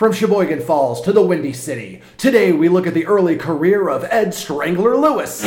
From 0.00 0.14
Sheboygan 0.14 0.62
Falls 0.62 1.02
to 1.02 1.12
the 1.12 1.20
Windy 1.20 1.52
City, 1.52 2.00
today 2.16 2.52
we 2.52 2.70
look 2.70 2.86
at 2.86 2.94
the 2.94 3.04
early 3.04 3.36
career 3.36 3.90
of 3.90 4.02
Ed 4.04 4.32
Strangler 4.32 4.96
Lewis. 4.96 5.44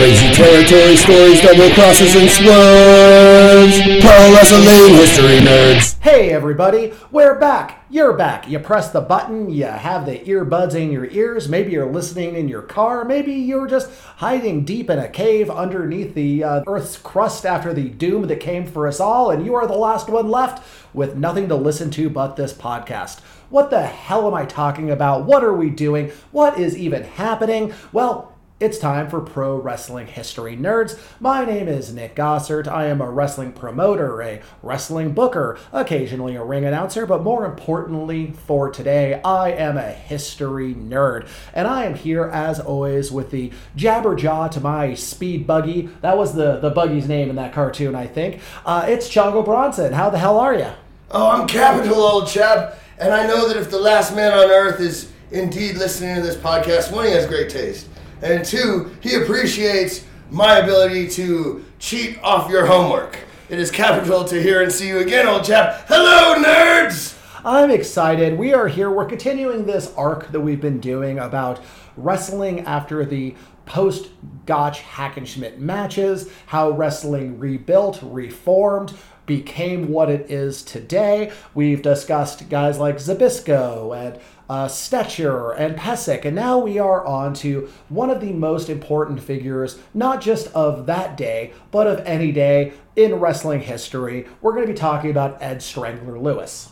Crazy 0.00 0.32
territory 0.32 0.96
stories, 0.96 1.42
double 1.42 1.68
crosses, 1.74 2.16
and 2.16 2.30
swerves. 2.30 3.82
Pro 4.00 4.32
wrestling 4.32 4.94
history 4.94 5.40
nerds. 5.40 6.00
Hey 6.00 6.30
everybody, 6.30 6.94
we're 7.10 7.38
back. 7.38 7.84
You're 7.90 8.14
back. 8.14 8.48
You 8.48 8.60
press 8.60 8.90
the 8.90 9.02
button, 9.02 9.50
you 9.50 9.66
have 9.66 10.06
the 10.06 10.20
earbuds 10.20 10.74
in 10.74 10.90
your 10.90 11.04
ears. 11.04 11.50
Maybe 11.50 11.72
you're 11.72 11.92
listening 11.92 12.34
in 12.34 12.48
your 12.48 12.62
car. 12.62 13.04
Maybe 13.04 13.34
you're 13.34 13.66
just 13.66 13.90
hiding 14.16 14.64
deep 14.64 14.88
in 14.88 14.98
a 14.98 15.06
cave 15.06 15.50
underneath 15.50 16.14
the 16.14 16.44
uh, 16.44 16.64
Earth's 16.66 16.96
crust 16.96 17.44
after 17.44 17.74
the 17.74 17.90
doom 17.90 18.26
that 18.28 18.40
came 18.40 18.66
for 18.66 18.88
us 18.88 19.00
all, 19.00 19.30
and 19.30 19.44
you 19.44 19.54
are 19.54 19.66
the 19.66 19.74
last 19.74 20.08
one 20.08 20.30
left 20.30 20.66
with 20.94 21.14
nothing 21.14 21.46
to 21.48 21.56
listen 21.56 21.90
to 21.90 22.08
but 22.08 22.36
this 22.36 22.54
podcast. 22.54 23.20
What 23.50 23.68
the 23.68 23.82
hell 23.82 24.26
am 24.26 24.32
I 24.32 24.46
talking 24.46 24.90
about? 24.90 25.26
What 25.26 25.44
are 25.44 25.52
we 25.52 25.68
doing? 25.68 26.10
What 26.32 26.58
is 26.58 26.74
even 26.74 27.02
happening? 27.02 27.74
Well, 27.92 28.34
it's 28.60 28.76
time 28.76 29.08
for 29.08 29.22
Pro 29.22 29.56
Wrestling 29.56 30.06
History 30.06 30.54
Nerds. 30.54 30.98
My 31.18 31.46
name 31.46 31.66
is 31.66 31.94
Nick 31.94 32.14
Gossert. 32.14 32.68
I 32.68 32.88
am 32.88 33.00
a 33.00 33.10
wrestling 33.10 33.52
promoter, 33.52 34.20
a 34.20 34.42
wrestling 34.62 35.14
booker, 35.14 35.58
occasionally 35.72 36.36
a 36.36 36.44
ring 36.44 36.66
announcer, 36.66 37.06
but 37.06 37.22
more 37.22 37.46
importantly 37.46 38.32
for 38.32 38.68
today, 38.68 39.18
I 39.22 39.52
am 39.52 39.78
a 39.78 39.90
history 39.90 40.74
nerd. 40.74 41.26
And 41.54 41.66
I 41.66 41.86
am 41.86 41.94
here, 41.94 42.24
as 42.24 42.60
always, 42.60 43.10
with 43.10 43.30
the 43.30 43.50
Jabberjaw 43.78 44.50
to 44.50 44.60
my 44.60 44.92
speed 44.92 45.46
buggy. 45.46 45.88
That 46.02 46.18
was 46.18 46.34
the, 46.34 46.58
the 46.58 46.68
buggy's 46.68 47.08
name 47.08 47.30
in 47.30 47.36
that 47.36 47.54
cartoon, 47.54 47.94
I 47.94 48.06
think. 48.06 48.42
Uh, 48.66 48.84
it's 48.86 49.08
Chongo 49.08 49.42
Bronson. 49.42 49.94
How 49.94 50.10
the 50.10 50.18
hell 50.18 50.38
are 50.38 50.54
you? 50.54 50.68
Oh, 51.10 51.30
I'm 51.30 51.48
capital, 51.48 51.94
old 51.94 52.28
chap. 52.28 52.78
And 52.98 53.10
I 53.14 53.26
know 53.26 53.48
that 53.48 53.56
if 53.56 53.70
the 53.70 53.80
last 53.80 54.14
man 54.14 54.34
on 54.34 54.50
earth 54.50 54.80
is 54.80 55.10
indeed 55.30 55.78
listening 55.78 56.16
to 56.16 56.20
this 56.20 56.36
podcast, 56.36 56.92
one, 56.92 57.06
he 57.06 57.12
has 57.12 57.26
great 57.26 57.48
taste. 57.48 57.86
And 58.22 58.44
two, 58.44 58.94
he 59.00 59.14
appreciates 59.14 60.04
my 60.30 60.58
ability 60.58 61.08
to 61.10 61.64
cheat 61.78 62.18
off 62.22 62.50
your 62.50 62.66
homework. 62.66 63.18
It 63.48 63.58
is 63.58 63.70
capital 63.70 64.24
to 64.26 64.42
hear 64.42 64.62
and 64.62 64.70
see 64.70 64.88
you 64.88 64.98
again, 64.98 65.26
old 65.26 65.44
chap. 65.44 65.86
Hello, 65.88 66.34
nerds! 66.34 67.16
I'm 67.44 67.70
excited. 67.70 68.38
We 68.38 68.52
are 68.52 68.68
here. 68.68 68.90
We're 68.90 69.06
continuing 69.06 69.64
this 69.64 69.92
arc 69.96 70.30
that 70.32 70.40
we've 70.40 70.60
been 70.60 70.80
doing 70.80 71.18
about 71.18 71.60
wrestling 71.96 72.60
after 72.60 73.06
the 73.06 73.34
post 73.64 74.10
Gotch 74.44 74.82
Hackenschmidt 74.82 75.56
matches, 75.56 76.30
how 76.46 76.70
wrestling 76.72 77.38
rebuilt, 77.38 78.00
reformed, 78.02 78.92
became 79.24 79.88
what 79.88 80.10
it 80.10 80.30
is 80.30 80.62
today. 80.62 81.32
We've 81.54 81.80
discussed 81.80 82.50
guys 82.50 82.78
like 82.78 82.96
Zbyszko 82.96 83.96
and 83.96 84.20
uh, 84.50 84.66
Stecher 84.66 85.54
and 85.56 85.76
Pesek, 85.76 86.24
and 86.24 86.34
now 86.34 86.58
we 86.58 86.76
are 86.76 87.06
on 87.06 87.34
to 87.34 87.70
one 87.88 88.10
of 88.10 88.20
the 88.20 88.32
most 88.32 88.68
important 88.68 89.22
figures, 89.22 89.78
not 89.94 90.20
just 90.20 90.48
of 90.48 90.86
that 90.86 91.16
day, 91.16 91.52
but 91.70 91.86
of 91.86 92.00
any 92.00 92.32
day 92.32 92.72
in 92.96 93.14
wrestling 93.14 93.60
history. 93.60 94.26
We're 94.40 94.54
going 94.54 94.66
to 94.66 94.72
be 94.72 94.76
talking 94.76 95.12
about 95.12 95.40
Ed 95.40 95.62
Strangler 95.62 96.18
Lewis. 96.18 96.70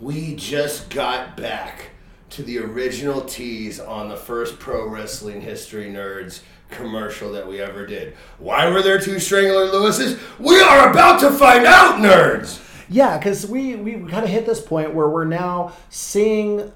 We 0.00 0.36
just 0.36 0.88
got 0.88 1.36
back 1.36 1.90
to 2.30 2.42
the 2.42 2.60
original 2.60 3.20
tease 3.20 3.78
on 3.78 4.08
the 4.08 4.16
first 4.16 4.58
pro 4.58 4.88
wrestling 4.88 5.42
history 5.42 5.92
nerds 5.92 6.40
commercial 6.70 7.30
that 7.32 7.46
we 7.46 7.60
ever 7.60 7.86
did. 7.86 8.14
Why 8.38 8.70
were 8.70 8.80
there 8.80 8.98
two 8.98 9.18
Strangler 9.18 9.66
Lewises? 9.66 10.18
We 10.38 10.62
are 10.62 10.90
about 10.90 11.20
to 11.20 11.30
find 11.30 11.66
out, 11.66 11.96
nerds! 11.96 12.64
Yeah, 12.88 13.18
because 13.18 13.46
we, 13.46 13.74
we 13.76 13.92
kind 14.10 14.24
of 14.24 14.30
hit 14.30 14.46
this 14.46 14.62
point 14.62 14.94
where 14.94 15.10
we're 15.10 15.26
now 15.26 15.74
seeing 15.90 16.72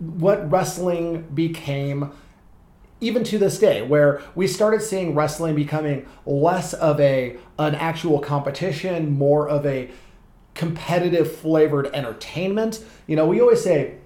what 0.00 0.50
wrestling 0.50 1.22
became 1.34 2.10
even 3.00 3.24
to 3.24 3.38
this 3.38 3.58
day 3.58 3.82
where 3.82 4.20
we 4.34 4.46
started 4.46 4.82
seeing 4.82 5.14
wrestling 5.14 5.54
becoming 5.54 6.06
less 6.26 6.74
of 6.74 7.00
a 7.00 7.36
an 7.58 7.74
actual 7.74 8.18
competition 8.18 9.10
more 9.10 9.48
of 9.48 9.64
a 9.64 9.90
competitive 10.54 11.34
flavored 11.34 11.86
entertainment. 11.94 12.84
You 13.06 13.16
know 13.16 13.26
we 13.26 13.40
always 13.40 13.62
say 13.62 13.96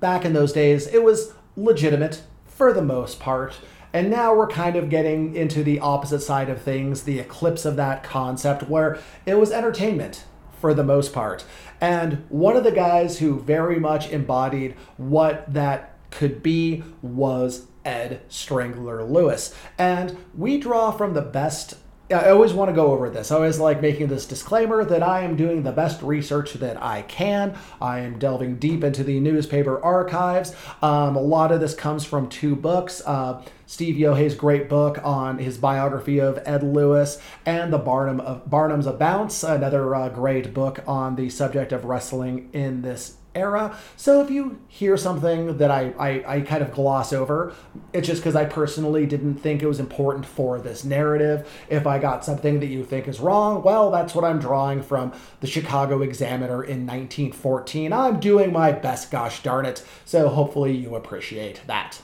back 0.00 0.24
in 0.24 0.32
those 0.32 0.52
days 0.52 0.86
it 0.88 1.02
was 1.02 1.32
legitimate 1.56 2.22
for 2.46 2.72
the 2.72 2.82
most 2.82 3.18
part. 3.18 3.58
And 3.94 4.10
now 4.10 4.34
we're 4.34 4.48
kind 4.48 4.76
of 4.76 4.88
getting 4.88 5.36
into 5.36 5.62
the 5.62 5.78
opposite 5.78 6.20
side 6.20 6.48
of 6.48 6.62
things 6.62 7.02
the 7.02 7.18
eclipse 7.18 7.64
of 7.64 7.76
that 7.76 8.02
concept 8.02 8.68
where 8.68 8.98
it 9.26 9.34
was 9.34 9.52
entertainment 9.52 10.24
for 10.62 10.72
the 10.72 10.84
most 10.84 11.12
part. 11.12 11.44
And 11.80 12.24
one 12.30 12.56
of 12.56 12.64
the 12.64 12.72
guys 12.72 13.18
who 13.18 13.40
very 13.40 13.78
much 13.78 14.08
embodied 14.10 14.76
what 14.96 15.52
that 15.52 15.98
could 16.10 16.42
be 16.42 16.84
was 17.02 17.66
Ed 17.84 18.22
Strangler 18.28 19.02
Lewis. 19.02 19.54
And 19.76 20.16
we 20.34 20.58
draw 20.58 20.92
from 20.92 21.14
the 21.14 21.20
best 21.20 21.74
I 22.12 22.30
always 22.30 22.52
want 22.52 22.68
to 22.70 22.74
go 22.74 22.92
over 22.92 23.08
this. 23.10 23.30
I 23.30 23.36
always 23.36 23.58
like 23.58 23.80
making 23.80 24.08
this 24.08 24.26
disclaimer 24.26 24.84
that 24.84 25.02
I 25.02 25.22
am 25.22 25.36
doing 25.36 25.62
the 25.62 25.72
best 25.72 26.02
research 26.02 26.54
that 26.54 26.82
I 26.82 27.02
can. 27.02 27.56
I 27.80 28.00
am 28.00 28.18
delving 28.18 28.56
deep 28.56 28.84
into 28.84 29.04
the 29.04 29.20
newspaper 29.20 29.82
archives. 29.82 30.54
Um, 30.82 31.16
a 31.16 31.20
lot 31.20 31.52
of 31.52 31.60
this 31.60 31.74
comes 31.74 32.04
from 32.04 32.28
two 32.28 32.56
books. 32.56 33.02
Uh, 33.04 33.42
Steve 33.66 33.96
Yohe's 33.96 34.34
great 34.34 34.68
book 34.68 34.98
on 35.02 35.38
his 35.38 35.56
biography 35.56 36.20
of 36.20 36.38
Ed 36.44 36.62
Lewis, 36.62 37.18
and 37.46 37.72
the 37.72 37.78
Barnum 37.78 38.20
of 38.20 38.48
Barnum's 38.50 38.86
of 38.86 38.98
Bounce, 38.98 39.42
another 39.42 39.94
uh, 39.94 40.08
great 40.10 40.52
book 40.52 40.80
on 40.86 41.16
the 41.16 41.30
subject 41.30 41.72
of 41.72 41.86
wrestling 41.86 42.50
in 42.52 42.82
this 42.82 43.16
era. 43.34 43.76
So 43.96 44.22
if 44.22 44.30
you 44.30 44.60
hear 44.68 44.96
something 44.96 45.58
that 45.58 45.70
I, 45.70 45.92
I, 45.98 46.36
I 46.36 46.40
kind 46.40 46.62
of 46.62 46.72
gloss 46.72 47.12
over, 47.12 47.54
it's 47.92 48.06
just 48.06 48.22
because 48.22 48.36
I 48.36 48.44
personally 48.44 49.06
didn't 49.06 49.36
think 49.36 49.62
it 49.62 49.66
was 49.66 49.80
important 49.80 50.26
for 50.26 50.60
this 50.60 50.84
narrative. 50.84 51.48
If 51.68 51.86
I 51.86 51.98
got 51.98 52.24
something 52.24 52.60
that 52.60 52.66
you 52.66 52.84
think 52.84 53.08
is 53.08 53.20
wrong, 53.20 53.62
well, 53.62 53.90
that's 53.90 54.14
what 54.14 54.24
I'm 54.24 54.38
drawing 54.38 54.82
from 54.82 55.12
the 55.40 55.46
Chicago 55.46 56.02
Examiner 56.02 56.62
in 56.62 56.86
1914. 56.86 57.92
I'm 57.92 58.20
doing 58.20 58.52
my 58.52 58.72
best, 58.72 59.10
gosh 59.10 59.42
darn 59.42 59.66
it. 59.66 59.84
So 60.04 60.28
hopefully 60.28 60.76
you 60.76 60.94
appreciate 60.94 61.62
that. 61.66 62.00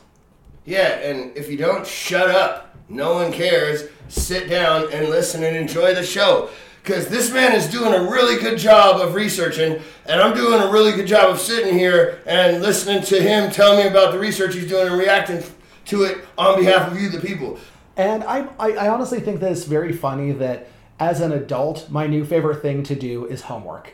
Yeah, 0.64 0.98
and 0.98 1.34
if 1.36 1.50
you 1.50 1.56
don't 1.56 1.86
shut 1.86 2.28
up, 2.28 2.76
no 2.90 3.14
one 3.14 3.32
cares. 3.32 3.84
Sit 4.08 4.48
down 4.48 4.92
and 4.92 5.08
listen 5.08 5.42
and 5.42 5.56
enjoy 5.56 5.94
the 5.94 6.02
show 6.02 6.50
because 6.88 7.06
this 7.09 7.31
man 7.31 7.54
is 7.54 7.66
doing 7.66 7.93
a 7.93 8.10
really 8.10 8.41
good 8.41 8.56
job 8.56 8.99
of 8.99 9.15
researching, 9.15 9.78
and 10.06 10.22
I'm 10.22 10.34
doing 10.34 10.59
a 10.59 10.72
really 10.72 10.93
good 10.93 11.06
job 11.06 11.28
of 11.28 11.38
sitting 11.38 11.78
here 11.78 12.22
and 12.25 12.62
listening 12.62 13.03
to 13.03 13.21
him 13.21 13.50
tell 13.50 13.76
me 13.76 13.87
about 13.87 14.10
the 14.10 14.19
research 14.19 14.54
he's 14.54 14.66
doing 14.66 14.88
and 14.88 14.97
reacting 14.97 15.43
to 15.84 16.04
it 16.04 16.25
on 16.38 16.59
behalf 16.59 16.91
of 16.91 16.99
you, 16.99 17.10
the 17.10 17.21
people. 17.21 17.59
And 17.99 18.25
I, 18.25 18.49
I, 18.59 18.72
I 18.72 18.88
honestly 18.88 19.21
think 19.21 19.41
that 19.41 19.53
it's 19.53 19.65
very 19.65 19.93
funny 19.93 20.32
that 20.32 20.71
as 20.99 21.21
an 21.21 21.31
adult, 21.31 21.91
my 21.91 22.06
new 22.06 22.25
favorite 22.25 22.62
thing 22.62 22.82
to 22.84 22.94
do 22.94 23.26
is 23.26 23.43
homework. 23.43 23.93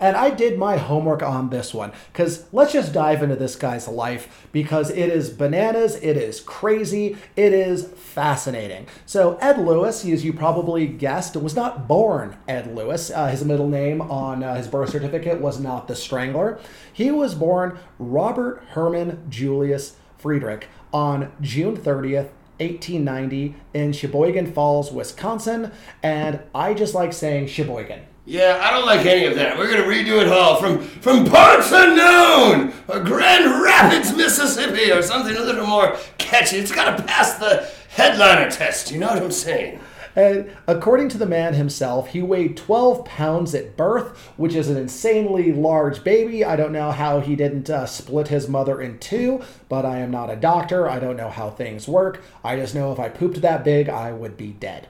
And 0.00 0.16
I 0.16 0.30
did 0.30 0.58
my 0.58 0.76
homework 0.76 1.22
on 1.22 1.50
this 1.50 1.74
one 1.74 1.92
because 2.12 2.46
let's 2.52 2.72
just 2.72 2.92
dive 2.92 3.22
into 3.22 3.36
this 3.36 3.56
guy's 3.56 3.88
life 3.88 4.46
because 4.52 4.90
it 4.90 5.10
is 5.10 5.30
bananas, 5.30 5.96
it 5.96 6.16
is 6.16 6.40
crazy, 6.40 7.16
it 7.36 7.52
is 7.52 7.86
fascinating. 7.86 8.86
So, 9.06 9.36
Ed 9.36 9.58
Lewis, 9.58 10.04
as 10.04 10.24
you 10.24 10.32
probably 10.32 10.86
guessed, 10.86 11.36
was 11.36 11.56
not 11.56 11.88
born 11.88 12.36
Ed 12.46 12.74
Lewis. 12.74 13.10
Uh, 13.10 13.28
his 13.28 13.44
middle 13.44 13.68
name 13.68 14.00
on 14.00 14.42
uh, 14.42 14.54
his 14.54 14.68
birth 14.68 14.90
certificate 14.90 15.40
was 15.40 15.58
not 15.58 15.88
the 15.88 15.96
Strangler. 15.96 16.60
He 16.92 17.10
was 17.10 17.34
born 17.34 17.78
Robert 17.98 18.62
Herman 18.70 19.26
Julius 19.28 19.96
Friedrich 20.16 20.68
on 20.92 21.32
June 21.40 21.76
30th, 21.76 22.30
1890 22.60 23.54
in 23.74 23.92
Sheboygan 23.92 24.52
Falls, 24.52 24.90
Wisconsin. 24.90 25.72
And 26.02 26.40
I 26.54 26.74
just 26.74 26.94
like 26.94 27.12
saying 27.12 27.46
Sheboygan. 27.46 28.00
Yeah, 28.28 28.58
I 28.60 28.70
don't 28.72 28.84
like 28.84 29.06
any 29.06 29.24
of 29.24 29.36
that. 29.36 29.56
We're 29.56 29.70
gonna 29.70 29.88
redo 29.88 30.20
it 30.20 30.28
all 30.28 30.56
from 30.56 30.82
from 30.82 31.24
parts 31.24 31.72
unknown, 31.72 32.74
or 32.86 33.00
Grand 33.00 33.62
Rapids, 33.62 34.14
Mississippi, 34.14 34.92
or 34.92 35.00
something 35.00 35.34
a 35.34 35.40
little 35.40 35.66
more 35.66 35.96
catchy. 36.18 36.58
It's 36.58 36.70
gotta 36.70 37.02
pass 37.04 37.36
the 37.38 37.66
headliner 37.88 38.50
test. 38.50 38.90
You 38.90 38.98
know 38.98 39.08
what 39.08 39.22
I'm 39.22 39.32
saying? 39.32 39.80
And 40.14 40.50
according 40.66 41.08
to 41.10 41.16
the 41.16 41.24
man 41.24 41.54
himself, 41.54 42.08
he 42.08 42.20
weighed 42.20 42.58
12 42.58 43.06
pounds 43.06 43.54
at 43.54 43.78
birth, 43.78 44.18
which 44.36 44.54
is 44.54 44.68
an 44.68 44.76
insanely 44.76 45.50
large 45.50 46.04
baby. 46.04 46.44
I 46.44 46.54
don't 46.54 46.72
know 46.72 46.90
how 46.90 47.20
he 47.20 47.34
didn't 47.34 47.70
uh, 47.70 47.86
split 47.86 48.28
his 48.28 48.46
mother 48.46 48.78
in 48.78 48.98
two, 48.98 49.40
but 49.70 49.86
I 49.86 50.00
am 50.00 50.10
not 50.10 50.28
a 50.28 50.36
doctor. 50.36 50.86
I 50.86 50.98
don't 51.00 51.16
know 51.16 51.30
how 51.30 51.48
things 51.48 51.88
work. 51.88 52.20
I 52.44 52.56
just 52.56 52.74
know 52.74 52.92
if 52.92 52.98
I 52.98 53.08
pooped 53.08 53.40
that 53.40 53.64
big, 53.64 53.88
I 53.88 54.12
would 54.12 54.36
be 54.36 54.48
dead. 54.48 54.88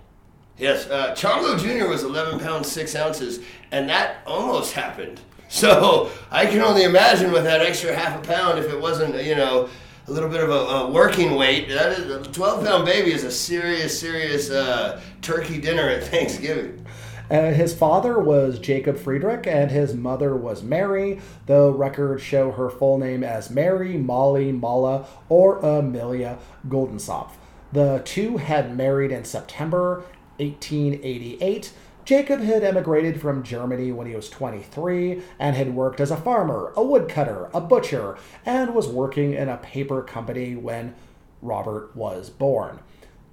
Yes, 0.58 0.88
uh, 0.90 1.14
Chongo 1.14 1.58
Jr. 1.58 1.88
was 1.88 2.02
11 2.02 2.40
pounds 2.40 2.70
6 2.70 2.96
ounces, 2.96 3.40
and 3.70 3.88
that 3.88 4.16
almost 4.26 4.72
happened. 4.72 5.20
So 5.50 6.10
I 6.30 6.44
can 6.44 6.60
only 6.60 6.82
imagine 6.82 7.32
with 7.32 7.44
that 7.44 7.62
extra 7.62 7.96
half 7.96 8.22
a 8.22 8.28
pound 8.28 8.58
if 8.58 8.70
it 8.70 8.78
wasn't, 8.78 9.24
you 9.24 9.34
know, 9.34 9.70
a 10.06 10.12
little 10.12 10.28
bit 10.28 10.42
of 10.42 10.50
a, 10.50 10.52
a 10.52 10.90
working 10.90 11.36
weight. 11.36 11.70
That 11.70 11.98
is, 11.98 12.10
a 12.10 12.30
12 12.30 12.66
pound 12.66 12.84
baby 12.84 13.14
is 13.14 13.24
a 13.24 13.30
serious, 13.30 13.98
serious 13.98 14.50
uh, 14.50 15.00
turkey 15.22 15.58
dinner 15.58 15.88
at 15.88 16.04
Thanksgiving. 16.04 16.84
Uh, 17.30 17.50
his 17.52 17.74
father 17.74 18.18
was 18.18 18.58
Jacob 18.58 18.98
Friedrich, 18.98 19.46
and 19.46 19.70
his 19.70 19.94
mother 19.94 20.36
was 20.36 20.62
Mary. 20.62 21.18
The 21.46 21.72
records 21.72 22.22
show 22.22 22.52
her 22.52 22.68
full 22.68 22.98
name 22.98 23.24
as 23.24 23.48
Mary 23.48 23.96
Molly 23.96 24.52
Malla 24.52 25.06
or 25.30 25.60
Amelia 25.60 26.38
Goldensopf. 26.68 27.30
The 27.72 28.00
two 28.04 28.38
had 28.38 28.76
married 28.76 29.12
in 29.12 29.24
September 29.24 30.04
1888. 30.38 31.72
Jacob 32.04 32.40
had 32.40 32.64
emigrated 32.64 33.20
from 33.20 33.42
Germany 33.42 33.92
when 33.92 34.06
he 34.06 34.16
was 34.16 34.30
23 34.30 35.22
and 35.38 35.54
had 35.54 35.74
worked 35.74 36.00
as 36.00 36.10
a 36.10 36.16
farmer, 36.16 36.72
a 36.74 36.82
woodcutter, 36.82 37.50
a 37.52 37.60
butcher, 37.60 38.16
and 38.46 38.74
was 38.74 38.88
working 38.88 39.34
in 39.34 39.48
a 39.48 39.58
paper 39.58 40.02
company 40.02 40.56
when 40.56 40.94
Robert 41.42 41.94
was 41.94 42.30
born. 42.30 42.78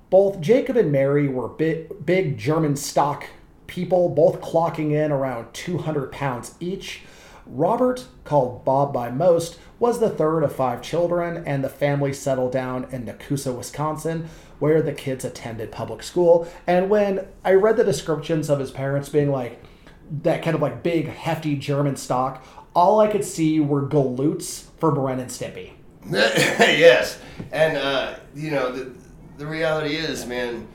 Both 0.10 0.42
Jacob 0.42 0.76
and 0.76 0.92
Mary 0.92 1.28
were 1.28 1.48
big, 1.48 2.06
big 2.06 2.38
German 2.38 2.76
stock 2.76 3.26
people, 3.68 4.10
both 4.10 4.42
clocking 4.42 4.92
in 4.92 5.12
around 5.12 5.54
200 5.54 6.12
pounds 6.12 6.56
each. 6.60 7.02
Robert, 7.46 8.08
called 8.24 8.66
Bob 8.66 8.92
by 8.92 9.12
most, 9.12 9.60
was 9.78 10.00
the 10.00 10.10
third 10.10 10.44
of 10.44 10.56
five 10.56 10.82
children, 10.82 11.44
and 11.46 11.64
the 11.64 11.70
family 11.70 12.12
settled 12.12 12.52
down 12.52 12.88
in 12.92 13.06
Nekoosa, 13.06 13.56
Wisconsin, 13.56 14.30
where 14.60 14.82
the 14.82 14.94
kids 14.94 15.26
attended 15.26 15.72
public 15.72 16.04
school. 16.04 16.48
And 16.68 16.90
when 16.90 17.28
I 17.44 17.54
read 17.54 17.78
the 17.78 17.84
descriptions 17.84 18.50
of 18.50 18.60
his 18.60 18.72
parents 18.72 19.10
being 19.10 19.32
like 19.32 19.64
that 20.24 20.44
kind 20.44 20.56
of 20.56 20.62
like 20.62 20.84
big, 20.84 21.08
hefty 21.08 21.56
German 21.56 21.96
stock, 21.96 22.46
all 22.76 23.00
I 23.00 23.08
could 23.08 23.24
see 23.24 23.60
were 23.60 23.88
galoots 23.88 24.66
for 24.78 24.92
Ren 24.92 25.20
and 25.20 25.30
Stimpy. 25.30 25.72
yes, 26.12 27.20
and 27.52 27.78
uh, 27.78 28.16
you 28.36 28.52
know 28.52 28.72
the 28.72 28.96
the 29.38 29.46
reality 29.48 29.96
is, 29.96 30.26
man, 30.28 30.68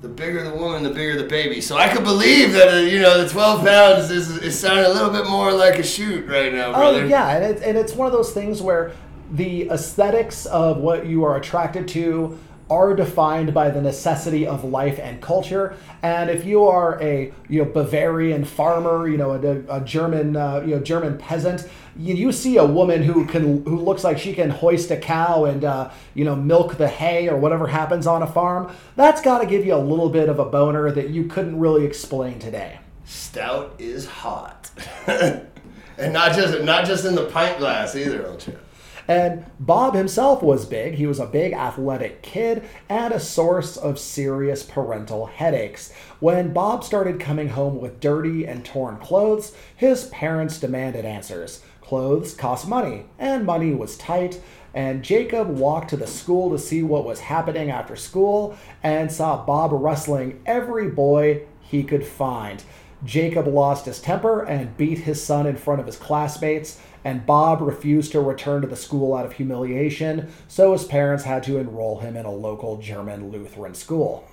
the 0.00 0.08
bigger 0.08 0.42
the 0.42 0.54
woman, 0.54 0.82
the 0.82 0.90
bigger 0.90 1.20
the 1.20 1.28
baby. 1.28 1.60
So 1.60 1.76
I 1.76 1.88
could 1.88 2.04
believe 2.04 2.52
that 2.52 2.68
uh, 2.68 2.76
you 2.78 2.98
know 2.98 3.22
the 3.22 3.28
twelve 3.28 3.62
pounds 3.62 4.10
is, 4.10 4.34
is 4.38 4.58
sounding 4.58 4.86
a 4.86 4.88
little 4.88 5.10
bit 5.10 5.26
more 5.28 5.52
like 5.52 5.78
a 5.78 5.82
shoot 5.82 6.26
right 6.26 6.52
now, 6.52 6.72
brother. 6.72 7.02
Oh 7.02 7.06
yeah, 7.06 7.36
and 7.36 7.44
it's 7.44 7.60
and 7.60 7.76
it's 7.76 7.92
one 7.92 8.06
of 8.06 8.12
those 8.14 8.32
things 8.32 8.62
where 8.62 8.92
the 9.32 9.68
aesthetics 9.68 10.46
of 10.46 10.78
what 10.78 11.06
you 11.06 11.24
are 11.24 11.36
attracted 11.36 11.86
to 11.88 12.38
are 12.70 12.94
defined 12.94 13.52
by 13.52 13.68
the 13.68 13.82
necessity 13.82 14.46
of 14.46 14.62
life 14.62 14.98
and 15.00 15.20
culture. 15.20 15.76
And 16.02 16.30
if 16.30 16.44
you 16.44 16.64
are 16.64 17.02
a 17.02 17.32
you 17.48 17.64
know 17.64 17.70
Bavarian 17.70 18.44
farmer, 18.44 19.08
you 19.08 19.18
know 19.18 19.32
a, 19.32 19.78
a 19.78 19.84
German 19.84 20.36
uh, 20.36 20.62
you 20.64 20.76
know 20.76 20.80
German 20.80 21.18
peasant, 21.18 21.68
you, 21.96 22.14
you 22.14 22.32
see 22.32 22.56
a 22.56 22.64
woman 22.64 23.02
who 23.02 23.26
can 23.26 23.64
who 23.64 23.76
looks 23.80 24.04
like 24.04 24.18
she 24.18 24.32
can 24.32 24.50
hoist 24.50 24.90
a 24.92 24.96
cow 24.96 25.44
and 25.44 25.64
uh, 25.64 25.90
you 26.14 26.24
know 26.24 26.36
milk 26.36 26.76
the 26.76 26.88
hay 26.88 27.28
or 27.28 27.36
whatever 27.36 27.66
happens 27.66 28.06
on 28.06 28.22
a 28.22 28.26
farm. 28.26 28.72
That's 28.94 29.20
got 29.20 29.40
to 29.40 29.46
give 29.46 29.66
you 29.66 29.74
a 29.74 29.76
little 29.76 30.08
bit 30.08 30.28
of 30.28 30.38
a 30.38 30.44
boner 30.44 30.90
that 30.92 31.10
you 31.10 31.24
couldn't 31.24 31.58
really 31.58 31.84
explain 31.84 32.38
today. 32.38 32.78
Stout 33.04 33.74
is 33.80 34.06
hot, 34.06 34.70
and 35.08 36.12
not 36.12 36.34
just 36.36 36.62
not 36.62 36.84
just 36.84 37.04
in 37.04 37.16
the 37.16 37.26
pint 37.26 37.58
glass 37.58 37.96
either, 37.96 38.24
old 38.26 38.38
chap. 38.38 38.54
And 39.08 39.46
Bob 39.58 39.94
himself 39.94 40.42
was 40.42 40.66
big. 40.66 40.94
He 40.94 41.06
was 41.06 41.18
a 41.18 41.26
big 41.26 41.52
athletic 41.52 42.22
kid 42.22 42.62
and 42.88 43.12
a 43.12 43.20
source 43.20 43.76
of 43.76 43.98
serious 43.98 44.62
parental 44.62 45.26
headaches. 45.26 45.92
When 46.20 46.52
Bob 46.52 46.84
started 46.84 47.20
coming 47.20 47.50
home 47.50 47.80
with 47.80 48.00
dirty 48.00 48.46
and 48.46 48.64
torn 48.64 48.98
clothes, 48.98 49.54
his 49.74 50.06
parents 50.06 50.58
demanded 50.58 51.04
answers. 51.04 51.62
Clothes 51.80 52.34
cost 52.34 52.68
money, 52.68 53.06
and 53.18 53.44
money 53.44 53.74
was 53.74 53.96
tight. 53.96 54.40
And 54.72 55.02
Jacob 55.02 55.48
walked 55.48 55.90
to 55.90 55.96
the 55.96 56.06
school 56.06 56.50
to 56.50 56.58
see 56.58 56.82
what 56.82 57.04
was 57.04 57.20
happening 57.20 57.70
after 57.70 57.96
school 57.96 58.56
and 58.82 59.10
saw 59.10 59.44
Bob 59.44 59.72
wrestling 59.72 60.40
every 60.46 60.88
boy 60.88 61.42
he 61.60 61.82
could 61.82 62.06
find. 62.06 62.62
Jacob 63.04 63.46
lost 63.46 63.86
his 63.86 64.00
temper 64.00 64.42
and 64.44 64.76
beat 64.76 64.98
his 64.98 65.22
son 65.22 65.46
in 65.46 65.56
front 65.56 65.80
of 65.80 65.86
his 65.86 65.96
classmates, 65.96 66.78
and 67.04 67.24
Bob 67.26 67.60
refused 67.60 68.12
to 68.12 68.20
return 68.20 68.62
to 68.62 68.68
the 68.68 68.76
school 68.76 69.14
out 69.14 69.24
of 69.24 69.32
humiliation, 69.32 70.30
so 70.48 70.72
his 70.72 70.84
parents 70.84 71.24
had 71.24 71.42
to 71.44 71.58
enroll 71.58 72.00
him 72.00 72.16
in 72.16 72.26
a 72.26 72.30
local 72.30 72.76
German 72.76 73.30
Lutheran 73.30 73.74
school. 73.74 74.28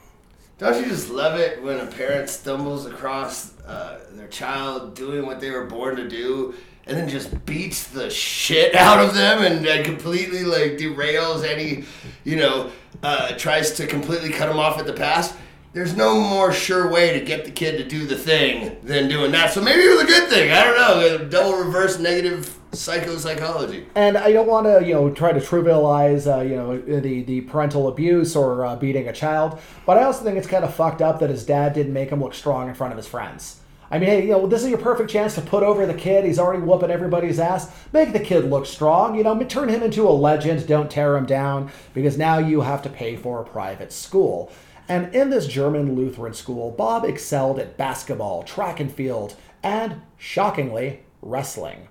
Don't 0.57 0.81
you 0.81 0.89
just 0.89 1.11
love 1.11 1.39
it 1.39 1.61
when 1.61 1.79
a 1.79 1.85
parent 1.85 2.29
stumbles 2.29 2.87
across 2.87 3.59
uh, 3.61 3.99
their 4.13 4.27
child 4.27 4.95
doing 4.95 5.25
what 5.25 5.39
they 5.39 5.51
were 5.51 5.65
born 5.65 5.95
to 5.97 6.09
do 6.09 6.55
and 6.87 6.97
then 6.97 7.07
just 7.07 7.45
beats 7.45 7.87
the 7.89 8.09
shit 8.09 8.73
out 8.73 8.99
of 9.03 9.13
them 9.13 9.43
and, 9.43 9.65
and 9.67 9.85
completely 9.85 10.43
like 10.43 10.77
derails 10.77 11.47
any, 11.47 11.83
you 12.23 12.37
know, 12.37 12.71
uh, 13.03 13.37
tries 13.37 13.73
to 13.73 13.85
completely 13.85 14.31
cut 14.31 14.47
them 14.47 14.57
off 14.57 14.79
at 14.79 14.87
the 14.87 14.93
pass? 14.93 15.33
There's 15.73 15.95
no 15.95 16.19
more 16.19 16.51
sure 16.51 16.89
way 16.89 17.19
to 17.19 17.23
get 17.23 17.45
the 17.45 17.51
kid 17.51 17.77
to 17.77 17.83
do 17.83 18.07
the 18.07 18.17
thing 18.17 18.77
than 18.81 19.07
doing 19.09 19.31
that. 19.33 19.53
So 19.53 19.61
maybe 19.61 19.83
it 19.83 19.91
was 19.91 20.01
a 20.01 20.07
good 20.07 20.27
thing. 20.27 20.51
I 20.51 20.63
don't 20.63 20.75
know. 20.75 21.27
Double 21.29 21.57
reverse 21.57 21.99
negative 21.99 22.56
psychopsychology. 22.71 23.85
And 23.95 24.17
I 24.17 24.31
don't 24.31 24.47
want 24.47 24.65
to, 24.67 24.85
you 24.85 24.93
know, 24.93 25.09
try 25.09 25.31
to 25.31 25.39
trivialize, 25.39 26.27
uh, 26.31 26.41
you 26.41 26.55
know, 26.55 26.77
the 26.77 27.23
the 27.23 27.41
parental 27.41 27.87
abuse 27.87 28.35
or 28.35 28.65
uh, 28.65 28.75
beating 28.75 29.07
a 29.07 29.13
child, 29.13 29.59
but 29.85 29.97
I 29.97 30.03
also 30.03 30.23
think 30.23 30.37
it's 30.37 30.47
kind 30.47 30.63
of 30.63 30.73
fucked 30.73 31.01
up 31.01 31.19
that 31.19 31.29
his 31.29 31.45
dad 31.45 31.73
didn't 31.73 31.93
make 31.93 32.09
him 32.09 32.21
look 32.21 32.33
strong 32.33 32.67
in 32.67 32.75
front 32.75 32.93
of 32.93 32.97
his 32.97 33.07
friends. 33.07 33.61
I 33.89 33.99
mean, 33.99 34.09
hey, 34.09 34.23
you 34.23 34.31
know, 34.31 34.47
this 34.47 34.63
is 34.63 34.69
your 34.69 34.79
perfect 34.79 35.09
chance 35.09 35.35
to 35.35 35.41
put 35.41 35.63
over 35.63 35.85
the 35.85 35.93
kid. 35.93 36.25
He's 36.25 36.39
already 36.39 36.61
whooping 36.61 36.91
everybody's 36.91 37.39
ass. 37.39 37.71
Make 37.93 38.11
the 38.11 38.19
kid 38.19 38.43
look 38.43 38.65
strong. 38.65 39.15
You 39.15 39.23
know, 39.23 39.41
turn 39.43 39.69
him 39.69 39.81
into 39.81 40.07
a 40.07 40.11
legend. 40.11 40.67
Don't 40.67 40.91
tear 40.91 41.15
him 41.15 41.25
down 41.25 41.71
because 41.93 42.17
now 42.17 42.37
you 42.37 42.61
have 42.61 42.81
to 42.81 42.89
pay 42.89 43.15
for 43.15 43.41
a 43.41 43.45
private 43.45 43.93
school. 43.93 44.51
And 44.89 45.13
in 45.15 45.29
this 45.29 45.47
German 45.47 45.95
Lutheran 45.95 46.33
school, 46.33 46.71
Bob 46.71 47.05
excelled 47.05 47.59
at 47.59 47.77
basketball, 47.77 48.43
track 48.43 48.79
and 48.79 48.93
field, 48.93 49.35
and, 49.63 50.01
shockingly, 50.17 51.03
wrestling. 51.21 51.87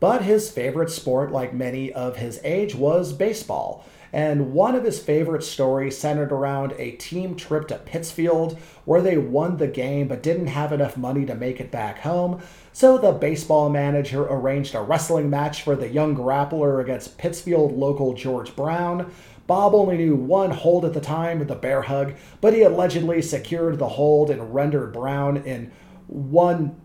But 0.00 0.22
his 0.22 0.50
favorite 0.50 0.90
sport, 0.90 1.30
like 1.30 1.52
many 1.52 1.92
of 1.92 2.16
his 2.16 2.40
age, 2.42 2.74
was 2.74 3.12
baseball. 3.12 3.84
And 4.12 4.52
one 4.52 4.74
of 4.74 4.82
his 4.82 4.98
favorite 4.98 5.44
stories 5.44 5.96
centered 5.96 6.32
around 6.32 6.72
a 6.78 6.92
team 6.92 7.36
trip 7.36 7.68
to 7.68 7.76
Pittsfield 7.76 8.58
where 8.84 9.02
they 9.02 9.16
won 9.16 9.58
the 9.58 9.68
game 9.68 10.08
but 10.08 10.22
didn't 10.22 10.48
have 10.48 10.72
enough 10.72 10.96
money 10.96 11.24
to 11.26 11.34
make 11.34 11.60
it 11.60 11.70
back 11.70 12.00
home. 12.00 12.42
So 12.72 12.98
the 12.98 13.12
baseball 13.12 13.68
manager 13.68 14.24
arranged 14.24 14.74
a 14.74 14.80
wrestling 14.80 15.30
match 15.30 15.62
for 15.62 15.76
the 15.76 15.88
young 15.88 16.16
grappler 16.16 16.80
against 16.80 17.18
Pittsfield 17.18 17.72
local 17.72 18.14
George 18.14 18.56
Brown. 18.56 19.12
Bob 19.46 19.74
only 19.74 19.96
knew 19.96 20.16
one 20.16 20.50
hold 20.50 20.84
at 20.84 20.92
the 20.92 21.00
time 21.00 21.38
with 21.38 21.48
the 21.48 21.54
bear 21.54 21.82
hug, 21.82 22.14
but 22.40 22.54
he 22.54 22.62
allegedly 22.62 23.20
secured 23.22 23.78
the 23.78 23.88
hold 23.88 24.30
and 24.30 24.54
rendered 24.54 24.92
Brown 24.92 25.36
in 25.38 25.70
one 26.06 26.79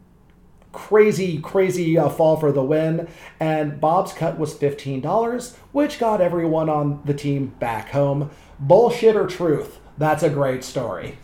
crazy, 0.75 1.39
crazy 1.39 1.97
uh, 1.97 2.09
fall 2.09 2.37
for 2.37 2.51
the 2.51 2.63
win. 2.63 3.07
And 3.39 3.79
Bob's 3.79 4.13
cut 4.13 4.37
was 4.37 4.53
$15, 4.53 5.55
which 5.71 5.97
got 5.97 6.21
everyone 6.21 6.69
on 6.69 7.01
the 7.05 7.13
team 7.13 7.47
back 7.59 7.89
home. 7.89 8.29
Bullshit 8.59 9.15
or 9.15 9.25
truth? 9.25 9.79
That's 9.97 10.23
a 10.23 10.29
great 10.29 10.63
story. 10.63 11.17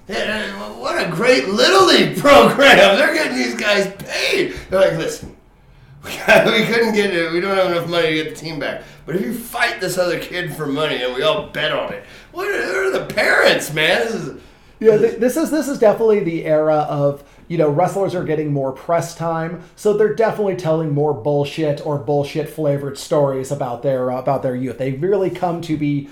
What 0.79 1.05
a 1.05 1.11
great 1.11 1.49
Little 1.49 1.87
League 1.87 2.17
program. 2.17 2.97
They're 2.97 3.13
getting 3.13 3.37
these 3.37 3.55
guys 3.55 3.93
paid. 3.99 4.53
They're 4.69 4.79
like, 4.79 4.97
listen, 4.97 5.35
we 6.03 6.11
couldn't 6.11 6.93
get 6.93 7.13
it. 7.13 7.31
We 7.33 7.41
don't 7.41 7.55
have 7.55 7.71
enough 7.71 7.89
money 7.89 8.07
to 8.07 8.23
get 8.23 8.29
the 8.35 8.41
team 8.41 8.59
back. 8.59 8.83
But 9.05 9.17
if 9.17 9.21
you 9.21 9.33
fight 9.33 9.81
this 9.81 9.97
other 9.97 10.19
kid 10.19 10.55
for 10.55 10.65
money 10.65 11.03
and 11.03 11.13
we 11.13 11.21
all 11.21 11.47
bet 11.47 11.73
on 11.73 11.91
it, 11.93 12.05
what 12.31 12.47
are, 12.47 12.87
are 12.87 12.91
the 12.91 13.13
parents, 13.13 13.73
man? 13.73 14.05
This 14.05 14.15
is, 14.15 14.41
yeah, 14.79 14.95
this 14.95 15.37
is 15.37 15.51
this 15.51 15.67
is 15.67 15.77
definitely 15.77 16.21
the 16.21 16.45
era 16.45 16.77
of 16.89 17.23
you 17.51 17.57
know 17.57 17.69
wrestlers 17.69 18.15
are 18.15 18.23
getting 18.23 18.53
more 18.53 18.71
press 18.71 19.13
time, 19.13 19.61
so 19.75 19.91
they're 19.91 20.15
definitely 20.15 20.55
telling 20.55 20.93
more 20.93 21.13
bullshit 21.13 21.85
or 21.85 21.97
bullshit 21.97 22.49
flavored 22.49 22.97
stories 22.97 23.51
about 23.51 23.83
their 23.83 24.09
uh, 24.09 24.17
about 24.17 24.41
their 24.41 24.55
youth. 24.55 24.77
They 24.77 24.93
really 24.93 25.29
come 25.29 25.59
to 25.63 25.75
be 25.75 26.07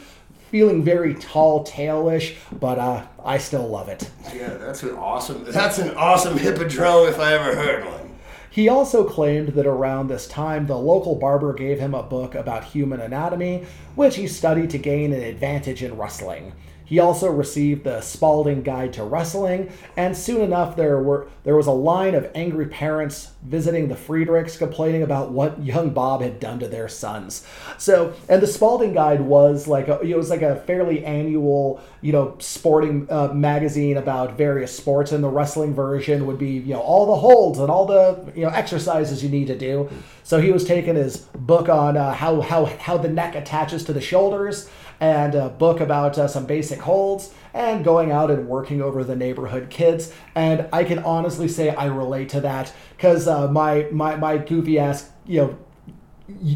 feeling 0.51 0.83
very 0.83 1.13
tall 1.13 1.63
tale-ish, 1.63 2.35
but 2.51 2.77
uh, 2.77 3.05
I 3.23 3.37
still 3.37 3.65
love 3.69 3.87
it. 3.87 4.11
Yeah, 4.35 4.55
that's 4.55 4.83
an 4.83 4.95
awesome. 4.95 5.45
That's 5.45 5.77
an 5.77 5.95
awesome 5.95 6.37
hippodrome 6.37 7.07
if 7.07 7.19
I 7.19 7.31
ever 7.35 7.55
heard 7.55 7.85
one. 7.85 8.19
He 8.49 8.67
also 8.67 9.05
claimed 9.05 9.49
that 9.49 9.65
around 9.65 10.09
this 10.09 10.27
time, 10.27 10.67
the 10.67 10.77
local 10.77 11.15
barber 11.15 11.53
gave 11.53 11.79
him 11.79 11.93
a 11.93 12.03
book 12.03 12.35
about 12.35 12.65
human 12.65 12.99
anatomy, 12.99 13.65
which 13.95 14.17
he 14.17 14.27
studied 14.27 14.71
to 14.71 14.77
gain 14.77 15.13
an 15.13 15.21
advantage 15.21 15.83
in 15.83 15.95
wrestling. 15.95 16.51
He 16.89 16.97
also 16.97 17.29
received 17.29 17.83
the 17.83 18.01
Spalding 18.01 18.63
Guide 18.63 18.93
to 18.93 19.03
Wrestling, 19.03 19.71
and 19.95 20.17
soon 20.17 20.41
enough 20.41 20.75
there 20.75 20.97
were 20.97 21.27
there 21.43 21.55
was 21.55 21.67
a 21.67 21.71
line 21.71 22.15
of 22.15 22.31
angry 22.33 22.65
parents 22.65 23.29
visiting 23.43 23.89
the 23.89 23.95
Friedrichs 23.95 24.57
complaining 24.57 25.03
about 25.03 25.31
what 25.31 25.63
young 25.63 25.91
Bob 25.91 26.21
had 26.21 26.39
done 26.39 26.57
to 26.59 26.67
their 26.67 26.87
sons. 26.87 27.45
So, 27.77 28.13
and 28.27 28.41
the 28.41 28.47
Spalding 28.47 28.93
Guide 28.93 29.21
was 29.21 29.67
like 29.67 29.87
a, 29.87 29.99
it 30.01 30.17
was 30.17 30.31
like 30.31 30.41
a 30.41 30.55
fairly 30.61 31.05
annual, 31.05 31.79
you 32.01 32.11
know, 32.11 32.35
sporting 32.39 33.05
uh, 33.11 33.27
magazine 33.35 33.97
about 33.97 34.35
various 34.35 34.75
sports, 34.75 35.11
and 35.11 35.23
the 35.23 35.29
wrestling 35.29 35.75
version 35.75 36.25
would 36.25 36.39
be 36.39 36.53
you 36.53 36.73
know 36.73 36.81
all 36.81 37.05
the 37.05 37.17
holds 37.17 37.59
and 37.59 37.69
all 37.69 37.85
the 37.85 38.31
you 38.35 38.41
know 38.41 38.49
exercises 38.49 39.23
you 39.23 39.29
need 39.29 39.45
to 39.45 39.57
do. 39.57 39.87
So 40.23 40.41
he 40.41 40.51
was 40.51 40.65
taking 40.65 40.95
his 40.95 41.17
book 41.17 41.69
on 41.69 41.97
uh, 41.97 42.13
how 42.13 42.41
how 42.41 42.65
how 42.65 42.97
the 42.97 43.09
neck 43.09 43.35
attaches 43.35 43.83
to 43.83 43.93
the 43.93 44.01
shoulders 44.01 44.67
and 44.99 45.35
a 45.35 45.49
book 45.49 45.79
about 45.79 46.17
uh, 46.17 46.27
some 46.27 46.45
basic 46.45 46.79
holds 46.79 47.33
and 47.53 47.83
going 47.83 48.11
out 48.11 48.29
and 48.29 48.47
working 48.47 48.81
over 48.81 49.03
the 49.03 49.15
neighborhood 49.15 49.69
kids. 49.69 50.13
And 50.35 50.67
I 50.71 50.83
can 50.83 50.99
honestly 50.99 51.47
say 51.47 51.69
I 51.69 51.85
relate 51.85 52.29
to 52.29 52.41
that 52.41 52.73
because 52.95 53.27
uh, 53.27 53.47
my, 53.49 53.87
my, 53.91 54.15
my 54.15 54.37
goofy 54.37 54.79
ass, 54.79 55.09
you 55.25 55.41
know, 55.41 55.57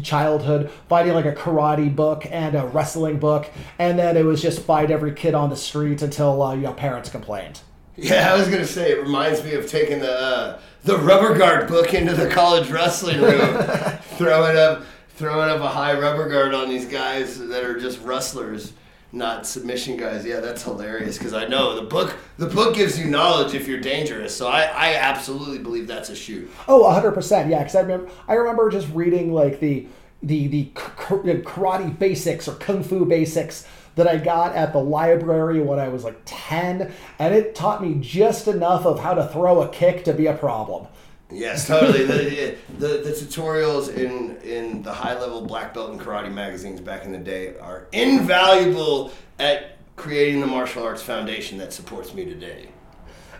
childhood 0.02 0.70
fighting 0.88 1.14
like 1.14 1.24
a 1.24 1.34
karate 1.34 1.94
book 1.94 2.26
and 2.30 2.54
a 2.54 2.64
wrestling 2.66 3.18
book 3.18 3.50
and 3.78 3.98
then 3.98 4.16
it 4.16 4.24
was 4.24 4.40
just 4.40 4.62
fight 4.62 4.88
every 4.88 5.12
kid 5.12 5.34
on 5.34 5.50
the 5.50 5.56
street 5.56 6.00
until 6.00 6.40
uh, 6.42 6.54
you 6.54 6.62
know 6.62 6.72
parents 6.72 7.10
complained 7.10 7.60
Yeah, 7.96 8.32
I 8.32 8.38
was 8.38 8.46
gonna 8.46 8.66
say 8.66 8.92
it 8.92 9.02
reminds 9.02 9.42
me 9.42 9.54
of 9.54 9.68
taking 9.68 9.98
the 9.98 10.16
uh, 10.16 10.60
the 10.84 10.98
rubber 10.98 11.36
guard 11.36 11.66
book 11.66 11.94
into 11.94 12.14
the 12.14 12.28
college 12.28 12.70
wrestling 12.70 13.20
room, 13.20 13.56
throwing 14.16 14.56
up 14.56 14.84
throwing 15.16 15.48
up 15.48 15.60
a 15.60 15.68
high 15.68 15.98
rubber 15.98 16.28
guard 16.28 16.54
on 16.54 16.68
these 16.68 16.86
guys 16.86 17.38
that 17.38 17.64
are 17.64 17.78
just 17.78 18.00
wrestlers, 18.02 18.72
not 19.12 19.46
submission 19.46 19.96
guys. 19.96 20.24
Yeah, 20.24 20.40
that's 20.40 20.62
hilarious 20.62 21.18
because 21.18 21.32
I 21.34 21.46
know 21.46 21.76
the 21.76 21.82
book 21.82 22.16
the 22.36 22.46
book 22.46 22.74
gives 22.74 22.98
you 22.98 23.06
knowledge 23.06 23.54
if 23.54 23.68
you're 23.68 23.80
dangerous. 23.80 24.34
So 24.34 24.48
I, 24.48 24.62
I 24.62 24.94
absolutely 24.96 25.58
believe 25.58 25.86
that's 25.86 26.10
a 26.10 26.16
shoot. 26.16 26.50
Oh, 26.66 26.82
100%. 26.82 27.50
Yeah, 27.50 27.62
cuz 27.62 27.74
I 27.74 27.80
remember 27.80 28.10
I 28.28 28.34
remember 28.34 28.70
just 28.70 28.88
reading 28.92 29.32
like 29.32 29.60
the 29.60 29.86
the 30.22 30.48
the 30.48 30.70
karate 30.74 31.98
basics 31.98 32.48
or 32.48 32.54
kung 32.54 32.82
fu 32.82 33.04
basics 33.04 33.66
that 33.96 34.08
I 34.08 34.16
got 34.16 34.56
at 34.56 34.72
the 34.72 34.80
library 34.80 35.60
when 35.60 35.78
I 35.78 35.88
was 35.88 36.02
like 36.02 36.20
10 36.24 36.92
and 37.20 37.34
it 37.34 37.54
taught 37.54 37.80
me 37.80 37.96
just 38.00 38.48
enough 38.48 38.84
of 38.86 38.98
how 38.98 39.14
to 39.14 39.28
throw 39.28 39.62
a 39.62 39.68
kick 39.68 40.04
to 40.04 40.12
be 40.12 40.26
a 40.26 40.34
problem. 40.34 40.88
Yes, 41.30 41.66
totally. 41.66 42.04
the, 42.04 42.56
the 42.78 42.86
the 42.86 43.10
tutorials 43.10 43.94
in 43.94 44.36
in 44.38 44.82
the 44.82 44.92
high 44.92 45.18
level 45.18 45.40
black 45.42 45.74
belt 45.74 45.90
and 45.90 46.00
karate 46.00 46.32
magazines 46.32 46.80
back 46.80 47.04
in 47.04 47.12
the 47.12 47.18
day 47.18 47.56
are 47.58 47.88
invaluable 47.92 49.10
at 49.38 49.78
creating 49.96 50.40
the 50.40 50.46
martial 50.46 50.82
arts 50.82 51.02
foundation 51.02 51.58
that 51.58 51.72
supports 51.72 52.14
me 52.14 52.24
today. 52.24 52.68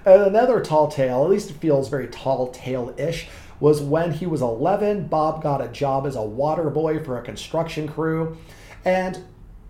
And 0.07 0.23
another 0.23 0.61
tall 0.61 0.88
tale, 0.88 1.25
at 1.25 1.31
least 1.31 1.50
it 1.50 1.55
feels 1.55 1.88
very 1.88 2.09
tall 2.09 2.50
tale 2.50 2.95
ish, 2.99 3.29
was 3.61 3.81
when 3.81 4.12
he 4.12 4.26
was 4.26 4.43
11, 4.43 5.09
Bob 5.09 5.43
got 5.43 5.62
a 5.62 5.69
job 5.69 6.07
as 6.07 6.17
a 6.17 6.23
water 6.23 6.71
boy 6.71 7.03
for 7.03 7.19
a 7.19 7.23
construction 7.23 7.88
crew. 7.88 8.37
And 8.85 9.25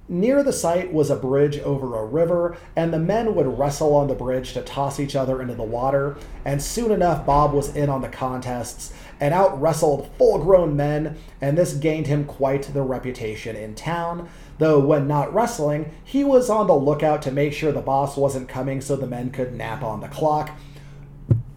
near 0.09 0.43
the 0.43 0.53
site 0.53 0.93
was 0.93 1.11
a 1.11 1.17
bridge 1.17 1.59
over 1.61 1.97
a 1.97 2.05
river, 2.05 2.57
and 2.77 2.93
the 2.93 2.99
men 2.99 3.35
would 3.35 3.59
wrestle 3.59 3.95
on 3.95 4.09
the 4.09 4.15
bridge 4.15 4.53
to 4.53 4.63
toss 4.63 5.01
each 5.01 5.17
other 5.17 5.41
into 5.41 5.55
the 5.55 5.63
water. 5.63 6.17
And 6.45 6.63
soon 6.63 6.91
enough, 6.91 7.25
Bob 7.25 7.53
was 7.53 7.75
in 7.75 7.89
on 7.89 8.03
the 8.03 8.09
contests 8.09 8.93
and 9.21 9.33
out 9.33 9.61
wrestled 9.61 10.11
full 10.19 10.39
grown 10.39 10.77
men, 10.77 11.17
and 11.41 11.57
this 11.57 11.75
gained 11.75 12.07
him 12.07 12.25
quite 12.25 12.63
the 12.63 12.83
reputation 12.83 13.57
in 13.57 13.75
town. 13.75 14.29
Though, 14.59 14.81
when 14.81 15.09
not 15.09 15.33
wrestling, 15.33 15.93
he 16.05 16.25
was 16.25 16.51
on 16.51 16.67
the 16.67 16.75
lookout 16.75 17.23
to 17.23 17.31
make 17.31 17.53
sure 17.53 17.73
the 17.73 17.81
boss 17.81 18.17
wasn't 18.17 18.49
coming 18.49 18.81
so 18.81 18.97
the 18.97 19.07
men 19.07 19.31
could 19.31 19.55
nap 19.55 19.83
on 19.83 20.01
the 20.01 20.09
clock 20.09 20.51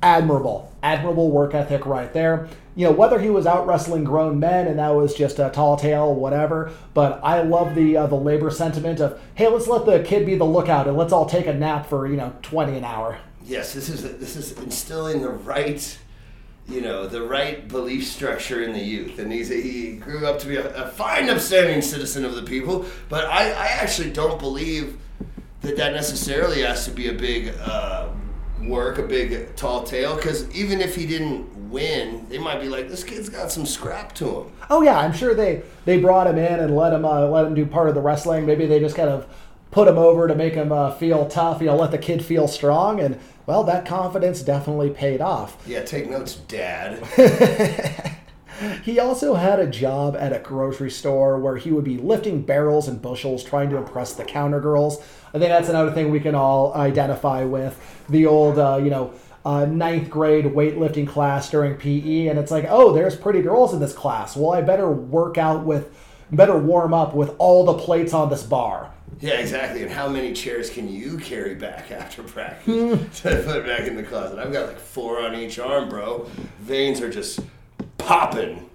admirable, 0.01 0.73
admirable 0.83 1.31
work 1.31 1.53
ethic 1.53 1.85
right 1.85 2.13
there. 2.13 2.47
You 2.77 2.85
know, 2.85 2.91
whether 2.91 3.19
he 3.19 3.31
was 3.31 3.47
out 3.47 3.65
wrestling 3.65 4.03
grown 4.03 4.39
men 4.39 4.67
and 4.67 4.77
that 4.77 4.89
was 4.89 5.15
just 5.15 5.39
a 5.39 5.49
tall 5.49 5.77
tale, 5.77 6.13
whatever. 6.13 6.71
But 6.93 7.19
I 7.23 7.41
love 7.41 7.73
the 7.73 7.97
uh, 7.97 8.05
the 8.05 8.15
labor 8.15 8.51
sentiment 8.51 8.99
of 8.99 9.19
hey, 9.33 9.47
let's 9.47 9.67
let 9.67 9.87
the 9.87 10.03
kid 10.03 10.27
be 10.27 10.35
the 10.35 10.45
lookout 10.45 10.87
and 10.87 10.95
let's 10.95 11.11
all 11.11 11.25
take 11.25 11.47
a 11.47 11.53
nap 11.53 11.87
for 11.87 12.05
you 12.07 12.17
know 12.17 12.33
twenty 12.43 12.77
an 12.77 12.83
hour. 12.83 13.17
Yes, 13.43 13.73
this 13.73 13.89
is 13.89 14.03
this 14.19 14.35
is 14.35 14.51
instilling 14.59 15.23
the 15.23 15.29
right, 15.29 15.97
you 16.69 16.81
know, 16.81 17.07
the 17.07 17.23
right 17.23 17.67
belief 17.67 18.05
structure 18.05 18.61
in 18.61 18.73
the 18.73 18.83
youth, 18.83 19.17
and 19.17 19.33
he's 19.33 19.49
he 19.49 19.93
grew 19.93 20.27
up 20.27 20.37
to 20.39 20.47
be 20.47 20.57
a, 20.57 20.83
a 20.83 20.87
fine, 20.87 21.31
upstanding 21.31 21.81
citizen 21.81 22.25
of 22.25 22.35
the 22.35 22.43
people. 22.43 22.85
But 23.09 23.25
I, 23.25 23.53
I 23.53 23.67
actually 23.81 24.11
don't 24.11 24.39
believe 24.39 24.99
that 25.61 25.77
that 25.77 25.93
necessarily 25.93 26.61
has 26.61 26.85
to 26.85 26.91
be 26.91 27.07
a 27.07 27.13
big 27.13 27.55
uh, 27.59 28.09
work, 28.61 28.99
a 28.99 29.03
big 29.03 29.55
tall 29.55 29.83
tale, 29.83 30.15
because 30.15 30.47
even 30.51 30.79
if 30.79 30.95
he 30.95 31.07
didn't 31.07 31.56
win, 31.69 32.27
they 32.29 32.37
might 32.37 32.61
be 32.61 32.69
like, 32.69 32.89
this 32.89 33.03
kid's 33.03 33.29
got 33.29 33.51
some 33.51 33.65
scrap 33.65 34.13
to 34.15 34.41
him. 34.41 34.51
Oh 34.69 34.81
yeah, 34.81 34.99
I'm 34.99 35.13
sure 35.13 35.33
they 35.33 35.63
they 35.85 35.99
brought 35.99 36.27
him 36.27 36.37
in 36.37 36.59
and 36.59 36.75
let 36.75 36.93
him 36.93 37.05
uh, 37.05 37.27
let 37.27 37.45
him 37.45 37.53
do 37.53 37.65
part 37.65 37.89
of 37.89 37.95
the 37.95 38.01
wrestling. 38.01 38.45
Maybe 38.45 38.65
they 38.65 38.79
just 38.79 38.95
kind 38.95 39.09
of 39.09 39.27
put 39.71 39.87
him 39.87 39.97
over 39.97 40.27
to 40.27 40.35
make 40.35 40.53
him 40.53 40.71
uh, 40.71 40.91
feel 40.95 41.27
tough. 41.27 41.61
You 41.61 41.67
know, 41.67 41.75
let 41.75 41.91
the 41.91 41.97
kid 41.97 42.23
feel 42.23 42.47
strong, 42.47 42.99
and 42.99 43.19
well, 43.45 43.63
that 43.63 43.85
confidence 43.85 44.41
definitely 44.41 44.89
paid 44.89 45.21
off. 45.21 45.61
Yeah, 45.67 45.83
take 45.83 46.09
notes, 46.09 46.35
Dad. 46.35 47.03
He 48.83 48.99
also 48.99 49.35
had 49.35 49.59
a 49.59 49.67
job 49.67 50.15
at 50.17 50.33
a 50.33 50.39
grocery 50.39 50.89
store 50.89 51.37
where 51.37 51.57
he 51.57 51.71
would 51.71 51.83
be 51.83 51.97
lifting 51.97 52.41
barrels 52.41 52.87
and 52.87 53.01
bushels 53.01 53.43
trying 53.43 53.69
to 53.69 53.77
impress 53.77 54.13
the 54.13 54.23
counter 54.23 54.59
girls. 54.59 54.99
I 55.33 55.37
think 55.37 55.49
that's 55.49 55.69
another 55.69 55.91
thing 55.91 56.09
we 56.09 56.19
can 56.19 56.33
all 56.33 56.73
identify 56.73 57.43
with. 57.43 57.79
The 58.09 58.25
old, 58.25 58.57
uh, 58.57 58.79
you 58.81 58.89
know, 58.89 59.13
uh, 59.47 59.65
ninth 59.65 60.09
grade 60.09 60.43
weightlifting 60.43 61.07
class 61.07 61.49
during 61.49 61.75
PE, 61.75 62.27
and 62.27 62.37
it's 62.37 62.51
like, 62.51 62.65
oh, 62.67 62.91
there's 62.91 63.15
pretty 63.15 63.41
girls 63.41 63.73
in 63.73 63.79
this 63.79 63.93
class. 63.93 64.35
Well, 64.35 64.51
I 64.51 64.59
better 64.59 64.91
work 64.91 65.37
out 65.37 65.63
with, 65.63 65.97
better 66.33 66.57
warm 66.57 66.93
up 66.93 67.15
with 67.15 67.33
all 67.37 67.63
the 67.63 67.75
plates 67.75 68.13
on 68.13 68.29
this 68.29 68.43
bar. 68.43 68.91
Yeah, 69.21 69.35
exactly. 69.35 69.83
And 69.83 69.89
how 69.89 70.09
many 70.09 70.33
chairs 70.33 70.69
can 70.69 70.93
you 70.93 71.17
carry 71.17 71.55
back 71.55 71.91
after 71.93 72.23
practice 72.23 72.65
to 73.21 73.41
put 73.45 73.65
back 73.65 73.87
in 73.87 73.95
the 73.95 74.03
closet? 74.03 74.37
I've 74.37 74.51
got 74.51 74.67
like 74.67 74.79
four 74.79 75.21
on 75.21 75.33
each 75.33 75.59
arm, 75.59 75.87
bro. 75.87 76.25
Veins 76.59 76.99
are 76.99 77.09
just 77.09 77.39
popping. 77.97 78.69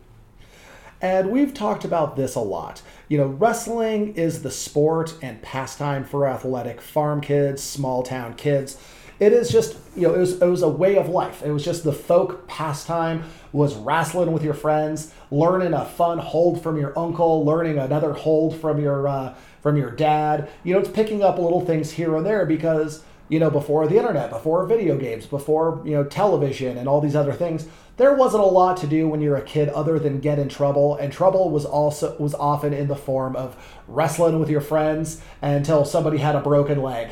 And 1.03 1.31
we've 1.31 1.53
talked 1.53 1.85
about 1.85 2.17
this 2.17 2.35
a 2.35 2.41
lot. 2.41 2.81
You 3.09 3.19
know, 3.19 3.27
wrestling 3.27 4.15
is 4.15 4.41
the 4.41 4.51
sport 4.51 5.17
and 5.21 5.43
pastime 5.43 6.05
for 6.05 6.27
athletic 6.27 6.81
farm 6.81 7.21
kids, 7.21 7.63
small 7.63 8.03
town 8.03 8.33
kids. 8.35 8.79
It 9.23 9.33
is 9.33 9.51
just, 9.51 9.77
you 9.95 10.09
know, 10.09 10.15
it 10.15 10.19
was, 10.19 10.43
it 10.43 10.49
was 10.49 10.63
a 10.63 10.69
way 10.69 10.97
of 10.97 11.09
life. 11.09 11.45
It 11.45 11.53
was 11.53 11.65
just 11.65 11.85
the 11.85 11.93
folk 11.93 12.49
pastime 12.49 13.23
was 13.53 13.77
wrestling 13.77 14.33
with 14.33 14.43
your 14.43 14.53
friends, 14.53 15.15
learning 15.31 15.75
a 15.75 15.85
fun 15.85 16.19
hold 16.19 16.61
from 16.61 16.77
your 16.77 16.99
uncle, 16.99 17.45
learning 17.45 17.79
another 17.79 18.15
hold 18.15 18.61
from 18.61 18.81
your 18.81 19.07
uh, 19.07 19.33
from 19.61 19.77
your 19.77 19.93
dad. 19.93 20.51
You 20.65 20.75
know, 20.75 20.81
it's 20.81 20.91
picking 20.91 21.23
up 21.23 21.39
little 21.39 21.65
things 21.65 21.93
here 21.93 22.17
and 22.17 22.27
there 22.27 22.45
because 22.47 23.05
you 23.29 23.39
know 23.39 23.49
before 23.49 23.87
the 23.87 23.97
internet, 23.97 24.29
before 24.29 24.67
video 24.67 24.99
games, 24.99 25.25
before 25.25 25.81
you 25.85 25.93
know 25.93 26.03
television 26.03 26.77
and 26.77 26.89
all 26.89 27.01
these 27.01 27.15
other 27.15 27.33
things, 27.33 27.69
there 27.99 28.15
wasn't 28.15 28.43
a 28.43 28.47
lot 28.47 28.77
to 28.79 28.89
do 28.89 29.07
when 29.07 29.21
you're 29.21 29.37
a 29.37 29.43
kid 29.43 29.69
other 29.69 30.01
than 30.01 30.19
get 30.19 30.41
in 30.41 30.49
trouble, 30.49 30.97
and 30.97 31.13
trouble 31.13 31.49
was 31.49 31.65
also 31.65 32.19
was 32.19 32.35
often 32.35 32.73
in 32.73 32.89
the 32.89 32.97
form 32.97 33.37
of 33.37 33.55
wrestling 33.87 34.41
with 34.41 34.51
your 34.51 34.61
friends 34.61 35.23
until 35.41 35.85
somebody 35.85 36.19
had 36.19 36.35
a 36.35 36.41
broken 36.41 36.83
leg. 36.83 37.11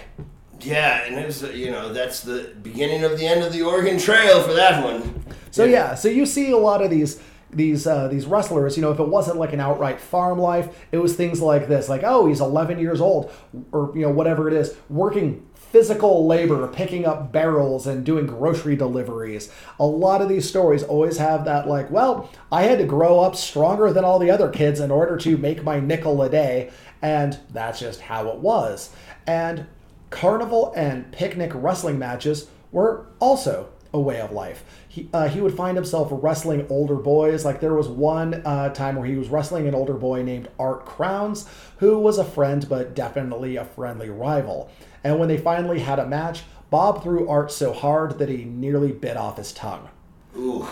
Yeah, 0.61 1.05
and 1.05 1.19
it's 1.19 1.43
uh, 1.43 1.50
you 1.50 1.71
know 1.71 1.93
that's 1.93 2.21
the 2.21 2.55
beginning 2.62 3.05
of 3.05 3.19
the 3.19 3.26
end 3.26 3.43
of 3.43 3.52
the 3.52 3.62
Oregon 3.62 3.99
Trail 3.99 4.43
for 4.43 4.52
that 4.52 4.85
one. 4.85 5.25
So 5.50 5.64
yeah, 5.64 5.95
so 5.95 6.09
you 6.09 6.26
see 6.26 6.50
a 6.50 6.57
lot 6.57 6.83
of 6.83 6.90
these 6.90 7.21
these 7.50 7.87
uh, 7.87 8.09
these 8.09 8.26
wrestlers. 8.26 8.76
You 8.76 8.83
know, 8.83 8.93
if 8.93 9.00
it 9.00 9.09
wasn't 9.09 9.38
like 9.38 9.52
an 9.52 9.61
outright 9.61 10.00
farm 10.00 10.38
life, 10.38 10.87
it 10.93 10.99
was 10.99 11.17
things 11.17 11.40
like 11.40 11.69
this, 11.69 11.88
like 11.88 12.02
oh, 12.05 12.26
he's 12.26 12.40
11 12.40 12.79
years 12.79 13.00
old, 13.00 13.33
or 13.73 13.93
you 13.95 14.02
know 14.02 14.11
whatever 14.11 14.49
it 14.49 14.55
is, 14.55 14.76
working 14.88 15.47
physical 15.55 16.26
labor, 16.26 16.67
picking 16.67 17.07
up 17.07 17.31
barrels 17.31 17.87
and 17.87 18.05
doing 18.05 18.26
grocery 18.26 18.75
deliveries. 18.75 19.52
A 19.79 19.87
lot 19.87 20.21
of 20.21 20.29
these 20.29 20.49
stories 20.49 20.83
always 20.83 21.17
have 21.19 21.45
that 21.45 21.69
like, 21.69 21.90
well, 21.90 22.29
I 22.50 22.62
had 22.64 22.79
to 22.79 22.85
grow 22.85 23.21
up 23.21 23.37
stronger 23.37 23.93
than 23.93 24.05
all 24.05 24.19
the 24.19 24.31
other 24.31 24.49
kids 24.49 24.81
in 24.81 24.90
order 24.90 25.17
to 25.19 25.37
make 25.37 25.62
my 25.62 25.79
nickel 25.79 26.21
a 26.23 26.29
day, 26.29 26.71
and 27.02 27.38
that's 27.50 27.79
just 27.81 28.00
how 28.00 28.29
it 28.29 28.38
was. 28.38 28.90
And 29.26 29.67
carnival 30.11 30.73
and 30.76 31.11
picnic 31.12 31.52
wrestling 31.55 31.99
matches 31.99 32.49
were 32.73 33.07
also 33.19 33.71
a 33.93 34.00
way 34.00 34.21
of 34.21 34.31
life. 34.31 34.64
He, 34.88 35.09
uh, 35.12 35.29
he 35.29 35.40
would 35.40 35.57
find 35.57 35.76
himself 35.76 36.09
wrestling 36.12 36.67
older 36.69 36.97
boys. 36.97 37.45
Like 37.45 37.61
there 37.61 37.75
was 37.75 37.88
one 37.88 38.35
uh, 38.45 38.69
time 38.71 38.97
where 38.97 39.07
he 39.07 39.17
was 39.17 39.29
wrestling 39.29 39.67
an 39.67 39.75
older 39.75 39.95
boy 39.95 40.23
named 40.23 40.49
Art 40.59 40.85
Crowns, 40.85 41.49
who 41.79 41.99
was 41.99 42.19
a 42.19 42.25
friend 42.25 42.69
but 42.69 42.95
definitely 42.95 43.57
a 43.57 43.64
friendly 43.64 44.11
rival. 44.11 44.71
And 45.02 45.19
when 45.19 45.29
they 45.29 45.38
finally 45.38 45.81
had 45.81 45.99
a 45.99 46.07
match, 46.07 46.43
Bob 46.71 47.02
threw 47.02 47.29
Art 47.29 47.50
so 47.50 47.73
hard 47.73 48.19
that 48.19 48.29
he 48.29 48.45
nearly 48.45 48.93
bit 48.93 49.17
off 49.17 49.38
his 49.38 49.52
tongue. 49.52 49.88
Ooh, 50.37 50.69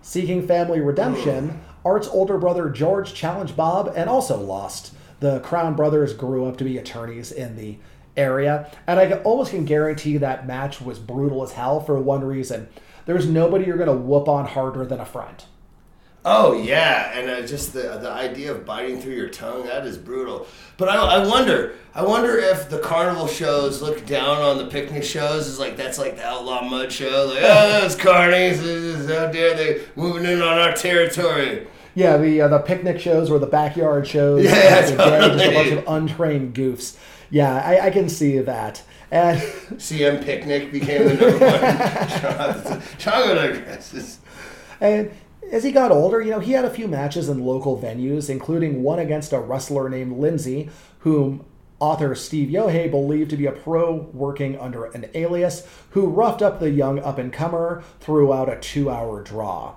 Seeking 0.00 0.46
family 0.46 0.80
redemption, 0.80 1.60
Art's 1.84 2.08
older 2.08 2.38
brother 2.38 2.70
George 2.70 3.12
challenged 3.12 3.56
Bob 3.56 3.92
and 3.94 4.08
also 4.08 4.40
lost. 4.40 4.94
The 5.20 5.40
Crown 5.40 5.76
brothers 5.76 6.14
grew 6.14 6.46
up 6.46 6.56
to 6.56 6.64
be 6.64 6.78
attorneys 6.78 7.30
in 7.30 7.54
the 7.56 7.78
area, 8.16 8.70
and 8.86 8.98
I 9.00 9.12
almost 9.22 9.50
can 9.50 9.64
guarantee 9.64 10.16
that 10.18 10.46
match 10.46 10.80
was 10.80 10.98
brutal 10.98 11.42
as 11.42 11.52
hell 11.52 11.80
for 11.80 11.98
one 11.98 12.24
reason. 12.24 12.68
There's 13.06 13.26
nobody 13.26 13.66
you're 13.66 13.76
going 13.76 13.88
to 13.88 13.96
whoop 13.96 14.28
on 14.28 14.46
harder 14.46 14.84
than 14.84 15.00
a 15.00 15.06
friend. 15.06 15.42
Oh 16.24 16.52
yeah, 16.52 17.18
and 17.18 17.28
uh, 17.28 17.44
just 17.44 17.72
the 17.72 17.98
the 18.00 18.10
idea 18.10 18.52
of 18.52 18.64
biting 18.64 19.00
through 19.00 19.14
your 19.14 19.28
tongue 19.28 19.66
that 19.66 19.84
is 19.84 19.98
brutal. 19.98 20.46
But 20.76 20.88
I, 20.88 21.16
I 21.16 21.26
wonder, 21.26 21.74
I 21.96 22.04
wonder 22.04 22.38
if 22.38 22.70
the 22.70 22.78
carnival 22.78 23.26
shows 23.26 23.82
look 23.82 24.06
down 24.06 24.38
on 24.38 24.58
the 24.58 24.66
picnic 24.66 25.02
shows. 25.02 25.48
Is 25.48 25.58
like 25.58 25.76
that's 25.76 25.98
like 25.98 26.16
the 26.16 26.24
outlaw 26.24 26.62
mud 26.62 26.92
show. 26.92 27.26
Like 27.26 27.42
oh, 27.42 27.80
those 27.80 27.96
carnies, 27.96 28.58
how 29.08 29.32
dare 29.32 29.56
they 29.56 29.82
moving 29.96 30.24
in 30.24 30.40
on 30.40 30.58
our 30.58 30.72
territory? 30.74 31.66
Yeah, 31.96 32.16
the 32.18 32.42
uh, 32.42 32.48
the 32.48 32.60
picnic 32.60 33.00
shows 33.00 33.28
or 33.28 33.40
the 33.40 33.46
backyard 33.46 34.06
shows. 34.06 34.44
Yeah, 34.52 34.78
in 34.78 34.96
just 34.96 35.44
a 35.44 35.52
bunch 35.52 35.72
of 35.72 35.84
untrained 35.88 36.54
goofs. 36.54 36.96
Yeah, 37.32 37.54
I, 37.64 37.86
I 37.86 37.90
can 37.90 38.10
see 38.10 38.38
that. 38.40 38.82
And 39.10 39.40
CM 39.78 40.22
Picnic 40.22 40.70
became 40.70 41.08
the 41.08 41.14
number 41.14 41.38
one. 41.38 41.60
Chongo 42.98 43.34
digress. 43.34 44.18
And 44.82 45.10
as 45.50 45.64
he 45.64 45.72
got 45.72 45.90
older, 45.90 46.20
you 46.20 46.30
know, 46.30 46.40
he 46.40 46.52
had 46.52 46.66
a 46.66 46.70
few 46.70 46.86
matches 46.86 47.30
in 47.30 47.42
local 47.42 47.80
venues, 47.80 48.28
including 48.28 48.82
one 48.82 48.98
against 48.98 49.32
a 49.32 49.40
wrestler 49.40 49.88
named 49.88 50.18
Lindsay, 50.18 50.68
whom 51.00 51.46
author 51.80 52.14
Steve 52.14 52.50
Yohe 52.50 52.90
believed 52.90 53.30
to 53.30 53.38
be 53.38 53.46
a 53.46 53.52
pro 53.52 53.94
working 54.12 54.58
under 54.58 54.84
an 54.84 55.06
alias, 55.14 55.66
who 55.90 56.08
roughed 56.08 56.42
up 56.42 56.60
the 56.60 56.70
young 56.70 56.98
up 56.98 57.16
and 57.16 57.32
comer 57.32 57.82
throughout 58.00 58.52
a 58.52 58.60
two 58.60 58.90
hour 58.90 59.22
draw. 59.22 59.74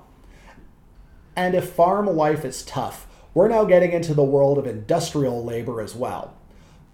And 1.38 1.56
if 1.56 1.70
farm 1.70 2.08
life 2.08 2.44
is 2.44 2.64
tough, 2.64 3.08
we're 3.34 3.48
now 3.48 3.64
getting 3.64 3.94
into 3.94 4.14
the 4.14 4.24
world 4.24 4.58
of 4.58 4.68
industrial 4.68 5.42
labor 5.44 5.80
as 5.80 5.96
well. 5.96 6.35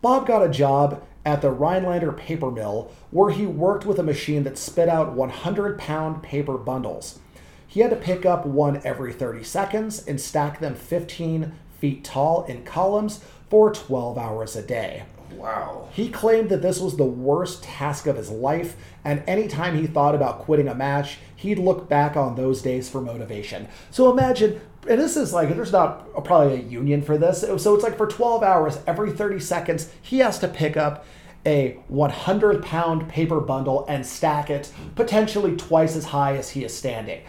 Bob 0.01 0.25
got 0.25 0.43
a 0.43 0.49
job 0.49 1.03
at 1.25 1.41
the 1.41 1.51
Rhinelander 1.51 2.11
paper 2.11 2.49
mill 2.49 2.91
where 3.11 3.31
he 3.31 3.45
worked 3.45 3.85
with 3.85 3.99
a 3.99 4.03
machine 4.03 4.43
that 4.43 4.57
spit 4.57 4.89
out 4.89 5.13
100 5.13 5.77
pound 5.77 6.23
paper 6.23 6.57
bundles. 6.57 7.19
He 7.67 7.81
had 7.81 7.91
to 7.91 7.95
pick 7.95 8.25
up 8.25 8.45
one 8.45 8.81
every 8.83 9.13
30 9.13 9.43
seconds 9.43 10.05
and 10.05 10.19
stack 10.19 10.59
them 10.59 10.75
15 10.75 11.53
feet 11.79 12.03
tall 12.03 12.43
in 12.45 12.63
columns 12.63 13.23
for 13.49 13.71
12 13.71 14.17
hours 14.17 14.55
a 14.55 14.61
day. 14.61 15.03
Wow. 15.33 15.87
He 15.93 16.09
claimed 16.09 16.49
that 16.49 16.61
this 16.61 16.79
was 16.79 16.97
the 16.97 17.05
worst 17.05 17.63
task 17.63 18.07
of 18.07 18.17
his 18.17 18.29
life, 18.29 18.75
and 19.03 19.23
anytime 19.27 19.77
he 19.77 19.87
thought 19.87 20.15
about 20.15 20.39
quitting 20.39 20.67
a 20.67 20.75
match, 20.75 21.19
he'd 21.35 21.59
look 21.59 21.87
back 21.87 22.17
on 22.17 22.35
those 22.35 22.61
days 22.61 22.89
for 22.89 23.01
motivation. 23.01 23.67
So 23.89 24.11
imagine, 24.11 24.61
and 24.87 24.99
this 24.99 25.15
is 25.15 25.33
like, 25.33 25.49
there's 25.55 25.71
not 25.71 26.07
a, 26.15 26.21
probably 26.21 26.55
a 26.55 26.61
union 26.61 27.01
for 27.01 27.17
this. 27.17 27.41
So 27.41 27.75
it's 27.75 27.83
like 27.83 27.97
for 27.97 28.07
12 28.07 28.43
hours, 28.43 28.79
every 28.87 29.11
30 29.11 29.39
seconds, 29.39 29.91
he 30.01 30.19
has 30.19 30.39
to 30.39 30.47
pick 30.47 30.75
up 30.75 31.05
a 31.45 31.79
100 31.87 32.63
pound 32.63 33.09
paper 33.09 33.39
bundle 33.39 33.85
and 33.87 34.05
stack 34.05 34.49
it 34.49 34.71
potentially 34.95 35.55
twice 35.55 35.95
as 35.95 36.05
high 36.05 36.37
as 36.37 36.51
he 36.51 36.63
is 36.63 36.75
standing 36.75 37.21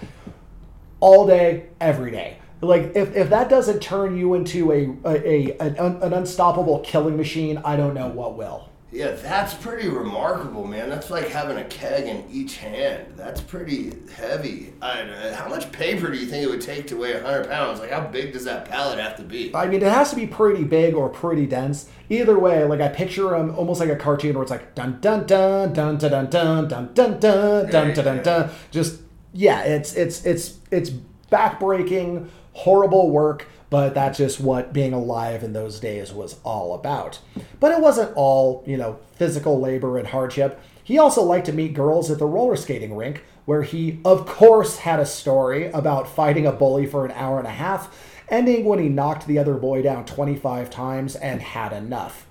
all 1.01 1.27
day, 1.27 1.67
every 1.81 2.11
day. 2.11 2.39
Like 2.61 2.93
if, 2.95 3.15
if 3.17 3.31
that 3.31 3.49
doesn't 3.49 3.81
turn 3.81 4.17
you 4.17 4.35
into 4.35 4.71
a, 4.71 4.97
a, 5.05 5.51
a 5.51 5.59
an, 5.59 5.77
an 6.03 6.13
unstoppable 6.13 6.81
killing 6.81 7.17
machine, 7.17 7.59
I 7.65 7.77
don't 7.77 7.95
know 7.95 8.09
what 8.09 8.37
will. 8.37 8.69
Yeah, 8.93 9.13
that's 9.13 9.55
pretty 9.55 9.89
remarkable, 9.89 10.67
man. 10.67 10.91
That's 10.91 11.11
like 11.11 11.29
having 11.29 11.57
a 11.57 11.65
keg 11.65 12.05
in 12.07 12.25
each 12.31 12.59
hand. 12.59 13.15
That's 13.17 13.41
pretty 13.41 13.95
heavy. 14.15 14.75
I, 14.83 15.33
how 15.35 15.49
much 15.49 15.73
paper 15.73 16.11
do 16.11 16.19
you 16.19 16.27
think 16.27 16.45
it 16.45 16.51
would 16.51 16.61
take 16.61 16.89
to 16.89 16.97
weigh 16.97 17.15
100 17.15 17.49
pounds? 17.49 17.81
Like, 17.81 17.91
how 17.91 18.07
big 18.07 18.35
does 18.35 18.45
that 18.45 18.67
pallet 18.67 18.99
have 18.99 19.17
to 19.17 19.23
be? 19.23 19.51
I 19.55 19.67
mean, 19.67 19.81
it 19.81 19.91
has 19.91 20.11
to 20.11 20.17
be 20.17 20.27
pretty 20.27 20.65
big 20.65 20.95
or 20.95 21.09
pretty 21.09 21.47
dense. 21.47 21.89
Either 22.11 22.39
way, 22.39 22.65
like 22.65 22.83
I 22.83 22.89
picture 22.89 23.35
him 23.35 23.55
almost 23.57 23.81
like 23.81 23.89
a 23.89 23.97
cartoon 23.97 24.35
where 24.35 24.43
it's 24.43 24.51
like 24.51 24.75
dun 24.75 25.01
dun 25.01 25.27
dun 25.27 25.73
dun 25.73 25.97
dun 25.97 26.11
dun 26.11 26.29
dun 26.29 26.69
dun 26.69 26.93
dun 26.93 27.19
dun 27.19 27.71
dun 27.71 27.71
dun 27.71 27.95
dun 27.95 28.23
dun. 28.23 28.51
Just 28.71 29.01
yeah, 29.33 29.63
it's 29.63 29.95
it's 29.95 30.27
it's 30.27 30.59
it's 30.71 30.91
backbreaking, 31.31 32.29
horrible 32.53 33.11
work. 33.11 33.47
But 33.73 33.95
that's 33.95 34.19
just 34.19 34.39
what 34.39 34.75
being 34.75 34.93
alive 34.93 35.43
in 35.43 35.55
those 35.55 35.81
days 35.81 36.13
was 36.13 36.39
all 36.45 36.75
about. 36.75 37.21
But 37.59 37.73
it 37.73 37.81
wasn't 37.81 38.15
all, 38.17 38.63
you 38.67 38.77
know, 38.77 38.99
physical 39.15 39.59
labor 39.59 39.97
and 39.97 40.07
hardship. 40.07 40.61
He 40.85 40.99
also 40.99 41.23
liked 41.23 41.47
to 41.47 41.55
meet 41.55 41.73
girls 41.73 42.11
at 42.11 42.19
the 42.19 42.27
roller 42.27 42.57
skating 42.57 42.95
rink, 42.95 43.25
where 43.47 43.63
he, 43.63 43.99
of 44.05 44.27
course, 44.27 44.81
had 44.81 45.01
a 45.01 45.07
story 45.07 45.71
about 45.71 46.07
fighting 46.07 46.47
a 46.47 46.53
bully 46.53 46.85
for 46.85 47.07
an 47.07 47.13
hour 47.13 47.39
and 47.39 47.47
a 47.47 47.53
half, 47.53 48.21
ending 48.29 48.67
when 48.67 48.79
he 48.79 48.91
knocked 48.91 49.27
the 49.27 49.39
other 49.39 49.55
boy 49.55 49.81
down 49.81 50.05
25 50.05 50.69
times 50.69 51.17
and 51.17 51.41
had 51.41 51.73
enough. 51.73 52.27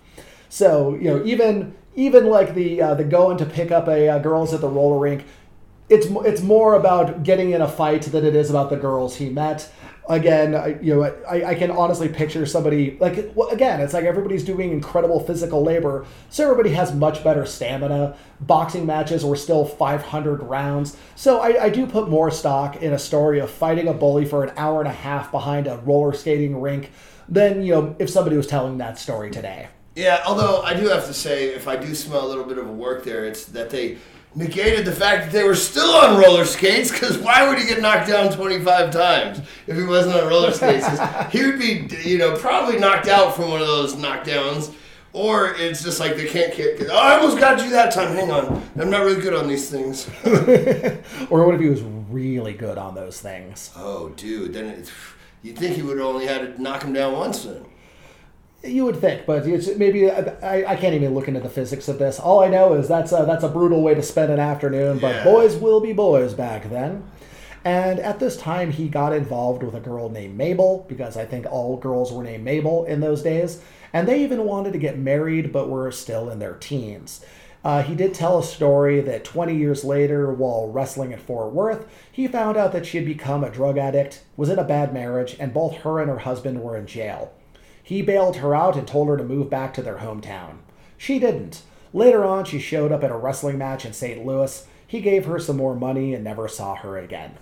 So, 0.48 0.94
you 0.94 1.10
know, 1.10 1.26
even 1.26 1.74
even 1.96 2.28
like 2.28 2.54
the 2.54 2.84
uh, 2.84 2.94
the 2.94 3.04
going 3.04 3.40
to 3.40 3.48
pick 3.48 3.72
up 3.72 3.88
a 3.88 4.10
uh, 4.10 4.20
girls 4.20 4.54
at 4.54 4.62
the 4.62 4.70
roller 4.70 5.00
rink, 5.00 5.26
it's 5.90 6.06
it's 6.24 6.44
more 6.44 6.76
about 6.76 7.24
getting 7.24 7.50
in 7.50 7.64
a 7.64 7.68
fight 7.68 8.04
than 8.04 8.24
it 8.24 8.36
is 8.36 8.52
about 8.52 8.70
the 8.70 8.78
girls 8.78 9.16
he 9.16 9.30
met. 9.32 9.72
Again, 10.10 10.55
I, 10.55 10.79
you 10.81 10.96
know, 10.96 11.03
I, 11.29 11.51
I 11.51 11.55
can 11.55 11.72
honestly 11.72 12.10
picture 12.10 12.46
somebody 12.46 12.98
like 13.00 13.17
again, 13.51 13.81
it's 13.81 13.93
like 13.93 14.05
everybody's 14.05 14.44
doing 14.44 14.72
incredible 14.72 15.20
physical 15.20 15.64
labor, 15.64 16.05
so 16.29 16.44
everybody 16.44 16.74
has 16.74 16.94
much 16.94 17.24
better 17.24 17.46
stamina. 17.46 18.18
Boxing 18.40 18.85
matches 18.85 19.24
were 19.24 19.35
still 19.35 19.64
500 19.64 20.42
rounds, 20.44 20.98
so 21.16 21.40
I, 21.40 21.66
I 21.66 21.70
do 21.70 21.85
put 21.85 22.09
more 22.09 22.31
stock 22.31 22.81
in 22.81 22.94
a 22.94 23.00
story 23.00 23.40
of 23.40 23.51
fighting 23.51 23.87
a 23.87 23.94
bully 23.94 24.25
for 24.25 24.44
an 24.44 24.53
hour 24.57 24.79
and 24.79 24.87
a 24.87 24.94
half 24.94 25.31
behind 25.31 25.68
a 25.68 25.77
roller 25.77 26.14
skating 26.14 26.59
rink 26.59 26.92
than 27.29 27.64
you 27.64 27.74
know 27.74 27.96
if 28.00 28.09
somebody 28.09 28.35
was 28.35 28.48
telling 28.48 28.79
that 28.79 28.98
story 28.98 29.29
today. 29.29 29.68
Yeah, 29.96 30.24
although 30.25 30.61
I 30.61 30.74
do 30.74 30.87
have 30.87 31.05
to 31.07 31.14
say, 31.14 31.50
if 31.50 31.68
I 31.68 31.75
do 31.75 31.94
smell 31.94 32.25
a 32.25 32.29
little 32.29 32.46
bit 32.46 32.57
of 32.57 32.68
a 32.68 32.72
work 32.72 33.03
there, 33.03 33.25
it's 33.25 33.46
that 33.48 33.70
they 33.70 33.98
negated 34.35 34.85
the 34.85 34.91
fact 34.91 35.25
that 35.25 35.31
they 35.31 35.44
were 35.44 35.55
still 35.55 35.91
on 35.96 36.20
roller 36.20 36.46
skates, 36.46 36.91
because 36.91 37.17
why 37.17 37.48
would 37.48 37.59
he 37.59 37.65
get 37.65 37.81
knocked 37.81 38.07
down 38.07 38.31
25 38.31 38.91
times 38.91 39.39
if 39.67 39.75
he 39.75 39.83
wasn't 39.83 40.15
on 40.15 40.27
roller 40.27 40.51
skates? 40.51 40.87
he 41.31 41.44
would 41.44 41.59
be, 41.59 41.87
you 42.03 42.17
know, 42.17 42.37
probably 42.37 42.79
knocked 42.79 43.07
out 43.07 43.35
from 43.35 43.50
one 43.50 43.61
of 43.61 43.67
those 43.67 43.96
knockdowns. 43.96 44.74
Or 45.13 45.53
it's 45.55 45.83
just 45.83 46.00
like 46.00 46.15
they 46.15 46.25
can't 46.25 46.55
get. 46.55 46.89
Oh, 46.89 46.96
I 46.96 47.17
almost 47.20 47.37
got 47.37 47.61
you 47.61 47.70
that 47.72 47.91
time. 47.94 48.15
Hang 48.15 48.31
on, 48.31 48.63
I'm 48.79 48.89
not 48.89 49.03
really 49.03 49.22
good 49.22 49.33
on 49.33 49.50
these 49.50 49.70
things. 49.70 50.09
Or 51.29 51.46
what 51.46 51.55
if 51.55 51.61
he 51.61 51.67
was 51.67 51.81
really 51.81 52.53
good 52.53 52.77
on 52.77 52.96
those 52.96 53.20
things? 53.20 53.72
oh, 53.75 54.09
dude, 54.09 54.53
then 54.53 54.67
it's, 54.67 54.91
you'd 55.41 55.57
think 55.57 55.75
he 55.75 55.81
would 55.81 56.00
only 56.00 56.27
had 56.27 56.55
to 56.55 56.61
knock 56.61 56.83
him 56.83 56.94
down 56.94 57.11
once 57.13 57.44
then. 57.44 57.65
You 58.64 58.86
would 58.86 58.98
think, 58.98 59.26
but 59.26 59.48
it's 59.48 59.76
maybe 59.76 60.10
I, 60.12 60.74
I 60.74 60.76
can't 60.76 60.94
even 60.94 61.16
look 61.16 61.28
into 61.28 61.40
the 61.40 61.50
physics 61.50 61.88
of 61.88 61.98
this. 61.98 62.20
All 62.20 62.42
I 62.42 62.48
know 62.48 62.74
is 62.74 62.88
that's 62.88 63.12
a, 63.12 63.24
that's 63.26 63.44
a 63.44 63.50
brutal 63.50 63.82
way 63.82 63.96
to 63.96 64.04
spend 64.04 64.32
an 64.32 64.40
afternoon. 64.40 65.00
But 65.00 65.16
Yeah. 65.16 65.24
boys 65.24 65.56
will 65.56 65.80
be 65.80 65.94
boys 65.94 66.34
back 66.36 66.70
then. 66.70 67.04
And 67.66 68.00
at 68.00 68.20
this 68.20 68.38
time, 68.38 68.72
he 68.72 68.88
got 68.88 69.14
involved 69.14 69.64
with 69.64 69.76
a 69.76 69.80
girl 69.80 70.10
named 70.10 70.36
Mabel 70.38 70.86
because 70.88 71.16
I 71.18 71.26
think 71.26 71.46
all 71.52 71.78
girls 71.78 72.12
were 72.12 72.24
named 72.24 72.44
Mabel 72.44 72.86
in 72.86 73.00
those 73.00 73.22
days. 73.24 73.62
And 73.94 74.08
they 74.08 74.24
even 74.24 74.46
wanted 74.46 74.74
to 74.74 74.80
get 74.80 74.98
married, 74.98 75.52
but 75.52 75.70
were 75.70 75.92
still 75.92 76.30
in 76.30 76.40
their 76.40 76.54
teens. 76.54 77.24
Uh, 77.64 77.84
he 77.84 77.94
did 77.94 78.14
tell 78.14 78.40
a 78.40 78.44
story 78.44 79.02
that 79.02 79.24
20 79.24 79.56
years 79.56 79.84
later, 79.84 80.32
while 80.34 80.72
wrestling 80.72 81.14
at 81.14 81.20
Fort 81.22 81.52
Worth, 81.54 81.86
he 82.12 82.28
found 82.28 82.58
out 82.58 82.72
that 82.74 82.86
she 82.88 82.98
had 82.98 83.06
become 83.06 83.44
a 83.44 83.52
drug 83.52 83.78
addict, 83.78 84.24
was 84.36 84.50
in 84.50 84.58
a 84.58 84.64
bad 84.64 84.92
marriage, 84.94 85.36
and 85.40 85.54
both 85.54 85.78
her 85.78 86.00
and 86.00 86.10
her 86.10 86.20
husband 86.20 86.62
were 86.64 86.76
in 86.76 86.88
jail. 86.88 87.32
He 87.92 88.01
bailed 88.01 88.38
her 88.38 88.56
out 88.56 88.77
and 88.77 88.88
told 88.88 89.10
her 89.10 89.18
to 89.18 89.24
move 89.25 89.50
back 89.50 89.74
to 89.74 89.82
their 89.82 89.98
hometown. 89.98 90.60
She 90.98 91.20
didn't. 91.20 91.64
Later 91.92 92.24
on, 92.24 92.46
she 92.46 92.58
showed 92.58 92.90
up 92.90 93.04
at 93.04 93.12
a 93.12 93.18
wrestling 93.18 93.58
match 93.58 93.84
in 93.84 93.92
St. 93.92 94.25
Louis. 94.25 94.66
He 94.88 95.01
gave 95.01 95.25
her 95.25 95.40
some 95.40 95.58
more 95.58 95.75
money 95.75 96.14
and 96.14 96.24
never 96.24 96.48
saw 96.48 96.75
her 96.75 96.98
again. 96.98 97.34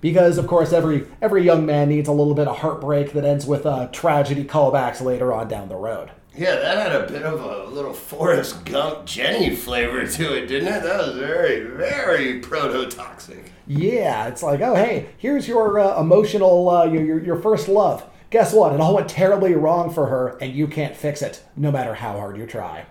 Because 0.00 0.38
of 0.38 0.46
course, 0.46 0.72
every 0.72 1.06
every 1.20 1.44
young 1.44 1.66
man 1.66 1.90
needs 1.90 2.08
a 2.08 2.12
little 2.12 2.32
bit 2.32 2.48
of 2.48 2.60
heartbreak 2.60 3.12
that 3.12 3.26
ends 3.26 3.44
with 3.44 3.66
uh, 3.66 3.88
tragedy 3.88 4.42
callbacks 4.42 5.02
later 5.02 5.34
on 5.34 5.48
down 5.48 5.68
the 5.68 5.76
road. 5.76 6.12
Yeah, 6.34 6.56
that 6.56 6.78
had 6.78 6.98
a 6.98 7.06
bit 7.06 7.22
of 7.22 7.38
a 7.38 7.64
little 7.66 7.92
Forrest 7.92 8.64
Gump 8.64 9.04
Jenny 9.04 9.54
flavor 9.54 10.06
to 10.06 10.34
it, 10.34 10.46
didn't 10.46 10.72
it? 10.72 10.82
That 10.82 11.08
was 11.08 11.18
very, 11.18 11.60
very 11.66 12.40
prototoxic. 12.40 13.48
Yeah, 13.66 14.28
it's 14.28 14.42
like, 14.42 14.62
oh 14.62 14.76
hey, 14.76 15.10
here's 15.18 15.46
your 15.46 15.78
uh, 15.78 16.00
emotional, 16.00 16.70
uh, 16.70 16.84
your, 16.86 17.04
your 17.04 17.22
your 17.22 17.36
first 17.36 17.68
love. 17.68 18.02
Guess 18.30 18.52
what? 18.52 18.72
It 18.72 18.80
all 18.80 18.94
went 18.94 19.10
terribly 19.10 19.54
wrong 19.54 19.90
for 19.90 20.06
her, 20.06 20.38
and 20.40 20.54
you 20.54 20.68
can't 20.68 20.96
fix 20.96 21.20
it, 21.20 21.42
no 21.56 21.72
matter 21.72 21.94
how 21.94 22.12
hard 22.12 22.36
you 22.36 22.46
try. 22.46 22.86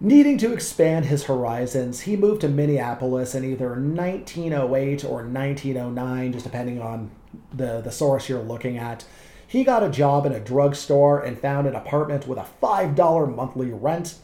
Needing 0.00 0.36
to 0.38 0.52
expand 0.52 1.06
his 1.06 1.24
horizons, 1.24 2.00
he 2.00 2.14
moved 2.14 2.42
to 2.42 2.48
Minneapolis 2.48 3.34
in 3.34 3.42
either 3.42 3.70
1908 3.70 5.02
or 5.02 5.24
1909, 5.24 6.32
just 6.32 6.44
depending 6.44 6.78
on 6.78 7.10
the, 7.54 7.80
the 7.80 7.90
source 7.90 8.28
you're 8.28 8.42
looking 8.42 8.76
at. 8.76 9.06
He 9.46 9.64
got 9.64 9.82
a 9.82 9.88
job 9.88 10.26
in 10.26 10.32
a 10.32 10.40
drugstore 10.40 11.22
and 11.22 11.38
found 11.38 11.66
an 11.66 11.74
apartment 11.74 12.26
with 12.26 12.38
a 12.38 12.46
$5 12.62 13.34
monthly 13.34 13.70
rent. 13.70 14.16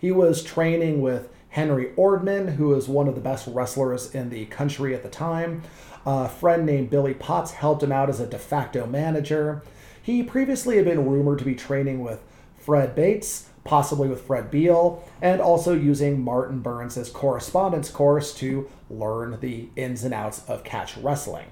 He 0.00 0.12
was 0.12 0.42
training 0.42 1.00
with 1.00 1.31
Henry 1.52 1.92
Ordemann, 1.96 2.56
who 2.56 2.68
was 2.68 2.88
one 2.88 3.08
of 3.08 3.14
the 3.14 3.20
best 3.20 3.46
wrestlers 3.46 4.14
in 4.14 4.30
the 4.30 4.46
country 4.46 4.94
at 4.94 5.02
the 5.02 5.10
time. 5.10 5.62
A 6.06 6.26
friend 6.28 6.64
named 6.64 6.88
Billy 6.88 7.12
Potts 7.12 7.52
helped 7.52 7.82
him 7.82 7.92
out 7.92 8.08
as 8.08 8.20
a 8.20 8.26
de 8.26 8.38
facto 8.38 8.86
manager. 8.86 9.62
He 10.02 10.22
previously 10.22 10.76
had 10.76 10.86
been 10.86 11.06
rumored 11.06 11.38
to 11.40 11.44
be 11.44 11.54
training 11.54 12.00
with 12.00 12.22
Fred 12.58 12.94
Bates, 12.94 13.50
possibly 13.64 14.08
with 14.08 14.22
Fred 14.22 14.50
Beal, 14.50 15.04
and 15.20 15.42
also 15.42 15.74
using 15.74 16.22
Martin 16.22 16.60
Burns' 16.60 17.10
correspondence 17.10 17.90
course 17.90 18.34
to 18.36 18.70
learn 18.88 19.38
the 19.40 19.68
ins 19.76 20.04
and 20.04 20.14
outs 20.14 20.48
of 20.48 20.64
catch 20.64 20.96
wrestling. 20.96 21.46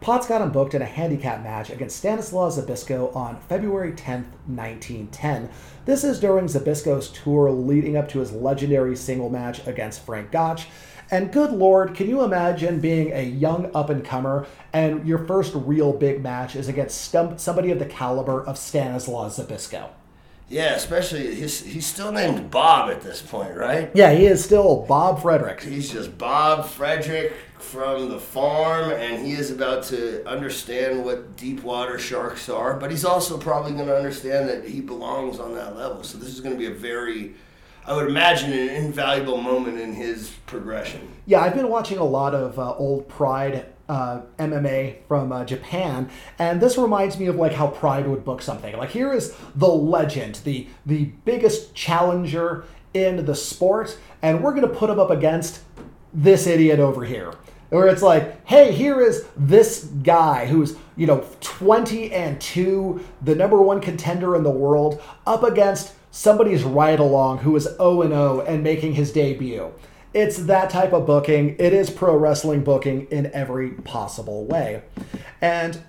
Potts 0.00 0.26
got 0.26 0.42
him 0.42 0.50
booked 0.50 0.74
in 0.74 0.82
a 0.82 0.86
handicap 0.86 1.42
match 1.42 1.70
against 1.70 1.96
Stanislaw 1.96 2.50
Zbyszko 2.50 3.14
on 3.16 3.40
February 3.48 3.92
10th, 3.92 4.26
1910. 4.46 5.48
This 5.86 6.04
is 6.04 6.20
during 6.20 6.46
Zbyszko's 6.46 7.08
tour 7.08 7.50
leading 7.50 7.96
up 7.96 8.08
to 8.10 8.18
his 8.20 8.32
legendary 8.32 8.94
single 8.94 9.30
match 9.30 9.66
against 9.66 10.04
Frank 10.04 10.30
Gotch, 10.30 10.68
And 11.10 11.32
good 11.32 11.52
lord, 11.52 11.94
can 11.94 12.08
you 12.08 12.22
imagine 12.22 12.80
being 12.80 13.12
a 13.12 13.22
young 13.22 13.70
up 13.74 13.90
and 13.90 14.04
comer 14.04 14.46
and 14.72 15.06
your 15.06 15.18
first 15.18 15.52
real 15.54 15.92
big 15.92 16.22
match 16.22 16.56
is 16.56 16.68
against 16.68 17.00
somebody 17.38 17.70
of 17.70 17.78
the 17.78 17.86
caliber 17.86 18.44
of 18.44 18.58
Stanislaw 18.58 19.28
Zbyszko? 19.28 19.88
Yeah, 20.48 20.74
especially 20.74 21.34
he's, 21.34 21.60
he's 21.60 21.86
still 21.86 22.12
named 22.12 22.50
Bob 22.52 22.90
at 22.90 23.00
this 23.00 23.20
point, 23.20 23.56
right? 23.56 23.90
Yeah, 23.94 24.12
he 24.12 24.26
is 24.26 24.44
still 24.44 24.84
Bob 24.88 25.22
Frederick. 25.22 25.62
He's 25.62 25.90
just 25.90 26.16
Bob 26.18 26.66
Frederick 26.66 27.32
from 27.58 28.08
the 28.08 28.18
farm, 28.18 28.90
and 28.90 29.24
he 29.24 29.32
is 29.32 29.50
about 29.50 29.82
to 29.84 30.26
understand 30.28 31.04
what 31.04 31.36
deep 31.36 31.62
water 31.62 31.98
sharks 31.98 32.48
are. 32.48 32.74
But 32.74 32.90
he's 32.90 33.04
also 33.04 33.38
probably 33.38 33.72
going 33.72 33.86
to 33.86 33.96
understand 33.96 34.48
that 34.48 34.64
he 34.64 34.80
belongs 34.80 35.38
on 35.38 35.54
that 35.54 35.76
level. 35.76 36.02
So 36.02 36.18
this 36.18 36.28
is 36.28 36.40
going 36.40 36.54
to 36.54 36.58
be 36.58 36.66
a 36.66 36.74
very, 36.74 37.34
I 37.86 37.94
would 37.94 38.08
imagine, 38.08 38.52
an 38.52 38.68
invaluable 38.68 39.38
moment 39.38 39.78
in 39.80 39.92
his 39.92 40.30
progression. 40.46 41.08
Yeah, 41.26 41.40
I've 41.40 41.54
been 41.54 41.68
watching 41.68 41.98
a 41.98 42.04
lot 42.04 42.34
of 42.34 42.58
uh, 42.58 42.74
old 42.76 43.08
Pride 43.08 43.66
uh, 43.88 44.22
MMA 44.38 44.96
from 45.06 45.32
uh, 45.32 45.44
Japan, 45.44 46.10
and 46.38 46.60
this 46.60 46.76
reminds 46.76 47.18
me 47.18 47.26
of 47.26 47.36
like 47.36 47.52
how 47.52 47.68
Pride 47.68 48.06
would 48.08 48.24
book 48.24 48.42
something. 48.42 48.76
Like 48.76 48.90
here 48.90 49.12
is 49.12 49.34
the 49.54 49.68
legend, 49.68 50.40
the 50.44 50.66
the 50.84 51.06
biggest 51.24 51.74
challenger 51.74 52.64
in 52.94 53.26
the 53.26 53.34
sport, 53.34 53.96
and 54.22 54.42
we're 54.42 54.54
gonna 54.54 54.66
put 54.66 54.90
him 54.90 54.98
up 54.98 55.10
against 55.10 55.60
this 56.12 56.46
idiot 56.46 56.80
over 56.80 57.04
here. 57.04 57.32
Where 57.70 57.88
it's 57.88 58.02
like, 58.02 58.46
hey, 58.46 58.72
here 58.72 59.00
is 59.00 59.26
this 59.36 59.84
guy 59.84 60.46
who's, 60.46 60.76
you 60.96 61.06
know, 61.06 61.26
20 61.40 62.12
and 62.12 62.40
2, 62.40 63.04
the 63.22 63.34
number 63.34 63.60
one 63.60 63.80
contender 63.80 64.36
in 64.36 64.44
the 64.44 64.50
world, 64.50 65.02
up 65.26 65.42
against 65.42 65.92
somebody's 66.10 66.62
ride 66.62 67.00
along 67.00 67.38
who 67.38 67.54
is 67.56 67.64
0 67.64 68.02
and 68.02 68.10
0 68.10 68.40
and 68.42 68.62
making 68.62 68.94
his 68.94 69.12
debut. 69.12 69.72
It's 70.14 70.38
that 70.38 70.70
type 70.70 70.92
of 70.92 71.06
booking. 71.06 71.56
It 71.58 71.72
is 71.74 71.90
pro 71.90 72.16
wrestling 72.16 72.64
booking 72.64 73.06
in 73.10 73.30
every 73.32 73.70
possible 73.70 74.46
way. 74.46 74.82
And 75.42 75.82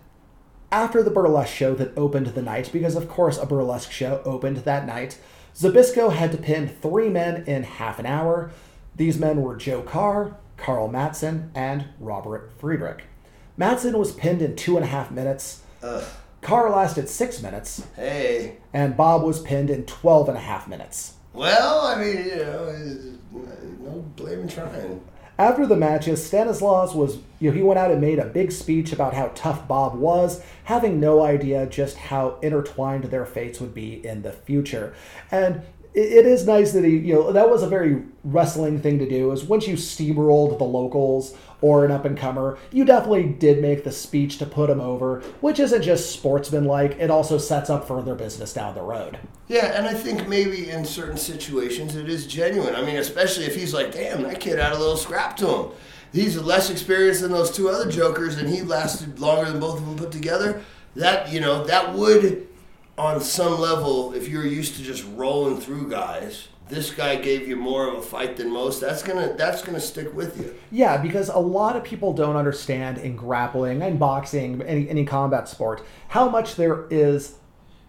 after 0.72 1.02
the 1.02 1.12
burlesque 1.12 1.56
show 1.56 1.74
that 1.76 1.98
opened 1.98 2.28
the 2.28 2.42
night, 2.42 2.70
because 2.74 2.96
of 2.96 3.08
course 3.08 3.38
a 3.38 3.46
burlesque 3.46 3.92
show 3.92 4.22
opened 4.26 4.58
that 4.58 4.86
night, 4.86 5.18
Zbyszko 5.56 6.12
had 6.12 6.32
to 6.34 6.38
pin 6.38 6.68
three 6.68 7.10
men 7.10 7.46
in 7.46 7.64
half 7.64 8.00
an 8.00 8.06
hour. 8.06 8.52
These 8.96 9.18
men 9.18 9.42
were 9.42 9.56
Joe 9.56 9.82
Carr, 9.82 10.36
Carl 10.58 10.88
Matson, 10.88 11.52
and 11.56 11.86
Robert 12.00 12.52
Friedrich. 12.60 13.04
Matson 13.56 13.98
was 13.98 14.12
pinned 14.12 14.42
in 14.42 14.56
two 14.56 14.76
and 14.76 14.84
a 14.84 14.88
half 14.90 15.10
minutes. 15.12 15.62
Ugh. 15.82 16.04
Carr 16.42 16.70
lasted 16.70 17.10
six 17.10 17.42
minutes, 17.42 17.86
Hey, 17.96 18.58
and 18.74 18.96
Bob 18.96 19.24
was 19.24 19.42
pinned 19.42 19.70
in 19.70 19.86
12 19.86 20.30
and 20.30 20.38
a 20.38 20.42
half 20.42 20.68
minutes. 20.68 21.14
well, 21.34 21.82
I 21.82 21.96
mean, 22.02 22.18
you 22.26 22.36
know, 22.38 22.68
uh, 23.36 23.40
no 23.82 24.06
blame 24.16 24.42
in 24.42 24.48
trying. 24.48 25.02
After 25.40 25.68
the 25.68 25.76
matches, 25.76 26.26
Stanislaus 26.26 26.96
was, 26.96 27.18
you 27.40 27.50
know, 27.52 27.56
he 27.56 27.62
went 27.62 27.78
out 27.80 27.92
and 27.92 28.02
made 28.02 28.18
a 28.18 28.26
big 28.26 28.52
speech 28.52 28.92
about 28.92 29.14
how 29.14 29.32
tough 29.36 29.68
Bob 29.68 29.96
was, 29.96 30.42
having 30.64 31.00
no 31.00 31.22
idea 31.24 31.68
just 31.68 31.96
how 31.98 32.40
intertwined 32.42 33.06
their 33.06 33.26
fates 33.26 33.60
would 33.62 33.74
be 33.76 34.04
in 34.06 34.24
the 34.24 34.32
future. 34.32 34.96
And 35.30 35.62
it, 35.98 36.26
is 36.26 36.46
nice 36.46 36.72
that 36.74 36.84
he, 36.84 36.98
you 36.98 37.14
know, 37.14 37.32
that 37.32 37.50
was 37.50 37.64
a 37.64 37.68
very 37.68 38.04
wrestling 38.24 38.80
thing 38.82 39.00
to 39.00 39.10
do. 39.10 39.32
Is 39.32 39.44
once 39.44 39.68
you 39.68 39.76
steamrolled 39.76 40.58
the 40.58 40.64
locals 40.64 41.36
or 41.62 41.86
an 41.86 41.92
up 41.92 42.06
and 42.06 42.18
comer, 42.18 42.58
you 42.72 42.86
definitely 42.86 43.24
did 43.24 43.62
make 43.62 43.84
the 43.84 43.92
speech 43.92 44.38
to 44.38 44.46
put 44.46 44.70
him 44.70 44.80
over, 44.80 45.22
which 45.42 45.60
isn't 45.60 45.82
just 45.82 46.12
sportsmanlike. 46.12 46.98
It 47.00 47.10
also 47.10 47.38
sets 47.38 47.70
up 47.70 47.88
further 47.88 48.14
business 48.14 48.54
down 48.54 48.76
the 48.76 48.82
road. 48.82 49.18
Yeah, 49.48 49.78
and 49.78 49.88
I 49.88 49.94
think 49.94 50.28
maybe 50.28 50.70
in 50.70 50.86
certain 50.86 51.18
situations 51.18 51.96
it 51.96 52.10
is 52.10 52.28
genuine. 52.28 52.76
I 52.76 52.86
mean, 52.86 52.98
especially 52.98 53.46
if 53.46 53.56
he's 53.56 53.74
like, 53.74 53.92
damn, 53.92 54.22
that 54.24 54.40
kid 54.40 54.60
had 54.60 54.74
a 54.74 54.78
little 54.78 54.98
scrap 54.98 55.36
to 55.38 55.48
him. 55.48 55.72
He's 56.14 56.38
less 56.38 56.70
experienced 56.70 57.22
than 57.22 57.32
those 57.32 57.52
two 57.52 57.70
other 57.70 57.90
jokers, 57.92 58.38
and 58.38 58.48
he 58.48 58.62
lasted 58.62 59.20
longer 59.20 59.50
than 59.50 59.60
both 59.60 59.80
of 59.80 59.86
them 59.86 59.98
put 59.98 60.12
together. 60.12 60.62
That, 60.96 61.32
you 61.32 61.40
know, 61.40 61.66
that 61.66 61.94
would, 61.94 62.48
on 62.98 63.22
some 63.22 63.60
level, 63.60 64.14
if 64.14 64.28
you're 64.28 64.46
used 64.46 64.76
to 64.78 64.84
just 64.84 65.06
rolling 65.16 65.60
through 65.60 65.90
guys, 65.90 66.48
this 66.70 66.92
guy 66.92 67.16
gave 67.16 67.48
you 67.48 67.56
more 67.56 67.88
of 67.88 67.96
a 67.96 68.02
fight 68.02 68.36
than 68.38 68.52
most. 68.52 68.82
That's 68.82 69.04
gonna 69.04 69.34
that's 69.38 69.62
gonna 69.62 69.80
stick 69.80 70.14
with 70.14 70.38
you. 70.40 70.54
Yeah, 70.72 70.98
because 70.98 71.30
a 71.30 71.38
lot 71.38 71.76
of 71.76 71.84
people 71.84 72.14
don't 72.14 72.36
understand 72.36 72.98
in 72.98 73.16
grappling 73.16 73.82
and 73.82 73.98
boxing, 73.98 74.62
any, 74.64 74.90
any 74.90 75.06
combat 75.06 75.48
sport, 75.48 75.86
how 76.10 76.30
much 76.30 76.56
there 76.56 76.86
is 76.90 77.36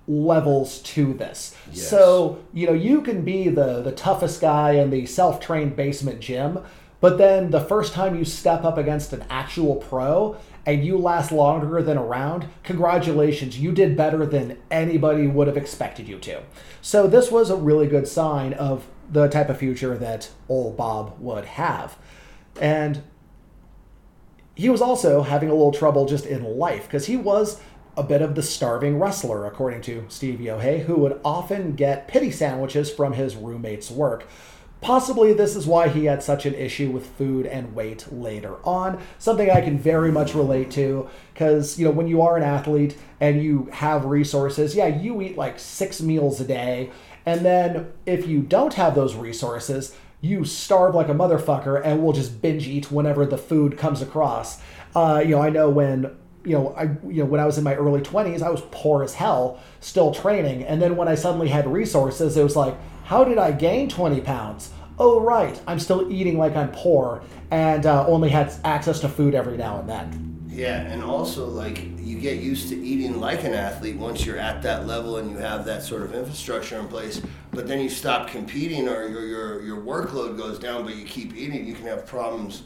levels 0.06 0.80
to 0.80 1.12
this. 1.12 1.54
Yes. 1.70 1.88
So, 1.88 2.42
you 2.52 2.66
know, 2.66 2.72
you 2.72 3.02
can 3.02 3.24
be 3.24 3.48
the, 3.48 3.82
the 3.82 3.92
toughest 3.92 4.40
guy 4.40 4.72
in 4.72 4.90
the 4.90 5.06
self 5.06 5.40
trained 5.40 5.76
basement 5.76 6.20
gym, 6.20 6.60
but 7.00 7.18
then 7.18 7.50
the 7.50 7.60
first 7.60 7.92
time 7.92 8.16
you 8.16 8.24
step 8.24 8.64
up 8.64 8.78
against 8.78 9.12
an 9.12 9.24
actual 9.28 9.76
pro 9.76 10.36
and 10.68 10.84
you 10.84 10.98
last 10.98 11.32
longer 11.32 11.80
than 11.80 11.96
a 11.96 12.02
round, 12.02 12.46
congratulations, 12.62 13.58
you 13.58 13.72
did 13.72 13.96
better 13.96 14.26
than 14.26 14.58
anybody 14.70 15.26
would 15.26 15.46
have 15.46 15.56
expected 15.56 16.06
you 16.06 16.18
to. 16.18 16.42
So, 16.82 17.06
this 17.06 17.30
was 17.30 17.48
a 17.48 17.56
really 17.56 17.86
good 17.86 18.06
sign 18.06 18.52
of 18.52 18.86
the 19.10 19.28
type 19.28 19.48
of 19.48 19.56
future 19.56 19.96
that 19.96 20.28
old 20.46 20.76
Bob 20.76 21.18
would 21.20 21.46
have. 21.46 21.96
And 22.60 23.02
he 24.54 24.68
was 24.68 24.82
also 24.82 25.22
having 25.22 25.48
a 25.48 25.54
little 25.54 25.72
trouble 25.72 26.04
just 26.04 26.26
in 26.26 26.44
life 26.44 26.82
because 26.82 27.06
he 27.06 27.16
was 27.16 27.62
a 27.96 28.02
bit 28.02 28.20
of 28.20 28.34
the 28.34 28.42
starving 28.42 28.98
wrestler, 28.98 29.46
according 29.46 29.80
to 29.82 30.04
Steve 30.10 30.38
Yohe, 30.38 30.84
who 30.84 30.96
would 30.96 31.18
often 31.24 31.76
get 31.76 32.08
pity 32.08 32.30
sandwiches 32.30 32.90
from 32.92 33.14
his 33.14 33.36
roommate's 33.36 33.90
work. 33.90 34.28
Possibly 34.80 35.32
this 35.32 35.56
is 35.56 35.66
why 35.66 35.88
he 35.88 36.04
had 36.04 36.22
such 36.22 36.46
an 36.46 36.54
issue 36.54 36.90
with 36.90 37.06
food 37.06 37.46
and 37.46 37.74
weight 37.74 38.12
later 38.12 38.56
on. 38.64 39.02
Something 39.18 39.50
I 39.50 39.60
can 39.60 39.76
very 39.76 40.12
much 40.12 40.34
relate 40.34 40.70
to 40.72 41.08
because, 41.32 41.78
you 41.78 41.84
know, 41.84 41.90
when 41.90 42.06
you 42.06 42.22
are 42.22 42.36
an 42.36 42.44
athlete 42.44 42.96
and 43.20 43.42
you 43.42 43.68
have 43.72 44.04
resources, 44.04 44.76
yeah, 44.76 44.86
you 44.86 45.20
eat 45.20 45.36
like 45.36 45.58
six 45.58 46.00
meals 46.00 46.40
a 46.40 46.44
day. 46.44 46.90
And 47.26 47.44
then 47.44 47.92
if 48.06 48.26
you 48.28 48.40
don't 48.40 48.74
have 48.74 48.94
those 48.94 49.16
resources, 49.16 49.96
you 50.20 50.44
starve 50.44 50.94
like 50.94 51.08
a 51.08 51.14
motherfucker 51.14 51.80
and 51.84 52.02
will 52.02 52.12
just 52.12 52.40
binge 52.40 52.66
eat 52.66 52.90
whenever 52.90 53.26
the 53.26 53.38
food 53.38 53.76
comes 53.76 54.00
across. 54.00 54.60
Uh, 54.94 55.22
you 55.24 55.32
know, 55.32 55.42
I 55.42 55.50
know 55.50 55.68
when 55.70 56.16
you 56.44 56.54
know, 56.54 56.74
I 56.76 56.84
you 57.06 57.22
know 57.22 57.26
when 57.26 57.40
I 57.40 57.46
was 57.46 57.58
in 57.58 57.64
my 57.64 57.74
early 57.74 58.00
twenties, 58.00 58.42
I 58.42 58.48
was 58.48 58.62
poor 58.70 59.02
as 59.02 59.14
hell, 59.14 59.60
still 59.80 60.14
training, 60.14 60.64
and 60.64 60.80
then 60.80 60.96
when 60.96 61.08
I 61.08 61.14
suddenly 61.14 61.48
had 61.48 61.70
resources, 61.70 62.36
it 62.36 62.42
was 62.42 62.56
like, 62.56 62.74
how 63.08 63.24
did 63.24 63.38
I 63.38 63.52
gain 63.52 63.88
twenty 63.88 64.20
pounds? 64.20 64.70
Oh 64.98 65.18
right, 65.20 65.58
I'm 65.66 65.80
still 65.80 66.12
eating 66.12 66.36
like 66.36 66.54
I'm 66.54 66.70
poor 66.72 67.22
and 67.50 67.86
uh, 67.86 68.06
only 68.06 68.28
had 68.28 68.52
access 68.64 69.00
to 69.00 69.08
food 69.08 69.34
every 69.34 69.56
now 69.56 69.80
and 69.80 69.88
then. 69.88 70.44
Yeah, 70.50 70.82
and 70.82 71.02
also 71.02 71.46
like 71.46 71.82
you 71.96 72.18
get 72.18 72.40
used 72.40 72.68
to 72.68 72.76
eating 72.76 73.18
like 73.18 73.44
an 73.44 73.54
athlete 73.54 73.96
once 73.96 74.26
you're 74.26 74.36
at 74.36 74.60
that 74.62 74.86
level 74.86 75.16
and 75.16 75.30
you 75.30 75.38
have 75.38 75.64
that 75.64 75.82
sort 75.82 76.02
of 76.02 76.14
infrastructure 76.14 76.78
in 76.78 76.86
place. 76.86 77.22
But 77.50 77.66
then 77.66 77.80
you 77.80 77.88
stop 77.88 78.28
competing 78.28 78.86
or 78.86 79.08
your 79.08 79.24
your, 79.24 79.62
your 79.62 79.80
workload 79.80 80.36
goes 80.36 80.58
down, 80.58 80.84
but 80.84 80.94
you 80.94 81.06
keep 81.06 81.34
eating. 81.34 81.66
You 81.66 81.72
can 81.72 81.86
have 81.86 82.04
problems 82.04 82.64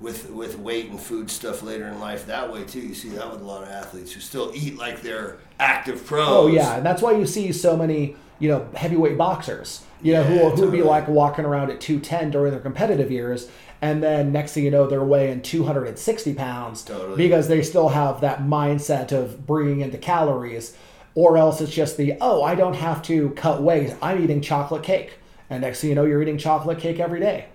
with 0.00 0.30
with 0.30 0.58
weight 0.58 0.88
and 0.90 0.98
food 0.98 1.30
stuff 1.30 1.62
later 1.62 1.86
in 1.86 2.00
life 2.00 2.26
that 2.26 2.52
way 2.52 2.64
too. 2.64 2.80
You 2.80 2.94
see 2.94 3.10
that 3.10 3.30
with 3.30 3.40
a 3.42 3.44
lot 3.44 3.62
of 3.62 3.68
athletes 3.68 4.12
who 4.12 4.20
still 4.20 4.50
eat 4.54 4.76
like 4.78 5.02
they're 5.02 5.38
active 5.58 6.04
pros. 6.06 6.28
Oh 6.28 6.46
yeah, 6.46 6.76
and 6.76 6.86
that's 6.86 7.02
why 7.02 7.12
you 7.12 7.26
see 7.26 7.52
so 7.52 7.76
many 7.76 8.16
you 8.38 8.48
know 8.48 8.66
heavyweight 8.74 9.18
boxers, 9.18 9.84
you 10.02 10.14
know, 10.14 10.22
Yeah, 10.22 10.26
who 10.26 10.50
who 10.50 10.62
would 10.62 10.72
be 10.72 10.82
like 10.82 11.06
walking 11.08 11.44
around 11.44 11.70
at 11.70 11.80
two 11.80 12.00
ten 12.00 12.30
during 12.30 12.52
their 12.52 12.60
competitive 12.60 13.10
years, 13.10 13.50
and 13.82 14.02
then 14.02 14.32
next 14.32 14.52
thing 14.54 14.64
you 14.64 14.70
know 14.70 14.86
they're 14.86 15.04
weighing 15.04 15.42
two 15.42 15.64
hundred 15.64 15.86
and 15.88 15.98
sixty 15.98 16.32
pounds 16.32 16.82
Totally. 16.82 17.16
because 17.16 17.48
they 17.48 17.62
still 17.62 17.90
have 17.90 18.22
that 18.22 18.40
mindset 18.40 19.12
of 19.12 19.46
bringing 19.46 19.80
in 19.80 19.90
the 19.90 19.98
calories, 19.98 20.74
or 21.14 21.36
else 21.36 21.60
it's 21.60 21.72
just 21.72 21.98
the 21.98 22.14
oh 22.22 22.42
I 22.42 22.54
don't 22.54 22.74
have 22.76 23.02
to 23.02 23.30
cut 23.30 23.62
weight, 23.62 23.94
I'm 24.00 24.24
eating 24.24 24.40
chocolate 24.40 24.82
cake, 24.82 25.18
and 25.50 25.60
next 25.60 25.82
thing 25.82 25.90
you 25.90 25.94
know 25.94 26.06
you're 26.06 26.22
eating 26.22 26.38
chocolate 26.38 26.78
cake 26.78 26.98
every 26.98 27.20
day. 27.20 27.48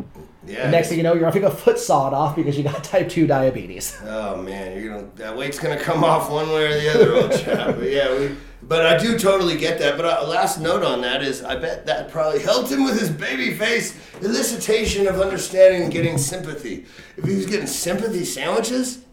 Yeah. 0.47 0.69
Next 0.69 0.89
thing 0.89 0.97
you 0.97 1.03
know 1.03 1.13
you're 1.13 1.25
having 1.25 1.43
a 1.43 1.51
foot 1.51 1.79
sawed 1.79 2.13
off 2.13 2.35
because 2.35 2.57
you 2.57 2.63
got 2.63 2.83
type 2.83 3.09
two 3.09 3.27
diabetes. 3.27 3.97
Oh 4.03 4.37
man, 4.37 4.79
you're 4.79 4.93
gonna 4.93 5.09
that 5.15 5.35
weight's 5.35 5.59
gonna 5.59 5.79
come 5.79 6.03
off 6.03 6.29
one 6.29 6.47
way 6.49 6.65
or 6.65 6.79
the 6.79 6.93
other, 6.93 7.15
old 7.15 7.31
chap. 7.39 7.75
But 7.75 7.89
yeah, 7.89 8.17
we. 8.17 8.35
But 8.67 8.83
I 8.85 8.97
do 8.97 9.17
totally 9.19 9.57
get 9.57 9.77
that. 9.79 9.95
But 9.95 10.05
uh, 10.05 10.27
last 10.27 10.59
note 10.59 10.81
on 10.81 11.01
that 11.01 11.21
is, 11.21 11.43
I 11.43 11.55
bet 11.55 11.85
that 11.85 12.09
probably 12.09 12.39
helped 12.39 12.71
him 12.71 12.83
with 12.83 12.99
his 12.99 13.11
baby 13.11 13.53
face 13.53 13.93
elicitation 14.21 15.07
of 15.07 15.21
understanding 15.21 15.83
and 15.83 15.91
getting 15.91 16.17
sympathy. 16.17 16.85
If 17.15 17.25
he 17.25 17.35
was 17.35 17.45
getting 17.45 17.67
sympathy 17.67 18.25
sandwiches, 18.25 19.05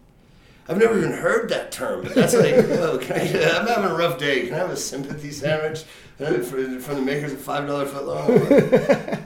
I've 0.69 0.79
never 0.79 0.97
even 0.97 1.13
heard 1.13 1.51
that 1.51 1.71
term. 1.71 2.03
But 2.03 2.15
that's 2.15 2.35
like, 2.35 2.55
oh, 2.55 2.97
can 2.99 3.21
I, 3.21 3.59
I'm 3.59 3.67
having 3.67 3.91
a 3.91 3.95
rough 3.95 4.19
day. 4.19 4.47
Can 4.47 4.55
I 4.55 4.59
have 4.59 4.71
a 4.71 4.77
sympathy 4.77 5.31
sandwich 5.31 5.85
uh, 6.19 6.39
from 6.39 6.95
the 6.95 7.03
makers 7.03 7.33
of 7.33 7.41
five 7.41 7.67
dollar 7.67 7.85
footlong? 7.85 9.23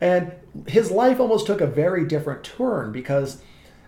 And 0.00 0.32
his 0.66 0.90
life 0.90 1.20
almost 1.20 1.46
took 1.46 1.60
a 1.60 1.66
very 1.66 2.06
different 2.06 2.44
turn 2.44 2.92
because 2.92 3.42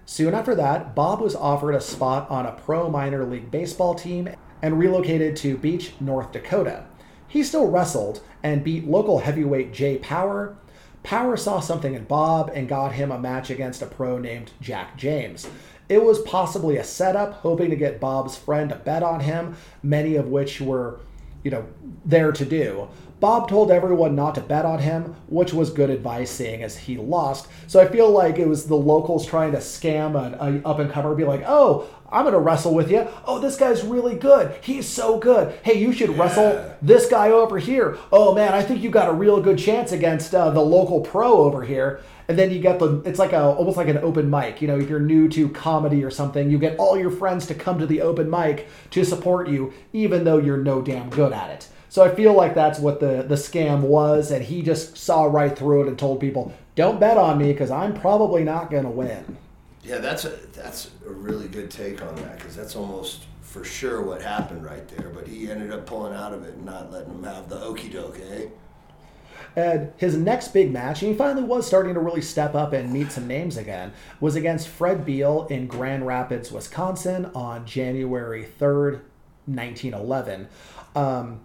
soon 0.07 0.35
after 0.35 0.55
that, 0.55 0.94
Bob 0.94 1.20
was 1.20 1.35
offered 1.35 1.75
a 1.75 1.81
spot 1.81 2.31
on 2.31 2.46
a 2.46 2.53
pro 2.53 2.90
minor 2.90 3.25
league 3.25 3.51
baseball 3.51 3.94
team 3.94 4.29
and 4.62 4.79
relocated 4.79 5.37
to 5.37 5.57
Beach, 5.57 5.92
North 6.01 6.33
Dakota. 6.33 6.85
He 7.29 7.42
still 7.42 7.70
wrestled 7.70 8.23
and 8.42 8.64
beat 8.64 8.87
local 8.87 9.20
heavyweight 9.20 9.73
Jay 9.73 9.99
Power, 9.99 10.57
Power 11.03 11.37
saw 11.37 11.61
something 11.61 11.94
in 11.94 12.05
Bob 12.05 12.51
and 12.55 12.68
got 12.68 12.92
him 12.92 13.11
a 13.11 13.18
match 13.18 13.51
against 13.51 13.83
a 13.83 13.87
pro 13.87 14.18
named 14.18 14.53
Jack 14.61 14.96
James. 14.96 15.49
It 15.88 16.05
was 16.05 16.20
possibly 16.20 16.77
a 16.77 16.85
setup, 16.85 17.35
hoping 17.35 17.70
to 17.70 17.77
get 17.77 18.01
Bob's 18.01 18.37
friend 18.37 18.70
to 18.70 18.77
bet 18.77 19.03
on 19.03 19.20
him, 19.20 19.57
many 19.83 20.16
of 20.16 20.29
which 20.29 20.61
were, 20.61 21.01
you 21.42 21.51
know, 21.51 21.66
there 22.05 22.33
to 22.33 22.44
do. 22.44 22.88
Bob 23.20 23.50
told 23.50 23.70
everyone 23.70 24.16
not 24.16 24.35
to 24.35 24.40
bet 24.40 24.64
on 24.64 24.78
him, 24.78 25.14
which 25.28 25.52
was 25.52 25.70
good 25.70 25.90
advice 25.90 26.30
seeing 26.30 26.62
as 26.62 26.76
he 26.76 26.96
lost. 26.96 27.48
So 27.66 27.78
I 27.78 27.87
feel 27.87 28.11
like 28.11 28.38
it 28.38 28.48
was 28.48 28.64
the 28.64 28.74
locals 28.74 29.26
trying 29.26 29.52
to 29.52 29.59
scam 29.59 30.16
an 30.40 30.62
up 30.64 30.78
and 30.78 30.90
comer, 30.90 31.14
be 31.14 31.24
like, 31.24 31.44
oh, 31.46 31.87
I'm 32.11 32.24
going 32.24 32.33
to 32.33 32.40
wrestle 32.40 32.74
with 32.74 32.90
you. 32.90 33.06
Oh, 33.26 33.38
this 33.38 33.56
guy's 33.56 33.85
really 33.85 34.16
good. 34.16 34.56
He's 34.62 34.88
so 34.88 35.18
good. 35.18 35.54
Hey, 35.62 35.78
you 35.78 35.92
should 35.92 36.18
wrestle 36.18 36.74
this 36.80 37.09
guy 37.09 37.30
over 37.30 37.59
here. 37.59 37.98
Oh, 38.11 38.35
man, 38.35 38.54
I 38.54 38.62
think 38.62 38.83
you 38.83 38.90
got 38.90 39.11
a 39.11 39.12
real 39.12 39.40
good 39.40 39.59
chance 39.59 39.92
against 39.92 40.35
uh, 40.35 40.50
the 40.50 40.62
local 40.62 41.02
pro 41.02 41.42
over 41.42 41.62
here. 41.62 42.00
And 42.26 42.38
then 42.38 42.50
you 42.50 42.59
get 42.59 42.78
the, 42.78 43.02
it's 43.04 43.18
like 43.18 43.33
a, 43.33 43.42
almost 43.42 43.76
like 43.76 43.88
an 43.88 43.98
open 43.98 44.30
mic. 44.30 44.62
You 44.62 44.68
know, 44.68 44.78
if 44.78 44.88
you're 44.88 44.98
new 44.98 45.28
to 45.28 45.48
comedy 45.50 46.02
or 46.02 46.11
something, 46.11 46.50
you 46.50 46.59
get 46.59 46.78
all 46.78 46.98
your 46.98 47.11
friends 47.11 47.46
to 47.46 47.54
come 47.54 47.78
to 47.78 47.87
the 47.87 48.00
open 48.00 48.30
mic 48.30 48.66
to 48.92 49.04
support 49.04 49.48
you, 49.48 49.72
even 49.92 50.24
though 50.24 50.38
you're 50.38 50.56
no 50.56 50.80
damn 50.80 51.11
good 51.11 51.33
at 51.33 51.50
it. 51.50 51.68
So 51.90 52.05
I 52.05 52.14
feel 52.14 52.33
like 52.35 52.55
that's 52.55 52.79
what 52.79 53.00
the, 53.00 53.24
the 53.26 53.35
scam 53.35 53.81
was. 53.81 54.31
And 54.31 54.44
he 54.44 54.62
just 54.62 54.96
saw 54.96 55.24
right 55.24 55.59
through 55.59 55.83
it 55.83 55.88
and 55.88 55.98
told 55.98 56.20
people, 56.20 56.55
don't 56.76 57.00
bet 57.00 57.18
on 57.18 57.37
me 57.37 57.53
because 57.53 57.70
I'm 57.70 57.92
probably 57.92 58.44
not 58.44 58.70
going 58.70 58.85
to 58.85 58.90
win. 58.90 59.37
Yeah, 59.83 59.98
that's 59.98 60.24
a 60.24 60.37
that's 60.53 60.90
a 61.07 61.11
really 61.11 61.48
good 61.48 61.70
take 61.70 62.00
on 62.03 62.14
that 62.16 62.38
because 62.38 62.55
that's 62.55 62.76
almost 62.76 63.24
for 63.40 63.64
sure 63.64 64.03
what 64.03 64.22
happened 64.22 64.64
right 64.64 64.87
there. 64.88 65.09
But 65.09 65.26
he 65.26 65.50
ended 65.50 65.72
up 65.72 65.85
pulling 65.85 66.14
out 66.14 66.33
of 66.33 66.44
it 66.44 66.55
and 66.55 66.64
not 66.64 66.92
letting 66.92 67.11
him 67.11 67.24
have 67.24 67.48
the 67.48 67.61
okey 67.61 67.88
doke, 67.88 68.20
eh? 68.31 68.46
And 69.57 69.92
his 69.96 70.16
next 70.16 70.48
big 70.48 70.70
match, 70.70 71.03
and 71.03 71.11
he 71.11 71.16
finally 71.16 71.42
was 71.42 71.66
starting 71.66 71.94
to 71.94 72.00
really 72.00 72.20
step 72.20 72.55
up 72.55 72.72
and 72.72 72.92
meet 72.92 73.11
some 73.11 73.26
names 73.26 73.57
again, 73.57 73.92
was 74.20 74.37
against 74.37 74.68
Fred 74.68 75.05
Beal 75.05 75.48
in 75.50 75.66
Grand 75.66 76.07
Rapids, 76.07 76.53
Wisconsin 76.53 77.24
on 77.35 77.66
January 77.66 78.46
3rd, 78.61 79.00
1911. 79.46 80.48
Um, 80.94 81.40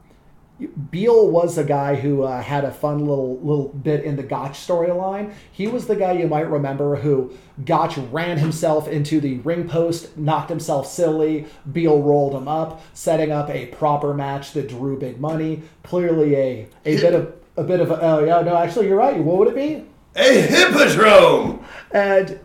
Beal 0.89 1.29
was 1.29 1.57
a 1.57 1.65
guy 1.65 1.95
who 1.95 2.23
uh, 2.23 2.41
had 2.41 2.63
a 2.63 2.71
fun 2.71 2.99
little 2.99 3.37
little 3.39 3.67
bit 3.67 4.05
in 4.05 4.15
the 4.15 4.23
Gotch 4.23 4.53
storyline. 4.53 5.33
He 5.51 5.67
was 5.67 5.87
the 5.87 5.97
guy 5.97 6.13
you 6.13 6.29
might 6.29 6.49
remember 6.49 6.95
who 6.95 7.33
Gotch 7.65 7.97
ran 7.97 8.37
himself 8.37 8.87
into 8.87 9.19
the 9.19 9.39
ring 9.39 9.67
post, 9.67 10.17
knocked 10.17 10.49
himself 10.49 10.87
silly. 10.87 11.45
Beal 11.69 12.01
rolled 12.01 12.33
him 12.33 12.47
up, 12.47 12.81
setting 12.93 13.31
up 13.31 13.49
a 13.49 13.65
proper 13.67 14.13
match 14.13 14.53
that 14.53 14.69
drew 14.69 14.97
big 14.97 15.19
money. 15.19 15.63
Clearly, 15.83 16.35
a 16.35 16.67
a 16.85 16.95
bit 16.95 17.13
of 17.13 17.33
a 17.57 17.63
bit 17.63 17.81
of 17.81 17.91
a, 17.91 17.99
oh 18.01 18.23
yeah 18.23 18.41
no 18.41 18.55
actually 18.55 18.87
you're 18.87 18.97
right. 18.97 19.21
What 19.21 19.37
would 19.37 19.47
it 19.49 19.55
be? 19.55 19.83
A 20.15 20.41
hippodrome. 20.41 21.65
And 21.91 22.39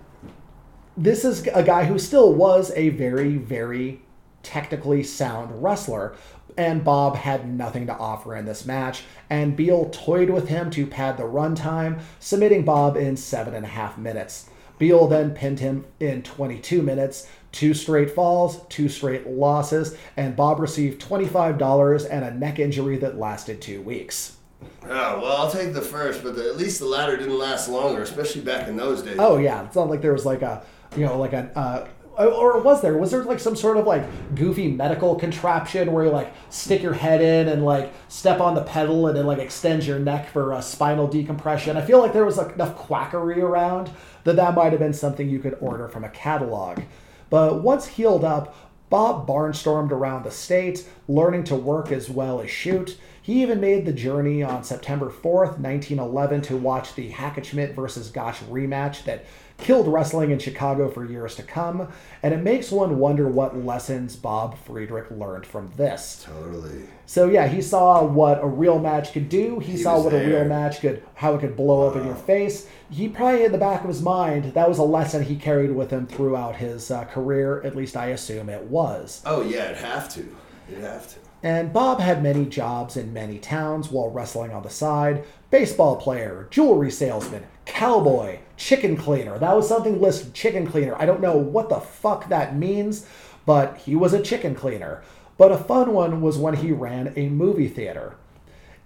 this 0.97 1.25
is 1.25 1.47
a 1.55 1.63
guy 1.63 1.85
who 1.85 1.97
still 1.97 2.35
was 2.35 2.73
a 2.75 2.89
very 2.89 3.37
very 3.37 4.03
technically 4.43 5.03
sound 5.03 5.63
wrestler, 5.63 6.17
and 6.61 6.85
Bob 6.85 7.17
had 7.17 7.51
nothing 7.51 7.87
to 7.87 7.97
offer 7.97 8.37
in 8.37 8.45
this 8.45 8.67
match, 8.67 9.05
and 9.31 9.57
Beal 9.57 9.89
toyed 9.89 10.29
with 10.29 10.49
him 10.49 10.71
to 10.73 10.87
pad 10.87 11.17
the 11.17 11.23
runtime, 11.23 12.03
submitting 12.19 12.67
Bob 12.67 12.99
in 12.99 13.17
seven 13.17 13.55
and 13.55 13.65
a 13.65 13.69
half 13.69 13.97
minutes. 13.97 14.51
Beal 14.79 15.07
then 15.07 15.31
pinned 15.31 15.61
him 15.61 15.87
in 16.01 16.23
22 16.23 16.83
minutes, 16.83 17.27
two 17.51 17.73
straight 17.73 18.11
falls, 18.11 18.61
two 18.69 18.91
straight 18.91 19.27
losses, 19.27 19.97
and 20.19 20.37
Bob 20.37 20.61
received 20.61 21.01
$25 21.01 22.07
and 22.11 22.27
a 22.27 22.31
neck 22.35 22.59
injury 22.59 22.99
that 22.99 23.19
lasted 23.19 23.63
two 23.63 23.81
weeks. 23.81 24.37
Oh, 24.85 25.21
well, 25.23 25.39
I'll 25.39 25.51
take 25.51 25.73
the 25.73 25.81
first, 25.81 26.23
but 26.23 26.37
the, 26.37 26.47
at 26.47 26.59
least 26.59 26.79
the 26.79 26.85
latter 26.85 27.17
didn't 27.17 27.39
last 27.39 27.71
longer, 27.71 28.03
especially 28.03 28.43
back 28.43 28.69
in 28.69 28.77
those 28.77 29.01
days. 29.01 29.17
Oh, 29.19 29.39
yeah. 29.39 29.65
It's 29.65 29.77
not 29.77 29.89
like 29.89 30.03
there 30.03 30.13
was 30.13 30.27
like 30.27 30.43
a, 30.43 30.63
you 30.95 31.07
know, 31.07 31.19
like 31.19 31.33
a, 31.33 31.51
uh, 31.59 31.89
Oh, 32.23 32.33
or 32.33 32.61
was 32.61 32.83
there. 32.83 32.99
Was 32.99 33.13
there 33.13 33.25
like 33.25 33.41
some 33.41 33.57
sort 33.57 33.79
of 33.79 33.87
like 33.87 34.05
goofy 34.35 34.71
medical 34.71 35.15
contraption 35.15 35.91
where 35.91 36.05
you 36.05 36.11
like 36.11 36.35
stick 36.51 36.83
your 36.83 36.93
head 36.93 37.23
in 37.23 37.49
and 37.49 37.65
like 37.65 37.95
step 38.09 38.41
on 38.41 38.55
the 38.55 38.63
pedal 38.63 39.07
and 39.07 39.17
it 39.17 39.25
like 39.25 39.39
extends 39.39 39.87
your 39.87 39.99
neck 39.99 40.29
for 40.29 40.53
a 40.53 40.61
spinal 40.61 41.09
decompression? 41.09 41.79
I 41.79 41.81
feel 41.81 41.99
like 41.99 42.13
there 42.13 42.27
was 42.27 42.37
like 42.37 42.53
enough 42.53 42.77
quackery 42.77 43.41
around 43.41 43.91
that 44.25 44.37
that 44.37 44.55
might 44.55 44.73
have 44.73 44.81
been 44.81 44.93
something 44.93 45.31
you 45.31 45.39
could 45.39 45.57
order 45.63 45.89
from 45.89 46.05
a 46.05 46.11
catalog. 46.11 46.83
But 47.31 47.63
once 47.63 47.87
healed 47.87 48.25
up 48.25 48.55
bob 48.91 49.27
barnstormed 49.27 49.93
around 49.93 50.25
the 50.25 50.31
state 50.31 50.87
learning 51.09 51.45
to 51.45 51.55
work 51.55 51.91
as 51.91 52.11
well 52.11 52.41
as 52.41 52.51
shoot. 52.51 52.99
He 53.23 53.43
even 53.43 53.61
made 53.61 53.87
the 53.87 53.93
journey 53.93 54.43
on 54.43 54.65
September 54.65 55.07
4th, 55.07 55.59
1911, 55.59 56.43
to 56.43 56.57
watch 56.57 56.95
the 56.95 57.11
Hackenschmidt 57.13 57.75
versus 57.75 58.11
Gotch 58.11 58.41
rematch 58.51 59.05
that 59.05 59.25
killed 59.61 59.87
wrestling 59.87 60.31
in 60.31 60.39
Chicago 60.39 60.89
for 60.91 61.05
years 61.05 61.35
to 61.37 61.43
come, 61.43 61.89
and 62.23 62.35
it 62.35 62.43
makes 62.43 62.71
one 62.71 62.99
wonder 62.99 63.29
what 63.29 63.57
lessons 63.57 64.17
Bob 64.17 64.59
Friedrich 64.59 65.11
learned 65.11 65.47
from 65.47 65.71
this. 65.77 66.27
Totally. 66.27 66.85
So 67.07 67.29
yeah, 67.29 67.47
he 67.47 67.61
saw 67.63 68.05
what 68.05 68.43
a 68.43 68.47
real 68.47 68.79
match 68.79 69.13
could 69.13 69.29
do. 69.29 69.59
He, 69.59 69.73
He 69.73 69.79
saw 69.79 70.01
what 70.03 70.13
a 70.13 70.27
real 70.27 70.45
match 70.45 70.81
could, 70.81 71.03
how 71.15 71.35
it 71.35 71.41
could 71.41 71.57
blow 71.57 71.89
up 71.89 71.97
in 71.97 72.05
your 72.05 72.15
face. 72.15 72.67
He 72.91 73.09
probably 73.09 73.45
in 73.45 73.53
the 73.53 73.59
back 73.59 73.83
of 73.83 73.89
his 73.89 74.03
mind 74.03 74.55
that 74.55 74.69
was 74.69 74.79
a 74.79 74.83
lesson 74.85 75.23
he 75.25 75.37
carried 75.37 75.71
with 75.73 75.91
him 75.91 76.07
throughout 76.07 76.57
his 76.57 76.91
uh, 76.91 77.05
career. 77.05 77.63
At 77.63 77.77
least 77.77 77.97
I 77.97 78.07
assume 78.07 78.49
it 78.49 78.65
was. 78.65 79.23
Oh, 79.25 79.43
yeah, 79.43 79.67
it'd 79.67 79.79
have 79.79 80.13
to. 80.15 80.37
It'd 80.71 80.85
have 80.85 81.09
to. 81.15 81.21
And 81.43 81.73
Bob 81.73 82.01
had 82.01 82.23
many 82.23 82.45
jobs 82.45 82.97
in 82.97 83.13
many 83.15 83.39
towns 83.39 83.91
while 83.91 84.11
wrestling 84.11 84.53
on 84.53 84.63
the 84.63 84.71
side 84.71 85.25
baseball 85.51 85.97
player, 85.97 86.47
jewelry 86.51 86.91
salesman, 86.91 87.45
cowboy, 87.65 88.39
chicken 88.61 88.95
cleaner. 88.97 89.39
That 89.39 89.57
was 89.57 89.67
something 89.67 90.01
listed 90.01 90.35
chicken 90.35 90.67
cleaner. 90.67 90.95
I 90.97 91.07
don't 91.07 91.23
know 91.23 91.37
what 91.37 91.71
the 91.71 91.81
fuck 91.81 92.29
that 92.29 92.55
means, 92.55 93.07
but 93.47 93.79
he 93.79 93.97
was 93.97 94.13
a 94.13 94.23
chicken 94.23 94.55
cleaner. 94.55 95.03
But 95.39 95.51
a 95.51 95.57
fun 95.57 95.95
one 95.95 96.21
was 96.21 96.37
when 96.37 96.57
he 96.57 96.71
ran 96.71 97.15
a 97.17 97.31
movie 97.31 97.69
theater. 97.69 98.17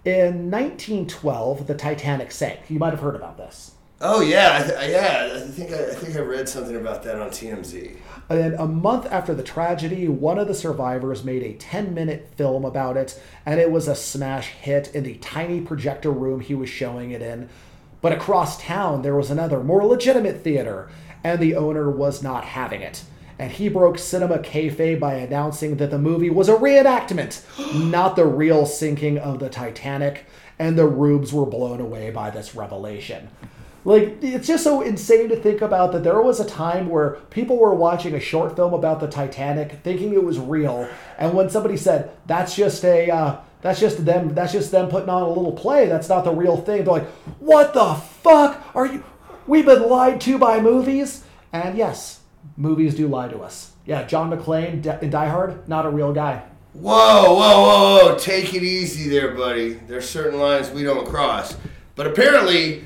In 0.05 0.49
1912, 0.49 1.67
the 1.67 1.75
Titanic 1.75 2.31
sank. 2.31 2.61
You 2.69 2.79
might 2.79 2.91
have 2.91 3.01
heard 3.01 3.15
about 3.15 3.37
this. 3.37 3.71
Oh 3.99 4.21
yeah, 4.21 4.59
I 4.61 4.67
th- 4.67 4.91
yeah. 4.91 5.31
I 5.35 5.39
think 5.39 5.71
I, 5.71 5.91
I 5.91 5.93
think 5.93 6.15
I 6.15 6.19
read 6.19 6.47
something 6.47 6.75
about 6.75 7.03
that 7.03 7.19
on 7.19 7.29
TMZ. 7.29 7.97
And 8.29 8.53
a 8.55 8.67
month 8.67 9.05
after 9.11 9.33
the 9.33 9.43
tragedy, 9.43 10.07
one 10.07 10.37
of 10.37 10.47
the 10.47 10.53
survivors 10.53 11.23
made 11.23 11.43
a 11.43 11.53
10 11.53 11.93
minute 11.93 12.29
film 12.35 12.65
about 12.65 12.97
it, 12.97 13.21
and 13.45 13.59
it 13.59 13.71
was 13.71 13.87
a 13.87 13.95
smash 13.95 14.49
hit 14.49 14.93
in 14.93 15.03
the 15.03 15.15
tiny 15.15 15.61
projector 15.61 16.11
room 16.11 16.39
he 16.39 16.55
was 16.55 16.69
showing 16.69 17.11
it 17.11 17.21
in. 17.21 17.49
But 18.05 18.13
across 18.13 18.61
town, 18.61 19.01
there 19.01 19.15
was 19.15 19.31
another, 19.31 19.63
more 19.63 19.83
legitimate 19.83 20.43
theater, 20.43 20.89
and 21.23 21.39
the 21.39 21.55
owner 21.55 21.89
was 21.89 22.21
not 22.21 22.43
having 22.43 22.81
it. 22.81 23.03
And 23.39 23.51
he 23.51 23.67
broke 23.67 23.97
cinema 23.97 24.37
kayfabe 24.37 24.99
by 24.99 25.15
announcing 25.15 25.77
that 25.77 25.89
the 25.89 25.97
movie 25.97 26.29
was 26.29 26.47
a 26.47 26.55
reenactment, 26.55 27.41
not 27.89 28.15
the 28.15 28.27
real 28.27 28.67
sinking 28.67 29.17
of 29.17 29.39
the 29.39 29.49
Titanic, 29.49 30.27
and 30.59 30.77
the 30.77 30.85
rubes 30.85 31.33
were 31.33 31.47
blown 31.47 31.81
away 31.81 32.11
by 32.11 32.29
this 32.29 32.53
revelation. 32.53 33.29
Like, 33.85 34.19
it's 34.21 34.47
just 34.47 34.63
so 34.63 34.81
insane 34.81 35.29
to 35.29 35.35
think 35.35 35.63
about 35.63 35.91
that 35.93 36.03
there 36.03 36.21
was 36.21 36.39
a 36.39 36.45
time 36.45 36.89
where 36.89 37.15
people 37.31 37.57
were 37.57 37.73
watching 37.73 38.13
a 38.13 38.19
short 38.19 38.55
film 38.55 38.75
about 38.75 38.99
the 38.99 39.07
Titanic 39.07 39.79
thinking 39.83 40.13
it 40.13 40.23
was 40.23 40.37
real, 40.37 40.87
and 41.17 41.33
when 41.33 41.49
somebody 41.49 41.75
said, 41.75 42.11
that's 42.27 42.55
just 42.55 42.85
a, 42.85 43.09
uh, 43.09 43.37
that's 43.65 43.79
just 43.79 44.05
them, 44.05 44.35
that's 44.35 44.51
just 44.51 44.69
them 44.69 44.89
putting 44.89 45.09
on 45.09 45.23
a 45.23 45.27
little 45.27 45.51
play, 45.51 45.87
that's 45.87 46.07
not 46.07 46.23
the 46.23 46.31
real 46.31 46.55
thing, 46.55 46.83
they're 46.83 46.93
like, 46.93 47.07
what 47.39 47.73
the 47.73 47.95
fuck? 47.95 48.63
Are 48.75 48.85
you, 48.85 49.03
we've 49.47 49.65
been 49.65 49.89
lied 49.89 50.21
to 50.21 50.37
by 50.37 50.61
movies? 50.61 51.23
And 51.51 51.75
yes, 51.75 52.19
movies 52.57 52.93
do 52.93 53.07
lie 53.07 53.27
to 53.27 53.39
us. 53.39 53.71
Yeah, 53.83 54.03
John 54.03 54.29
McClane 54.29 55.01
in 55.01 55.09
Die 55.09 55.27
Hard, 55.27 55.67
not 55.67 55.87
a 55.87 55.89
real 55.89 56.13
guy. 56.13 56.43
Whoa, 56.73 57.33
whoa, 57.33 57.33
whoa, 57.33 58.09
whoa! 58.09 58.17
Take 58.19 58.53
it 58.53 58.61
easy 58.61 59.09
there, 59.09 59.33
buddy. 59.33 59.73
There's 59.73 60.07
certain 60.07 60.39
lines 60.39 60.69
we 60.69 60.83
don't 60.83 61.07
cross, 61.07 61.57
but 61.95 62.05
apparently. 62.05 62.85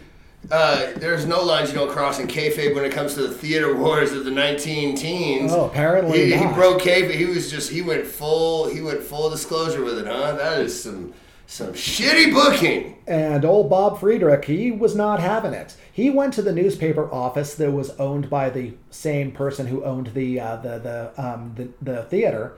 Uh, 0.52 0.94
there's 0.96 1.26
no 1.26 1.44
lines 1.44 1.70
you 1.70 1.76
don't 1.76 1.92
cross 1.92 2.20
in 2.20 2.28
kayfabe 2.28 2.74
when 2.74 2.84
it 2.86 2.92
comes 2.92 3.14
to 3.14 3.22
the 3.22 3.34
theater 3.34 3.76
wars 3.76 4.12
of 4.14 4.26
the 4.26 4.32
19 4.32 4.96
teens. 4.96 5.52
Oh, 5.52 5.66
apparently 5.66 6.32
he, 6.32 6.38
he 6.38 6.46
broke 6.54 6.82
kayfabe. 6.82 7.12
He 7.12 7.26
was 7.26 7.52
just 7.52 7.70
he 7.72 7.82
went 7.82 8.06
full 8.08 8.68
he 8.68 8.82
went 8.82 9.02
full 9.02 9.30
disclosure 9.30 9.84
with 9.84 10.00
it, 10.00 10.08
huh? 10.08 10.34
That 10.34 10.62
is 10.62 10.82
some 10.82 11.14
some 11.46 11.74
shitty 11.74 12.32
booking. 12.32 12.98
And 13.08 13.44
old 13.44 13.70
Bob 13.70 14.00
Friedrich, 14.00 14.46
he 14.46 14.72
was 14.72 14.96
not 14.96 15.20
having 15.20 15.54
it. 15.54 15.76
He 15.92 16.10
went 16.10 16.34
to 16.36 16.44
the 16.44 16.54
newspaper 16.54 17.12
office 17.12 17.56
that 17.56 17.72
was 17.72 17.90
owned 17.92 18.30
by 18.30 18.50
the 18.50 18.74
same 18.92 19.32
person 19.32 19.68
who 19.68 19.84
owned 19.84 20.08
the 20.14 20.40
uh, 20.40 20.56
the 20.58 20.80
the, 20.80 21.24
um, 21.24 21.54
the 21.56 21.70
the 21.82 22.04
theater, 22.04 22.54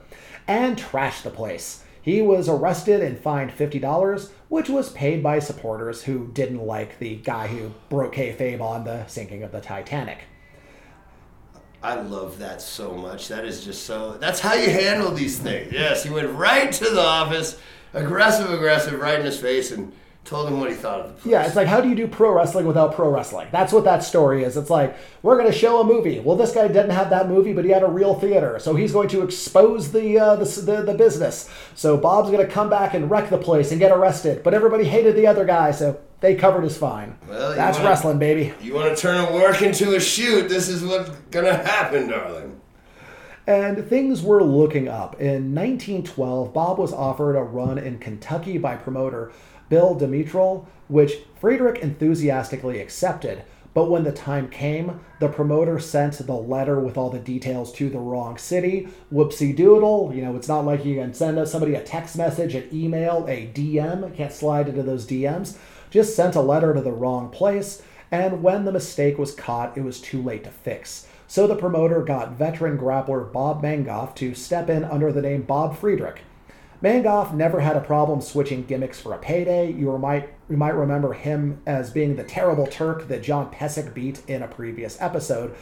and 0.46 0.76
trashed 0.76 1.22
the 1.22 1.30
place. 1.30 1.82
He 2.02 2.20
was 2.20 2.48
arrested 2.48 3.00
and 3.00 3.18
fined 3.18 3.52
fifty 3.52 3.78
dollars, 3.78 4.32
which 4.48 4.68
was 4.68 4.90
paid 4.90 5.22
by 5.22 5.38
supporters 5.38 6.02
who 6.02 6.26
didn't 6.32 6.66
like 6.66 6.98
the 6.98 7.16
guy 7.16 7.46
who 7.46 7.72
broke 7.88 8.16
kayfabe 8.16 8.60
on 8.60 8.84
the 8.84 9.06
sinking 9.06 9.44
of 9.44 9.52
the 9.52 9.60
Titanic. 9.60 10.24
I 11.82 11.94
love 11.94 12.38
that 12.38 12.60
so 12.60 12.92
much. 12.92 13.28
That 13.28 13.44
is 13.44 13.64
just 13.64 13.84
so. 13.84 14.12
That's 14.12 14.40
how 14.40 14.54
you 14.54 14.68
handle 14.68 15.12
these 15.12 15.38
things. 15.38 15.72
Yes, 15.72 16.02
he 16.02 16.10
went 16.10 16.30
right 16.30 16.70
to 16.72 16.84
the 16.90 17.00
office, 17.00 17.58
aggressive, 17.92 18.50
aggressive, 18.52 19.00
right 19.00 19.18
in 19.18 19.24
his 19.24 19.40
face, 19.40 19.70
and 19.70 19.92
told 20.24 20.48
him 20.48 20.60
what 20.60 20.70
he 20.70 20.76
thought 20.76 21.00
of 21.00 21.06
the 21.08 21.12
place. 21.14 21.26
Yeah, 21.26 21.46
it's 21.46 21.56
like 21.56 21.66
how 21.66 21.80
do 21.80 21.88
you 21.88 21.94
do 21.94 22.06
pro 22.06 22.32
wrestling 22.32 22.66
without 22.66 22.94
pro 22.94 23.10
wrestling? 23.10 23.48
That's 23.50 23.72
what 23.72 23.84
that 23.84 24.04
story 24.04 24.44
is. 24.44 24.56
It's 24.56 24.70
like 24.70 24.96
we're 25.22 25.36
going 25.36 25.50
to 25.50 25.56
show 25.56 25.80
a 25.80 25.84
movie. 25.84 26.20
Well, 26.20 26.36
this 26.36 26.52
guy 26.52 26.68
didn't 26.68 26.90
have 26.90 27.10
that 27.10 27.28
movie, 27.28 27.52
but 27.52 27.64
he 27.64 27.70
had 27.70 27.82
a 27.82 27.88
real 27.88 28.14
theater, 28.14 28.58
so 28.58 28.74
he's 28.74 28.92
going 28.92 29.08
to 29.08 29.22
expose 29.22 29.92
the 29.92 30.18
uh, 30.18 30.36
the, 30.36 30.44
the 30.44 30.82
the 30.82 30.94
business. 30.94 31.50
So 31.74 31.96
Bob's 31.96 32.30
going 32.30 32.46
to 32.46 32.52
come 32.52 32.70
back 32.70 32.94
and 32.94 33.10
wreck 33.10 33.30
the 33.30 33.38
place 33.38 33.70
and 33.72 33.80
get 33.80 33.90
arrested. 33.92 34.42
But 34.42 34.54
everybody 34.54 34.84
hated 34.84 35.16
the 35.16 35.26
other 35.26 35.44
guy, 35.44 35.72
so 35.72 36.00
they 36.20 36.36
covered 36.36 36.62
his 36.62 36.78
fine. 36.78 37.18
Well, 37.28 37.54
That's 37.54 37.78
wanna- 37.78 37.88
wrestling, 37.90 38.18
baby. 38.18 38.54
You 38.60 38.74
want 38.74 38.94
to 38.96 39.00
turn 39.00 39.16
a 39.24 39.32
work 39.32 39.60
into 39.60 39.96
a 39.96 40.00
shoot? 40.00 40.48
This 40.48 40.68
is 40.68 40.84
what's 40.84 41.10
gonna 41.32 41.54
happen, 41.54 42.08
darling. 42.08 42.60
And 43.44 43.84
things 43.88 44.22
were 44.22 44.40
looking 44.42 44.86
up. 44.86 45.20
In 45.20 45.52
1912, 45.52 46.52
Bob 46.54 46.78
was 46.78 46.92
offered 46.92 47.34
a 47.34 47.42
run 47.42 47.76
in 47.76 47.98
Kentucky 47.98 48.56
by 48.56 48.76
promoter 48.76 49.32
Bill 49.72 49.96
Demetral, 49.98 50.66
which 50.88 51.20
Friedrich 51.40 51.82
enthusiastically 51.82 52.78
accepted. 52.78 53.42
But 53.72 53.88
when 53.88 54.04
the 54.04 54.12
time 54.12 54.50
came, 54.50 55.00
the 55.18 55.28
promoter 55.28 55.78
sent 55.78 56.18
the 56.18 56.34
letter 56.34 56.78
with 56.78 56.98
all 56.98 57.08
the 57.08 57.18
details 57.18 57.72
to 57.76 57.88
the 57.88 57.98
wrong 57.98 58.36
city. 58.36 58.88
Whoopsie 59.10 59.56
doodle. 59.56 60.12
You 60.14 60.20
know, 60.26 60.36
it's 60.36 60.46
not 60.46 60.66
like 60.66 60.84
you 60.84 60.96
can 60.96 61.14
send 61.14 61.48
somebody 61.48 61.74
a 61.74 61.82
text 61.82 62.18
message, 62.18 62.54
an 62.54 62.68
email, 62.70 63.24
a 63.26 63.46
DM. 63.46 64.14
Can't 64.14 64.30
slide 64.30 64.68
into 64.68 64.82
those 64.82 65.06
DMs. 65.06 65.56
Just 65.88 66.14
sent 66.14 66.36
a 66.36 66.42
letter 66.42 66.74
to 66.74 66.82
the 66.82 66.92
wrong 66.92 67.30
place. 67.30 67.80
And 68.10 68.42
when 68.42 68.66
the 68.66 68.72
mistake 68.72 69.16
was 69.16 69.34
caught, 69.34 69.78
it 69.78 69.84
was 69.84 70.02
too 70.02 70.20
late 70.20 70.44
to 70.44 70.50
fix. 70.50 71.06
So 71.26 71.46
the 71.46 71.56
promoter 71.56 72.02
got 72.02 72.32
veteran 72.32 72.76
grappler 72.76 73.32
Bob 73.32 73.62
Managoff 73.62 74.14
to 74.16 74.34
step 74.34 74.68
in 74.68 74.84
under 74.84 75.10
the 75.10 75.22
name 75.22 75.44
Bob 75.44 75.78
Friedrich. 75.78 76.20
Managoff 76.82 77.32
never 77.32 77.60
had 77.60 77.76
a 77.76 77.80
problem 77.80 78.20
switching 78.20 78.64
gimmicks 78.64 79.00
for 79.00 79.14
a 79.14 79.18
payday. 79.18 79.70
You 79.72 79.96
might 79.98 80.30
you 80.50 80.56
might 80.56 80.74
remember 80.74 81.12
him 81.12 81.62
as 81.66 81.90
being 81.90 82.16
the 82.16 82.24
terrible 82.24 82.66
Turk 82.66 83.08
that 83.08 83.22
John 83.22 83.50
Pesek 83.52 83.94
beat 83.94 84.22
in 84.28 84.42
a 84.42 84.48
previous 84.48 85.00
episode. 85.00 85.54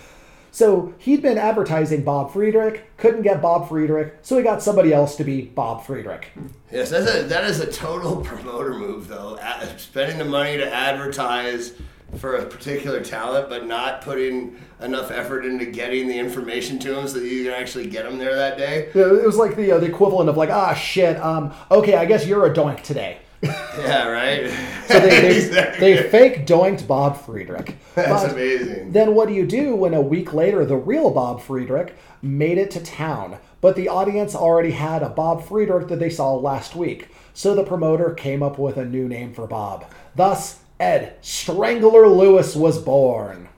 So 0.52 0.94
he'd 0.98 1.22
been 1.22 1.38
advertising 1.38 2.02
Bob 2.02 2.33
Friedrich, 2.33 2.85
couldn't 2.96 3.22
get 3.22 3.40
Bob 3.40 3.68
Friedrich, 3.68 4.14
so 4.22 4.37
he 4.37 4.42
got 4.42 4.62
somebody 4.62 4.92
else 4.92 5.14
to 5.16 5.24
be 5.24 5.42
Bob 5.42 5.85
Friedrich. 5.87 6.33
Yes, 6.72 6.90
that's 6.90 7.09
a, 7.14 7.22
that 7.24 7.44
is 7.44 7.61
a 7.61 7.70
total 7.70 8.16
promoter 8.24 8.74
move, 8.74 9.06
though. 9.06 9.38
A- 9.40 9.78
spending 9.78 10.18
the 10.18 10.24
money 10.24 10.56
to 10.56 10.72
advertise 10.72 11.74
for 12.18 12.37
a 12.37 12.46
particular 12.46 13.01
talent, 13.03 13.49
but 13.49 13.66
not 13.66 14.03
putting 14.03 14.57
enough 14.81 15.11
effort 15.11 15.44
into 15.44 15.66
getting 15.66 16.09
the 16.09 16.18
information 16.18 16.79
to 16.81 16.94
them 16.94 17.07
so 17.09 17.18
that 17.20 17.27
you 17.27 17.44
can 17.44 17.53
actually 17.53 17.87
get 17.88 18.05
them 18.05 18.18
there 18.18 18.35
that 18.35 18.59
day. 18.59 18.88
It 18.94 19.25
was 19.27 19.37
like 19.37 19.57
the 19.57 19.73
uh, 19.73 19.79
the 19.79 19.87
equivalent 19.87 20.29
of 20.29 20.37
like, 20.37 20.51
ah 20.51 20.75
shit, 20.75 21.16
um, 21.20 21.53
okay, 21.70 21.94
I 21.94 22.05
guess 22.05 22.27
you're 22.27 22.46
a 22.46 22.53
doink 22.55 22.83
today. 22.83 23.18
Yeah, 23.79 24.09
right. 24.09 24.51
So 24.88 25.01
they, 25.01 25.09
they, 25.09 25.37
Exactly. 25.46 25.94
they 25.94 26.11
fake 26.11 26.46
doinked 26.46 26.87
Bob 26.87 27.16
Friedrich. 27.16 27.77
That's 27.94 28.25
But 28.25 28.33
amazing. 28.33 28.92
Then 28.92 29.14
what 29.14 29.29
do 29.29 29.35
you 29.35 29.46
do 29.46 29.75
when 29.75 29.94
a 29.94 30.03
week 30.03 30.35
later 30.35 30.66
the 30.66 30.77
real 30.77 31.11
Bob 31.11 31.40
Friedrich 31.40 31.96
made 32.20 32.59
it 32.59 32.70
to 32.73 32.81
town, 32.83 33.38
but 33.62 33.77
the 33.77 33.88
audience 33.88 34.35
already 34.35 34.73
had 34.73 35.03
a 35.03 35.09
Bob 35.09 35.42
Friedrich 35.46 35.88
that 35.88 35.99
they 35.99 36.11
saw 36.11 36.35
last 36.35 36.77
week? 36.77 37.09
So 37.33 37.55
the 37.55 37.64
promoter 37.64 38.11
came 38.12 38.42
up 38.42 38.59
with 38.59 38.77
a 38.77 38.85
new 38.85 39.09
name 39.09 39.33
for 39.33 39.46
Bob. 39.46 39.87
Thus, 40.14 40.60
Ed 40.81 41.19
Strangler 41.21 42.09
Lewis 42.09 42.57
was 42.57 42.81
born. 42.81 43.51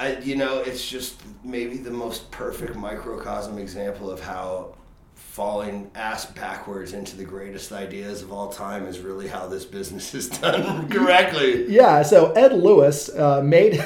I, 0.00 0.18
you 0.18 0.34
know, 0.34 0.58
it's 0.58 0.86
just 0.86 1.22
maybe 1.44 1.78
the 1.78 1.92
most 1.92 2.30
perfect 2.32 2.74
microcosm 2.74 3.56
example 3.56 4.10
of 4.10 4.20
how 4.20 4.74
falling 5.14 5.90
ass 5.94 6.26
backwards 6.26 6.92
into 6.92 7.16
the 7.16 7.24
greatest 7.24 7.70
ideas 7.70 8.22
of 8.22 8.32
all 8.32 8.48
time 8.48 8.86
is 8.86 8.98
really 8.98 9.28
how 9.28 9.46
this 9.46 9.64
business 9.64 10.12
is 10.12 10.28
done 10.28 10.88
correctly. 10.90 11.66
Yeah, 11.68 12.02
so 12.02 12.32
Ed 12.32 12.52
Lewis 12.52 13.08
uh, 13.10 13.42
made. 13.42 13.82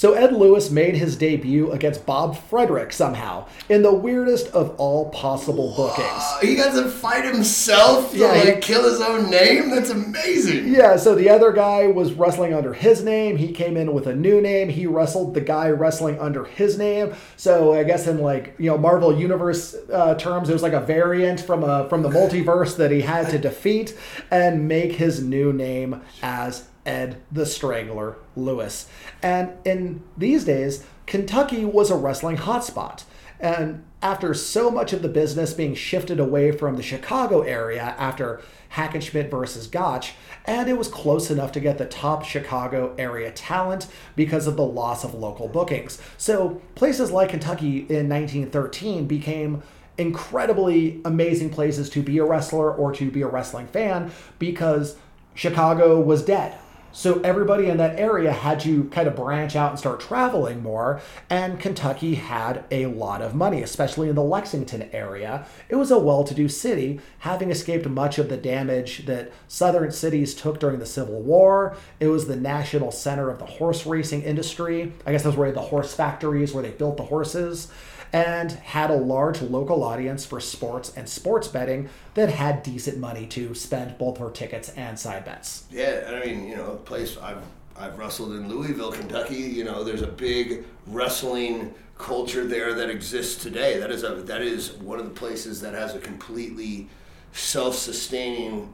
So 0.00 0.14
Ed 0.14 0.32
Lewis 0.32 0.70
made 0.70 0.96
his 0.96 1.14
debut 1.14 1.72
against 1.72 2.06
Bob 2.06 2.34
Friedrich 2.48 2.90
somehow 2.90 3.46
in 3.68 3.82
the 3.82 3.92
weirdest 3.92 4.46
of 4.54 4.74
all 4.78 5.10
possible 5.10 5.74
bookings. 5.76 6.08
Uh, 6.08 6.38
he 6.40 6.56
to 6.56 6.88
fight 6.88 7.26
himself 7.26 8.10
to 8.12 8.16
Yeah, 8.16 8.34
he- 8.34 8.50
like 8.50 8.62
kill 8.62 8.90
his 8.90 9.02
own 9.02 9.28
name. 9.28 9.68
That's 9.68 9.90
amazing. 9.90 10.72
Yeah, 10.72 10.96
so 10.96 11.14
the 11.14 11.28
other 11.28 11.52
guy 11.52 11.88
was 11.88 12.14
wrestling 12.14 12.54
under 12.54 12.72
his 12.72 13.04
name. 13.04 13.36
He 13.36 13.52
came 13.52 13.76
in 13.76 13.92
with 13.92 14.06
a 14.06 14.16
new 14.16 14.40
name. 14.40 14.70
He 14.70 14.86
wrestled 14.86 15.34
the 15.34 15.42
guy 15.42 15.68
wrestling 15.68 16.18
under 16.18 16.44
his 16.46 16.78
name. 16.78 17.12
So 17.36 17.74
I 17.74 17.84
guess 17.84 18.06
in 18.06 18.20
like 18.20 18.54
you 18.56 18.70
know 18.70 18.78
Marvel 18.78 19.14
Universe 19.14 19.76
uh, 19.92 20.14
terms, 20.14 20.48
it 20.48 20.54
was 20.54 20.62
like 20.62 20.72
a 20.72 20.80
variant 20.80 21.40
from 21.40 21.62
a 21.62 21.86
from 21.90 22.00
the 22.00 22.08
multiverse 22.08 22.74
that 22.78 22.90
he 22.90 23.02
had 23.02 23.28
to 23.32 23.38
defeat 23.38 23.94
and 24.30 24.66
make 24.66 24.92
his 24.92 25.22
new 25.22 25.52
name 25.52 26.00
as 26.22 26.69
Ed 26.86 27.20
the 27.30 27.46
Strangler 27.46 28.16
Lewis. 28.36 28.88
And 29.22 29.52
in 29.64 30.02
these 30.16 30.44
days, 30.44 30.84
Kentucky 31.06 31.64
was 31.64 31.90
a 31.90 31.96
wrestling 31.96 32.38
hotspot. 32.38 33.04
And 33.38 33.84
after 34.02 34.34
so 34.34 34.70
much 34.70 34.92
of 34.92 35.02
the 35.02 35.08
business 35.08 35.54
being 35.54 35.74
shifted 35.74 36.20
away 36.20 36.52
from 36.52 36.76
the 36.76 36.82
Chicago 36.82 37.40
area 37.40 37.94
after 37.98 38.40
Hackenschmidt 38.74 39.30
versus 39.30 39.66
Gotch, 39.66 40.14
and 40.44 40.68
it 40.68 40.78
was 40.78 40.88
close 40.88 41.30
enough 41.30 41.52
to 41.52 41.60
get 41.60 41.78
the 41.78 41.86
top 41.86 42.24
Chicago 42.24 42.94
area 42.98 43.30
talent 43.30 43.86
because 44.16 44.46
of 44.46 44.56
the 44.56 44.64
loss 44.64 45.04
of 45.04 45.14
local 45.14 45.48
bookings. 45.48 46.00
So 46.16 46.60
places 46.74 47.10
like 47.10 47.30
Kentucky 47.30 47.78
in 47.88 48.08
1913 48.08 49.06
became 49.06 49.62
incredibly 49.98 51.00
amazing 51.04 51.50
places 51.50 51.90
to 51.90 52.02
be 52.02 52.18
a 52.18 52.24
wrestler 52.24 52.72
or 52.72 52.92
to 52.92 53.10
be 53.10 53.22
a 53.22 53.26
wrestling 53.26 53.66
fan 53.66 54.10
because 54.38 54.96
Chicago 55.34 56.00
was 56.00 56.22
dead. 56.22 56.58
So 56.92 57.20
everybody 57.20 57.66
in 57.66 57.76
that 57.76 57.98
area 57.98 58.32
had 58.32 58.60
to 58.60 58.84
kind 58.84 59.06
of 59.06 59.16
branch 59.16 59.54
out 59.54 59.70
and 59.70 59.78
start 59.78 60.00
traveling 60.00 60.62
more. 60.62 61.00
And 61.28 61.60
Kentucky 61.60 62.16
had 62.16 62.64
a 62.70 62.86
lot 62.86 63.22
of 63.22 63.34
money, 63.34 63.62
especially 63.62 64.08
in 64.08 64.14
the 64.14 64.22
Lexington 64.22 64.90
area. 64.92 65.46
It 65.68 65.76
was 65.76 65.90
a 65.90 65.98
well 65.98 66.24
to 66.24 66.34
do 66.34 66.48
city, 66.48 67.00
having 67.20 67.50
escaped 67.50 67.88
much 67.88 68.18
of 68.18 68.28
the 68.28 68.36
damage 68.36 69.06
that 69.06 69.32
southern 69.48 69.92
cities 69.92 70.34
took 70.34 70.58
during 70.58 70.78
the 70.78 70.86
Civil 70.86 71.22
War. 71.22 71.76
It 72.00 72.08
was 72.08 72.26
the 72.26 72.36
national 72.36 72.90
center 72.90 73.30
of 73.30 73.38
the 73.38 73.46
horse 73.46 73.86
racing 73.86 74.22
industry. 74.22 74.92
I 75.06 75.12
guess 75.12 75.22
that's 75.22 75.36
where 75.36 75.52
the 75.52 75.60
horse 75.60 75.94
factories 75.94 76.52
where 76.52 76.62
they 76.62 76.70
built 76.70 76.96
the 76.96 77.04
horses 77.04 77.68
and 78.12 78.52
had 78.52 78.90
a 78.90 78.96
large 78.96 79.40
local 79.40 79.84
audience 79.84 80.26
for 80.26 80.40
sports 80.40 80.92
and 80.96 81.08
sports 81.08 81.48
betting 81.48 81.88
that 82.14 82.28
had 82.28 82.62
decent 82.62 82.98
money 82.98 83.26
to 83.26 83.54
spend 83.54 83.96
both 83.98 84.18
for 84.18 84.30
tickets 84.30 84.70
and 84.70 84.98
side 84.98 85.24
bets. 85.24 85.64
Yeah, 85.70 86.04
I 86.08 86.26
mean, 86.26 86.48
you 86.48 86.56
know, 86.56 86.79
place 86.80 87.16
I've 87.18 87.42
I've 87.76 87.98
wrestled 87.98 88.32
in 88.32 88.48
Louisville, 88.48 88.92
Kentucky. 88.92 89.36
You 89.36 89.64
know, 89.64 89.84
there's 89.84 90.02
a 90.02 90.06
big 90.06 90.64
wrestling 90.86 91.74
culture 91.96 92.46
there 92.46 92.74
that 92.74 92.90
exists 92.90 93.42
today. 93.42 93.78
That 93.78 93.90
is 93.90 94.04
a 94.04 94.16
that 94.16 94.42
is 94.42 94.72
one 94.72 94.98
of 94.98 95.04
the 95.04 95.12
places 95.12 95.60
that 95.60 95.74
has 95.74 95.94
a 95.94 95.98
completely 95.98 96.88
self-sustaining 97.32 98.72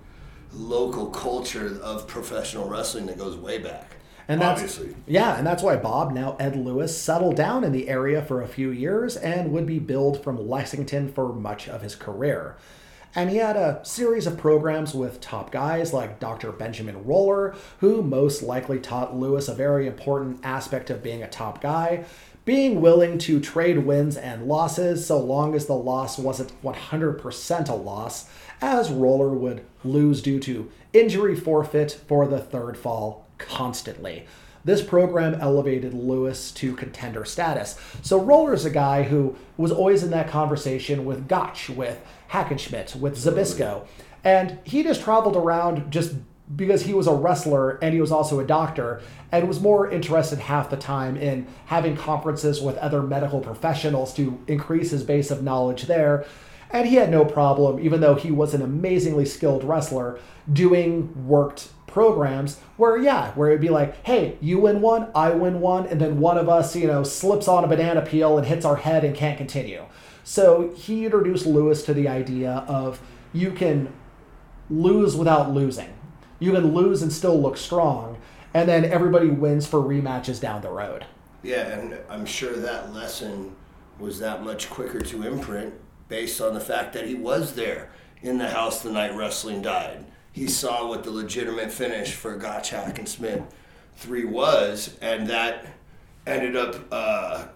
local 0.53 1.07
culture 1.09 1.79
of 1.83 2.07
professional 2.07 2.69
wrestling 2.69 3.07
that 3.07 3.19
goes 3.19 3.37
way 3.37 3.59
back. 3.59 3.97
And 4.29 4.41
that's 4.41 4.61
obviously. 4.61 4.97
yeah, 5.07 5.37
and 5.37 5.47
that's 5.47 5.63
why 5.63 5.77
Bob, 5.77 6.13
now 6.13 6.37
Ed 6.41 6.57
Lewis, 6.57 7.01
settled 7.01 7.37
down 7.37 7.63
in 7.63 7.71
the 7.71 7.89
area 7.89 8.23
for 8.23 8.43
a 8.43 8.49
few 8.49 8.71
years 8.71 9.17
and 9.17 9.53
would 9.53 9.67
be 9.67 9.79
billed 9.79 10.23
from 10.25 10.49
Lexington 10.49 11.13
for 11.13 11.33
much 11.33 11.69
of 11.69 11.83
his 11.83 11.95
career. 11.95 12.57
And 13.17 13.31
he 13.31 13.39
had 13.39 13.57
a 13.57 13.81
series 13.83 14.27
of 14.27 14.37
programs 14.37 14.95
with 14.95 15.23
top 15.23 15.51
guys 15.51 15.95
like 15.95 16.21
Dr. 16.21 16.53
Benjamin 16.53 17.07
Roller, 17.07 17.57
who 17.81 18.03
most 18.03 18.43
likely 18.43 18.79
taught 18.79 19.17
Lewis 19.17 19.49
a 19.49 19.55
very 19.55 19.87
important 19.87 20.41
aspect 20.45 20.91
of 20.91 21.03
being 21.03 21.23
a 21.23 21.29
top 21.29 21.63
guy, 21.63 22.05
being 22.45 22.83
willing 22.83 23.17
to 23.21 23.41
trade 23.41 23.79
wins 23.79 24.19
and 24.19 24.47
losses 24.47 25.07
so 25.07 25.19
long 25.19 25.55
as 25.55 25.65
the 25.65 25.73
loss 25.73 26.19
wasn't 26.19 26.63
100% 26.63 27.69
a 27.71 27.75
loss, 27.75 28.29
as 28.61 28.91
Roller 28.91 29.31
would 29.31 29.65
lose 29.83 30.21
due 30.21 30.39
to 30.41 30.71
injury 30.93 31.35
forfeit 31.35 31.99
for 32.07 32.29
the 32.29 32.39
third 32.39 32.77
fall 32.77 33.27
constantly. 33.39 34.27
This 34.67 34.83
program 34.83 35.35
elevated 35.37 35.95
Lewis 35.95 36.51
to 36.53 36.75
contender 36.75 37.25
status. 37.25 37.79
So 38.03 38.21
Roller's 38.21 38.65
a 38.65 38.71
guy 38.71 39.05
who 39.05 39.37
was 39.57 39.73
always 39.73 40.03
in 40.03 40.11
that 40.11 40.29
conversation 40.29 41.05
with 41.05 41.29
Gotch, 41.29 41.71
with 41.71 42.05
Hackenschmidt, 42.31 42.97
with 42.97 43.17
Zbyszko. 43.17 43.87
And 44.25 44.59
he 44.65 44.83
just 44.83 45.03
traveled 45.03 45.37
around 45.37 45.91
just 45.91 46.15
because 46.55 46.83
he 46.83 46.95
was 46.95 47.07
a 47.07 47.15
wrestler 47.15 47.79
and 47.83 47.93
he 47.93 48.01
was 48.01 48.13
also 48.13 48.39
a 48.39 48.45
doctor 48.45 49.01
and 49.33 49.49
was 49.49 49.61
more 49.61 49.91
interested 49.91 50.39
half 50.39 50.71
the 50.71 50.77
time 50.77 51.17
in 51.17 51.47
having 51.67 51.97
conferences 51.97 52.61
with 52.61 52.77
other 52.79 53.03
medical 53.03 53.41
professionals 53.41 54.15
to 54.15 54.41
increase 54.47 54.91
his 54.91 55.03
base 55.03 55.31
of 55.31 55.43
knowledge 55.43 55.85
there. 55.85 56.25
And 56.71 56.89
he 56.89 56.97
had 56.97 57.11
no 57.11 57.25
problem, 57.25 57.81
even 57.81 58.01
though 58.01 58.15
he 58.15 58.31
was 58.31 58.55
an 58.55 58.63
amazingly 58.63 59.25
skilled 59.25 59.65
wrestler, 59.65 60.19
doing 60.53 61.27
worked 61.27 61.69
programs 61.97 62.59
where 62.77 62.99
yeah 62.99 63.33
where 63.33 63.49
it'd 63.49 63.61
be 63.61 63.71
like 63.71 64.05
hey 64.05 64.37
you 64.43 64.59
win 64.59 64.83
one 64.83 65.09
i 65.15 65.31
win 65.31 65.63
one 65.63 65.87
and 65.87 65.99
then 65.99 66.21
one 66.21 66.37
of 66.37 66.47
us 66.47 66.77
you 66.77 66.87
know 66.87 67.03
slips 67.03 67.49
on 67.49 67.65
a 67.65 67.67
banana 67.67 68.03
peel 68.03 68.37
and 68.37 68.47
hits 68.47 68.67
our 68.67 68.77
head 68.77 69.03
and 69.03 69.17
can't 69.17 69.39
continue 69.39 69.83
so 70.29 70.73
he 70.75 71.05
introduced 71.05 71.47
lewis 71.47 71.85
to 71.85 71.95
the 71.95 72.09
idea 72.09 72.65
of 72.67 73.01
you 73.33 73.53
can 73.53 73.93
lose 74.69 75.15
without 75.17 75.53
losing 75.53 75.93
You 76.41 76.53
can 76.53 76.75
lose 76.75 77.01
and 77.01 77.13
still 77.13 77.41
look 77.41 77.57
strong, 77.57 78.19
and 78.53 78.69
then 78.69 78.85
everybody 78.85 79.29
wins 79.31 79.67
for 79.67 79.79
rematches 79.81 80.41
down 80.41 80.63
the 80.63 80.69
road. 80.69 81.07
Yeah, 81.43 81.69
and 81.69 81.97
I'm 82.11 82.27
sure 82.27 82.53
that 82.55 82.93
lesson 82.93 83.55
was 83.99 84.19
that 84.19 84.43
much 84.43 84.69
quicker 84.69 85.01
to 85.01 85.23
imprint 85.23 85.73
based 86.09 86.41
on 86.41 86.55
the 86.55 86.61
fact 86.61 86.93
that 86.95 87.07
he 87.07 87.15
was 87.15 87.55
there 87.55 87.91
in 88.21 88.39
the 88.39 88.49
house 88.49 88.83
the 88.83 88.91
night 88.91 89.15
wrestling 89.15 89.63
died. 89.63 90.05
He 90.33 90.49
saw 90.49 90.89
what 90.89 91.05
the 91.05 91.11
legitimate 91.11 91.71
finish 91.73 92.13
for 92.13 92.37
Gotch 92.37 92.71
Hackenschmidt 92.73 93.47
3 93.97 94.25
was, 94.27 94.97
and 95.01 95.29
that 95.29 95.67
ended 96.27 96.57
up 96.57 96.77
uh, 96.91 97.47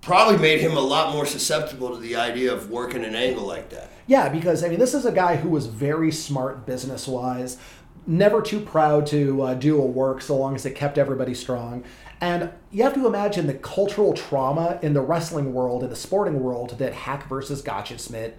probably 0.00 0.38
made 0.38 0.60
him 0.60 0.76
a 0.76 0.80
lot 0.80 1.12
more 1.12 1.26
susceptible 1.26 1.90
to 1.90 1.98
the 1.98 2.16
idea 2.16 2.52
of 2.52 2.70
working 2.70 3.04
an 3.04 3.14
angle 3.14 3.46
like 3.46 3.68
that. 3.70 3.90
Yeah, 4.06 4.28
because 4.28 4.64
I 4.64 4.68
mean, 4.68 4.78
this 4.78 4.94
is 4.94 5.04
a 5.04 5.12
guy 5.12 5.36
who 5.36 5.48
was 5.48 5.66
very 5.66 6.10
smart 6.10 6.66
business 6.66 7.06
wise, 7.06 7.58
never 8.06 8.40
too 8.40 8.60
proud 8.60 9.06
to 9.08 9.42
uh, 9.42 9.54
do 9.54 9.80
a 9.80 9.84
work 9.84 10.22
so 10.22 10.36
long 10.36 10.54
as 10.54 10.64
it 10.64 10.74
kept 10.74 10.98
everybody 10.98 11.34
strong. 11.34 11.84
And 12.20 12.50
you 12.70 12.82
have 12.82 12.94
to 12.94 13.06
imagine 13.06 13.46
the 13.46 13.54
cultural 13.54 14.12
trauma 14.12 14.78
in 14.82 14.92
the 14.92 15.00
wrestling 15.00 15.54
world, 15.54 15.82
in 15.82 15.90
the 15.90 15.96
sporting 15.96 16.42
world, 16.42 16.78
that 16.78 16.92
Hack 16.92 17.28
versus 17.28 17.62
Gotcha 17.62 17.98
Smith 17.98 18.34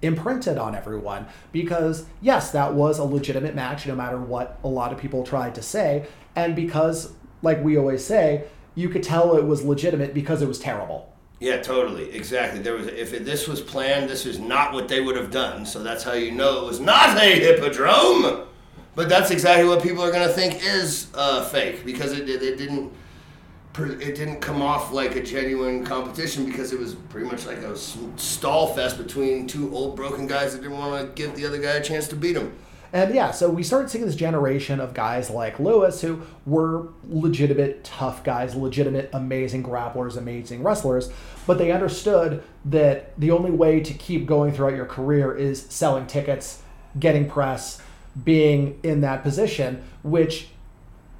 imprinted 0.00 0.56
on 0.56 0.74
everyone. 0.74 1.26
Because, 1.52 2.06
yes, 2.20 2.50
that 2.52 2.74
was 2.74 2.98
a 2.98 3.04
legitimate 3.04 3.54
match, 3.54 3.86
no 3.86 3.94
matter 3.94 4.18
what 4.18 4.58
a 4.64 4.68
lot 4.68 4.92
of 4.92 4.98
people 4.98 5.24
tried 5.24 5.54
to 5.56 5.62
say. 5.62 6.06
And 6.36 6.54
because, 6.56 7.12
like 7.42 7.62
we 7.62 7.76
always 7.76 8.04
say, 8.04 8.44
you 8.78 8.88
could 8.88 9.02
tell 9.02 9.36
it 9.36 9.44
was 9.44 9.64
legitimate 9.64 10.14
because 10.14 10.40
it 10.40 10.46
was 10.46 10.60
terrible. 10.60 11.12
Yeah, 11.40 11.60
totally, 11.60 12.10
exactly. 12.12 12.60
There 12.60 12.74
was 12.74 12.86
if 12.86 13.12
it, 13.12 13.24
this 13.24 13.48
was 13.48 13.60
planned, 13.60 14.08
this 14.08 14.24
is 14.24 14.38
not 14.38 14.72
what 14.72 14.86
they 14.86 15.00
would 15.00 15.16
have 15.16 15.32
done. 15.32 15.66
So 15.66 15.82
that's 15.82 16.04
how 16.04 16.12
you 16.12 16.30
know 16.30 16.64
it 16.64 16.66
was 16.66 16.78
not 16.78 17.16
a 17.16 17.40
hippodrome. 17.40 18.44
But 18.94 19.08
that's 19.08 19.30
exactly 19.30 19.68
what 19.68 19.82
people 19.82 20.02
are 20.02 20.10
going 20.10 20.26
to 20.26 20.32
think 20.32 20.64
is 20.64 21.08
uh, 21.14 21.44
fake 21.44 21.84
because 21.84 22.12
it, 22.12 22.28
it, 22.28 22.42
it 22.42 22.56
didn't 22.56 22.92
it 23.80 24.16
didn't 24.16 24.40
come 24.40 24.60
off 24.60 24.92
like 24.92 25.14
a 25.14 25.22
genuine 25.22 25.84
competition 25.84 26.44
because 26.44 26.72
it 26.72 26.78
was 26.80 26.96
pretty 26.96 27.28
much 27.28 27.46
like 27.46 27.58
a 27.58 27.76
stall 27.76 28.74
fest 28.74 28.98
between 28.98 29.46
two 29.46 29.72
old 29.72 29.94
broken 29.94 30.26
guys 30.26 30.52
that 30.52 30.62
didn't 30.62 30.76
want 30.76 31.00
to 31.00 31.12
give 31.20 31.36
the 31.36 31.46
other 31.46 31.58
guy 31.58 31.74
a 31.74 31.82
chance 31.82 32.08
to 32.08 32.16
beat 32.16 32.36
him. 32.36 32.52
And 32.92 33.14
yeah, 33.14 33.32
so 33.32 33.50
we 33.50 33.62
started 33.62 33.90
seeing 33.90 34.06
this 34.06 34.16
generation 34.16 34.80
of 34.80 34.94
guys 34.94 35.28
like 35.28 35.60
Lewis 35.60 36.00
who 36.00 36.22
were 36.46 36.88
legitimate 37.08 37.84
tough 37.84 38.24
guys, 38.24 38.54
legitimate 38.54 39.10
amazing 39.12 39.62
grapplers, 39.62 40.16
amazing 40.16 40.62
wrestlers, 40.62 41.10
but 41.46 41.58
they 41.58 41.70
understood 41.70 42.42
that 42.64 43.18
the 43.20 43.30
only 43.30 43.50
way 43.50 43.80
to 43.80 43.92
keep 43.92 44.26
going 44.26 44.52
throughout 44.52 44.74
your 44.74 44.86
career 44.86 45.36
is 45.36 45.66
selling 45.68 46.06
tickets, 46.06 46.62
getting 46.98 47.28
press, 47.28 47.82
being 48.24 48.80
in 48.82 49.02
that 49.02 49.22
position, 49.22 49.82
which 50.02 50.48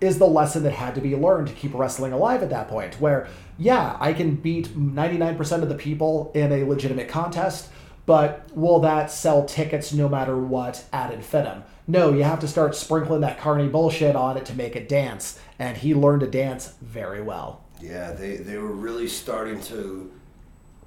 is 0.00 0.18
the 0.18 0.26
lesson 0.26 0.62
that 0.62 0.72
had 0.72 0.94
to 0.94 1.00
be 1.00 1.16
learned 1.16 1.48
to 1.48 1.54
keep 1.54 1.74
wrestling 1.74 2.12
alive 2.12 2.42
at 2.42 2.50
that 2.50 2.68
point. 2.68 3.00
Where, 3.00 3.28
yeah, 3.58 3.96
I 4.00 4.12
can 4.12 4.36
beat 4.36 4.68
99% 4.68 5.62
of 5.62 5.68
the 5.68 5.74
people 5.74 6.30
in 6.34 6.52
a 6.52 6.64
legitimate 6.64 7.08
contest, 7.08 7.68
but 8.09 8.48
will 8.56 8.80
that 8.80 9.11
sell 9.11 9.44
tickets 9.44 9.92
no 9.92 10.09
matter 10.09 10.34
what 10.34 10.82
ad 10.94 11.12
infinitum? 11.12 11.62
No, 11.86 12.11
you 12.11 12.24
have 12.24 12.40
to 12.40 12.48
start 12.48 12.74
sprinkling 12.74 13.20
that 13.20 13.38
carny 13.38 13.68
bullshit 13.68 14.16
on 14.16 14.38
it 14.38 14.46
to 14.46 14.54
make 14.54 14.76
it 14.76 14.88
dance. 14.88 15.38
And 15.59 15.76
he 15.76 15.94
learned 15.94 16.20
to 16.20 16.26
dance 16.26 16.72
very 16.80 17.20
well. 17.20 17.62
Yeah, 17.82 18.12
they, 18.12 18.36
they 18.36 18.56
were 18.56 18.72
really 18.72 19.09
starting 19.09 19.61
to 19.64 20.11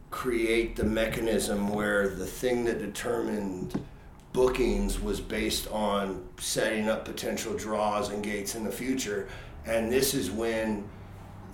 create 0.10 0.76
the 0.76 0.84
mechanism 0.84 1.70
where 1.70 2.10
the 2.10 2.26
thing 2.26 2.66
that 2.66 2.80
determined 2.80 3.80
bookings 4.34 5.00
was 5.00 5.22
based 5.22 5.68
on 5.68 6.28
setting 6.40 6.90
up 6.90 7.06
potential 7.06 7.56
draws 7.56 8.10
and 8.10 8.24
gates 8.24 8.56
in 8.56 8.64
the 8.64 8.72
future. 8.72 9.28
And 9.68 9.92
this 9.92 10.16
is 10.16 10.32
when 10.32 10.90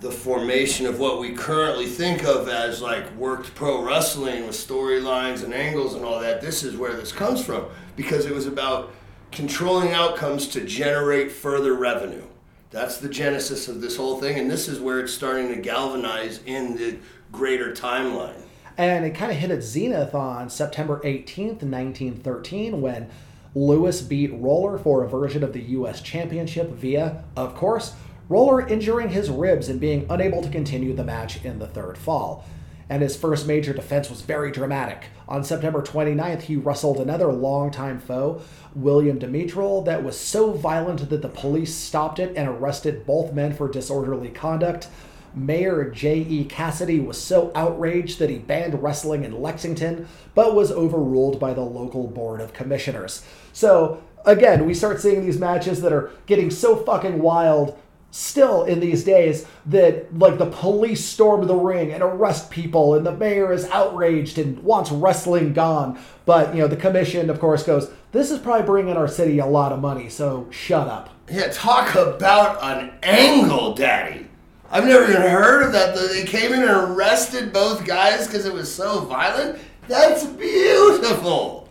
the 0.00 0.10
formation 0.10 0.86
of 0.86 1.00
what 1.00 1.18
we 1.18 1.32
currently 1.32 1.86
think 1.86 2.24
of 2.24 2.48
as 2.48 2.80
like 2.80 3.12
worked 3.16 3.54
pro 3.54 3.82
wrestling 3.82 4.46
with 4.46 4.54
storylines 4.54 5.42
and 5.42 5.52
angles 5.52 5.94
and 5.94 6.04
all 6.04 6.20
that, 6.20 6.40
this 6.40 6.62
is 6.62 6.76
where 6.76 6.94
this 6.94 7.10
comes 7.10 7.44
from 7.44 7.64
because 7.96 8.24
it 8.24 8.32
was 8.32 8.46
about 8.46 8.92
controlling 9.32 9.92
outcomes 9.92 10.46
to 10.48 10.64
generate 10.64 11.32
further 11.32 11.74
revenue. 11.74 12.22
That's 12.70 12.98
the 12.98 13.08
genesis 13.08 13.66
of 13.66 13.80
this 13.80 13.96
whole 13.96 14.20
thing, 14.20 14.38
and 14.38 14.50
this 14.50 14.68
is 14.68 14.78
where 14.78 15.00
it's 15.00 15.12
starting 15.12 15.48
to 15.48 15.56
galvanize 15.56 16.40
in 16.44 16.76
the 16.76 16.98
greater 17.32 17.72
timeline. 17.72 18.42
And 18.76 19.04
it 19.04 19.14
kind 19.14 19.32
of 19.32 19.38
hit 19.38 19.50
its 19.50 19.66
zenith 19.66 20.14
on 20.14 20.50
September 20.50 21.00
18th, 21.02 21.62
1913, 21.62 22.80
when 22.80 23.08
Lewis 23.54 24.02
beat 24.02 24.32
Roller 24.34 24.78
for 24.78 25.02
a 25.02 25.08
version 25.08 25.42
of 25.42 25.52
the 25.52 25.62
U.S. 25.62 26.00
Championship 26.00 26.70
via, 26.70 27.24
of 27.36 27.54
course, 27.54 27.94
Roller 28.28 28.66
injuring 28.66 29.08
his 29.08 29.30
ribs 29.30 29.68
and 29.68 29.80
being 29.80 30.06
unable 30.10 30.42
to 30.42 30.50
continue 30.50 30.94
the 30.94 31.04
match 31.04 31.42
in 31.44 31.58
the 31.58 31.66
third 31.66 31.96
fall. 31.96 32.44
And 32.90 33.02
his 33.02 33.16
first 33.16 33.46
major 33.46 33.72
defense 33.72 34.08
was 34.08 34.22
very 34.22 34.50
dramatic. 34.50 35.06
On 35.28 35.44
September 35.44 35.82
29th, 35.82 36.42
he 36.42 36.56
wrestled 36.56 36.98
another 36.98 37.32
longtime 37.32 38.00
foe, 38.00 38.40
William 38.74 39.18
Demetral, 39.18 39.84
that 39.84 40.02
was 40.02 40.18
so 40.18 40.52
violent 40.52 41.08
that 41.10 41.22
the 41.22 41.28
police 41.28 41.74
stopped 41.74 42.18
it 42.18 42.34
and 42.36 42.48
arrested 42.48 43.06
both 43.06 43.34
men 43.34 43.54
for 43.54 43.68
disorderly 43.68 44.30
conduct. 44.30 44.88
Mayor 45.34 45.90
J.E. 45.90 46.46
Cassidy 46.46 47.00
was 47.00 47.20
so 47.20 47.52
outraged 47.54 48.18
that 48.18 48.30
he 48.30 48.38
banned 48.38 48.82
wrestling 48.82 49.24
in 49.24 49.40
Lexington, 49.40 50.08
but 50.34 50.54
was 50.54 50.72
overruled 50.72 51.38
by 51.38 51.52
the 51.52 51.60
local 51.60 52.06
board 52.06 52.40
of 52.40 52.54
commissioners. 52.54 53.22
So, 53.52 54.02
again, 54.24 54.66
we 54.66 54.72
start 54.72 55.00
seeing 55.00 55.24
these 55.24 55.38
matches 55.38 55.82
that 55.82 55.92
are 55.92 56.10
getting 56.26 56.50
so 56.50 56.76
fucking 56.76 57.20
wild 57.20 57.78
still 58.10 58.64
in 58.64 58.80
these 58.80 59.04
days 59.04 59.46
that 59.66 60.16
like 60.18 60.38
the 60.38 60.46
police 60.46 61.04
storm 61.04 61.46
the 61.46 61.54
ring 61.54 61.92
and 61.92 62.02
arrest 62.02 62.50
people 62.50 62.94
and 62.94 63.04
the 63.04 63.14
mayor 63.14 63.52
is 63.52 63.66
outraged 63.66 64.38
and 64.38 64.58
wants 64.60 64.90
wrestling 64.90 65.52
gone 65.52 65.98
but 66.24 66.54
you 66.54 66.60
know 66.60 66.68
the 66.68 66.76
commission 66.76 67.28
of 67.28 67.38
course 67.38 67.62
goes 67.62 67.90
this 68.12 68.30
is 68.30 68.38
probably 68.38 68.64
bringing 68.64 68.96
our 68.96 69.08
city 69.08 69.38
a 69.38 69.46
lot 69.46 69.72
of 69.72 69.80
money 69.80 70.08
so 70.08 70.46
shut 70.50 70.88
up 70.88 71.10
yeah 71.30 71.48
talk 71.52 71.94
about 71.94 72.62
an 72.62 72.90
angle 73.02 73.74
daddy 73.74 74.28
I've 74.70 74.84
never 74.84 75.04
even 75.04 75.22
heard 75.22 75.62
of 75.62 75.72
that. 75.72 75.94
They 75.94 76.24
came 76.24 76.52
in 76.52 76.60
and 76.60 76.70
arrested 76.70 77.52
both 77.52 77.86
guys 77.86 78.26
because 78.26 78.44
it 78.44 78.52
was 78.52 78.72
so 78.72 79.00
violent. 79.00 79.58
That's 79.86 80.26
beautiful. 80.26 81.70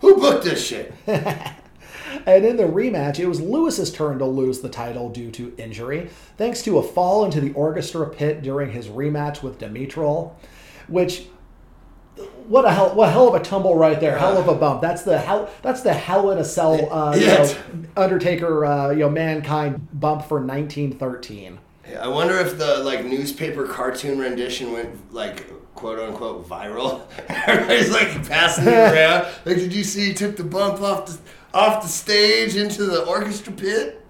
Who 0.00 0.16
booked 0.16 0.44
this 0.44 0.66
shit? 0.66 0.92
and 2.26 2.44
in 2.44 2.56
the 2.56 2.64
rematch, 2.64 3.18
it 3.18 3.26
was 3.26 3.40
Lewis's 3.40 3.92
turn 3.92 4.18
to 4.18 4.26
lose 4.26 4.60
the 4.60 4.68
title 4.68 5.08
due 5.10 5.30
to 5.32 5.54
injury, 5.56 6.08
thanks 6.36 6.62
to 6.62 6.78
a 6.78 6.82
fall 6.82 7.24
into 7.24 7.40
the 7.40 7.52
orchestra 7.52 8.08
pit 8.08 8.42
during 8.42 8.72
his 8.72 8.88
rematch 8.88 9.42
with 9.42 9.58
Demetral, 9.58 10.32
which 10.88 11.26
what 12.46 12.64
a 12.64 12.70
hell 12.70 12.94
what 12.94 13.08
a 13.08 13.12
hell 13.12 13.28
of 13.28 13.40
a 13.40 13.44
tumble 13.44 13.76
right 13.76 13.98
there. 13.98 14.16
Hell 14.18 14.38
of 14.38 14.48
a 14.48 14.54
bump. 14.54 14.80
That's 14.80 15.02
the 15.02 15.18
hell 15.18 15.50
that's 15.62 15.82
the 15.82 15.92
hell 15.92 16.30
in 16.30 16.38
a 16.38 16.44
cell 16.44 16.92
uh, 16.92 17.14
you 17.16 17.26
know, 17.26 17.54
undertaker 17.96 18.64
uh, 18.64 18.90
you 18.90 19.00
know 19.00 19.10
mankind 19.10 19.88
bump 19.92 20.24
for 20.24 20.38
1913 20.38 21.58
i 22.00 22.08
wonder 22.08 22.38
if 22.38 22.56
the 22.56 22.78
like 22.78 23.04
newspaper 23.04 23.66
cartoon 23.66 24.18
rendition 24.18 24.72
went 24.72 25.12
like 25.12 25.44
quote 25.74 25.98
unquote 25.98 26.48
viral. 26.48 27.02
Everybody's 27.28 27.90
like 27.90 28.26
passing 28.28 28.66
it 28.66 28.70
around. 28.72 29.26
Like 29.44 29.56
did 29.56 29.72
you 29.72 29.84
see 29.84 30.06
he 30.06 30.14
took 30.14 30.36
the 30.36 30.44
bump 30.44 30.80
off 30.80 31.06
the 31.06 31.18
off 31.54 31.82
the 31.82 31.88
stage 31.88 32.56
into 32.56 32.84
the 32.84 33.04
orchestra 33.04 33.52
pit 33.52 34.04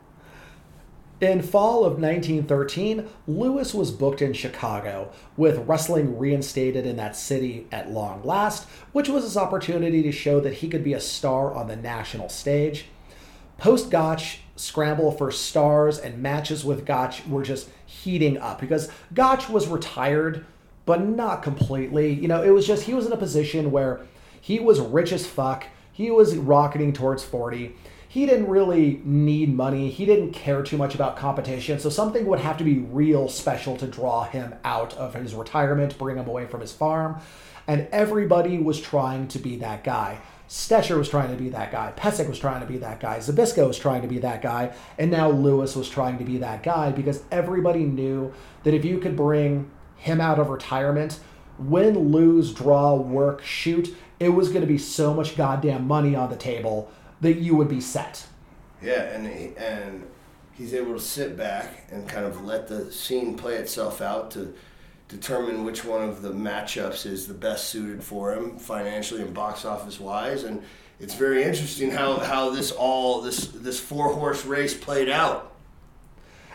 in 1.21 1.43
fall 1.43 1.85
of 1.85 2.01
1913, 2.01 3.09
Lewis 3.27 3.75
was 3.75 3.91
booked 3.91 4.21
in 4.21 4.33
Chicago, 4.33 5.11
with 5.37 5.67
wrestling 5.67 6.19
reinstated 6.19 6.87
in 6.87 6.97
that 6.97 7.17
city 7.17 7.67
at 7.73 7.91
long 7.91 8.23
last, 8.25 8.69
which 8.93 9.09
was 9.09 9.25
his 9.25 9.37
opportunity 9.37 10.03
to 10.03 10.13
show 10.13 10.41
that 10.41 10.55
he 10.55 10.69
could 10.69 10.85
be 10.85 10.93
a 10.93 11.01
star 11.01 11.55
on 11.55 11.69
the 11.69 11.77
national 11.77 12.29
stage. 12.29 12.87
Post 13.59 13.91
Gotch 13.91 14.41
scramble 14.57 15.13
for 15.13 15.31
stars 15.31 15.99
and 15.99 16.23
matches 16.23 16.65
with 16.65 16.85
Gotch 16.85 17.27
were 17.27 17.43
just 17.43 17.71
heating 17.87 18.37
up 18.37 18.61
because 18.61 18.91
Gotch 19.13 19.49
was 19.49 19.69
retired, 19.69 20.45
but 20.85 21.05
not 21.05 21.43
completely. 21.43 22.13
You 22.13 22.29
know, 22.29 22.43
it 22.43 22.51
was 22.51 22.67
just 22.67 22.85
he 22.85 22.95
was 22.95 23.07
in 23.07 23.13
a 23.13 23.17
position 23.17 23.71
where 23.71 24.01
he 24.41 24.59
was 24.59 24.81
rich 24.81 25.13
as 25.13 25.27
fuck. 25.27 25.67
He 25.95 26.11
was 26.11 26.37
rocketing 26.37 26.93
towards 26.93 27.25
40 27.25 27.75
he 28.15 28.27
didn't 28.27 28.47
really 28.47 29.01
need 29.05 29.53
money. 29.53 29.91
He 29.91 30.07
didn't 30.07 30.31
care 30.31 30.63
too 30.63 30.77
much 30.77 30.95
about 30.95 31.17
competition. 31.17 31.81
So 31.81 31.91
something 31.91 32.27
would 32.27 32.39
have 32.39 32.57
to 32.59 32.63
be 32.63 32.79
real 32.79 33.29
special 33.29 33.77
to 33.79 33.89
draw 33.89 34.23
him 34.23 34.55
out 34.63 34.95
of 34.95 35.15
his 35.15 35.35
retirement, 35.35 35.99
bring 35.99 36.17
him 36.17 36.29
away 36.29 36.47
from 36.47 36.61
his 36.61 36.71
farm. 36.71 37.21
And 37.67 37.89
everybody 37.91 38.59
was 38.59 38.81
trying 38.81 39.27
to 39.29 39.41
be 39.41 39.57
that 39.57 39.83
guy. 39.83 40.21
Stecher 40.49 40.97
was 40.97 41.09
trying 41.09 41.37
to 41.37 41.43
be 41.43 41.49
that 41.49 41.73
guy. 41.73 41.93
Pesek 41.97 42.29
was 42.29 42.39
trying 42.39 42.61
to 42.61 42.69
be 42.69 42.79
that 42.79 43.01
guy. 43.01 43.19
Zbyszko 43.19 43.67
was 43.67 43.81
trying 43.81 44.03
to 44.03 44.09
be 44.09 44.19
that 44.21 44.41
guy. 44.41 44.73
And 44.97 45.11
now 45.11 45.29
Lewis 45.29 45.75
was 45.75 45.89
trying 45.89 46.19
to 46.19 46.25
be 46.25 46.39
that 46.39 46.63
guy 46.63 46.93
because 46.93 47.25
everybody 47.33 47.83
knew 47.83 48.33
that 48.63 48.75
if 48.75 48.85
you 48.85 48.99
could 48.99 49.17
bring 49.17 49.69
him 49.97 50.21
out 50.21 50.39
of 50.39 50.51
retirement, 50.51 51.19
win, 51.59 52.13
lose, 52.13 52.55
draw, 52.55 52.95
work, 52.95 53.43
shoot, 53.43 53.93
it 54.21 54.31
was 54.31 54.49
going 54.49 54.61
to 54.61 54.67
be 54.67 54.79
so 54.79 55.15
much 55.15 55.37
goddamn 55.37 55.87
money 55.87 56.15
on 56.15 56.31
the 56.31 56.37
table 56.37 56.91
that 57.21 57.35
you 57.35 57.57
would 57.57 57.69
be 57.69 57.81
set. 57.81 58.27
Yeah, 58.83 59.03
and 59.03 59.27
he, 59.27 59.57
and 59.57 60.05
he's 60.53 60.75
able 60.75 60.95
to 60.95 61.01
sit 61.01 61.37
back 61.37 61.89
and 61.91 62.09
kind 62.09 62.27
of 62.27 62.45
let 62.45 62.69
the 62.69 62.91
scene 62.93 63.37
play 63.37 63.55
itself 63.55 64.01
out 64.01 64.31
to 64.33 64.55
determine 65.09 65.65
which 65.65 65.85
one 65.85 66.03
of 66.03 66.23
the 66.23 66.33
matchups 66.33 67.07
is 67.07 67.27
the 67.27 67.35
best 67.35 67.69
suited 67.69 68.03
for 68.03 68.33
him 68.33 68.59
financially 68.59 69.21
and 69.21 69.35
box 69.35 69.65
office 69.65 70.01
wise 70.01 70.45
and 70.45 70.63
it's 70.99 71.15
very 71.15 71.43
interesting 71.43 71.91
how, 71.91 72.17
how 72.17 72.51
this 72.51 72.71
all 72.71 73.21
this 73.21 73.49
this 73.49 73.79
four 73.79 74.15
horse 74.15 74.47
race 74.47 74.75
played 74.75 75.11
out 75.11 75.55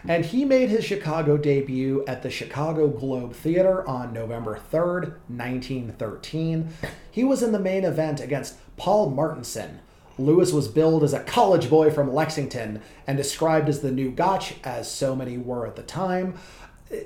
and 0.08 0.26
he 0.26 0.46
made 0.46 0.70
his 0.70 0.86
Chicago 0.86 1.38
debut 1.38 2.04
at 2.08 2.24
the 2.24 2.30
Chicago 2.30 2.88
Globe 2.88 3.34
Theater 3.34 3.86
on 3.88 4.14
November 4.14 4.60
3rd, 4.72 5.18
1913. 5.28 6.70
He 7.12 7.24
was 7.24 7.42
in 7.42 7.52
the 7.52 7.60
main 7.60 7.84
event 7.84 8.20
against 8.20 8.56
Paul 8.78 9.10
Martinson. 9.10 9.80
Lewis 10.18 10.52
was 10.52 10.68
billed 10.68 11.04
as 11.04 11.14
a 11.14 11.24
college 11.24 11.70
boy 11.70 11.90
from 11.90 12.14
Lexington 12.14 12.82
and 13.08 13.18
described 13.18 13.70
as 13.70 13.80
the 13.80 13.92
new 13.92 14.12
Gotch, 14.12 14.56
as 14.64 14.92
so 14.92 15.16
many 15.16 15.38
were 15.38 15.66
at 15.66 15.76
the 15.76 15.84
time. 15.84 16.36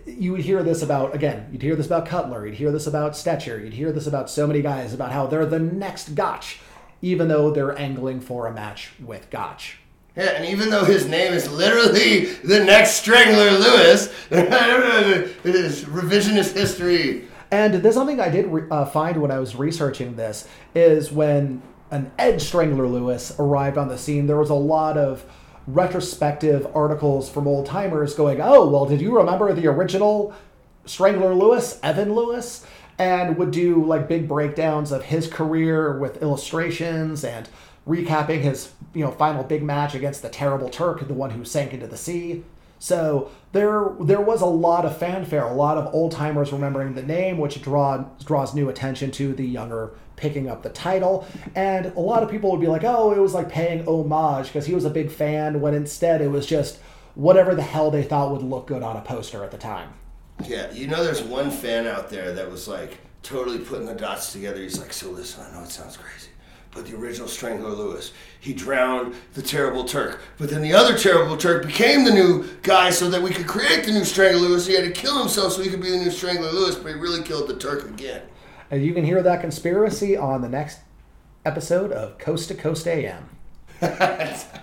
You 0.06 0.32
would 0.32 0.41
hear 0.41 0.64
this 0.64 0.82
about, 0.82 1.14
again, 1.14 1.49
you'd 1.51 1.62
hear 1.62 1.76
this 1.76 1.86
about 1.86 2.08
Cutler, 2.08 2.45
you'd 2.45 2.56
hear 2.56 2.72
this 2.72 2.88
about 2.88 3.14
Stecher, 3.14 3.64
you'd 3.64 3.74
hear 3.74 3.91
this 3.91 4.08
about 4.08 4.30
so 4.30 4.47
many 4.47 4.62
guys 4.62 4.93
about 4.93 5.12
how 5.12 5.28
they're 5.28 5.45
the 5.45 5.60
next 5.60 6.16
Gotch, 6.16 6.60
even 7.01 7.28
though 7.28 7.51
they're 7.51 7.78
angling 7.78 8.22
for 8.22 8.47
a 8.47 8.54
match 8.54 8.93
with 8.99 9.30
Gotch. 9.30 9.78
Yeah, 10.16 10.32
and 10.32 10.45
even 10.45 10.70
though 10.70 10.86
his 10.86 11.08
name 11.08 11.34
is 11.34 11.51
literally 11.51 12.26
the 12.26 12.64
next 12.64 12.91
Strangler 12.91 13.51
Lewis, 13.51 14.14
it 14.32 15.56
is 15.56 15.86
revisionist 15.86 16.54
history. 16.54 17.28
And 17.54 17.76
there's 17.76 17.93
something 17.93 18.20
I 18.20 18.30
did 18.30 18.47
re- 18.47 18.64
uh, 18.72 18.84
find 18.84 19.22
when 19.22 19.30
I 19.30 19.38
was 19.38 19.56
researching 19.56 20.16
this 20.16 20.47
is 20.74 21.12
when 21.12 21.62
an 21.91 22.12
Ed 22.18 22.41
Strangler 22.41 22.88
Lewis 22.88 23.36
arrived 23.38 23.78
on 23.78 23.89
the 23.89 23.97
scene, 23.99 24.26
there 24.26 24.38
was 24.38 24.49
a 24.49 24.56
lot 24.56 24.97
of 24.97 25.24
retrospective 25.68 26.66
articles 26.74 27.30
from 27.30 27.47
old 27.47 27.68
timers 27.68 28.16
going, 28.16 28.41
"Oh, 28.41 28.68
well, 28.68 28.88
did 28.88 29.01
you 29.01 29.16
remember 29.16 29.54
the 29.54 29.68
original 29.68 30.34
Strangler 30.86 31.36
Lewis, 31.36 31.80
Evan 31.84 32.16
Lewis?" 32.16 32.66
And 32.97 33.38
would 33.38 33.51
do 33.51 33.86
like 33.86 34.08
big 34.08 34.28
breakdowns 34.28 34.91
of 34.91 35.04
his 35.04 35.28
career 35.28 35.95
with 35.95 36.24
illustrations 36.24 37.24
and 37.24 37.47
recapping 37.88 38.41
his 38.41 38.72
you 38.95 39.06
know 39.06 39.12
final 39.12 39.43
big 39.43 39.62
match 39.62 39.93
against 39.93 40.24
the 40.24 40.30
terrible 40.30 40.70
Turk, 40.70 41.08
the 41.08 41.14
one 41.14 41.30
who 41.30 41.45
sank 41.45 41.72
into 41.72 41.86
the 41.86 41.97
sea. 41.97 42.45
So 42.84 43.31
there 43.53 43.91
there 44.01 44.19
was 44.19 44.41
a 44.41 44.45
lot 44.45 44.84
of 44.84 44.97
fanfare, 44.97 45.43
a 45.43 45.53
lot 45.53 45.77
of 45.77 45.93
old 45.93 46.11
timers 46.11 46.51
remembering 46.51 46.95
the 46.95 47.01
name, 47.01 47.38
which 47.38 47.61
draw, 47.61 48.03
draws 48.25 48.53
new 48.53 48.67
attention 48.67 49.09
to 49.11 49.31
the 49.31 49.45
younger 49.45 49.91
picking 50.17 50.49
up 50.49 50.63
the 50.63 50.69
title. 50.69 51.25
And 51.55 51.86
a 51.86 51.99
lot 52.01 52.23
of 52.23 52.29
people 52.29 52.51
would 52.51 52.59
be 52.59 52.67
like, 52.67 52.84
oh, 52.84 53.13
it 53.13 53.19
was 53.19 53.34
like 53.34 53.47
paying 53.47 53.88
homage 53.88 54.47
because 54.47 54.65
he 54.65 54.75
was 54.75 54.84
a 54.84 54.89
big 54.89 55.09
fan, 55.09 55.61
when 55.61 55.73
instead 55.73 56.19
it 56.19 56.27
was 56.27 56.45
just 56.45 56.77
whatever 57.15 57.55
the 57.55 57.61
hell 57.61 57.89
they 57.89 58.03
thought 58.03 58.34
would 58.34 58.41
look 58.41 58.67
good 58.67 58.84
on 58.84 58.97
a 58.97 59.01
poster 59.01 59.45
at 59.45 59.51
the 59.51 59.57
time. 59.57 59.93
Yeah, 60.45 60.69
you 60.73 60.88
know, 60.88 61.05
there's 61.05 61.23
one 61.23 61.51
fan 61.51 61.88
out 61.88 62.09
there 62.09 62.34
that 62.34 62.51
was 62.51 62.67
like 62.67 62.97
totally 63.21 63.59
putting 63.59 63.86
the 63.86 63.95
dots 63.95 64.34
together. 64.34 64.59
He's 64.59 64.77
like, 64.77 64.91
so 64.91 65.09
listen, 65.09 65.41
I 65.41 65.55
know 65.55 65.63
it 65.63 65.69
sounds 65.69 65.95
crazy 65.95 66.32
but 66.74 66.86
the 66.86 66.95
original 66.95 67.28
Strangler 67.28 67.69
Lewis. 67.69 68.11
He 68.39 68.53
drowned 68.53 69.15
the 69.34 69.41
terrible 69.41 69.84
Turk. 69.84 70.21
But 70.38 70.49
then 70.49 70.61
the 70.61 70.74
other 70.74 70.97
terrible 70.97 71.38
Turk 71.38 71.65
became 71.65 72.03
the 72.03 72.13
new 72.13 72.47
guy 72.61 72.89
so 72.89 73.09
that 73.09 73.21
we 73.21 73.32
could 73.32 73.47
create 73.47 73.86
the 73.86 73.91
new 73.91 74.05
Strangler 74.05 74.41
Lewis. 74.41 74.67
He 74.67 74.76
had 74.76 74.86
to 74.86 74.91
kill 74.91 75.19
himself 75.19 75.53
so 75.53 75.61
he 75.61 75.69
could 75.69 75.82
be 75.82 75.91
the 75.91 75.97
new 75.97 76.11
Strangler 76.11 76.51
Lewis, 76.51 76.76
but 76.76 76.93
he 76.93 76.99
really 76.99 77.24
killed 77.24 77.47
the 77.47 77.55
Turk 77.55 77.86
again. 77.86 78.24
And 78.71 78.84
you 78.84 78.93
can 78.93 79.05
hear 79.05 79.21
that 79.21 79.41
conspiracy 79.41 80.17
on 80.17 80.41
the 80.41 80.49
next 80.49 80.80
episode 81.45 81.91
of 81.91 82.17
Coast 82.17 82.47
to 82.47 82.55
Coast 82.55 82.88
AM. 82.88 83.30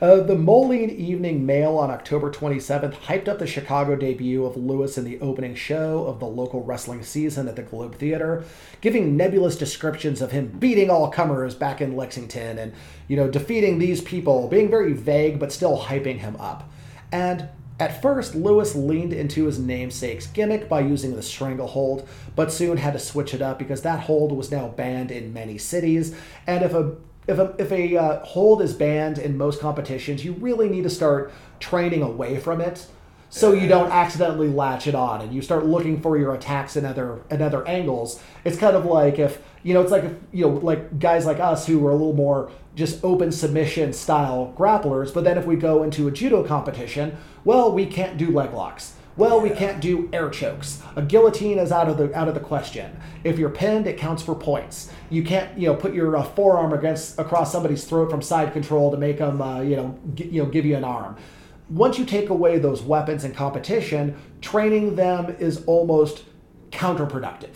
Uh, 0.00 0.20
the 0.20 0.34
Moline 0.34 0.88
Evening 0.88 1.44
Mail 1.44 1.76
on 1.76 1.90
October 1.90 2.30
27th 2.30 2.94
hyped 2.94 3.28
up 3.28 3.38
the 3.38 3.46
Chicago 3.46 3.96
debut 3.96 4.46
of 4.46 4.56
Lewis 4.56 4.96
in 4.96 5.04
the 5.04 5.20
opening 5.20 5.54
show 5.54 6.06
of 6.06 6.18
the 6.18 6.26
local 6.26 6.62
wrestling 6.62 7.02
season 7.02 7.48
at 7.48 7.56
the 7.56 7.62
Globe 7.62 7.94
Theater, 7.96 8.44
giving 8.80 9.16
nebulous 9.16 9.56
descriptions 9.56 10.22
of 10.22 10.32
him 10.32 10.48
beating 10.58 10.88
all 10.88 11.10
comers 11.10 11.54
back 11.54 11.82
in 11.82 11.96
Lexington 11.96 12.58
and, 12.58 12.72
you 13.08 13.16
know, 13.16 13.28
defeating 13.28 13.78
these 13.78 14.00
people, 14.00 14.48
being 14.48 14.70
very 14.70 14.94
vague 14.94 15.38
but 15.38 15.52
still 15.52 15.78
hyping 15.78 16.18
him 16.18 16.36
up. 16.36 16.70
And 17.12 17.48
at 17.80 18.02
first, 18.02 18.34
Lewis 18.34 18.74
leaned 18.74 19.14
into 19.14 19.46
his 19.46 19.58
namesake's 19.58 20.26
gimmick 20.26 20.68
by 20.68 20.80
using 20.80 21.16
the 21.16 21.22
stranglehold, 21.22 22.06
but 22.36 22.52
soon 22.52 22.76
had 22.76 22.92
to 22.92 22.98
switch 22.98 23.32
it 23.32 23.40
up 23.40 23.58
because 23.58 23.80
that 23.82 24.00
hold 24.00 24.32
was 24.32 24.50
now 24.50 24.68
banned 24.68 25.10
in 25.10 25.32
many 25.32 25.56
cities, 25.56 26.14
and 26.46 26.62
if 26.62 26.74
a 26.74 26.96
if 27.26 27.38
a, 27.38 27.54
if 27.58 27.70
a 27.70 27.96
uh, 27.96 28.24
hold 28.24 28.62
is 28.62 28.72
banned 28.72 29.18
in 29.18 29.36
most 29.36 29.60
competitions, 29.60 30.24
you 30.24 30.32
really 30.32 30.68
need 30.68 30.82
to 30.84 30.90
start 30.90 31.32
training 31.58 32.02
away 32.02 32.38
from 32.38 32.60
it 32.60 32.86
so 33.32 33.52
you 33.52 33.68
don't 33.68 33.90
accidentally 33.92 34.48
latch 34.48 34.88
it 34.88 34.94
on 34.94 35.20
and 35.20 35.32
you 35.32 35.40
start 35.40 35.64
looking 35.64 36.00
for 36.00 36.18
your 36.18 36.34
attacks 36.34 36.76
in 36.76 36.84
other 36.84 37.22
in 37.30 37.40
other 37.40 37.66
angles. 37.66 38.20
It's 38.44 38.58
kind 38.58 38.76
of 38.76 38.84
like 38.84 39.18
if 39.18 39.40
you 39.62 39.72
know, 39.72 39.82
it's 39.82 39.92
like 39.92 40.04
if 40.04 40.14
you 40.32 40.46
know, 40.46 40.54
like 40.54 40.98
guys 40.98 41.26
like 41.26 41.38
us 41.38 41.66
who 41.66 41.86
are 41.86 41.90
a 41.90 41.94
little 41.94 42.12
more 42.12 42.50
just 42.74 43.02
open 43.04 43.30
submission 43.30 43.92
style 43.92 44.54
grapplers, 44.58 45.14
but 45.14 45.22
then 45.22 45.38
if 45.38 45.46
we 45.46 45.56
go 45.56 45.82
into 45.82 46.08
a 46.08 46.10
judo 46.10 46.42
competition, 46.42 47.16
well, 47.44 47.72
we 47.72 47.86
can't 47.86 48.16
do 48.16 48.30
leg 48.30 48.52
locks 48.52 48.94
well, 49.20 49.38
we 49.38 49.50
can't 49.50 49.82
do 49.82 50.08
air 50.14 50.30
chokes. 50.30 50.82
A 50.96 51.02
guillotine 51.02 51.58
is 51.58 51.70
out 51.70 51.90
of 51.90 51.98
the 51.98 52.12
out 52.18 52.26
of 52.26 52.32
the 52.32 52.40
question. 52.40 52.98
If 53.22 53.38
you're 53.38 53.50
pinned, 53.50 53.86
it 53.86 53.98
counts 53.98 54.22
for 54.22 54.34
points. 54.34 54.90
You 55.10 55.22
can't, 55.22 55.58
you 55.58 55.66
know, 55.66 55.74
put 55.74 55.92
your 55.92 56.16
uh, 56.16 56.22
forearm 56.22 56.72
against 56.72 57.18
across 57.18 57.52
somebody's 57.52 57.84
throat 57.84 58.10
from 58.10 58.22
side 58.22 58.54
control 58.54 58.90
to 58.90 58.96
make 58.96 59.18
them, 59.18 59.42
uh, 59.42 59.60
you 59.60 59.76
know, 59.76 59.98
g- 60.14 60.24
you 60.24 60.42
know, 60.42 60.48
give 60.48 60.64
you 60.64 60.74
an 60.74 60.84
arm. 60.84 61.16
Once 61.68 61.98
you 61.98 62.06
take 62.06 62.30
away 62.30 62.58
those 62.58 62.80
weapons 62.80 63.24
in 63.24 63.34
competition, 63.34 64.16
training 64.40 64.96
them 64.96 65.36
is 65.38 65.64
almost 65.66 66.24
counterproductive. 66.70 67.54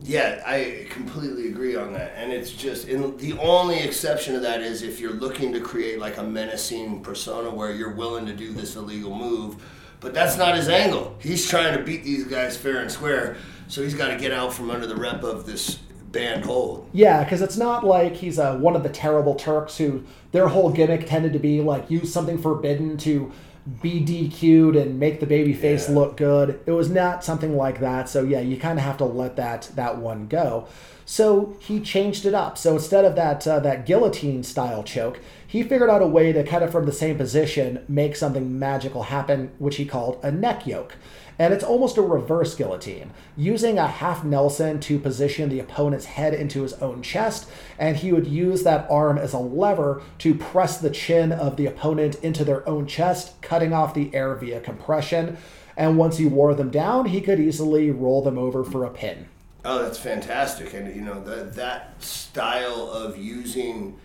Yeah, 0.00 0.42
I 0.46 0.86
completely 0.88 1.48
agree 1.48 1.76
on 1.76 1.92
that. 1.92 2.14
And 2.16 2.32
it's 2.32 2.50
just 2.50 2.88
in, 2.88 3.18
the 3.18 3.34
only 3.38 3.80
exception 3.80 4.32
to 4.32 4.40
that 4.40 4.62
is 4.62 4.82
if 4.82 4.98
you're 4.98 5.12
looking 5.12 5.52
to 5.52 5.60
create 5.60 6.00
like 6.00 6.16
a 6.16 6.22
menacing 6.22 7.02
persona 7.02 7.50
where 7.50 7.70
you're 7.70 7.94
willing 7.94 8.24
to 8.26 8.32
do 8.34 8.52
this 8.52 8.76
illegal 8.76 9.14
move 9.14 9.62
but 10.02 10.12
that's 10.12 10.36
not 10.36 10.56
his 10.56 10.68
angle. 10.68 11.16
He's 11.20 11.48
trying 11.48 11.76
to 11.78 11.82
beat 11.82 12.04
these 12.04 12.24
guys 12.24 12.56
fair 12.56 12.78
and 12.80 12.90
square, 12.90 13.36
so 13.68 13.82
he's 13.82 13.94
got 13.94 14.08
to 14.08 14.16
get 14.16 14.32
out 14.32 14.52
from 14.52 14.70
under 14.70 14.86
the 14.86 14.96
rep 14.96 15.22
of 15.22 15.46
this 15.46 15.76
band 16.12 16.44
hold. 16.44 16.88
Yeah, 16.92 17.24
because 17.24 17.40
it's 17.40 17.56
not 17.56 17.86
like 17.86 18.16
he's 18.16 18.38
uh, 18.38 18.56
one 18.58 18.76
of 18.76 18.82
the 18.82 18.88
terrible 18.88 19.34
Turks 19.34 19.78
who 19.78 20.04
their 20.32 20.48
whole 20.48 20.70
gimmick 20.70 21.06
tended 21.06 21.32
to 21.32 21.38
be 21.38 21.60
like 21.60 21.90
use 21.90 22.12
something 22.12 22.36
forbidden 22.36 22.96
to 22.98 23.32
be 23.80 24.00
DQ'd 24.00 24.76
and 24.76 24.98
make 24.98 25.20
the 25.20 25.26
baby 25.26 25.54
face 25.54 25.88
yeah. 25.88 25.94
look 25.94 26.16
good. 26.16 26.60
It 26.66 26.72
was 26.72 26.90
not 26.90 27.24
something 27.24 27.56
like 27.56 27.80
that. 27.80 28.08
So 28.08 28.22
yeah, 28.22 28.40
you 28.40 28.56
kind 28.56 28.78
of 28.78 28.84
have 28.84 28.98
to 28.98 29.04
let 29.04 29.36
that 29.36 29.70
that 29.76 29.98
one 29.98 30.26
go. 30.26 30.68
So 31.04 31.56
he 31.60 31.80
changed 31.80 32.26
it 32.26 32.34
up. 32.34 32.58
So 32.58 32.74
instead 32.74 33.04
of 33.04 33.14
that 33.16 33.46
uh, 33.46 33.60
that 33.60 33.86
guillotine 33.86 34.42
style 34.42 34.82
choke, 34.82 35.20
he 35.52 35.62
figured 35.62 35.90
out 35.90 36.00
a 36.00 36.06
way 36.06 36.32
to 36.32 36.42
kind 36.42 36.64
of 36.64 36.72
from 36.72 36.86
the 36.86 36.92
same 36.92 37.18
position 37.18 37.84
make 37.86 38.16
something 38.16 38.58
magical 38.58 39.02
happen, 39.02 39.50
which 39.58 39.76
he 39.76 39.84
called 39.84 40.18
a 40.22 40.32
neck 40.32 40.66
yoke. 40.66 40.96
And 41.38 41.52
it's 41.52 41.62
almost 41.62 41.98
a 41.98 42.02
reverse 42.02 42.54
guillotine, 42.54 43.10
using 43.36 43.78
a 43.78 43.86
half 43.86 44.24
Nelson 44.24 44.80
to 44.80 44.98
position 44.98 45.50
the 45.50 45.60
opponent's 45.60 46.06
head 46.06 46.32
into 46.32 46.62
his 46.62 46.72
own 46.74 47.02
chest, 47.02 47.50
and 47.78 47.98
he 47.98 48.14
would 48.14 48.26
use 48.26 48.62
that 48.62 48.90
arm 48.90 49.18
as 49.18 49.34
a 49.34 49.38
lever 49.38 50.00
to 50.20 50.34
press 50.34 50.78
the 50.78 50.88
chin 50.88 51.32
of 51.32 51.58
the 51.58 51.66
opponent 51.66 52.14
into 52.22 52.44
their 52.44 52.66
own 52.66 52.86
chest, 52.86 53.42
cutting 53.42 53.74
off 53.74 53.92
the 53.92 54.14
air 54.14 54.34
via 54.34 54.58
compression. 54.58 55.36
And 55.76 55.98
once 55.98 56.16
he 56.16 56.24
wore 56.24 56.54
them 56.54 56.70
down, 56.70 57.04
he 57.04 57.20
could 57.20 57.38
easily 57.38 57.90
roll 57.90 58.22
them 58.22 58.38
over 58.38 58.64
for 58.64 58.84
a 58.84 58.90
pin. 58.90 59.28
Oh, 59.66 59.82
that's 59.82 59.98
fantastic. 59.98 60.72
And, 60.72 60.96
you 60.96 61.02
know, 61.02 61.22
that, 61.24 61.56
that 61.56 62.02
style 62.02 62.90
of 62.90 63.18
using 63.18 63.98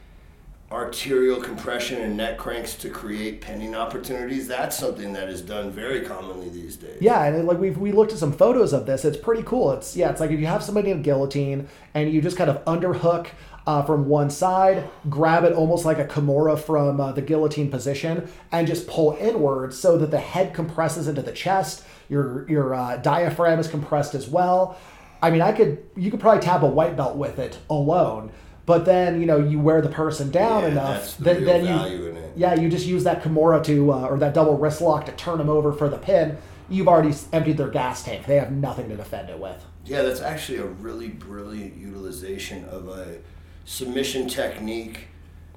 arterial 0.72 1.41
compression 1.41 2.01
and 2.01 2.18
neck 2.18 2.38
cranks 2.38 2.76
to 2.76 2.89
create 2.89 3.39
pinning 3.39 3.74
opportunities 3.74 4.49
that's 4.49 4.78
something 4.78 5.13
that 5.13 5.30
is 5.30 5.41
done 5.41 5.72
very 5.72 6.01
commonly 6.01 6.49
these 6.49 6.76
days 6.76 6.97
yeah 6.99 7.24
and 7.24 7.47
like 7.47 7.57
we 7.57 7.70
we 7.72 7.93
looked 7.93 8.11
at 8.11 8.18
some 8.18 8.34
photos 8.34 8.74
of 8.74 8.86
this 8.86 9.05
it's 9.05 9.15
pretty 9.15 9.43
cool 9.43 9.72
it's 9.72 9.95
yeah 9.95 10.09
it's 10.09 10.20
like 10.20 10.30
if 10.30 10.39
you 10.39 10.45
have 10.45 10.61
somebody 10.61 10.91
in 10.91 11.01
guillotine 11.01 11.70
and 11.93 12.11
you 12.11 12.22
just 12.22 12.36
kind 12.36 12.49
of 12.49 12.63
underhook 12.65 13.28
uh, 13.68 13.84
from 13.84 14.07
one 14.07 14.30
side, 14.30 14.89
grab 15.09 15.43
it 15.43 15.51
almost 15.51 15.84
like 15.84 15.99
a 15.99 16.05
Kimura 16.05 16.57
from 16.57 17.01
uh, 17.01 17.11
the 17.11 17.22
guillotine 17.22 17.70
position, 17.70 18.30
and 18.49 18.65
just 18.65 18.88
pull 18.88 19.18
inwards 19.20 19.78
so 19.78 19.97
that 19.97 20.09
the 20.09 20.20
head 20.20 20.53
compresses 20.53 21.09
into 21.09 21.22
the 21.22 21.34
chest. 21.34 21.84
Your 22.07 22.49
your 22.49 22.74
uh, 22.74 22.95
diaphragm 22.95 23.59
is 23.59 23.68
compressed 23.68 24.15
as 24.15 24.30
well. 24.30 24.78
I 25.22 25.32
mean, 25.32 25.41
I 25.41 25.51
could 25.51 25.84
you 25.97 26.09
could 26.09 26.22
probably 26.22 26.41
tap 26.41 26.63
a 26.63 26.68
white 26.68 26.95
belt 26.95 27.18
with 27.18 27.39
it 27.39 27.59
alone. 27.70 28.32
But 28.68 28.84
then 28.84 29.22
you 29.22 29.26
know 29.26 29.39
you 29.39 29.59
wear 29.59 29.82
the 29.82 29.89
person 29.89 30.30
down 30.30 30.63
yeah, 30.63 30.68
enough, 30.70 31.18
the 31.18 31.24
then, 31.24 31.45
then 31.45 31.65
you 31.65 32.18
yeah 32.36 32.53
you 32.53 32.70
just 32.70 32.86
use 32.86 33.05
that 33.05 33.24
Kimura 33.24 33.63
to 33.63 33.93
uh, 33.93 34.07
or 34.07 34.20
that 34.20 34.34
double 34.34 34.57
wrist 34.57 34.82
lock 34.82 35.05
to 35.05 35.13
turn 35.13 35.38
them 35.39 35.49
over 35.49 35.72
for 35.72 35.88
the 35.89 35.97
pin. 35.97 36.38
You've 36.70 36.89
already 36.89 37.15
emptied 37.32 37.55
their 37.55 37.70
gas 37.70 38.03
tank. 38.03 38.26
They 38.26 38.36
have 38.36 38.51
nothing 38.51 38.89
to 38.89 38.97
defend 38.97 39.30
it 39.30 39.39
with. 39.39 39.65
Yeah, 39.86 40.01
that's 40.01 40.20
actually 40.20 40.57
a 40.57 40.65
really 40.65 41.07
brilliant 41.07 41.78
utilization 41.78 42.65
of 42.65 42.89
a 42.89 43.20
submission 43.63 44.28
technique 44.28 45.07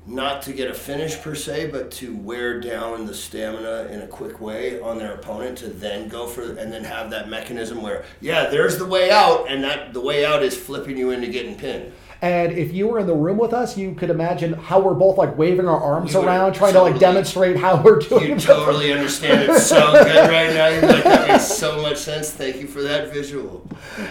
not 0.07 0.43
to 0.43 0.53
get 0.53 0.71
a 0.71 0.75
finish 0.75 1.21
per 1.21 1.35
se, 1.35 1.71
but 1.73 1.91
to 1.91 2.17
wear 2.17 2.61
down 2.61 3.07
the 3.07 3.15
stamina 3.15 3.89
in 3.91 4.03
a 4.03 4.07
quick 4.07 4.41
way 4.41 4.81
on 4.81 4.99
their 4.99 5.15
opponent 5.15 5.59
to 5.59 5.67
then 5.69 6.09
go 6.09 6.29
for 6.29 6.43
and 6.43 6.73
then 6.73 6.85
have 6.85 7.11
that 7.11 7.29
mechanism 7.29 7.83
where 7.83 8.05
yeah, 8.21 8.49
there's 8.49 8.79
the 8.79 8.87
way 8.87 9.11
out, 9.11 9.51
and 9.51 9.65
that 9.65 9.93
the 9.93 10.01
way 10.01 10.25
out 10.25 10.45
is 10.45 10.57
flipping 10.57 10.97
you 10.97 11.11
into 11.11 11.27
getting 11.27 11.57
pinned. 11.57 11.93
And 12.23 12.53
if 12.53 12.75
you 12.75 12.87
were 12.87 12.99
in 12.99 13.07
the 13.07 13.15
room 13.15 13.39
with 13.39 13.55
us, 13.55 13.79
you 13.79 13.95
could 13.95 14.11
imagine 14.11 14.53
how 14.53 14.79
we're 14.79 14.95
both 14.95 15.17
like 15.17 15.39
waving 15.39 15.67
our 15.67 15.81
arms 15.81 16.13
You 16.13 16.21
around, 16.21 16.53
trying 16.53 16.75
to 16.75 16.83
like 16.83 16.99
demonstrate 16.99 17.57
how 17.57 17.83
we're 17.83 17.99
doing. 17.99 18.31
You 18.31 18.39
totally 18.39 18.93
understand 18.93 19.51
it 19.51 19.59
so 19.59 19.93
good 19.93 20.29
right 20.29 20.53
now. 20.53 20.69
You're 20.69 20.83
like, 20.83 21.05
that 21.05 21.29
makes 21.29 21.47
so 21.47 21.81
much 21.81 21.97
sense. 21.97 22.31
Thank 22.31 22.57
you 22.57 22.67
for 22.67 22.83
that 22.83 23.13
visual. 23.13 23.67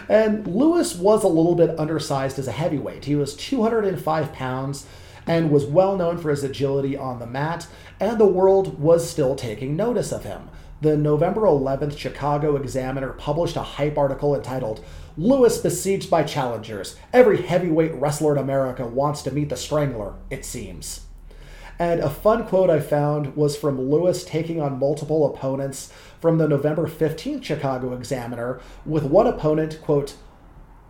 And 0.07 0.47
Lewis 0.47 0.95
was 0.95 1.23
a 1.23 1.27
little 1.27 1.53
bit 1.53 1.77
undersized 1.79 2.39
as 2.39 2.47
a 2.47 2.51
heavyweight. 2.51 3.05
He 3.05 3.15
was 3.15 3.35
205 3.35 4.33
pounds 4.33 4.87
and 5.27 5.51
was 5.51 5.65
well 5.65 5.95
known 5.95 6.17
for 6.17 6.31
his 6.31 6.43
agility 6.43 6.97
on 6.97 7.19
the 7.19 7.27
mat, 7.27 7.67
and 7.99 8.19
the 8.19 8.25
world 8.25 8.79
was 8.79 9.07
still 9.07 9.35
taking 9.35 9.75
notice 9.75 10.11
of 10.11 10.23
him. 10.23 10.49
The 10.81 10.97
November 10.97 11.41
11th 11.41 11.97
Chicago 11.97 12.55
Examiner 12.55 13.11
published 13.11 13.57
a 13.57 13.61
hype 13.61 13.97
article 13.97 14.33
entitled 14.33 14.83
Lewis 15.19 15.57
besieged 15.57 16.09
by 16.09 16.23
challengers. 16.23 16.95
Every 17.11 17.41
heavyweight 17.41 17.93
wrestler 17.95 18.31
in 18.31 18.37
America 18.37 18.87
wants 18.87 19.21
to 19.23 19.31
meet 19.31 19.49
the 19.49 19.57
Strangler, 19.57 20.15
it 20.29 20.45
seems. 20.45 21.01
And 21.77 21.99
a 21.99 22.09
fun 22.09 22.47
quote 22.47 22.69
I 22.69 22.79
found 22.79 23.35
was 23.35 23.57
from 23.57 23.81
Lewis 23.81 24.23
taking 24.23 24.61
on 24.61 24.79
multiple 24.79 25.25
opponents 25.25 25.91
from 26.21 26.37
the 26.37 26.47
November 26.47 26.87
15th 26.87 27.43
Chicago 27.43 27.91
Examiner, 27.93 28.61
with 28.85 29.03
one 29.03 29.27
opponent, 29.27 29.81
quote, 29.81 30.15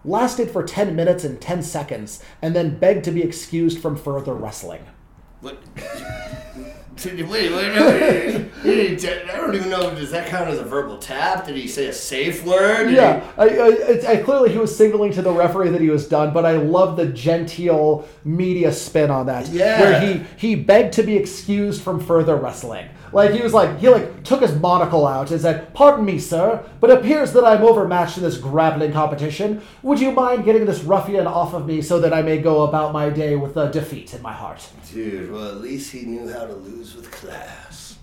lasted 0.06 0.52
for 0.52 0.62
10 0.62 0.96
minutes 0.96 1.24
and 1.24 1.42
10 1.42 1.64
seconds, 1.64 2.24
and 2.40 2.56
then 2.56 2.78
begged 2.78 3.06
to 3.06 3.12
be 3.12 3.24
excused 3.24 3.80
from 3.80 3.96
further 3.96 4.36
wrestling. 4.36 4.86
Wait, 7.06 7.28
wait, 7.28 7.52
wait, 7.52 8.52
wait. 8.64 9.06
I 9.06 9.38
don't 9.38 9.56
even 9.56 9.70
know. 9.70 9.94
Does 9.96 10.12
that 10.12 10.28
count 10.28 10.50
as 10.50 10.60
a 10.60 10.64
verbal 10.64 10.98
tap? 10.98 11.46
Did 11.46 11.56
he 11.56 11.68
say 11.68 11.88
a 11.88 11.94
safe 11.94 12.44
word? 12.46 12.88
Did 12.88 12.96
Yeah, 12.96 13.26
I, 13.38 13.48
I, 13.48 14.12
I 14.14 14.18
clearly 14.18 14.52
he 14.52 14.58
was 14.58 14.76
signaling 14.76 15.14
to 15.14 15.22
the 15.22 15.32
referee 15.32 15.70
that 15.70 15.82
he 15.82 15.90
was 15.90 16.08
done, 16.08 16.34
but 16.34 16.46
I 16.46 16.54
love 16.58 16.98
the 16.98 17.06
genteel 17.06 18.08
media 18.26 18.74
spin 18.74 19.10
on 19.10 19.28
that. 19.28 19.48
Yeah. 19.48 19.80
where 19.80 20.02
he 20.02 20.26
he 20.38 20.56
begged 20.56 20.94
to 20.94 21.04
be 21.04 21.16
excused 21.16 21.82
from 21.82 22.00
further 22.00 22.36
wrestling. 22.36 22.90
Like 23.12 23.32
he 23.32 23.42
was 23.42 23.54
like 23.54 23.80
he 23.80 23.90
like 23.90 24.24
took 24.24 24.42
his 24.42 24.56
monocle 24.56 25.08
out 25.08 25.32
and 25.32 25.42
said, 25.42 25.74
"Pardon 25.74 26.06
me, 26.06 26.20
sir, 26.20 26.64
but 26.80 26.90
it 26.90 27.00
appears 27.00 27.34
that 27.34 27.46
I'm 27.46 27.64
overmatched 27.64 28.18
in 28.18 28.24
this 28.24 28.38
grappling 28.38 28.92
competition. 28.92 29.62
Would 29.82 30.00
you 30.00 30.12
mind 30.12 30.46
getting 30.46 30.66
this 30.66 30.84
ruffian 30.84 31.28
off 31.28 31.54
of 31.54 31.66
me 31.66 31.82
so 31.82 32.00
that 32.00 32.14
I 32.14 32.22
may 32.22 32.38
go 32.38 32.64
about 32.64 32.94
my 32.94 33.10
day 33.10 33.36
with 33.36 33.58
a 33.58 33.72
defeat 33.72 34.14
in 34.14 34.22
my 34.22 34.34
heart?" 34.34 34.70
Dude, 34.92 35.32
well, 35.32 35.50
at 35.50 35.62
least 35.62 35.92
he 35.92 36.06
knew 36.06 36.32
how 36.32 36.46
to 36.46 36.54
lose 36.54 36.96
with 36.96 37.12
class. 37.12 37.98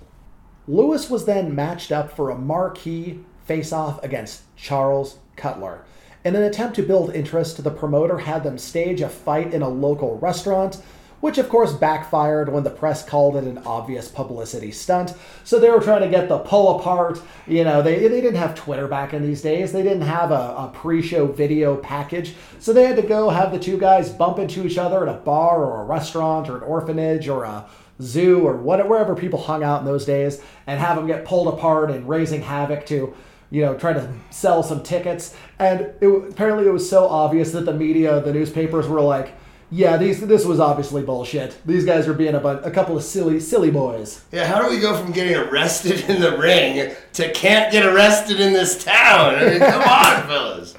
Lewis 0.68 1.08
was 1.08 1.26
then 1.26 1.54
matched 1.54 1.92
up 1.92 2.10
for 2.10 2.30
a 2.30 2.38
marquee 2.38 3.20
face-off 3.44 4.02
against 4.02 4.42
Charles 4.56 5.18
Cutler. 5.36 5.84
In 6.24 6.34
an 6.34 6.42
attempt 6.42 6.74
to 6.74 6.82
build 6.82 7.14
interest, 7.14 7.62
the 7.62 7.70
promoter 7.70 8.18
had 8.18 8.42
them 8.42 8.58
stage 8.58 9.00
a 9.00 9.08
fight 9.08 9.54
in 9.54 9.62
a 9.62 9.68
local 9.68 10.18
restaurant, 10.18 10.82
which 11.20 11.38
of 11.38 11.48
course 11.48 11.72
backfired 11.72 12.52
when 12.52 12.64
the 12.64 12.70
press 12.70 13.04
called 13.04 13.36
it 13.36 13.44
an 13.44 13.58
obvious 13.58 14.08
publicity 14.08 14.70
stunt. 14.70 15.14
So 15.44 15.58
they 15.58 15.70
were 15.70 15.80
trying 15.80 16.02
to 16.02 16.08
get 16.08 16.28
the 16.28 16.38
pull 16.38 16.78
apart. 16.78 17.20
You 17.46 17.64
know, 17.64 17.82
they, 17.82 17.98
they 18.08 18.20
didn't 18.20 18.36
have 18.36 18.54
Twitter 18.54 18.86
back 18.86 19.12
in 19.14 19.22
these 19.22 19.42
days. 19.42 19.72
They 19.72 19.82
didn't 19.82 20.02
have 20.02 20.30
a, 20.30 20.34
a 20.34 20.70
pre-show 20.74 21.26
video 21.26 21.76
package. 21.76 22.34
So 22.58 22.72
they 22.72 22.84
had 22.84 22.96
to 22.96 23.02
go 23.02 23.30
have 23.30 23.52
the 23.52 23.58
two 23.58 23.78
guys 23.78 24.10
bump 24.10 24.38
into 24.38 24.66
each 24.66 24.78
other 24.78 25.06
at 25.06 25.14
a 25.14 25.18
bar 25.18 25.64
or 25.64 25.82
a 25.82 25.84
restaurant 25.84 26.48
or 26.48 26.56
an 26.56 26.62
orphanage 26.62 27.28
or 27.28 27.44
a 27.44 27.66
zoo 28.00 28.46
or 28.46 28.56
whatever, 28.56 28.88
wherever 28.88 29.14
people 29.14 29.40
hung 29.40 29.62
out 29.62 29.80
in 29.80 29.86
those 29.86 30.04
days 30.04 30.42
and 30.66 30.78
have 30.78 30.96
them 30.96 31.06
get 31.06 31.24
pulled 31.24 31.48
apart 31.48 31.90
and 31.90 32.08
raising 32.08 32.42
havoc 32.42 32.84
to 32.86 33.14
you 33.50 33.62
know 33.62 33.76
try 33.76 33.92
to 33.92 34.12
sell 34.30 34.62
some 34.62 34.82
tickets 34.82 35.34
and 35.58 35.80
it, 36.00 36.06
apparently 36.06 36.66
it 36.66 36.72
was 36.72 36.88
so 36.88 37.06
obvious 37.06 37.52
that 37.52 37.64
the 37.64 37.72
media 37.72 38.20
the 38.20 38.32
newspapers 38.32 38.88
were 38.88 39.00
like 39.00 39.34
yeah 39.70 39.96
these 39.96 40.20
this 40.26 40.44
was 40.44 40.60
obviously 40.60 41.02
bullshit 41.02 41.56
these 41.66 41.84
guys 41.84 42.06
are 42.06 42.14
being 42.14 42.34
a, 42.34 42.40
bu- 42.40 42.60
a 42.62 42.70
couple 42.70 42.96
of 42.96 43.02
silly 43.02 43.40
silly 43.40 43.70
boys 43.70 44.24
Yeah, 44.30 44.46
how 44.46 44.62
do 44.62 44.70
we 44.70 44.80
go 44.80 44.96
from 44.96 45.12
getting 45.12 45.34
arrested 45.36 46.08
in 46.08 46.20
the 46.20 46.36
ring 46.38 46.94
to 47.14 47.32
can't 47.32 47.72
get 47.72 47.84
arrested 47.84 48.38
in 48.40 48.52
this 48.52 48.82
town? 48.84 49.34
I 49.34 49.44
mean, 49.48 49.58
come 49.58 49.82
on, 49.82 50.22
fellas. 50.28 50.74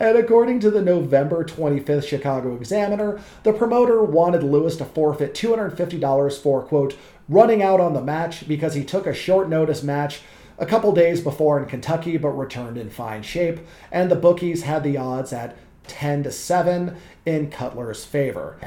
And 0.00 0.16
according 0.18 0.58
to 0.60 0.70
the 0.70 0.82
November 0.82 1.44
25th 1.44 2.08
Chicago 2.08 2.56
Examiner, 2.56 3.20
the 3.44 3.52
promoter 3.52 4.02
wanted 4.02 4.42
Lewis 4.42 4.76
to 4.78 4.84
forfeit 4.84 5.34
$250 5.34 6.42
for, 6.42 6.62
quote, 6.62 6.96
running 7.28 7.62
out 7.62 7.78
on 7.80 7.92
the 7.92 8.00
match 8.02 8.48
because 8.48 8.74
he 8.74 8.82
took 8.84 9.06
a 9.06 9.14
short 9.14 9.48
notice 9.48 9.82
match 9.84 10.22
a 10.58 10.66
couple 10.66 10.92
days 10.92 11.20
before 11.20 11.58
in 11.60 11.66
Kentucky 11.66 12.16
but 12.16 12.30
returned 12.30 12.76
in 12.78 12.90
fine 12.90 13.22
shape, 13.22 13.60
and 13.92 14.10
the 14.10 14.16
bookies 14.16 14.62
had 14.62 14.82
the 14.82 14.96
odds 14.96 15.32
at 15.32 15.56
10 15.86 16.24
to 16.24 16.32
7 16.32 16.96
in 17.26 17.50
Cutler's 17.50 18.04
favor. 18.04 18.58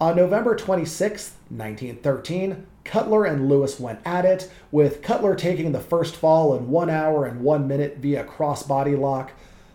On 0.00 0.16
November 0.16 0.56
26, 0.56 1.32
1913, 1.48 2.66
Cutler 2.84 3.24
and 3.24 3.48
Lewis 3.48 3.80
went 3.80 4.00
at 4.04 4.24
it, 4.24 4.50
with 4.70 5.02
Cutler 5.02 5.34
taking 5.34 5.72
the 5.72 5.80
first 5.80 6.16
fall 6.16 6.54
in 6.56 6.68
1 6.68 6.90
hour 6.90 7.24
and 7.24 7.40
1 7.40 7.66
minute 7.66 7.98
via 7.98 8.24
crossbody 8.24 8.98
lock. 8.98 9.32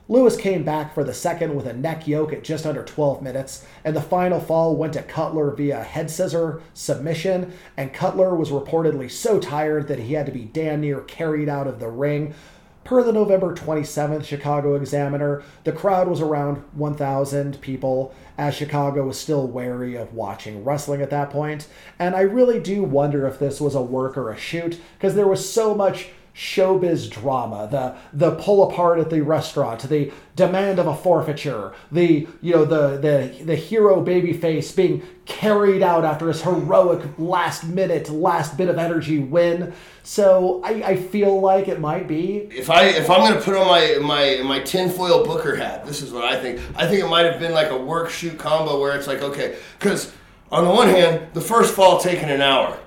Lewis 0.07 0.35
came 0.35 0.63
back 0.63 0.93
for 0.95 1.03
the 1.03 1.13
second 1.13 1.55
with 1.55 1.67
a 1.67 1.73
neck 1.73 2.07
yoke 2.07 2.33
at 2.33 2.43
just 2.43 2.65
under 2.65 2.83
12 2.83 3.21
minutes, 3.21 3.63
and 3.83 3.95
the 3.95 4.01
final 4.01 4.39
fall 4.39 4.75
went 4.75 4.93
to 4.93 5.03
Cutler 5.03 5.51
via 5.51 5.83
head 5.83 6.09
scissor 6.09 6.63
submission, 6.73 7.53
and 7.77 7.93
Cutler 7.93 8.35
was 8.35 8.49
reportedly 8.49 9.09
so 9.09 9.39
tired 9.39 9.87
that 9.87 9.99
he 9.99 10.13
had 10.13 10.25
to 10.25 10.31
be 10.31 10.45
damn 10.45 10.81
near 10.81 11.01
carried 11.01 11.47
out 11.47 11.67
of 11.67 11.79
the 11.79 11.89
ring. 11.89 12.33
Per 12.89 13.03
the 13.03 13.13
November 13.13 13.53
27th 13.53 14.25
Chicago 14.25 14.73
Examiner, 14.73 15.43
the 15.63 15.71
crowd 15.71 16.07
was 16.07 16.21
around 16.21 16.63
1,000 16.73 17.61
people, 17.61 18.15
as 18.35 18.55
Chicago 18.55 19.05
was 19.05 19.19
still 19.19 19.45
wary 19.45 19.93
of 19.93 20.15
watching 20.15 20.63
wrestling 20.63 20.99
at 20.99 21.11
that 21.11 21.29
point. 21.29 21.67
And 21.99 22.15
I 22.15 22.21
really 22.21 22.59
do 22.59 22.83
wonder 22.83 23.27
if 23.27 23.37
this 23.37 23.61
was 23.61 23.75
a 23.75 23.81
work 23.83 24.17
or 24.17 24.31
a 24.31 24.37
shoot, 24.37 24.81
because 24.97 25.13
there 25.13 25.27
was 25.27 25.47
so 25.47 25.75
much 25.75 26.09
showbiz 26.39 27.09
drama, 27.09 27.67
the 27.69 27.93
the 28.13 28.33
pull 28.35 28.71
apart 28.71 28.97
at 28.97 29.09
the 29.09 29.21
restaurant, 29.21 29.81
the 29.89 30.09
demand 30.37 30.79
of 30.79 30.87
a 30.87 30.95
forfeiture, 30.95 31.73
the 31.91 32.25
you 32.41 32.53
know 32.53 32.63
the 32.63 32.97
the 32.97 33.43
the 33.43 33.55
hero 33.57 34.01
babyface 34.03 34.73
being 34.73 35.03
carried 35.25 35.83
out 35.83 36.05
after 36.05 36.29
his 36.29 36.41
heroic 36.41 37.01
last 37.17 37.65
minute, 37.65 38.09
last 38.09 38.55
bit 38.55 38.69
of 38.69 38.77
energy 38.77 39.19
win. 39.19 39.73
So 40.03 40.61
I, 40.63 40.69
I 40.91 40.95
feel 40.95 41.41
like 41.41 41.67
it 41.67 41.81
might 41.81 42.07
be. 42.07 42.47
If 42.51 42.69
I 42.69 42.85
if 42.85 43.09
I'm 43.09 43.19
gonna 43.19 43.41
put 43.41 43.57
on 43.57 43.67
my 43.67 43.97
my 44.01 44.41
my 44.41 44.61
tinfoil 44.61 45.25
Booker 45.25 45.57
hat, 45.57 45.85
this 45.85 46.01
is 46.01 46.13
what 46.13 46.23
I 46.23 46.39
think. 46.39 46.61
I 46.77 46.87
think 46.87 47.03
it 47.03 47.09
might 47.09 47.25
have 47.25 47.41
been 47.41 47.51
like 47.51 47.69
a 47.69 47.77
work 47.77 48.09
shoot 48.09 48.39
combo 48.39 48.79
where 48.79 48.95
it's 48.95 49.07
like 49.07 49.21
okay, 49.21 49.57
because 49.77 50.13
on 50.53 50.63
the 50.63 50.71
one 50.71 50.87
hand, 50.87 51.33
the 51.33 51.41
first 51.41 51.75
fall 51.75 51.99
taking 51.99 52.29
an 52.29 52.39
hour 52.39 52.79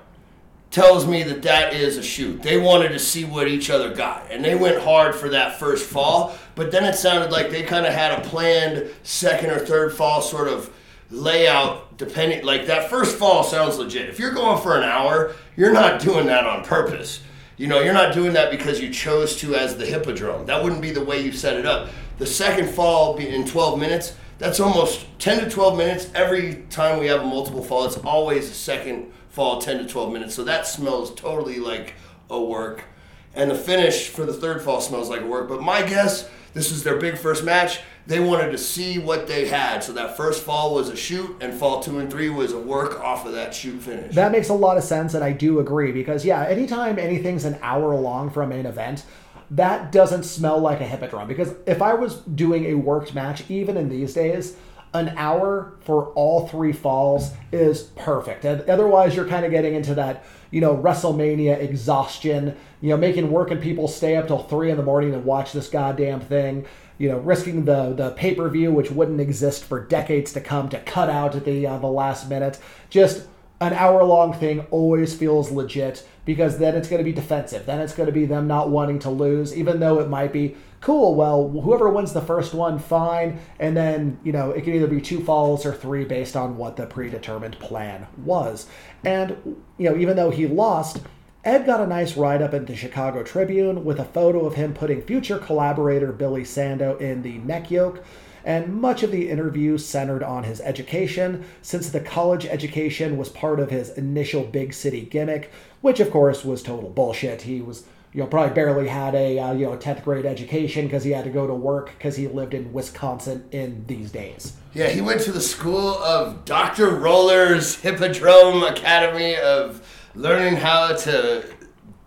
tells 0.73 1.05
me 1.05 1.21
that 1.21 1.43
that 1.43 1.71
is 1.71 1.97
a 1.97 2.03
shoot. 2.03 2.41
They 2.41 2.57
wanted 2.57 2.89
to 2.89 2.99
see 2.99 3.25
what 3.25 3.47
each 3.47 3.69
other 3.69 3.93
got, 3.93 4.31
and 4.31 4.43
they 4.43 4.55
went 4.55 4.81
hard 4.81 5.13
for 5.13 5.29
that 5.29 5.59
first 5.59 5.87
fall. 5.87 6.35
But 6.55 6.71
then 6.71 6.83
it 6.83 6.95
sounded 6.95 7.31
like 7.31 7.51
they 7.51 7.61
kind 7.61 7.85
of 7.85 7.93
had 7.93 8.11
a 8.11 8.27
planned 8.27 8.89
second 9.03 9.51
or 9.51 9.59
third 9.59 9.93
fall 9.93 10.21
sort 10.21 10.47
of 10.47 10.73
layout, 11.11 11.95
depending. 11.99 12.43
Like 12.43 12.65
that 12.65 12.89
first 12.89 13.17
fall 13.17 13.43
sounds 13.43 13.77
legit. 13.77 14.09
If 14.09 14.17
you're 14.17 14.33
going 14.33 14.61
for 14.63 14.75
an 14.75 14.83
hour, 14.83 15.35
you're 15.55 15.71
not 15.71 16.01
doing 16.01 16.25
that 16.25 16.47
on 16.47 16.65
purpose. 16.65 17.21
You 17.55 17.67
know, 17.67 17.81
you're 17.81 17.93
not 17.93 18.15
doing 18.15 18.33
that 18.33 18.49
because 18.49 18.81
you 18.81 18.89
chose 18.89 19.35
to 19.37 19.53
as 19.53 19.77
the 19.77 19.85
hippodrome. 19.85 20.47
That 20.47 20.63
wouldn't 20.63 20.81
be 20.81 20.89
the 20.89 21.05
way 21.05 21.21
you 21.21 21.31
set 21.31 21.55
it 21.55 21.67
up. 21.67 21.89
The 22.17 22.25
second 22.25 22.71
fall 22.71 23.15
in 23.17 23.45
12 23.45 23.79
minutes, 23.79 24.15
that's 24.39 24.59
almost 24.59 25.05
10 25.19 25.43
to 25.43 25.49
12 25.51 25.77
minutes. 25.77 26.09
Every 26.15 26.63
time 26.71 26.99
we 26.99 27.05
have 27.07 27.21
a 27.21 27.25
multiple 27.25 27.63
fall, 27.63 27.85
it's 27.85 27.97
always 27.97 28.49
a 28.49 28.53
second 28.55 29.11
fall, 29.33 29.59
10 29.59 29.79
to 29.79 29.85
12 29.85 30.13
minutes. 30.13 30.35
So 30.35 30.43
that 30.43 30.65
smells 30.67 31.13
totally 31.13 31.59
like 31.59 31.95
a 32.29 32.41
work. 32.41 32.85
And 33.33 33.49
the 33.49 33.55
finish 33.55 34.07
for 34.07 34.25
the 34.25 34.33
third 34.33 34.61
fall 34.61 34.79
smells 34.79 35.09
like 35.09 35.21
a 35.21 35.25
work. 35.25 35.49
But 35.49 35.61
my 35.61 35.81
guess, 35.81 36.29
this 36.53 36.71
is 36.71 36.83
their 36.83 36.97
big 36.97 37.17
first 37.17 37.43
match. 37.43 37.79
They 38.05 38.19
wanted 38.19 38.51
to 38.51 38.59
see 38.59 38.99
what 38.99 39.25
they 39.25 39.47
had. 39.47 39.83
So 39.83 39.91
that 39.93 40.15
first 40.15 40.43
fall 40.43 40.75
was 40.75 40.89
a 40.89 40.95
shoot, 40.95 41.35
and 41.41 41.51
fall 41.51 41.81
two 41.81 41.97
and 41.97 42.11
three 42.11 42.29
was 42.29 42.51
a 42.51 42.59
work 42.59 42.99
off 42.99 43.25
of 43.25 43.33
that 43.33 43.55
shoot 43.55 43.81
finish. 43.81 44.13
That 44.13 44.31
makes 44.31 44.49
a 44.49 44.53
lot 44.53 44.77
of 44.77 44.83
sense, 44.83 45.15
and 45.15 45.23
I 45.23 45.31
do 45.31 45.59
agree 45.59 45.91
because 45.91 46.23
yeah, 46.23 46.43
anytime 46.45 46.99
anything's 46.99 47.45
an 47.45 47.57
hour 47.61 47.95
long 47.95 48.29
for 48.29 48.43
a 48.43 48.47
main 48.47 48.67
event, 48.67 49.03
that 49.49 49.91
doesn't 49.91 50.23
smell 50.23 50.59
like 50.59 50.79
a 50.79 50.85
hippodrome. 50.85 51.27
Because 51.27 51.55
if 51.65 51.81
I 51.81 51.95
was 51.95 52.17
doing 52.17 52.65
a 52.65 52.73
worked 52.75 53.15
match, 53.15 53.49
even 53.49 53.77
in 53.77 53.89
these 53.89 54.13
days, 54.13 54.57
an 54.93 55.13
hour 55.17 55.73
for 55.81 56.07
all 56.09 56.47
three 56.47 56.71
falls 56.71 57.31
is 57.51 57.83
perfect. 57.95 58.45
And 58.45 58.61
otherwise, 58.69 59.15
you're 59.15 59.27
kind 59.27 59.45
of 59.45 59.51
getting 59.51 59.73
into 59.73 59.95
that, 59.95 60.23
you 60.51 60.61
know, 60.61 60.75
WrestleMania 60.75 61.59
exhaustion, 61.59 62.55
you 62.81 62.89
know, 62.89 62.97
making 62.97 63.31
working 63.31 63.59
people 63.59 63.87
stay 63.87 64.15
up 64.15 64.27
till 64.27 64.43
three 64.43 64.69
in 64.69 64.77
the 64.77 64.83
morning 64.83 65.13
and 65.13 65.25
watch 65.25 65.51
this 65.51 65.67
goddamn 65.67 66.21
thing, 66.21 66.65
you 66.99 67.09
know, 67.09 67.17
risking 67.17 67.65
the, 67.65 67.93
the 67.93 68.11
pay 68.11 68.35
per 68.35 68.47
view, 68.49 68.71
which 68.71 68.91
wouldn't 68.91 69.19
exist 69.19 69.63
for 69.63 69.85
decades 69.85 70.31
to 70.33 70.41
come, 70.41 70.69
to 70.69 70.79
cut 70.81 71.09
out 71.09 71.35
at 71.35 71.45
the, 71.45 71.65
uh, 71.65 71.77
the 71.79 71.87
last 71.87 72.29
minute. 72.29 72.59
Just 72.89 73.27
an 73.67 73.73
hour 73.73 74.03
long 74.03 74.33
thing 74.33 74.61
always 74.71 75.13
feels 75.13 75.51
legit 75.51 76.07
because 76.25 76.57
then 76.57 76.75
it's 76.75 76.87
going 76.87 76.99
to 76.99 77.03
be 77.03 77.11
defensive. 77.11 77.65
Then 77.65 77.79
it's 77.79 77.93
going 77.93 78.07
to 78.07 78.13
be 78.13 78.25
them 78.25 78.47
not 78.47 78.69
wanting 78.69 78.99
to 78.99 79.09
lose, 79.09 79.55
even 79.55 79.79
though 79.79 79.99
it 79.99 80.09
might 80.09 80.31
be 80.31 80.55
cool. 80.81 81.15
Well, 81.15 81.49
whoever 81.49 81.89
wins 81.89 82.13
the 82.13 82.21
first 82.21 82.53
one, 82.53 82.79
fine. 82.79 83.39
And 83.59 83.75
then, 83.75 84.19
you 84.23 84.31
know, 84.31 84.51
it 84.51 84.63
can 84.63 84.73
either 84.73 84.87
be 84.87 85.01
two 85.01 85.23
falls 85.23 85.65
or 85.65 85.73
three 85.73 86.05
based 86.05 86.35
on 86.35 86.57
what 86.57 86.77
the 86.77 86.85
predetermined 86.85 87.59
plan 87.59 88.07
was. 88.17 88.67
And, 89.03 89.61
you 89.77 89.89
know, 89.89 89.97
even 89.97 90.15
though 90.15 90.31
he 90.31 90.47
lost, 90.47 91.01
Ed 91.43 91.65
got 91.65 91.81
a 91.81 91.87
nice 91.87 92.15
write 92.15 92.41
up 92.41 92.53
in 92.53 92.65
the 92.65 92.75
Chicago 92.75 93.21
Tribune 93.23 93.83
with 93.83 93.99
a 93.99 94.05
photo 94.05 94.45
of 94.45 94.55
him 94.55 94.73
putting 94.73 95.01
future 95.01 95.37
collaborator 95.37 96.13
Billy 96.13 96.45
Sandow 96.45 96.97
in 96.97 97.21
the 97.21 97.37
neck 97.39 97.69
yoke 97.69 98.03
and 98.43 98.81
much 98.81 99.03
of 99.03 99.11
the 99.11 99.29
interview 99.29 99.77
centered 99.77 100.23
on 100.23 100.43
his 100.43 100.61
education, 100.61 101.45
since 101.61 101.89
the 101.89 101.99
college 101.99 102.45
education 102.45 103.17
was 103.17 103.29
part 103.29 103.59
of 103.59 103.69
his 103.69 103.89
initial 103.91 104.43
big 104.43 104.73
city 104.73 105.01
gimmick, 105.01 105.51
which 105.81 105.99
of 105.99 106.11
course 106.11 106.43
was 106.43 106.61
total 106.61 106.89
bullshit. 106.89 107.43
He 107.43 107.61
was 107.61 107.85
you 108.13 108.21
know 108.21 108.27
probably 108.27 108.53
barely 108.53 108.87
had 108.87 109.15
a 109.15 109.39
uh, 109.39 109.53
you 109.53 109.65
know 109.65 109.75
10th 109.77 110.03
grade 110.03 110.25
education 110.25 110.85
because 110.85 111.03
he 111.03 111.11
had 111.11 111.23
to 111.23 111.31
go 111.31 111.47
to 111.47 111.53
work 111.53 111.91
because 111.97 112.15
he 112.15 112.27
lived 112.27 112.53
in 112.53 112.71
wisconsin 112.71 113.43
in 113.51 113.83
these 113.87 114.11
days 114.11 114.53
Yeah, 114.73 114.89
he 114.89 115.01
went 115.01 115.21
to 115.21 115.31
the 115.31 115.41
school 115.41 115.97
of 116.03 116.45
Dr. 116.45 116.89
Roller's 116.91 117.75
Hippodrome 117.75 118.63
Academy 118.63 119.35
of 119.37 119.81
learning 120.15 120.57
how 120.57 120.95
to 120.95 121.43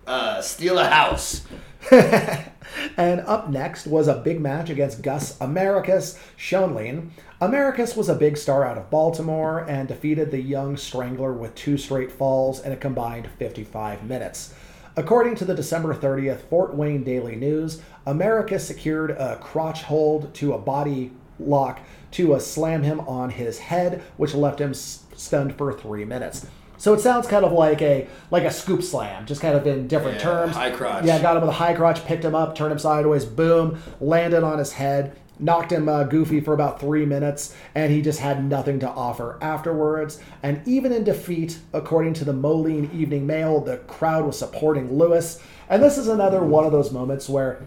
uh, 0.07 0.41
steal 0.41 0.79
a 0.79 0.85
house. 0.85 1.43
and 2.97 3.21
up 3.21 3.49
next 3.49 3.87
was 3.87 4.09
a 4.09 4.15
big 4.15 4.41
match 4.41 4.71
against 4.71 5.03
gus 5.03 5.41
americus 5.41 6.19
schoenlein 6.39 7.11
americus 7.41 7.97
was 7.97 8.09
a 8.09 8.15
big 8.15 8.37
star 8.37 8.65
out 8.65 8.79
of 8.79 8.91
baltimore 8.91 9.61
and 9.69 9.89
defeated 9.89 10.31
the 10.31 10.41
young 10.41 10.77
strangler 10.77 11.33
with 11.33 11.55
two 11.55 11.77
straight 11.77 12.11
falls 12.11 12.61
in 12.65 12.73
a 12.73 12.77
combined 12.77 13.29
55 13.39 14.05
minutes 14.05 14.55
According 14.99 15.35
to 15.35 15.45
the 15.45 15.55
December 15.55 15.95
30th 15.95 16.41
Fort 16.49 16.75
Wayne 16.75 17.05
Daily 17.05 17.37
News, 17.37 17.83
America 18.07 18.59
secured 18.59 19.11
a 19.11 19.37
crotch 19.37 19.83
hold 19.83 20.33
to 20.37 20.55
a 20.55 20.59
body 20.59 21.13
lock 21.39 21.81
to 22.13 22.35
a 22.35 22.41
slam 22.41 22.83
him 22.83 23.01
on 23.01 23.29
his 23.29 23.59
head, 23.59 24.03
which 24.17 24.35
left 24.35 24.59
him 24.59 24.73
stunned 24.73 25.55
for 25.59 25.71
three 25.71 26.07
minutes. 26.07 26.47
So 26.79 26.93
it 26.95 27.01
sounds 27.01 27.27
kind 27.27 27.45
of 27.45 27.53
like 27.53 27.81
a 27.83 28.07
like 28.31 28.45
a 28.45 28.51
scoop 28.51 28.83
slam, 28.83 29.27
just 29.27 29.41
kind 29.41 29.57
of 29.57 29.67
in 29.67 29.87
different 29.89 30.19
Yeah, 30.19 30.23
terms. 30.25 30.55
high 30.57 30.71
crotch. 30.71 31.05
Yeah, 31.05 31.21
got 31.21 31.37
him 31.37 31.43
with 31.43 31.51
a 31.51 31.55
high 31.55 31.75
crotch, 31.75 32.05
picked 32.05 32.25
him 32.25 32.35
up, 32.35 32.55
turned 32.55 32.73
him 32.73 32.79
sideways, 32.79 33.25
boom, 33.25 33.79
landed 34.01 34.43
on 34.45 34.59
his 34.59 34.73
head, 34.73 35.17
knocked 35.39 35.73
him 35.73 35.89
uh, 35.89 36.05
goofy 36.05 36.41
for 36.41 36.55
about 36.55 36.81
three 36.81 37.05
minutes, 37.07 37.55
and 37.75 37.93
he 37.93 38.03
just 38.03 38.21
had 38.21 38.45
nothing 38.45 38.81
to 38.81 38.89
offer 38.89 39.39
afterwards. 39.41 40.21
And 40.43 40.61
even 40.67 40.93
in 40.93 41.05
defeat, 41.05 41.59
according 41.73 42.15
to 42.15 42.25
the 42.25 42.33
Moline 42.33 42.91
Evening 42.95 43.27
Mail, 43.27 43.61
the 43.61 43.79
crowd 43.79 44.25
was 44.27 44.39
supporting 44.39 44.97
Lewis. 44.97 45.41
And 45.69 45.83
this 45.83 45.99
is 45.99 46.09
another 46.09 46.43
one 46.43 46.65
of 46.65 46.73
those 46.73 46.93
moments 46.93 47.29
where 47.29 47.67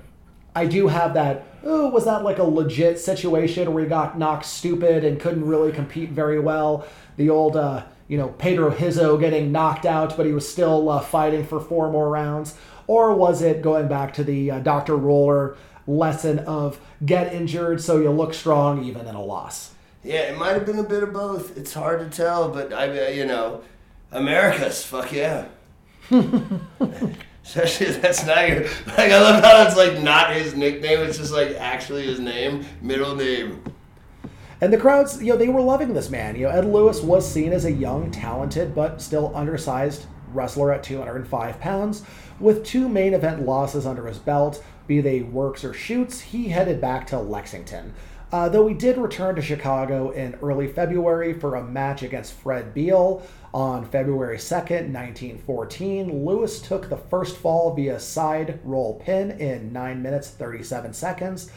I 0.55 0.65
do 0.65 0.87
have 0.87 1.13
that. 1.15 1.45
Oh, 1.63 1.89
was 1.89 2.05
that 2.05 2.23
like 2.23 2.37
a 2.39 2.43
legit 2.43 2.99
situation 2.99 3.73
where 3.73 3.83
he 3.83 3.89
got 3.89 4.17
knocked 4.17 4.45
stupid 4.45 5.03
and 5.03 5.19
couldn't 5.19 5.45
really 5.45 5.71
compete 5.71 6.09
very 6.11 6.39
well? 6.39 6.87
The 7.17 7.29
old, 7.29 7.55
uh, 7.57 7.83
you 8.09 8.17
know, 8.17 8.27
Pedro 8.27 8.71
Rizzo 8.71 9.17
getting 9.17 9.53
knocked 9.53 9.85
out, 9.85 10.17
but 10.17 10.25
he 10.25 10.33
was 10.33 10.51
still 10.51 10.89
uh, 10.89 10.99
fighting 10.99 11.45
for 11.45 11.61
four 11.61 11.89
more 11.89 12.09
rounds. 12.09 12.55
Or 12.87 13.13
was 13.13 13.41
it 13.41 13.61
going 13.61 13.87
back 13.87 14.13
to 14.15 14.23
the 14.23 14.51
uh, 14.51 14.59
Dr. 14.59 14.97
Roller 14.97 15.55
lesson 15.87 16.39
of 16.39 16.81
get 17.05 17.33
injured 17.33 17.81
so 17.81 17.99
you 17.99 18.09
look 18.09 18.33
strong 18.33 18.83
even 18.83 19.07
in 19.07 19.15
a 19.15 19.23
loss? 19.23 19.73
Yeah, 20.03 20.21
it 20.21 20.37
might 20.37 20.53
have 20.53 20.65
been 20.65 20.79
a 20.79 20.83
bit 20.83 21.03
of 21.03 21.13
both. 21.13 21.55
It's 21.55 21.73
hard 21.73 21.99
to 21.99 22.17
tell, 22.17 22.49
but 22.49 22.73
I, 22.73 23.09
you 23.09 23.25
know, 23.25 23.61
America's 24.11 24.83
fuck 24.83 25.11
yeah. 25.11 25.45
Especially 27.43 27.91
that's 27.93 28.25
not 28.25 28.37
like. 28.37 29.11
I 29.11 29.19
love 29.19 29.43
how 29.43 29.63
it's 29.67 29.75
like 29.75 30.01
not 30.01 30.33
his 30.33 30.55
nickname. 30.55 30.99
It's 30.99 31.17
just 31.17 31.33
like 31.33 31.49
actually 31.51 32.05
his 32.05 32.19
name, 32.19 32.65
middle 32.81 33.15
name. 33.15 33.63
And 34.61 34.73
the 34.73 34.77
crowds, 34.77 35.21
you 35.21 35.31
know, 35.31 35.37
they 35.37 35.47
were 35.47 35.61
loving 35.61 35.93
this 35.93 36.09
man. 36.09 36.35
You 36.35 36.43
know, 36.43 36.49
Ed 36.49 36.65
Lewis 36.65 37.01
was 37.01 37.29
seen 37.29 37.53
as 37.53 37.65
a 37.65 37.71
young, 37.71 38.11
talented, 38.11 38.75
but 38.75 39.01
still 39.01 39.31
undersized 39.33 40.05
wrestler 40.33 40.73
at 40.73 40.83
205 40.83 41.59
pounds. 41.59 42.03
With 42.39 42.65
two 42.65 42.89
main 42.89 43.13
event 43.13 43.45
losses 43.45 43.85
under 43.85 44.05
his 44.05 44.19
belt, 44.19 44.63
be 44.85 45.01
they 45.01 45.21
works 45.21 45.63
or 45.63 45.73
shoots, 45.73 46.19
he 46.19 46.49
headed 46.49 46.81
back 46.81 47.07
to 47.07 47.19
Lexington. 47.19 47.93
Uh, 48.31 48.47
though 48.47 48.67
he 48.67 48.75
did 48.75 48.97
return 48.97 49.35
to 49.35 49.41
Chicago 49.41 50.11
in 50.11 50.37
early 50.43 50.67
February 50.67 51.33
for 51.33 51.55
a 51.55 51.63
match 51.63 52.03
against 52.03 52.33
Fred 52.33 52.75
Beal 52.75 53.23
on 53.53 53.85
February 53.85 54.37
2nd, 54.37 54.93
1914, 54.93 56.25
Lewis 56.25 56.61
took 56.61 56.89
the 56.89 56.97
first 56.97 57.37
fall 57.37 57.73
via 57.73 57.99
side 57.99 58.59
roll 58.63 58.99
pin 59.03 59.31
in 59.31 59.73
9 59.73 60.01
minutes 60.03 60.29
37 60.29 60.93
seconds. 60.93 61.49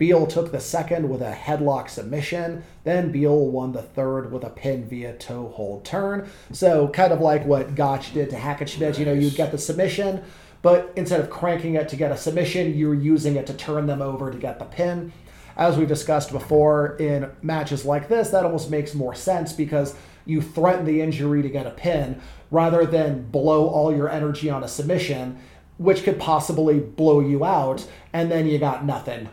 Beal 0.00 0.26
took 0.26 0.50
the 0.50 0.60
second 0.60 1.10
with 1.10 1.20
a 1.20 1.30
headlock 1.30 1.90
submission. 1.90 2.64
Then 2.84 3.12
Beal 3.12 3.48
won 3.48 3.72
the 3.72 3.82
third 3.82 4.32
with 4.32 4.42
a 4.44 4.48
pin 4.48 4.88
via 4.88 5.12
toe 5.12 5.52
hold 5.54 5.84
turn. 5.84 6.26
So 6.52 6.88
kind 6.88 7.12
of 7.12 7.20
like 7.20 7.44
what 7.44 7.74
Gotch 7.74 8.14
did 8.14 8.30
to 8.30 8.36
Hackenschmidt. 8.36 8.98
You 8.98 9.04
know, 9.04 9.12
you'd 9.12 9.34
get 9.34 9.52
the 9.52 9.58
submission, 9.58 10.24
but 10.62 10.90
instead 10.96 11.20
of 11.20 11.28
cranking 11.28 11.74
it 11.74 11.90
to 11.90 11.96
get 11.96 12.12
a 12.12 12.16
submission, 12.16 12.78
you're 12.78 12.94
using 12.94 13.36
it 13.36 13.46
to 13.48 13.52
turn 13.52 13.86
them 13.86 14.00
over 14.00 14.30
to 14.30 14.38
get 14.38 14.58
the 14.58 14.64
pin. 14.64 15.12
As 15.54 15.76
we 15.76 15.84
discussed 15.84 16.32
before, 16.32 16.96
in 16.96 17.30
matches 17.42 17.84
like 17.84 18.08
this, 18.08 18.30
that 18.30 18.46
almost 18.46 18.70
makes 18.70 18.94
more 18.94 19.14
sense 19.14 19.52
because 19.52 19.94
you 20.24 20.40
threaten 20.40 20.86
the 20.86 21.02
injury 21.02 21.42
to 21.42 21.50
get 21.50 21.66
a 21.66 21.72
pin 21.72 22.22
rather 22.50 22.86
than 22.86 23.30
blow 23.30 23.68
all 23.68 23.94
your 23.94 24.08
energy 24.08 24.48
on 24.48 24.64
a 24.64 24.68
submission, 24.68 25.38
which 25.76 26.04
could 26.04 26.18
possibly 26.18 26.80
blow 26.80 27.20
you 27.20 27.44
out, 27.44 27.86
and 28.14 28.30
then 28.30 28.46
you 28.46 28.58
got 28.58 28.82
nothing. 28.82 29.28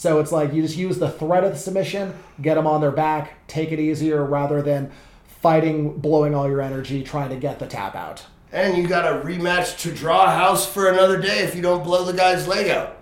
So 0.00 0.18
it's 0.18 0.32
like 0.32 0.54
you 0.54 0.62
just 0.62 0.78
use 0.78 0.98
the 0.98 1.10
threat 1.10 1.44
of 1.44 1.52
the 1.52 1.58
submission, 1.58 2.14
get 2.40 2.54
them 2.54 2.66
on 2.66 2.80
their 2.80 2.90
back, 2.90 3.46
take 3.48 3.70
it 3.70 3.78
easier 3.78 4.24
rather 4.24 4.62
than 4.62 4.90
fighting, 5.42 5.98
blowing 5.98 6.34
all 6.34 6.48
your 6.48 6.62
energy, 6.62 7.02
trying 7.02 7.28
to 7.28 7.36
get 7.36 7.58
the 7.58 7.66
tap 7.66 7.94
out. 7.94 8.24
And 8.50 8.78
you 8.78 8.88
got 8.88 9.04
a 9.04 9.22
rematch 9.22 9.78
to 9.80 9.92
draw 9.92 10.30
house 10.30 10.66
for 10.66 10.88
another 10.88 11.20
day 11.20 11.40
if 11.40 11.54
you 11.54 11.60
don't 11.60 11.84
blow 11.84 12.06
the 12.06 12.14
guy's 12.14 12.48
leg 12.48 12.70
out, 12.70 12.96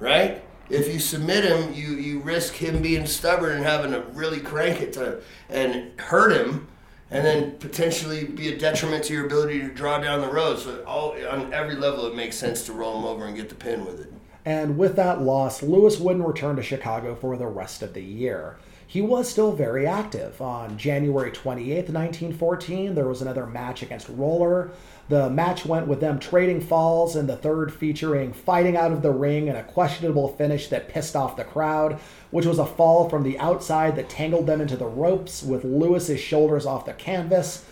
right? 0.00 0.42
If 0.68 0.92
you 0.92 0.98
submit 0.98 1.44
him, 1.44 1.74
you 1.74 1.94
you 1.94 2.18
risk 2.18 2.54
him 2.54 2.82
being 2.82 3.06
stubborn 3.06 3.58
and 3.58 3.64
having 3.64 3.92
to 3.92 4.00
really 4.12 4.40
crank 4.40 4.80
it 4.80 4.92
to 4.94 5.20
and 5.48 5.96
hurt 6.00 6.32
him, 6.32 6.66
and 7.12 7.24
then 7.24 7.52
potentially 7.58 8.24
be 8.24 8.52
a 8.52 8.58
detriment 8.58 9.04
to 9.04 9.12
your 9.12 9.26
ability 9.26 9.60
to 9.60 9.68
draw 9.68 10.00
down 10.00 10.20
the 10.20 10.32
road. 10.32 10.58
So 10.58 10.82
all 10.86 11.12
on 11.24 11.54
every 11.54 11.76
level, 11.76 12.04
it 12.06 12.16
makes 12.16 12.34
sense 12.34 12.66
to 12.66 12.72
roll 12.72 12.98
him 12.98 13.04
over 13.04 13.26
and 13.26 13.36
get 13.36 13.48
the 13.48 13.54
pin 13.54 13.86
with 13.86 14.00
it. 14.00 14.12
And 14.44 14.76
with 14.76 14.96
that 14.96 15.22
loss, 15.22 15.62
Lewis 15.62 16.00
wouldn't 16.00 16.26
return 16.26 16.56
to 16.56 16.62
Chicago 16.62 17.14
for 17.14 17.36
the 17.36 17.46
rest 17.46 17.82
of 17.82 17.94
the 17.94 18.02
year. 18.02 18.56
He 18.92 19.00
was 19.00 19.30
still 19.30 19.52
very 19.52 19.86
active. 19.86 20.42
On 20.42 20.76
January 20.76 21.30
28, 21.30 21.88
1914, 21.88 22.94
there 22.94 23.08
was 23.08 23.22
another 23.22 23.46
match 23.46 23.82
against 23.82 24.08
Roller. 24.10 24.70
The 25.08 25.30
match 25.30 25.64
went 25.64 25.86
with 25.86 26.00
them 26.00 26.18
trading 26.18 26.60
falls, 26.60 27.16
and 27.16 27.26
the 27.28 27.36
third 27.36 27.72
featuring 27.72 28.34
fighting 28.34 28.76
out 28.76 28.92
of 28.92 29.00
the 29.00 29.10
ring 29.10 29.48
and 29.48 29.56
a 29.56 29.62
questionable 29.62 30.28
finish 30.36 30.68
that 30.68 30.88
pissed 30.88 31.16
off 31.16 31.36
the 31.36 31.44
crowd, 31.44 31.98
which 32.30 32.44
was 32.44 32.58
a 32.58 32.66
fall 32.66 33.08
from 33.08 33.22
the 33.22 33.38
outside 33.38 33.96
that 33.96 34.10
tangled 34.10 34.46
them 34.46 34.60
into 34.60 34.76
the 34.76 34.86
ropes 34.86 35.42
with 35.42 35.64
Lewis's 35.64 36.20
shoulders 36.20 36.66
off 36.66 36.84
the 36.84 36.92
canvas. 36.92 37.64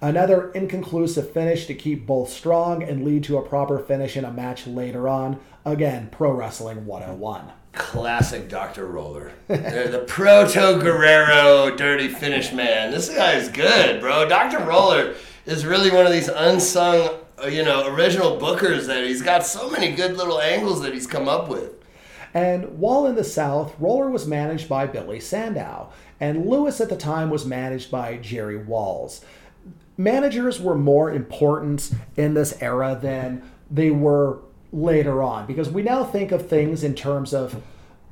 Another 0.00 0.52
inconclusive 0.52 1.32
finish 1.32 1.66
to 1.66 1.74
keep 1.74 2.06
both 2.06 2.30
strong 2.30 2.84
and 2.84 3.04
lead 3.04 3.24
to 3.24 3.36
a 3.36 3.42
proper 3.42 3.80
finish 3.80 4.16
in 4.16 4.24
a 4.24 4.30
match 4.30 4.64
later 4.66 5.08
on. 5.08 5.40
Again, 5.64 6.08
Pro 6.12 6.30
Wrestling 6.30 6.86
101. 6.86 7.50
Classic 7.72 8.48
Dr. 8.48 8.86
Roller. 8.86 9.32
They're 9.48 9.88
the 9.88 10.00
proto 10.00 10.78
Guerrero 10.80 11.74
dirty 11.76 12.08
finish 12.08 12.52
man. 12.52 12.92
This 12.92 13.08
guy's 13.08 13.48
good, 13.48 14.00
bro. 14.00 14.28
Dr. 14.28 14.64
Roller 14.64 15.14
is 15.46 15.66
really 15.66 15.90
one 15.90 16.06
of 16.06 16.12
these 16.12 16.28
unsung, 16.28 17.18
uh, 17.42 17.46
you 17.46 17.64
know, 17.64 17.86
original 17.92 18.38
bookers 18.38 18.86
that 18.86 19.04
he's 19.04 19.22
got 19.22 19.44
so 19.44 19.68
many 19.68 19.92
good 19.92 20.16
little 20.16 20.40
angles 20.40 20.80
that 20.82 20.94
he's 20.94 21.06
come 21.08 21.28
up 21.28 21.48
with. 21.48 21.74
And 22.34 22.78
while 22.78 23.06
in 23.06 23.16
the 23.16 23.24
South, 23.24 23.74
Roller 23.80 24.10
was 24.10 24.26
managed 24.26 24.68
by 24.68 24.86
Billy 24.86 25.18
Sandow, 25.18 25.90
and 26.20 26.46
Lewis 26.46 26.80
at 26.80 26.88
the 26.88 26.96
time 26.96 27.30
was 27.30 27.46
managed 27.46 27.90
by 27.90 28.16
Jerry 28.18 28.58
Walls. 28.58 29.24
Managers 29.98 30.60
were 30.60 30.76
more 30.76 31.12
important 31.12 31.90
in 32.16 32.34
this 32.34 32.56
era 32.62 32.96
than 33.00 33.42
they 33.68 33.90
were 33.90 34.38
later 34.72 35.22
on 35.22 35.44
because 35.46 35.68
we 35.68 35.82
now 35.82 36.04
think 36.04 36.30
of 36.30 36.48
things 36.48 36.84
in 36.84 36.94
terms 36.94 37.34
of 37.34 37.60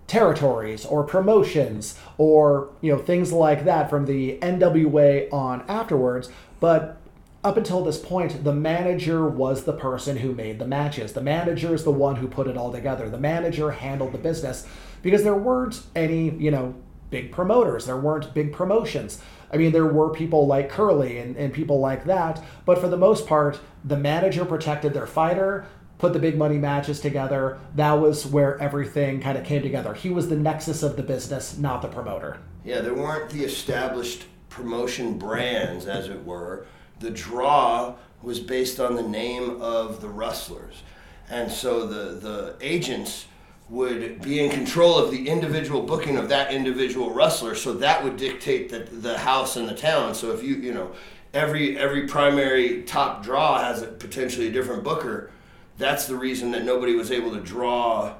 territories 0.07 0.85
or 0.85 1.03
promotions 1.03 1.99
or 2.19 2.71
you 2.81 2.93
know 2.93 2.99
things 2.99 3.33
like 3.33 3.65
that 3.65 3.91
from 3.91 4.07
the 4.07 4.39
NWA 4.39 5.33
on 5.33 5.65
afterwards. 5.69 6.29
But 6.61 6.99
up 7.45 7.57
until 7.57 7.85
this 7.85 7.99
point 7.99 8.43
the 8.43 8.53
manager 8.53 9.29
was 9.29 9.65
the 9.65 9.73
person 9.73 10.19
who 10.19 10.33
made 10.33 10.59
the 10.59 10.67
matches. 10.67 11.13
The 11.13 11.21
manager 11.21 11.75
is 11.75 11.85
the 11.85 11.93
one 11.93 12.17
who 12.17 12.27
put 12.29 12.49
it 12.49 12.57
all 12.57 12.73
together. 12.73 13.09
The 13.09 13.19
manager 13.19 13.71
handled 13.71 14.13
the 14.13 14.19
business 14.19 14.67
because 15.03 15.23
there 15.23 15.37
weren't 15.37 15.83
any 15.95 16.31
you 16.31 16.51
know 16.51 16.75
big 17.11 17.31
promoters, 17.31 17.87
there 17.87 17.97
weren't 17.97 18.35
big 18.35 18.53
promotions. 18.53 19.21
I 19.53 19.57
mean, 19.57 19.73
there 19.73 19.87
were 19.87 20.11
people 20.11 20.47
like 20.47 20.69
Curley 20.71 21.19
and, 21.19 21.37
and 21.37 21.53
people 21.53 21.81
like 21.81 22.05
that, 22.05 22.43
but 22.65 22.79
for 22.79 22.89
the 22.89 22.97
most 22.97 23.27
part, 23.27 23.61
the 23.85 23.97
manager 23.97 24.45
protected 24.45 24.93
their 24.93 25.07
fighter, 25.07 25.67
put 25.99 26.13
the 26.13 26.19
big 26.19 26.37
money 26.37 26.59
matches 26.59 27.01
together. 27.01 27.59
That 27.75 27.95
was 27.95 28.27
where 28.27 28.59
everything 28.61 29.21
kind 29.21 29.39
of 29.39 29.45
came 29.45 29.63
together. 29.63 29.95
He 29.95 30.11
was 30.11 30.29
the 30.29 30.37
nexus 30.37 30.83
of 30.83 30.97
the 30.97 31.03
business, 31.03 31.57
not 31.57 31.83
the 31.83 31.89
promoter. 31.89 32.39
Yeah, 32.65 32.81
there 32.81 32.95
weren't 32.95 33.31
the 33.31 33.45
established 33.45 34.25
promotion 34.49 35.19
brands, 35.19 35.87
as 35.87 36.09
it 36.09 36.25
were. 36.25 36.67
The 37.01 37.11
draw 37.11 37.95
was 38.23 38.41
based 38.41 38.81
on 38.81 38.97
the 38.97 39.03
name 39.03 39.61
of 39.61 40.01
the 40.01 40.09
wrestlers. 40.09 40.83
And 41.29 41.51
so 41.51 41.87
the, 41.87 42.19
the 42.19 42.57
agents 42.61 43.27
would 43.69 44.23
be 44.23 44.39
in 44.39 44.51
control 44.51 44.97
of 44.97 45.11
the 45.11 45.29
individual 45.29 45.83
booking 45.83 46.17
of 46.17 46.29
that 46.29 46.53
individual 46.53 47.11
wrestler. 47.11 47.55
So 47.55 47.73
that 47.75 48.05
would 48.05 48.17
dictate 48.17 48.69
the, 48.69 48.79
the 48.79 49.19
house 49.19 49.57
and 49.57 49.69
the 49.69 49.75
town. 49.75 50.15
So 50.15 50.31
if 50.33 50.43
you, 50.43 50.55
you 50.55 50.73
know, 50.73 50.93
every 51.35 51.77
every 51.79 52.07
primary 52.07 52.83
top 52.83 53.23
draw 53.23 53.63
has 53.63 53.83
a, 53.83 53.87
potentially 53.89 54.49
a 54.49 54.53
different 54.53 54.85
booker. 54.85 55.31
That's 55.79 56.07
the 56.07 56.17
reason 56.17 56.53
that 56.53 56.65
nobody 56.65 56.95
was 56.95 57.11
able 57.11 57.33
to 57.33 57.41
draw 57.41 58.15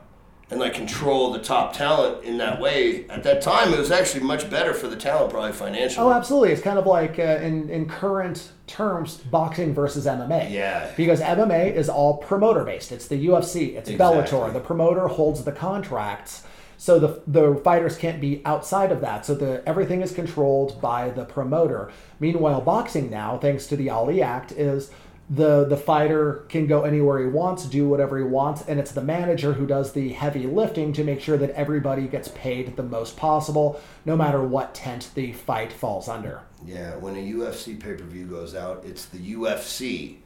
and 0.51 0.61
like 0.61 0.75
control 0.75 1.33
the 1.33 1.41
top 1.41 1.73
talent 1.73 2.25
in 2.25 2.39
that 2.39 2.61
way. 2.61 3.09
At 3.09 3.25
that 3.25 3.43
time, 3.43 3.73
it 3.73 3.79
was 3.79 3.91
actually 3.91 4.23
much 4.25 4.49
better 4.49 4.73
for 4.73 4.87
the 4.87 4.97
talent, 4.97 5.31
probably 5.33 5.53
financially. 5.53 6.07
Oh, 6.07 6.13
absolutely. 6.13 6.51
It's 6.53 6.63
kind 6.63 6.79
of 6.79 6.87
like 6.87 7.19
uh, 7.19 7.23
in 7.43 7.69
in 7.69 7.89
current 7.89 8.53
terms, 8.67 9.17
boxing 9.17 9.75
versus 9.75 10.07
MMA. 10.07 10.51
Yeah. 10.51 10.93
Because 10.97 11.21
MMA 11.21 11.75
is 11.75 11.89
all 11.89 12.19
promoter 12.19 12.65
based. 12.65 12.93
It's 12.93 13.09
the 13.09 13.27
UFC. 13.27 13.75
It's 13.75 13.91
Exactly. 13.91 14.23
Bellator. 14.23 14.53
The 14.53 14.61
promoter 14.61 15.09
holds 15.09 15.45
the 15.45 15.53
contracts. 15.53 16.45
So 16.79 16.99
the, 16.99 17.23
the 17.27 17.59
fighters 17.65 17.97
can't 17.97 18.21
be 18.21 18.43
outside 18.45 18.93
of 18.93 19.01
that. 19.01 19.25
So 19.25 19.35
the 19.35 19.63
everything 19.67 20.03
is 20.03 20.13
controlled 20.13 20.81
by 20.81 21.09
the 21.09 21.25
promoter. 21.25 21.91
Meanwhile, 22.21 22.61
boxing 22.61 23.09
now, 23.11 23.39
thanks 23.39 23.67
to 23.69 23.77
the 23.77 23.89
Ali 23.89 24.21
Act, 24.23 24.53
is 24.53 24.91
the 25.29 25.65
the 25.65 25.77
fighter 25.77 26.45
can 26.49 26.67
go 26.67 26.83
anywhere 26.83 27.19
he 27.19 27.27
wants, 27.27 27.65
do 27.67 27.89
whatever 27.89 28.19
he 28.19 28.25
wants, 28.25 28.63
and 28.69 28.79
it's 28.79 28.93
the 28.93 29.03
manager 29.03 29.55
who 29.55 29.67
does 29.67 29.93
the 29.93 30.11
heavy 30.11 30.47
lifting 30.47 30.93
to 30.93 31.03
make 31.03 31.21
sure 31.21 31.37
that 31.37 31.51
everybody 31.51 32.07
gets 32.07 32.29
paid 32.29 32.77
the 32.77 32.83
most 32.83 33.17
possible, 33.17 33.81
no 34.05 34.17
matter 34.17 34.43
what 34.43 34.75
tent 34.75 35.11
the 35.15 35.33
fight 35.33 35.73
falls 35.73 36.09
under. 36.09 36.43
Yeah, 36.65 36.95
when 36.97 37.17
a 37.17 37.33
UFC 37.33 37.79
pay 37.79 37.95
per 37.95 38.05
view 38.05 38.27
goes 38.27 38.55
out, 38.55 38.85
it's 38.87 39.07
the 39.07 39.35
UFC, 39.35 40.17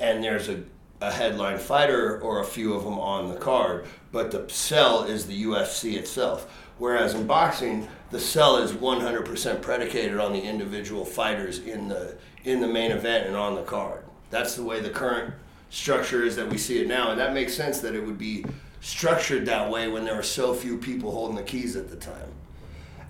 and 0.00 0.22
there's 0.24 0.48
a, 0.48 0.64
a 1.00 1.12
headline 1.12 1.58
fighter 1.58 2.20
or 2.20 2.40
a 2.40 2.44
few 2.44 2.74
of 2.74 2.82
them 2.82 2.98
on 2.98 3.28
the 3.28 3.36
card, 3.36 3.86
but 4.10 4.32
the 4.32 4.48
sell 4.48 5.04
is 5.04 5.26
the 5.26 5.44
UFC 5.44 5.94
itself. 5.96 6.66
Whereas 6.78 7.14
in 7.14 7.26
boxing, 7.26 7.86
the 8.10 8.18
sell 8.18 8.56
is 8.56 8.72
100% 8.72 9.62
predicated 9.62 10.18
on 10.18 10.32
the 10.32 10.42
individual 10.42 11.04
fighters 11.04 11.58
in 11.58 11.88
the 11.88 12.16
in 12.42 12.60
the 12.60 12.66
main 12.66 12.90
event 12.90 13.26
and 13.26 13.36
on 13.36 13.54
the 13.54 13.62
card. 13.62 13.99
That's 14.30 14.54
the 14.54 14.62
way 14.62 14.80
the 14.80 14.90
current 14.90 15.34
structure 15.70 16.24
is 16.24 16.36
that 16.36 16.48
we 16.48 16.58
see 16.58 16.80
it 16.80 16.88
now, 16.88 17.10
and 17.10 17.20
that 17.20 17.34
makes 17.34 17.54
sense 17.54 17.80
that 17.80 17.94
it 17.94 18.04
would 18.04 18.18
be 18.18 18.44
structured 18.80 19.46
that 19.46 19.70
way 19.70 19.88
when 19.88 20.04
there 20.04 20.16
were 20.16 20.22
so 20.22 20.54
few 20.54 20.78
people 20.78 21.10
holding 21.10 21.36
the 21.36 21.42
keys 21.42 21.76
at 21.76 21.90
the 21.90 21.96
time. 21.96 22.32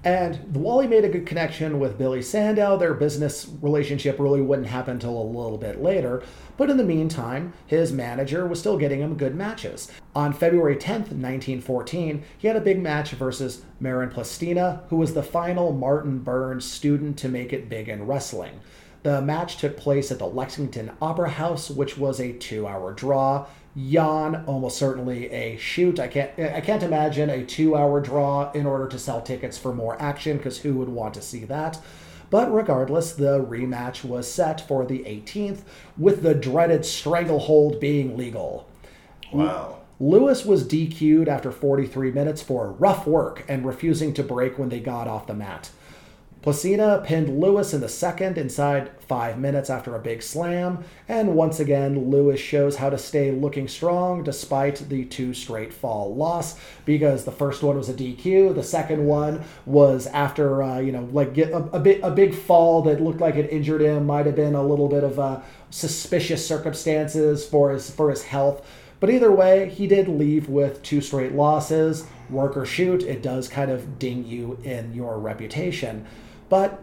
And 0.03 0.57
Wally 0.57 0.87
made 0.87 1.05
a 1.05 1.11
good 1.11 1.27
connection 1.27 1.79
with 1.79 1.99
Billy 1.99 2.23
Sandow. 2.23 2.79
Their 2.79 2.95
business 2.95 3.47
relationship 3.61 4.19
really 4.19 4.41
wouldn't 4.41 4.69
happen 4.69 4.95
until 4.95 5.21
a 5.21 5.23
little 5.23 5.59
bit 5.59 5.83
later. 5.83 6.23
But 6.57 6.71
in 6.71 6.79
the 6.79 6.85
meantime, 6.85 7.53
his 7.67 7.93
manager 7.93 8.47
was 8.47 8.59
still 8.59 8.79
getting 8.79 9.01
him 9.01 9.19
good 9.19 9.35
matches. 9.35 9.91
On 10.15 10.33
February 10.33 10.77
10th, 10.77 11.13
1914, 11.13 12.23
he 12.39 12.49
had 12.49 12.57
a 12.57 12.61
big 12.61 12.81
match 12.81 13.11
versus 13.11 13.63
Marin 13.79 14.09
Plestina, 14.09 14.85
who 14.89 14.97
was 14.97 15.13
the 15.13 15.23
final 15.23 15.73
Martin 15.73 16.21
Burns 16.21 16.65
student 16.65 17.19
to 17.19 17.29
make 17.29 17.53
it 17.53 17.69
big 17.69 17.91
in 17.91 18.07
wrestling. 18.07 18.61
The 19.03 19.23
match 19.23 19.57
took 19.57 19.77
place 19.77 20.11
at 20.11 20.19
the 20.19 20.27
Lexington 20.27 20.93
Opera 21.01 21.31
House, 21.31 21.71
which 21.71 21.97
was 21.97 22.21
a 22.21 22.33
two-hour 22.33 22.93
draw. 22.93 23.47
Yawn, 23.75 24.45
almost 24.47 24.77
certainly 24.77 25.31
a 25.31 25.57
shoot. 25.57 25.99
I 25.99 26.09
can't 26.09 26.33
I 26.39 26.61
can't 26.61 26.83
imagine 26.83 27.31
a 27.31 27.45
two-hour 27.45 28.01
draw 28.01 28.51
in 28.53 28.67
order 28.67 28.89
to 28.89 28.99
sell 28.99 29.23
tickets 29.23 29.57
for 29.57 29.73
more 29.73 30.01
action, 30.03 30.37
because 30.37 30.59
who 30.59 30.75
would 30.75 30.89
want 30.89 31.15
to 31.15 31.23
see 31.23 31.45
that? 31.47 31.81
But 32.31 32.53
regardless, 32.53 33.13
the 33.13 33.43
rematch 33.43 34.05
was 34.05 34.31
set 34.31 34.61
for 34.61 34.85
the 34.85 35.01
18th, 35.01 35.63
with 35.97 36.23
the 36.23 36.35
dreaded 36.35 36.85
stranglehold 36.85 37.81
being 37.81 38.17
legal. 38.17 38.69
Wow. 39.33 39.79
Lewis 39.99 40.45
was 40.45 40.67
DQ'd 40.67 41.29
after 41.29 41.53
43 41.53 42.11
minutes 42.11 42.43
for 42.43 42.73
rough 42.73 43.07
work 43.07 43.45
and 43.49 43.67
refusing 43.67 44.15
to 44.15 44.23
break 44.23 44.59
when 44.59 44.69
they 44.69 44.81
got 44.81 45.09
off 45.09 45.27
the 45.27 45.35
mat. 45.35 45.71
Plestina 46.43 47.03
pinned 47.05 47.39
Lewis 47.39 47.75
in 47.75 47.83
the 47.83 47.89
second 47.89 48.39
inside 48.39 48.91
five 48.99 49.39
minutes 49.39 49.69
after 49.69 49.95
a 49.95 49.99
big 49.99 50.23
slam, 50.23 50.83
and 51.07 51.35
once 51.35 51.61
again, 51.61 52.11
Lewis 52.11 52.41
shows 52.41 52.77
how 52.77 52.89
to 52.89 52.97
stay 52.97 53.31
looking 53.31 53.69
strong 53.69 54.25
despite 54.25 54.77
the 54.89 55.05
two 55.05 55.35
straight 55.35 55.71
fall 55.71 56.15
loss. 56.15 56.59
Because 56.87 57.27
the 57.27 57.31
first 57.31 57.63
one 57.63 57.77
was 57.77 57.91
a 57.91 57.95
DQ, 57.95 58.55
the 58.55 58.63
second 58.63 59.05
one 59.05 59.45
was 59.67 60.07
after 60.07 60.63
uh, 60.63 60.79
you 60.79 60.93
know 60.93 61.07
like 61.13 61.35
get 61.35 61.51
a, 61.51 61.59
a 61.75 61.79
bit 61.79 62.01
a 62.03 62.11
big 62.11 62.35
fall 62.35 62.81
that 62.83 63.03
looked 63.03 63.21
like 63.21 63.35
it 63.35 63.53
injured 63.53 63.83
him, 63.83 64.07
might 64.07 64.25
have 64.25 64.37
been 64.37 64.55
a 64.55 64.63
little 64.63 64.89
bit 64.89 65.05
of 65.05 65.19
uh, 65.19 65.43
suspicious 65.69 66.47
circumstances 66.47 67.45
for 67.45 67.71
his 67.71 67.91
for 67.91 68.09
his 68.09 68.23
health. 68.23 68.67
But 68.99 69.11
either 69.11 69.31
way, 69.31 69.69
he 69.69 69.87
did 69.87 70.09
leave 70.09 70.49
with 70.49 70.83
two 70.83 71.03
straight 71.03 71.33
losses. 71.35 72.07
Work 72.31 72.57
or 72.57 72.65
shoot, 72.65 73.03
it 73.03 73.23
does 73.23 73.49
kind 73.49 73.71
of 73.71 73.99
ding 73.99 74.27
you 74.27 74.59
in 74.63 74.95
your 74.95 75.19
reputation. 75.19 76.07
But 76.51 76.83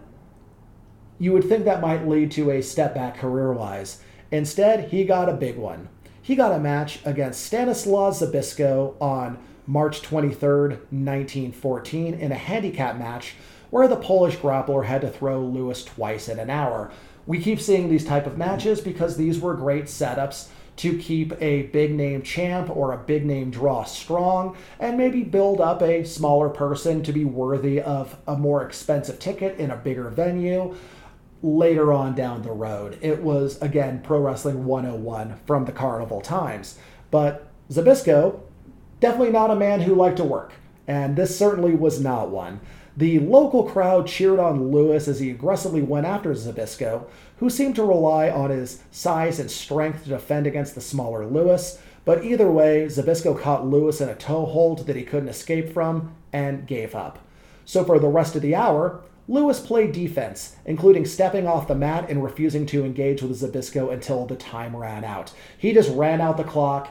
you 1.20 1.34
would 1.34 1.48
think 1.48 1.66
that 1.66 1.82
might 1.82 2.08
lead 2.08 2.32
to 2.32 2.50
a 2.50 2.64
step 2.64 2.96
back 2.96 3.18
career 3.18 3.54
wise. 3.54 4.02
Instead, 4.32 4.90
he 4.90 5.04
got 5.04 5.30
a 5.30 5.34
big 5.34 5.58
one. 5.58 5.90
He 6.22 6.36
got 6.36 6.52
a 6.52 6.60
match 6.60 7.00
against 7.06 7.46
Stanislaw 7.46 8.12
Zbyszko 8.12 8.96
on 9.00 9.38
March 9.66 10.02
23rd, 10.02 10.70
1914, 10.92 12.14
in 12.16 12.32
a 12.32 12.36
handicap 12.36 12.98
match 12.98 13.36
where 13.70 13.88
the 13.88 13.96
Polish 13.98 14.38
grappler 14.38 14.86
had 14.86 15.02
to 15.02 15.10
throw 15.10 15.42
Lewis 15.42 15.84
twice 15.84 16.30
in 16.30 16.40
an 16.40 16.50
hour. 16.50 16.92
We 17.26 17.40
keep 17.40 17.60
seeing 17.60 17.90
these 17.90 18.06
type 18.06 18.26
of 18.26 18.38
matches 18.38 18.80
because 18.80 19.18
these 19.18 19.40
were 19.40 19.54
great 19.54 19.86
setups 19.86 20.48
to 20.78 20.98
keep 20.98 21.34
a 21.42 21.64
big 21.64 21.94
name 21.94 22.22
champ 22.22 22.70
or 22.70 22.94
a 22.94 22.98
big 22.98 23.26
name 23.26 23.50
draw 23.50 23.84
strong 23.84 24.56
and 24.80 24.98
maybe 24.98 25.24
build 25.24 25.60
up 25.60 25.82
a 25.82 26.04
smaller 26.04 26.50
person 26.50 27.04
to 27.04 27.12
be 27.12 27.26
worthy 27.26 27.82
of 27.82 28.18
a 28.28 28.38
more 28.38 28.64
expensive 28.64 29.20
ticket 29.20 29.58
in 29.58 29.72
a 29.72 29.76
bigger 29.76 30.10
venue 30.10 30.76
later 31.44 31.94
on 31.94 32.16
down 32.16 32.42
the 32.42 32.52
road. 32.52 32.98
It 33.02 33.22
was, 33.22 33.62
again, 33.62 34.02
Pro 34.04 34.20
Wrestling 34.20 34.66
101 34.66 35.40
from 35.46 35.66
the 35.66 35.72
carnival 35.72 36.22
times. 36.22 36.78
But 37.12 37.48
Zbyszko, 37.70 38.40
definitely 39.00 39.32
not 39.32 39.52
a 39.52 39.56
man 39.56 39.82
who 39.82 39.96
liked 39.96 40.18
to 40.18 40.24
work, 40.24 40.54
and 40.88 41.16
this 41.16 41.38
certainly 41.38 41.76
was 41.76 42.02
not 42.02 42.30
one. 42.30 42.60
The 42.96 43.20
local 43.20 43.64
crowd 43.64 44.08
cheered 44.08 44.40
on 44.40 44.72
Lewis 44.72 45.08
as 45.08 45.20
he 45.20 45.30
aggressively 45.30 45.84
went 45.84 46.08
after 46.08 46.32
Zbyszko, 46.32 47.06
who 47.38 47.50
seemed 47.50 47.76
to 47.76 47.84
rely 47.84 48.30
on 48.30 48.50
his 48.50 48.82
size 48.92 49.40
and 49.40 49.50
strength 49.50 50.04
to 50.04 50.10
defend 50.10 50.48
against 50.48 50.76
the 50.76 50.82
smaller 50.82 51.26
Lewis. 51.26 51.80
But 52.06 52.24
either 52.24 52.50
way, 52.50 52.86
Zbyszko 52.86 53.40
caught 53.40 53.68
Lewis 53.68 54.02
in 54.02 54.10
a 54.10 54.16
toe 54.16 54.46
hold 54.46 54.88
that 54.88 54.96
he 54.96 55.04
couldn't 55.04 55.30
escape 55.30 55.72
from 55.74 56.14
and 56.32 56.66
gave 56.66 56.96
up. 56.96 57.20
So 57.66 57.84
for 57.84 58.00
the 58.00 58.08
rest 58.08 58.36
of 58.36 58.42
the 58.42 58.56
hour, 58.56 59.02
Lewis 59.28 59.60
played 59.60 59.92
defense, 59.92 60.56
including 60.66 61.06
stepping 61.06 61.48
off 61.48 61.68
the 61.68 61.76
mat 61.76 62.10
and 62.10 62.24
refusing 62.24 62.66
to 62.68 62.86
engage 62.86 63.22
with 63.22 63.42
Zbyszko 63.42 63.92
until 63.92 64.26
the 64.26 64.38
time 64.38 64.76
ran 64.76 65.04
out. 65.04 65.34
He 65.58 65.74
just 65.74 65.94
ran 65.94 66.22
out 66.22 66.38
the 66.38 66.46
clock 66.46 66.90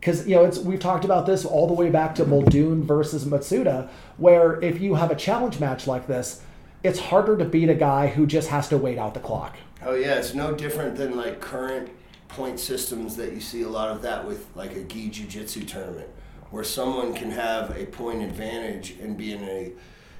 because 0.00 0.26
you 0.26 0.34
know 0.34 0.44
it's 0.44 0.58
we've 0.58 0.80
talked 0.80 1.04
about 1.04 1.26
this 1.26 1.44
all 1.44 1.66
the 1.66 1.74
way 1.74 1.88
back 1.90 2.14
to 2.16 2.26
Muldoon 2.26 2.82
versus 2.82 3.24
Matsuda, 3.24 3.88
where 4.16 4.60
if 4.62 4.80
you 4.80 4.96
have 4.96 5.12
a 5.12 5.16
challenge 5.16 5.60
match 5.60 5.86
like 5.86 6.08
this, 6.08 6.42
it's 6.82 6.98
harder 6.98 7.36
to 7.36 7.44
beat 7.44 7.68
a 7.68 7.74
guy 7.74 8.08
who 8.08 8.26
just 8.26 8.48
has 8.48 8.68
to 8.68 8.78
wait 8.78 8.98
out 8.98 9.14
the 9.14 9.20
clock. 9.20 9.56
Oh 9.86 9.94
yeah, 9.94 10.16
it's 10.16 10.34
no 10.34 10.52
different 10.52 10.96
than 10.96 11.16
like 11.16 11.40
current 11.40 11.88
point 12.26 12.58
systems 12.58 13.14
that 13.16 13.32
you 13.32 13.40
see 13.40 13.62
a 13.62 13.68
lot 13.68 13.88
of 13.88 14.02
that 14.02 14.26
with 14.26 14.44
like 14.56 14.74
a 14.74 14.82
gi 14.82 15.10
jiu-jitsu 15.10 15.64
tournament 15.64 16.08
where 16.50 16.64
someone 16.64 17.14
can 17.14 17.30
have 17.30 17.70
a 17.76 17.86
point 17.86 18.20
advantage 18.20 18.96
and 19.00 19.16
be 19.16 19.32
in 19.32 19.44
a 19.44 19.70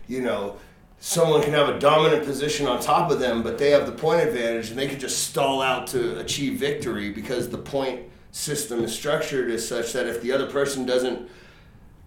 you 0.06 0.20
know 0.20 0.56
someone 1.00 1.42
can 1.42 1.52
have 1.52 1.68
a 1.68 1.80
dominant 1.80 2.24
position 2.24 2.68
on 2.68 2.80
top 2.80 3.10
of 3.10 3.18
them 3.18 3.42
but 3.42 3.58
they 3.58 3.70
have 3.70 3.86
the 3.86 3.92
point 3.92 4.20
advantage 4.20 4.70
and 4.70 4.78
they 4.78 4.86
can 4.86 5.00
just 5.00 5.24
stall 5.24 5.60
out 5.60 5.88
to 5.88 6.16
achieve 6.20 6.60
victory 6.60 7.10
because 7.10 7.48
the 7.48 7.58
point 7.58 8.02
system 8.30 8.84
is 8.84 8.94
structured 8.94 9.50
as 9.50 9.66
such 9.66 9.92
that 9.92 10.06
if 10.06 10.22
the 10.22 10.30
other 10.30 10.46
person 10.46 10.86
doesn't 10.86 11.28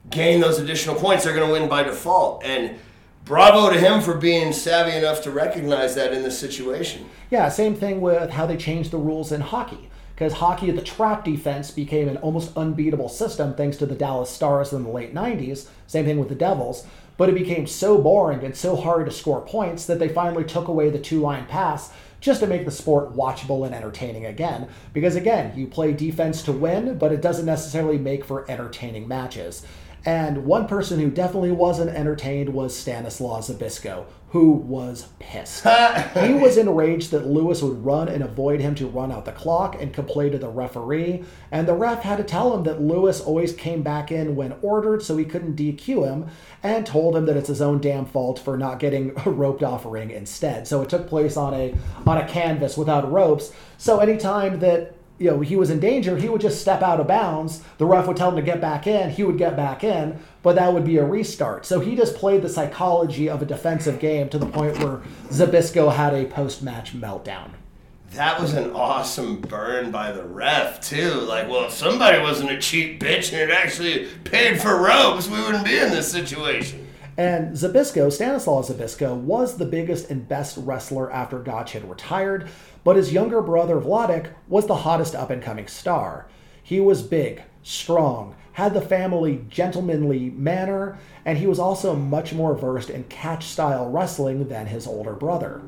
gain 0.09 0.39
those 0.39 0.59
additional 0.59 0.95
points 0.95 1.25
they're 1.25 1.35
going 1.35 1.45
to 1.45 1.51
win 1.51 1.67
by 1.67 1.83
default. 1.83 2.41
And 2.45 2.79
bravo 3.25 3.69
to 3.71 3.79
him 3.79 4.01
for 4.01 4.15
being 4.15 4.51
savvy 4.53 4.95
enough 4.97 5.21
to 5.23 5.31
recognize 5.31 5.95
that 5.95 6.13
in 6.13 6.23
this 6.23 6.37
situation 6.39 7.05
Yeah, 7.29 7.49
same 7.49 7.75
thing 7.75 8.01
with 8.01 8.31
how 8.31 8.45
they 8.45 8.57
changed 8.57 8.91
the 8.91 8.97
rules 8.97 9.31
in 9.31 9.41
hockey. 9.41 9.89
Because 10.15 10.33
hockey, 10.33 10.71
the 10.71 10.81
trap 10.81 11.23
defense 11.23 11.71
became 11.71 12.09
an 12.09 12.17
almost 12.17 12.57
unbeatable 12.57 13.07
system 13.07 13.53
thanks 13.53 13.77
to 13.77 13.85
the 13.85 13.95
Dallas 13.95 14.29
Stars 14.29 14.73
in 14.73 14.83
the 14.83 14.89
late 14.89 15.13
90s. 15.13 15.67
Same 15.87 16.03
thing 16.05 16.17
with 16.19 16.27
the 16.29 16.35
Devils. 16.35 16.85
but 17.17 17.29
it 17.29 17.35
became 17.35 17.67
so 17.67 17.97
boring 17.97 18.43
and 18.45 18.55
so 18.55 18.75
hard 18.77 19.05
to 19.05 19.11
score 19.11 19.41
points 19.41 19.85
that 19.85 19.99
they 19.99 20.07
finally 20.07 20.43
took 20.43 20.67
away 20.69 20.89
the 20.89 20.97
two 20.97 21.19
line 21.21 21.45
pass 21.45 21.91
just 22.21 22.39
to 22.39 22.47
make 22.47 22.63
the 22.65 22.71
sport 22.71 23.13
watchable 23.15 23.65
and 23.65 23.75
entertaining 23.75 24.25
again. 24.25 24.67
Because 24.93 25.15
again, 25.17 25.53
you 25.57 25.67
play 25.67 25.91
defense 25.93 26.41
to 26.43 26.51
win, 26.53 26.97
but 26.97 27.11
it 27.11 27.21
doesn't 27.21 27.45
necessarily 27.45 27.97
make 27.97 28.23
for 28.25 28.49
entertaining 28.49 29.05
matches. 29.07 29.65
And 30.05 30.45
one 30.45 30.67
person 30.67 30.99
who 30.99 31.09
definitely 31.09 31.51
wasn't 31.51 31.89
entertained 31.89 32.49
was 32.49 32.75
Stanislaw 32.75 33.41
Zbyszko, 33.41 34.05
who 34.29 34.51
was 34.51 35.07
pissed. 35.19 35.63
he 36.17 36.33
was 36.33 36.57
enraged 36.57 37.11
that 37.11 37.27
Lewis 37.27 37.61
would 37.61 37.83
run 37.83 38.07
and 38.07 38.23
avoid 38.23 38.61
him 38.61 38.75
to 38.75 38.87
run 38.87 39.11
out 39.11 39.25
the 39.25 39.33
clock 39.33 39.75
and 39.79 39.93
complain 39.93 40.31
to 40.31 40.37
the 40.37 40.47
referee. 40.47 41.25
And 41.51 41.67
the 41.67 41.73
ref 41.73 42.03
had 42.03 42.17
to 42.17 42.23
tell 42.23 42.55
him 42.55 42.63
that 42.63 42.81
Lewis 42.81 43.19
always 43.19 43.53
came 43.53 43.81
back 43.81 44.11
in 44.11 44.35
when 44.35 44.55
ordered, 44.61 45.03
so 45.03 45.17
he 45.17 45.25
couldn't 45.25 45.57
DQ 45.57 46.07
him, 46.07 46.27
and 46.63 46.85
told 46.85 47.15
him 47.15 47.25
that 47.25 47.35
it's 47.35 47.49
his 47.49 47.61
own 47.61 47.81
damn 47.81 48.05
fault 48.05 48.39
for 48.39 48.57
not 48.57 48.79
getting 48.79 49.11
a 49.25 49.29
roped 49.29 49.63
off 49.63 49.85
ring 49.85 50.11
instead. 50.11 50.67
So 50.67 50.81
it 50.81 50.89
took 50.89 51.09
place 51.09 51.35
on 51.35 51.53
a 51.53 51.75
on 52.07 52.17
a 52.17 52.27
canvas 52.27 52.77
without 52.77 53.11
ropes. 53.11 53.51
So 53.77 53.99
anytime 53.99 54.59
that 54.59 54.95
you 55.19 55.29
know, 55.29 55.41
he 55.41 55.55
was 55.55 55.69
in 55.69 55.79
danger, 55.79 56.17
he 56.17 56.29
would 56.29 56.41
just 56.41 56.61
step 56.61 56.81
out 56.81 56.99
of 56.99 57.07
bounds. 57.07 57.61
The 57.77 57.85
ref 57.85 58.07
would 58.07 58.17
tell 58.17 58.29
him 58.29 58.37
to 58.37 58.41
get 58.41 58.61
back 58.61 58.87
in. 58.87 59.09
He 59.09 59.23
would 59.23 59.37
get 59.37 59.55
back 59.55 59.83
in, 59.83 60.17
but 60.41 60.55
that 60.55 60.73
would 60.73 60.85
be 60.85 60.97
a 60.97 61.05
restart. 61.05 61.65
So 61.65 61.81
he 61.81 61.95
just 61.95 62.15
played 62.15 62.41
the 62.41 62.49
psychology 62.49 63.29
of 63.29 63.41
a 63.41 63.45
defensive 63.45 63.99
game 63.99 64.29
to 64.29 64.37
the 64.37 64.45
point 64.45 64.79
where 64.79 65.01
Zbyszko 65.27 65.93
had 65.93 66.13
a 66.13 66.25
post 66.25 66.63
match 66.63 66.93
meltdown. 66.93 67.51
That 68.11 68.41
was 68.41 68.53
an 68.53 68.71
awesome 68.71 69.39
burn 69.41 69.91
by 69.91 70.11
the 70.11 70.23
ref, 70.23 70.81
too. 70.81 71.11
Like, 71.11 71.47
well, 71.47 71.65
if 71.65 71.73
somebody 71.73 72.19
wasn't 72.19 72.49
a 72.49 72.57
cheap 72.57 72.99
bitch 72.99 73.31
and 73.31 73.51
had 73.51 73.51
actually 73.51 74.07
paid 74.23 74.59
for 74.59 74.81
ropes, 74.81 75.27
we 75.27 75.39
wouldn't 75.39 75.65
be 75.65 75.77
in 75.77 75.91
this 75.91 76.11
situation. 76.11 76.78
And 77.19 77.51
Zbyszko, 77.53 78.09
Stanislaw 78.09 78.61
Zbyszko, 78.63 79.13
was 79.13 79.57
the 79.57 79.65
biggest 79.65 80.09
and 80.09 80.25
best 80.25 80.55
wrestler 80.55 81.11
after 81.11 81.39
Gotch 81.39 81.73
had 81.73 81.89
retired, 81.89 82.47
but 82.85 82.95
his 82.95 83.11
younger 83.11 83.41
brother 83.41 83.75
Wladek 83.75 84.29
was 84.47 84.67
the 84.67 84.77
hottest 84.87 85.15
up 85.15 85.29
and 85.29 85.43
coming 85.43 85.67
star. 85.67 86.29
He 86.63 86.79
was 86.79 87.01
big, 87.01 87.41
strong, 87.61 88.37
had 88.53 88.73
the 88.73 88.79
family 88.79 89.43
gentlemanly 89.49 90.29
manner, 90.29 90.97
and 91.25 91.37
he 91.37 91.45
was 91.45 91.59
also 91.59 91.93
much 91.93 92.31
more 92.31 92.55
versed 92.55 92.89
in 92.89 93.03
catch 93.09 93.43
style 93.43 93.91
wrestling 93.91 94.47
than 94.47 94.67
his 94.67 94.87
older 94.87 95.11
brother. 95.11 95.61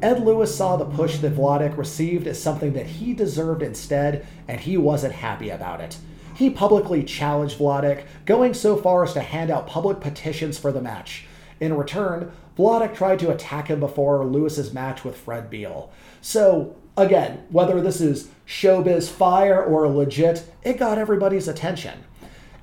Ed 0.00 0.24
Lewis 0.24 0.56
saw 0.56 0.78
the 0.78 0.86
push 0.86 1.18
that 1.18 1.36
Wladek 1.36 1.76
received 1.76 2.26
as 2.26 2.42
something 2.42 2.72
that 2.72 2.86
he 2.86 3.12
deserved 3.12 3.62
instead, 3.62 4.26
and 4.48 4.58
he 4.58 4.78
wasn't 4.78 5.12
happy 5.12 5.50
about 5.50 5.82
it. 5.82 5.98
He 6.42 6.50
publicly 6.50 7.04
challenged 7.04 7.60
Wladek, 7.60 8.02
going 8.26 8.52
so 8.52 8.76
far 8.76 9.04
as 9.04 9.12
to 9.12 9.20
hand 9.20 9.48
out 9.48 9.68
public 9.68 10.00
petitions 10.00 10.58
for 10.58 10.72
the 10.72 10.82
match. 10.82 11.24
In 11.60 11.72
return, 11.72 12.32
Wladek 12.58 12.96
tried 12.96 13.20
to 13.20 13.30
attack 13.30 13.68
him 13.68 13.78
before 13.78 14.26
Lewis's 14.26 14.72
match 14.74 15.04
with 15.04 15.16
Fred 15.16 15.48
Beell. 15.48 15.90
So, 16.20 16.74
again, 16.96 17.44
whether 17.50 17.80
this 17.80 18.00
is 18.00 18.28
showbiz 18.44 19.08
fire 19.08 19.62
or 19.62 19.86
legit, 19.86 20.44
it 20.64 20.78
got 20.78 20.98
everybody's 20.98 21.46
attention. 21.46 22.02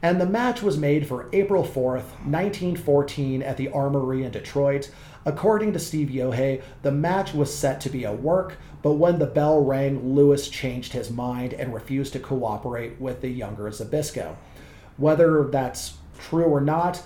And 0.01 0.19
the 0.19 0.25
match 0.25 0.61
was 0.61 0.77
made 0.77 1.07
for 1.07 1.29
April 1.33 1.63
4th, 1.63 2.11
1914, 2.23 3.41
at 3.41 3.57
the 3.57 3.69
Armory 3.69 4.23
in 4.23 4.31
Detroit. 4.31 4.89
According 5.25 5.73
to 5.73 5.79
Steve 5.79 6.07
Yohe, 6.07 6.61
the 6.83 6.91
match 6.91 7.33
was 7.33 7.53
set 7.53 7.81
to 7.81 7.89
be 7.89 8.05
a 8.05 8.13
work, 8.13 8.57
but 8.81 8.93
when 8.93 9.19
the 9.19 9.25
bell 9.25 9.61
rang, 9.61 10.15
Lewis 10.15 10.47
changed 10.47 10.93
his 10.93 11.11
mind 11.11 11.53
and 11.53 11.73
refused 11.73 12.13
to 12.13 12.19
cooperate 12.19 12.99
with 13.01 13.19
the 13.19 13.27
younger 13.27 13.65
Zbyszko. 13.65 14.37
Whether 14.95 15.43
that's 15.45 15.97
true 16.17 16.45
or 16.45 16.61
not, 16.61 17.03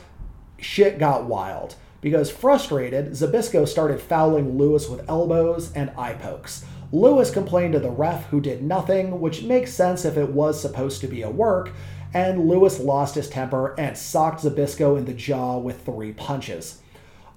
shit 0.59 0.99
got 0.99 1.25
wild. 1.25 1.75
Because 1.99 2.29
frustrated, 2.29 3.11
Zbyszko 3.11 3.67
started 3.67 4.01
fouling 4.01 4.57
Lewis 4.57 4.87
with 4.87 5.09
elbows 5.09 5.73
and 5.73 5.89
eye 5.97 6.13
pokes. 6.13 6.65
Lewis 6.91 7.31
complained 7.31 7.73
to 7.73 7.79
the 7.79 7.89
ref, 7.89 8.27
who 8.27 8.39
did 8.39 8.61
nothing, 8.61 9.19
which 9.19 9.41
makes 9.41 9.73
sense 9.73 10.05
if 10.05 10.15
it 10.15 10.29
was 10.29 10.61
supposed 10.61 11.01
to 11.01 11.07
be 11.07 11.23
a 11.23 11.29
work, 11.29 11.71
and 12.13 12.47
Lewis 12.47 12.79
lost 12.79 13.15
his 13.15 13.29
temper 13.29 13.73
and 13.77 13.97
socked 13.97 14.43
Zbyszko 14.43 14.97
in 14.97 15.05
the 15.05 15.13
jaw 15.13 15.57
with 15.57 15.83
three 15.83 16.13
punches. 16.13 16.79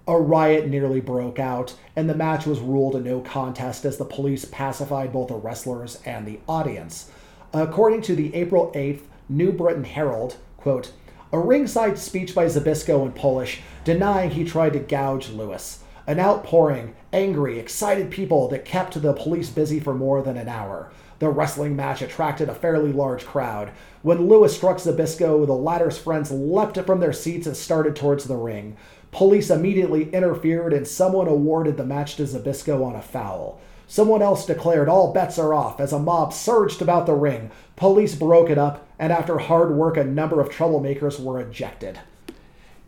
A 0.06 0.20
riot 0.20 0.68
nearly 0.68 1.00
broke 1.00 1.38
out, 1.38 1.74
and 1.96 2.08
the 2.08 2.14
match 2.14 2.46
was 2.46 2.60
ruled 2.60 2.94
a 2.94 3.00
no 3.00 3.20
contest 3.20 3.84
as 3.84 3.96
the 3.96 4.04
police 4.04 4.44
pacified 4.44 5.12
both 5.12 5.28
the 5.28 5.34
wrestlers 5.34 6.00
and 6.04 6.26
the 6.26 6.38
audience. 6.48 7.10
According 7.52 8.02
to 8.02 8.14
the 8.14 8.34
April 8.34 8.70
8th 8.74 9.00
New 9.28 9.50
Britain 9.50 9.84
Herald, 9.84 10.36
quote, 10.56 10.92
a 11.32 11.38
ringside 11.38 11.98
speech 11.98 12.34
by 12.34 12.46
Zbyszko 12.46 13.04
in 13.04 13.12
Polish 13.12 13.60
denying 13.84 14.30
he 14.30 14.44
tried 14.44 14.74
to 14.74 14.78
gouge 14.78 15.30
Lewis. 15.30 15.82
An 16.06 16.20
outpouring, 16.20 16.94
angry, 17.12 17.58
excited 17.58 18.12
people 18.12 18.46
that 18.48 18.64
kept 18.64 19.02
the 19.02 19.12
police 19.12 19.50
busy 19.50 19.80
for 19.80 19.92
more 19.92 20.22
than 20.22 20.36
an 20.36 20.48
hour. 20.48 20.92
The 21.18 21.28
wrestling 21.30 21.74
match 21.76 22.02
attracted 22.02 22.48
a 22.48 22.54
fairly 22.54 22.92
large 22.92 23.24
crowd. 23.24 23.70
When 24.02 24.28
Lewis 24.28 24.54
struck 24.54 24.76
Zbyszko, 24.76 25.46
the 25.46 25.52
latter's 25.52 25.96
friends 25.96 26.30
leapt 26.30 26.78
from 26.80 27.00
their 27.00 27.12
seats 27.12 27.46
and 27.46 27.56
started 27.56 27.96
towards 27.96 28.24
the 28.24 28.36
ring. 28.36 28.76
Police 29.12 29.48
immediately 29.48 30.10
interfered 30.10 30.72
and 30.72 30.86
someone 30.86 31.26
awarded 31.26 31.76
the 31.76 31.86
match 31.86 32.16
to 32.16 32.24
Zbyszko 32.24 32.84
on 32.84 32.94
a 32.94 33.02
foul. 33.02 33.58
Someone 33.86 34.20
else 34.20 34.44
declared 34.44 34.88
all 34.88 35.12
bets 35.12 35.38
are 35.38 35.54
off 35.54 35.80
as 35.80 35.92
a 35.92 35.98
mob 35.98 36.32
surged 36.32 36.82
about 36.82 37.06
the 37.06 37.14
ring. 37.14 37.50
Police 37.76 38.14
broke 38.14 38.50
it 38.50 38.58
up, 38.58 38.86
and 38.98 39.12
after 39.12 39.38
hard 39.38 39.70
work, 39.70 39.96
a 39.96 40.04
number 40.04 40.40
of 40.40 40.50
troublemakers 40.50 41.20
were 41.20 41.40
ejected. 41.40 42.00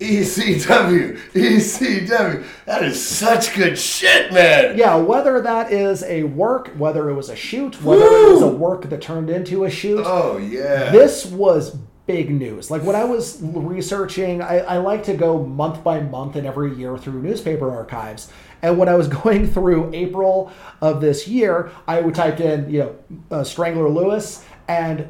ECW, 0.00 1.18
ECW. 1.32 2.44
That 2.66 2.84
is 2.84 3.04
such 3.04 3.54
good 3.56 3.78
shit, 3.78 4.32
man. 4.32 4.76
Yeah, 4.78 4.96
whether 4.96 5.40
that 5.40 5.72
is 5.72 6.02
a 6.04 6.22
work, 6.22 6.68
whether 6.76 7.10
it 7.10 7.14
was 7.14 7.28
a 7.28 7.36
shoot, 7.36 7.82
whether 7.82 8.04
it 8.04 8.32
was 8.32 8.42
a 8.42 8.48
work 8.48 8.88
that 8.88 9.02
turned 9.02 9.28
into 9.28 9.64
a 9.64 9.70
shoot, 9.70 10.02
Oh 10.04 10.38
yeah. 10.38 10.90
this 10.90 11.26
was 11.26 11.76
big 12.06 12.30
news. 12.30 12.70
Like 12.70 12.84
when 12.84 12.96
I 12.96 13.04
was 13.04 13.38
researching, 13.42 14.40
I, 14.40 14.60
I 14.60 14.76
like 14.78 15.02
to 15.04 15.14
go 15.14 15.44
month 15.44 15.82
by 15.84 16.00
month 16.00 16.36
and 16.36 16.46
every 16.46 16.74
year 16.74 16.96
through 16.96 17.20
newspaper 17.20 17.70
archives. 17.70 18.32
And 18.62 18.78
when 18.78 18.88
I 18.88 18.94
was 18.94 19.08
going 19.22 19.46
through 19.46 19.90
April 19.92 20.50
of 20.80 21.00
this 21.00 21.26
year, 21.28 21.70
I 21.86 22.00
would 22.00 22.14
type 22.14 22.40
in, 22.40 22.70
you 22.70 22.78
know, 22.80 22.96
uh, 23.30 23.44
Strangler 23.44 23.88
Lewis, 23.88 24.44
and 24.68 25.08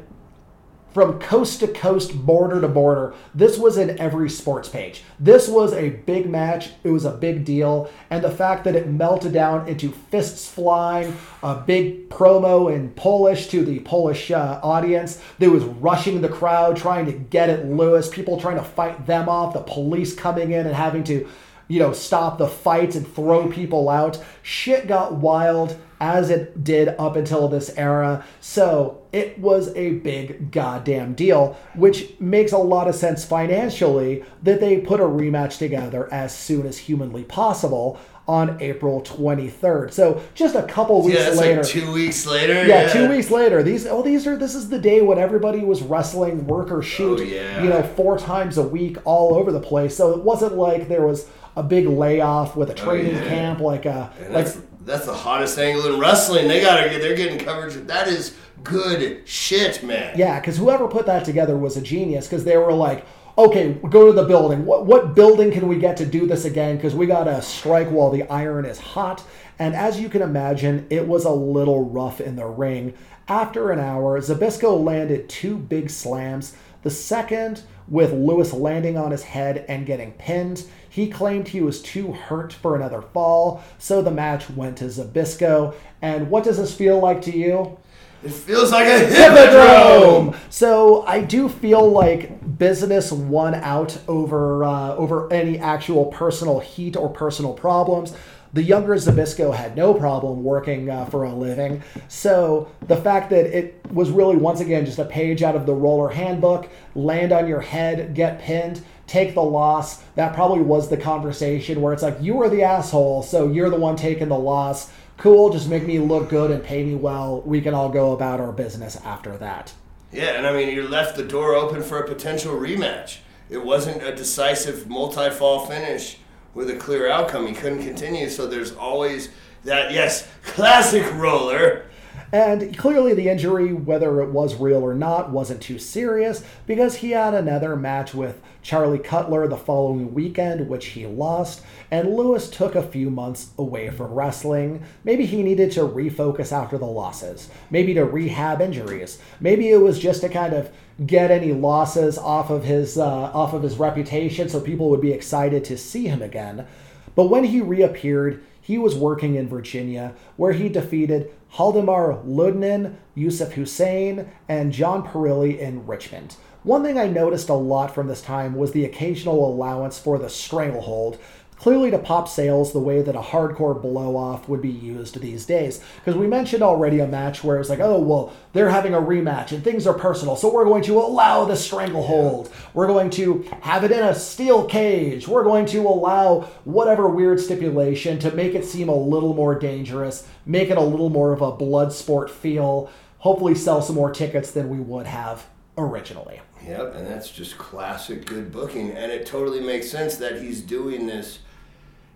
from 0.91 1.19
coast 1.19 1.59
to 1.59 1.67
coast, 1.67 2.25
border 2.25 2.59
to 2.61 2.67
border. 2.67 3.13
This 3.35 3.57
was 3.57 3.77
in 3.77 3.99
every 3.99 4.29
sports 4.29 4.69
page. 4.69 5.03
This 5.19 5.47
was 5.47 5.73
a 5.73 5.89
big 5.89 6.29
match. 6.29 6.71
It 6.83 6.89
was 6.89 7.05
a 7.05 7.11
big 7.11 7.45
deal. 7.45 7.89
And 8.09 8.23
the 8.23 8.31
fact 8.31 8.63
that 8.63 8.75
it 8.75 8.87
melted 8.87 9.33
down 9.33 9.67
into 9.67 9.91
fists 9.91 10.49
flying, 10.49 11.15
a 11.43 11.55
big 11.55 12.09
promo 12.09 12.73
in 12.73 12.89
Polish 12.91 13.47
to 13.49 13.63
the 13.63 13.79
Polish 13.81 14.31
uh, 14.31 14.59
audience 14.63 15.21
that 15.37 15.49
was 15.49 15.63
rushing 15.63 16.21
the 16.21 16.29
crowd, 16.29 16.77
trying 16.77 17.05
to 17.05 17.11
get 17.11 17.49
at 17.49 17.67
Lewis, 17.67 18.09
people 18.09 18.39
trying 18.39 18.57
to 18.57 18.63
fight 18.63 19.05
them 19.05 19.29
off, 19.29 19.53
the 19.53 19.61
police 19.61 20.15
coming 20.15 20.51
in 20.51 20.65
and 20.65 20.75
having 20.75 21.03
to 21.05 21.27
you 21.69 21.77
know, 21.77 21.93
stop 21.93 22.39
the 22.39 22.47
fights 22.47 22.95
and 22.95 23.07
throw 23.13 23.47
people 23.47 23.89
out. 23.89 24.21
Shit 24.41 24.87
got 24.87 25.13
wild 25.13 25.79
as 25.99 26.29
it 26.29 26.63
did 26.63 26.89
up 26.97 27.15
until 27.15 27.47
this 27.47 27.69
era. 27.77 28.23
So 28.39 29.01
it 29.11 29.37
was 29.39 29.75
a 29.75 29.93
big 29.93 30.51
goddamn 30.51 31.13
deal, 31.13 31.57
which 31.75 32.19
makes 32.19 32.51
a 32.51 32.57
lot 32.57 32.87
of 32.87 32.95
sense 32.95 33.25
financially 33.25 34.23
that 34.43 34.59
they 34.59 34.79
put 34.79 34.99
a 34.99 35.03
rematch 35.03 35.57
together 35.57 36.07
as 36.13 36.35
soon 36.35 36.65
as 36.65 36.77
humanly 36.77 37.23
possible 37.23 37.99
on 38.27 38.61
April 38.61 39.01
23rd. 39.01 39.91
So 39.91 40.21
just 40.35 40.53
a 40.53 40.61
couple 40.63 41.01
weeks 41.03 41.17
yeah, 41.17 41.29
later. 41.31 41.61
like 41.63 41.67
two 41.71 41.91
weeks 41.91 42.27
later. 42.27 42.63
Yeah, 42.65 42.87
two 42.87 43.09
weeks 43.09 43.31
later. 43.31 43.63
These 43.63 43.87
oh 43.87 44.03
these 44.03 44.27
are 44.27 44.37
this 44.37 44.53
is 44.53 44.69
the 44.69 44.77
day 44.77 45.01
when 45.01 45.17
everybody 45.17 45.61
was 45.61 45.81
wrestling 45.81 46.45
work 46.45 46.69
or 46.69 46.77
oh, 46.77 46.81
shoot, 46.81 47.19
Oh, 47.19 47.23
yeah. 47.23 47.63
you 47.63 47.69
know, 47.69 47.81
four 47.81 48.19
times 48.19 48.59
a 48.59 48.63
week 48.63 48.97
all 49.03 49.33
over 49.33 49.51
the 49.51 49.59
place. 49.59 49.95
So 49.97 50.11
it 50.13 50.23
wasn't 50.23 50.55
like 50.55 50.87
there 50.87 51.05
was 51.07 51.27
a 51.55 51.63
big 51.63 51.87
layoff 51.87 52.55
with 52.55 52.69
a 52.69 52.73
oh, 52.73 52.85
training 52.85 53.15
Oh, 53.15 53.19
yeah. 53.19 53.27
camp 53.29 53.59
like 53.61 53.85
a 53.87 54.13
And 54.21 54.33
like 54.35 54.47
that's 54.89 55.05
the 55.05 55.13
hottest 55.13 55.57
angle 55.57 55.85
in 55.93 55.99
wrestling. 55.99 56.47
They 56.47 56.61
gotta 56.61 56.89
get 56.89 57.01
they're 57.01 57.15
getting 57.15 57.39
coverage. 57.39 57.75
That 57.87 58.07
is 58.07 58.35
good 58.63 59.21
shit, 59.27 59.83
man. 59.83 60.17
yeah, 60.17 60.39
because 60.39 60.57
whoever 60.57 60.87
put 60.87 61.05
that 61.05 61.23
together 61.23 61.55
was 61.55 61.77
a 61.77 61.81
genius 61.81 62.27
because 62.27 62.43
they 62.43 62.57
were 62.57 62.73
like, 62.73 63.05
okay, 63.37 63.73
go 63.89 64.07
to 64.07 64.13
the 64.13 64.25
building. 64.25 64.65
What 64.65 64.85
what 64.85 65.15
building 65.15 65.51
can 65.51 65.67
we 65.67 65.77
get 65.77 65.97
to 65.97 66.05
do 66.05 66.25
this 66.25 66.45
again? 66.45 66.75
Because 66.75 66.95
we 66.95 67.05
gotta 67.05 67.41
strike 67.41 67.89
while 67.89 68.09
the 68.09 68.23
iron 68.23 68.65
is 68.65 68.79
hot. 68.79 69.23
And 69.59 69.75
as 69.75 69.99
you 69.99 70.09
can 70.09 70.21
imagine, 70.21 70.87
it 70.89 71.07
was 71.07 71.25
a 71.25 71.31
little 71.31 71.85
rough 71.85 72.19
in 72.21 72.35
the 72.35 72.45
ring. 72.45 72.93
After 73.27 73.71
an 73.71 73.79
hour, 73.79 74.19
Zbyszko 74.19 74.83
landed 74.83 75.29
two 75.29 75.57
big 75.57 75.89
slams. 75.89 76.55
The 76.81 76.89
second 76.89 77.61
with 77.87 78.13
Lewis 78.13 78.53
landing 78.53 78.97
on 78.97 79.11
his 79.11 79.23
head 79.23 79.65
and 79.67 79.85
getting 79.85 80.13
pinned. 80.13 80.63
He 80.89 81.07
claimed 81.07 81.49
he 81.49 81.61
was 81.61 81.81
too 81.81 82.13
hurt 82.13 82.51
for 82.51 82.75
another 82.75 83.01
fall, 83.01 83.63
so 83.77 84.01
the 84.01 84.11
match 84.11 84.49
went 84.49 84.77
to 84.79 84.85
Zbyszko. 84.85 85.75
And 86.01 86.29
what 86.29 86.43
does 86.43 86.57
this 86.57 86.73
feel 86.73 86.99
like 86.99 87.21
to 87.23 87.31
you? 87.31 87.77
It 88.21 88.31
feels 88.31 88.71
like 88.71 88.87
a 88.87 88.99
hippodrome. 89.05 90.35
So 90.49 91.03
I 91.03 91.21
do 91.21 91.47
feel 91.47 91.89
like 91.89 92.57
business 92.57 93.13
won 93.13 93.55
out 93.55 93.97
over 94.09 94.65
uh, 94.65 94.95
over 94.95 95.31
any 95.31 95.57
actual 95.57 96.07
personal 96.07 96.59
heat 96.59 96.97
or 96.97 97.07
personal 97.07 97.53
problems. 97.53 98.13
The 98.51 98.63
younger 98.63 98.95
Zbyszko 98.95 99.53
had 99.53 99.77
no 99.77 99.93
problem 99.93 100.43
working 100.43 100.89
uh, 100.89 101.05
for 101.05 101.23
a 101.23 101.33
living. 101.33 101.83
So 102.07 102.69
the 102.87 102.97
fact 102.97 103.29
that 103.29 103.45
it 103.45 103.79
was 103.93 104.09
really 104.09 104.37
once 104.37 104.59
again 104.59 104.85
just 104.85 104.97
a 104.97 105.05
page 105.05 105.43
out 105.43 105.55
of 105.55 105.65
the 105.65 105.73
roller 105.73 106.09
handbook, 106.09 106.67
land 106.95 107.31
on 107.31 107.47
your 107.47 107.61
head, 107.61 108.15
get 108.15 108.39
pinned, 108.39 108.81
take 109.09 109.33
the 109.33 109.43
loss. 109.43 110.01
That 110.15 110.33
probably 110.33 110.61
was 110.61 110.89
the 110.89 110.97
conversation 110.97 111.81
where 111.81 111.91
it's 111.91 112.03
like 112.03 112.17
you 112.21 112.35
were 112.35 112.49
the 112.49 112.63
asshole, 112.63 113.23
so 113.23 113.49
you're 113.49 113.69
the 113.69 113.75
one 113.75 113.95
taking 113.97 114.29
the 114.29 114.39
loss 114.39 114.89
cool, 115.19 115.49
just 115.49 115.69
make 115.69 115.85
me 115.85 115.99
look 115.99 116.29
good 116.29 116.49
and 116.49 116.63
pay 116.63 116.83
me 116.83 116.95
well. 116.95 117.41
We 117.41 117.61
can 117.61 117.73
all 117.73 117.89
go 117.89 118.13
about 118.13 118.39
our 118.39 118.51
business 118.51 118.95
after 119.03 119.37
that. 119.37 119.73
Yeah, 120.11 120.31
and 120.31 120.47
I 120.47 120.53
mean, 120.53 120.69
you 120.69 120.87
left 120.87 121.17
the 121.17 121.23
door 121.23 121.53
open 121.53 121.83
for 121.83 121.99
a 121.99 122.07
potential 122.07 122.55
rematch. 122.55 123.17
It 123.49 123.63
wasn't 123.63 124.01
a 124.01 124.15
decisive 124.15 124.87
multi 124.87 125.29
fall 125.29 125.65
finish 125.65 126.17
with 126.53 126.69
a 126.69 126.75
clear 126.75 127.09
outcome. 127.09 127.47
He 127.47 127.53
couldn't 127.53 127.83
continue, 127.83 128.29
so 128.29 128.47
there's 128.47 128.73
always 128.73 129.29
that, 129.65 129.91
yes, 129.91 130.27
classic 130.43 131.05
roller. 131.13 131.85
And 132.31 132.77
clearly, 132.77 133.13
the 133.13 133.29
injury, 133.29 133.73
whether 133.73 134.21
it 134.21 134.29
was 134.29 134.55
real 134.55 134.83
or 134.83 134.93
not, 134.93 135.31
wasn't 135.31 135.61
too 135.61 135.79
serious 135.79 136.43
because 136.65 136.97
he 136.97 137.11
had 137.11 137.33
another 137.33 137.75
match 137.75 138.13
with 138.13 138.41
Charlie 138.61 138.99
Cutler 138.99 139.47
the 139.47 139.57
following 139.57 140.13
weekend, 140.13 140.67
which 140.67 140.87
he 140.87 141.05
lost, 141.05 141.61
and 141.91 142.15
Lewis 142.15 142.49
took 142.49 142.75
a 142.75 142.83
few 142.83 143.09
months 143.09 143.51
away 143.57 143.89
from 143.89 144.13
wrestling. 144.13 144.83
Maybe 145.03 145.25
he 145.25 145.43
needed 145.43 145.71
to 145.73 145.81
refocus 145.81 146.51
after 146.51 146.77
the 146.77 146.85
losses, 146.85 147.49
maybe 147.69 147.93
to 147.93 148.05
rehab 148.05 148.61
injuries, 148.61 149.19
maybe 149.39 149.69
it 149.69 149.81
was 149.81 149.99
just 149.99 150.21
to 150.21 150.29
kind 150.29 150.53
of 150.53 150.69
get 151.05 151.31
any 151.31 151.53
losses 151.53 152.17
off 152.17 152.49
of 152.49 152.63
his 152.63 152.97
uh, 152.97 153.05
off 153.05 153.53
of 153.53 153.63
his 153.63 153.77
reputation, 153.77 154.49
so 154.49 154.59
people 154.59 154.89
would 154.89 155.01
be 155.01 155.13
excited 155.13 155.63
to 155.65 155.77
see 155.77 156.07
him 156.07 156.21
again. 156.21 156.67
But 157.15 157.29
when 157.29 157.45
he 157.45 157.61
reappeared, 157.61 158.43
he 158.61 158.77
was 158.77 158.95
working 158.95 159.35
in 159.35 159.49
Virginia, 159.49 160.13
where 160.37 160.53
he 160.53 160.69
defeated 160.69 161.31
Haldemar 161.49 162.21
Ludnin, 162.23 162.97
Yusuf 163.15 163.53
Hussein, 163.53 164.29
and 164.47 164.71
John 164.71 165.07
Perilli 165.07 165.57
in 165.57 165.87
Richmond. 165.87 166.35
One 166.63 166.83
thing 166.83 166.99
I 166.99 167.07
noticed 167.07 167.47
a 167.47 167.53
lot 167.53 167.95
from 167.95 168.07
this 168.07 168.21
time 168.21 168.53
was 168.53 168.73
the 168.73 168.83
occasional 168.83 169.47
allowance 169.47 169.97
for 169.97 170.19
the 170.19 170.29
stranglehold, 170.29 171.17
clearly 171.55 171.89
to 171.89 171.97
pop 171.97 172.27
sales 172.27 172.73
the 172.73 172.79
way 172.79 173.01
that 173.01 173.15
a 173.15 173.21
hardcore 173.21 173.81
blow 173.81 174.17
off 174.17 174.49
would 174.49 174.61
be 174.61 174.69
used 174.69 175.21
these 175.21 175.45
days. 175.45 175.81
Because 175.95 176.19
we 176.19 176.27
mentioned 176.27 176.61
already 176.61 176.99
a 176.99 177.07
match 177.07 177.45
where 177.45 177.61
it's 177.61 177.69
like, 177.69 177.79
oh, 177.79 177.97
well, 178.01 178.33
they're 178.51 178.69
having 178.69 178.93
a 178.93 178.99
rematch 179.01 179.53
and 179.53 179.63
things 179.63 179.87
are 179.87 179.93
personal, 179.93 180.35
so 180.35 180.53
we're 180.53 180.65
going 180.65 180.83
to 180.83 180.99
allow 180.99 181.45
the 181.45 181.55
stranglehold. 181.55 182.51
We're 182.73 182.87
going 182.87 183.09
to 183.11 183.45
have 183.61 183.85
it 183.85 183.91
in 183.91 184.03
a 184.03 184.13
steel 184.13 184.65
cage. 184.65 185.29
We're 185.29 185.45
going 185.45 185.65
to 185.67 185.87
allow 185.87 186.41
whatever 186.65 187.07
weird 187.07 187.39
stipulation 187.39 188.19
to 188.19 188.35
make 188.35 188.53
it 188.53 188.65
seem 188.65 188.89
a 188.89 188.95
little 188.95 189.33
more 189.33 189.57
dangerous, 189.57 190.27
make 190.45 190.69
it 190.69 190.77
a 190.77 190.81
little 190.81 191.09
more 191.09 191.31
of 191.31 191.41
a 191.41 191.53
blood 191.53 191.93
sport 191.93 192.29
feel, 192.29 192.91
hopefully 193.19 193.55
sell 193.55 193.81
some 193.81 193.95
more 193.95 194.11
tickets 194.11 194.51
than 194.51 194.67
we 194.67 194.79
would 194.79 195.05
have 195.05 195.45
originally. 195.77 196.41
Yep, 196.65 196.95
and 196.95 197.07
that's 197.07 197.31
just 197.31 197.57
classic 197.57 198.25
good 198.25 198.51
booking. 198.51 198.91
And 198.91 199.11
it 199.11 199.25
totally 199.25 199.61
makes 199.61 199.89
sense 199.89 200.17
that 200.17 200.41
he's 200.41 200.61
doing 200.61 201.07
this 201.07 201.39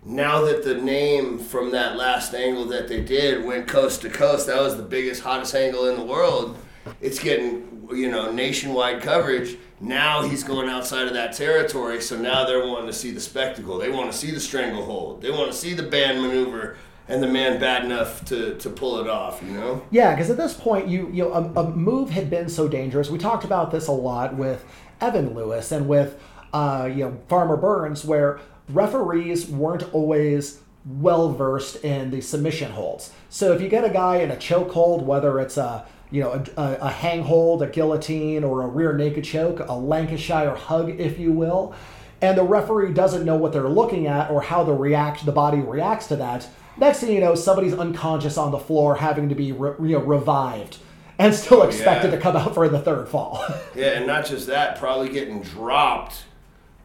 now 0.04 0.42
that 0.44 0.64
the 0.64 0.74
name 0.74 1.38
from 1.38 1.70
that 1.70 1.96
last 1.96 2.34
angle 2.34 2.66
that 2.66 2.88
they 2.88 3.00
did 3.00 3.44
went 3.44 3.66
coast 3.66 4.02
to 4.02 4.10
coast. 4.10 4.46
That 4.46 4.60
was 4.60 4.76
the 4.76 4.82
biggest, 4.82 5.22
hottest 5.22 5.54
angle 5.54 5.88
in 5.88 5.96
the 5.96 6.04
world. 6.04 6.58
It's 7.00 7.18
getting, 7.18 7.88
you 7.90 8.10
know, 8.10 8.30
nationwide 8.30 9.00
coverage. 9.02 9.56
Now 9.80 10.22
he's 10.22 10.44
going 10.44 10.68
outside 10.68 11.06
of 11.06 11.14
that 11.14 11.32
territory, 11.32 12.02
so 12.02 12.18
now 12.18 12.44
they're 12.44 12.66
wanting 12.66 12.86
to 12.86 12.92
see 12.92 13.10
the 13.10 13.20
spectacle. 13.20 13.78
They 13.78 13.90
want 13.90 14.12
to 14.12 14.16
see 14.16 14.30
the 14.30 14.40
stranglehold. 14.40 15.22
They 15.22 15.30
want 15.30 15.50
to 15.50 15.56
see 15.56 15.72
the 15.72 15.82
banned 15.82 16.20
maneuver 16.20 16.76
and 17.08 17.22
the 17.22 17.26
man 17.26 17.60
bad 17.60 17.84
enough 17.84 18.24
to, 18.26 18.56
to 18.58 18.70
pull 18.70 18.98
it 19.00 19.08
off, 19.08 19.42
you 19.42 19.52
know? 19.52 19.84
Yeah, 19.90 20.14
because 20.14 20.30
at 20.30 20.36
this 20.36 20.54
point, 20.54 20.88
you 20.88 21.10
you 21.12 21.24
know, 21.24 21.32
a, 21.32 21.60
a, 21.60 21.70
move 21.70 22.10
had 22.10 22.30
been 22.30 22.48
so 22.48 22.68
dangerous. 22.68 23.10
We 23.10 23.18
talked 23.18 23.44
about 23.44 23.70
this 23.70 23.88
a 23.88 23.92
lot 23.92 24.36
with 24.36 24.64
Evan 25.00 25.34
Lewis 25.34 25.70
and 25.72 25.86
with 25.88 26.20
uh, 26.52 26.88
you 26.90 27.04
know 27.04 27.18
Farmer 27.28 27.56
Burns, 27.56 28.04
where 28.04 28.40
referees 28.68 29.48
weren't 29.48 29.92
always 29.92 30.60
well 30.86 31.32
versed 31.32 31.82
in 31.84 32.10
the 32.10 32.20
submission 32.20 32.72
holds. 32.72 33.12
So 33.28 33.52
if 33.52 33.60
you 33.60 33.68
get 33.68 33.84
a 33.84 33.90
guy 33.90 34.18
in 34.18 34.30
a 34.30 34.36
choke 34.36 34.72
hold, 34.72 35.06
whether 35.06 35.40
it's 35.40 35.58
a 35.58 35.86
you 36.10 36.22
know 36.22 36.44
a, 36.56 36.60
a, 36.60 36.74
a 36.82 36.90
hang 36.90 37.22
hold, 37.22 37.62
a 37.62 37.66
guillotine, 37.66 38.44
or 38.44 38.62
a 38.62 38.66
rear 38.66 38.94
naked 38.94 39.24
choke, 39.24 39.60
a 39.60 39.74
Lancashire 39.74 40.54
hug, 40.54 40.98
if 40.98 41.18
you 41.18 41.32
will, 41.32 41.74
and 42.22 42.38
the 42.38 42.44
referee 42.44 42.94
doesn't 42.94 43.26
know 43.26 43.36
what 43.36 43.52
they're 43.52 43.68
looking 43.68 44.06
at 44.06 44.30
or 44.30 44.40
how 44.40 44.64
the 44.64 44.72
react 44.72 45.26
the 45.26 45.32
body 45.32 45.58
reacts 45.58 46.06
to 46.06 46.16
that 46.16 46.48
Next 46.76 47.00
thing 47.00 47.12
you 47.12 47.20
know, 47.20 47.34
somebody's 47.34 47.74
unconscious 47.74 48.36
on 48.36 48.50
the 48.50 48.58
floor, 48.58 48.96
having 48.96 49.28
to 49.28 49.34
be 49.34 49.52
re- 49.52 49.74
you 49.88 49.98
know 49.98 50.04
revived, 50.04 50.78
and 51.18 51.34
still 51.34 51.62
expected 51.62 52.10
Yeah. 52.10 52.16
to 52.16 52.22
come 52.22 52.36
out 52.36 52.54
for 52.54 52.68
the 52.68 52.78
third 52.80 53.08
fall. 53.08 53.44
Yeah, 53.76 53.90
and 53.98 54.06
not 54.06 54.24
just 54.26 54.46
that, 54.48 54.78
probably 54.78 55.08
getting 55.08 55.42
dropped 55.42 56.24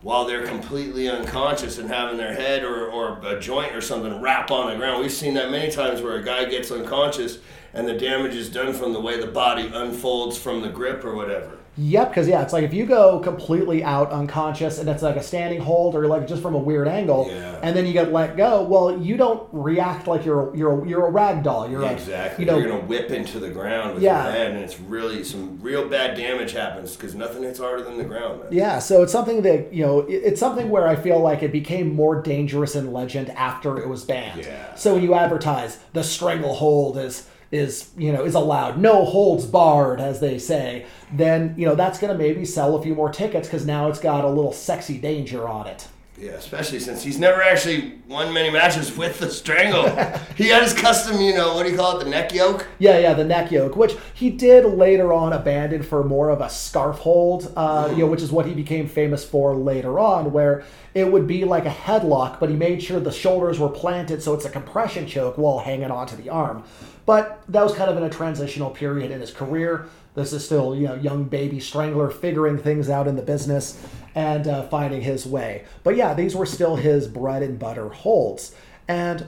while 0.02 0.26
they're 0.26 0.46
completely 0.48 1.08
unconscious 1.10 1.78
and 1.78 1.88
having 1.90 2.18
their 2.18 2.34
head 2.34 2.64
or, 2.64 2.88
or 2.88 3.20
a 3.28 3.40
joint 3.40 3.76
or 3.76 3.82
something 3.82 4.22
wrap 4.22 4.50
on 4.50 4.70
the 4.72 4.76
ground. 4.76 5.02
We've 5.02 5.12
seen 5.12 5.34
that 5.36 5.52
many 5.52 5.72
times 5.72 6.02
where 6.02 6.16
a 6.16 6.24
guy 6.24 6.46
gets 6.46 6.72
unconscious 6.72 7.38
and 7.74 7.88
the 7.88 7.94
damage 7.94 8.34
is 8.34 8.50
done 8.50 8.74
from 8.74 8.94
the 8.94 9.00
way 9.00 9.20
the 9.20 9.28
body 9.28 9.70
unfolds 9.72 10.36
from 10.38 10.62
the 10.62 10.70
grip 10.70 11.04
or 11.06 11.14
whatever. 11.16 11.59
Yep, 11.80 12.10
because 12.10 12.28
yeah, 12.28 12.42
it's 12.42 12.52
like 12.52 12.66
if 12.66 12.74
you 12.74 12.86
go 12.86 13.20
completely 13.20 13.84
out 13.86 14.12
unconscious 14.12 14.80
and 14.80 14.90
it's 14.90 15.02
like 15.02 15.16
a 15.16 15.24
standing 15.24 15.62
hold 15.62 15.96
or 15.96 16.08
like 16.08 16.28
just 16.28 16.42
from 16.42 16.54
a 16.54 16.58
weird 16.58 16.90
angle, 16.90 17.28
Yeah. 17.32 17.58
and 17.64 17.74
then 17.76 17.86
you 17.86 17.94
get 17.94 18.12
let 18.12 18.36
go. 18.36 18.64
Well, 18.64 19.00
you 19.00 19.16
don't 19.16 19.48
react 19.54 20.06
like 20.06 20.26
you're 20.26 20.54
you're 20.56 20.86
you're 20.86 21.06
a 21.08 21.10
rag 21.10 21.42
doll. 21.42 21.70
You're 21.70 21.84
a- 21.84 21.92
exactly. 21.92 22.44
you 22.44 22.52
know, 22.52 22.58
You're 22.58 22.68
gonna 22.70 22.86
whip 22.86 23.12
into 23.12 23.40
the 23.40 23.50
ground 23.50 23.94
with 23.96 24.04
Yeah. 24.04 24.24
your 24.24 24.32
head, 24.34 24.52
and 24.52 24.60
it's 24.60 24.78
really 24.80 25.24
some 25.24 25.58
real 25.62 25.88
bad 25.88 26.18
damage 26.18 26.52
happens 26.52 26.98
because 26.98 27.16
nothing 27.16 27.44
hits 27.44 27.60
harder 27.60 27.82
than 27.84 27.98
the 27.98 28.04
ground. 28.04 28.40
Man. 28.42 28.48
Yeah, 28.52 28.80
so 28.80 29.02
it's 29.04 29.14
something 29.14 29.42
that 29.44 29.74
you 29.74 29.86
know, 29.86 30.06
it's 30.10 30.40
something 30.40 30.70
where 30.70 30.86
I 30.86 30.98
feel 30.98 31.20
like 31.20 31.44
it 31.44 31.54
became 31.54 31.96
more 31.96 32.22
dangerous 32.22 32.76
in 32.76 32.92
Legend 32.92 33.30
after 33.38 33.78
it 33.80 33.88
was 33.88 34.04
banned. 34.04 34.42
Yeah. 34.42 34.76
So 34.76 34.96
when 34.96 35.04
you 35.04 35.14
advertise 35.14 35.78
the 35.94 36.04
stranglehold 36.04 36.98
is 36.98 37.26
is 37.52 37.92
you 37.98 38.12
know 38.12 38.24
is 38.24 38.36
allowed, 38.36 38.78
no 38.78 39.06
holds 39.06 39.46
barred, 39.46 40.00
as 40.00 40.20
they 40.20 40.38
say, 40.38 40.86
then 41.14 41.54
you 41.58 41.66
know 41.66 41.76
that's 41.76 42.00
going 42.00 42.12
to 42.12 42.18
maybe 42.18 42.46
sell 42.46 42.76
a 42.76 42.82
few 42.82 42.96
more 42.96 43.12
tickets 43.12 43.48
because 43.48 43.66
now 43.66 43.88
it's 43.88 44.00
got 44.00 44.26
a 44.26 44.30
little 44.30 44.54
sexy 44.54 44.98
danger 44.98 45.48
on 45.48 45.68
it. 45.68 45.88
Yeah, 46.20 46.32
especially 46.32 46.80
since 46.80 47.02
he's 47.02 47.18
never 47.18 47.42
actually 47.42 47.94
won 48.10 48.34
many 48.34 48.50
matches 48.50 48.98
with 48.98 49.20
the 49.20 49.30
strangle. 49.30 49.84
he 50.36 50.50
had 50.50 50.64
his 50.64 50.74
custom, 50.74 51.22
you 51.22 51.34
know, 51.34 51.56
what 51.56 51.66
do 51.66 51.72
you 51.72 51.78
call 51.78 51.98
it, 51.98 52.04
the 52.04 52.10
neck 52.10 52.34
yoke? 52.34 52.68
Yeah, 52.78 53.00
yeah, 53.00 53.14
the 53.14 53.24
neck 53.24 53.52
yoke, 53.52 53.78
which 53.78 53.96
he 54.14 54.30
did 54.30 54.66
later 54.66 55.14
on 55.14 55.32
abandon 55.32 55.82
for 55.82 56.04
more 56.04 56.30
of 56.30 56.42
a 56.42 56.50
scarf 56.50 56.98
hold, 56.98 57.54
uh, 57.56 57.88
you 57.92 58.00
know, 58.00 58.08
which 58.08 58.22
is 58.22 58.34
what 58.34 58.46
he 58.46 58.54
became 58.54 58.86
famous 58.86 59.24
for 59.24 59.56
later 59.56 59.98
on, 59.98 60.34
where 60.34 60.66
it 60.94 61.10
would 61.10 61.26
be 61.26 61.46
like 61.46 61.66
a 61.66 61.70
headlock, 61.70 62.38
but 62.38 62.50
he 62.50 62.56
made 62.58 62.84
sure 62.84 63.00
the 63.00 63.14
shoulders 63.14 63.58
were 63.58 63.70
planted 63.70 64.22
so 64.22 64.34
it's 64.34 64.46
a 64.46 64.50
compression 64.50 65.08
choke 65.08 65.38
while 65.38 65.60
hanging 65.60 65.90
onto 65.90 66.18
the 66.18 66.30
arm. 66.30 66.66
But 67.10 67.42
that 67.48 67.64
was 67.64 67.74
kind 67.74 67.90
of 67.90 67.98
in 67.98 68.04
a 68.04 68.10
transitional 68.12 68.70
period 68.70 69.10
in 69.10 69.20
his 69.20 69.32
career. 69.32 69.88
This 70.14 70.32
is 70.32 70.46
still, 70.46 70.76
you 70.76 70.88
know, 70.88 70.94
young 70.94 71.24
baby 71.24 71.60
strangler 71.60 72.12
figuring 72.12 72.60
things 72.60 72.88
out 72.88 73.08
in 73.08 73.16
the 73.16 73.24
business 73.24 73.84
and 74.14 74.48
uh, 74.48 74.68
finding 74.68 75.02
his 75.02 75.26
way. 75.26 75.66
But 75.84 75.96
yeah, 75.96 76.14
these 76.14 76.36
were 76.36 76.46
still 76.46 76.76
his 76.76 77.08
bread 77.08 77.42
and 77.42 77.58
butter 77.58 77.90
holds. 77.90 78.54
And 78.88 79.26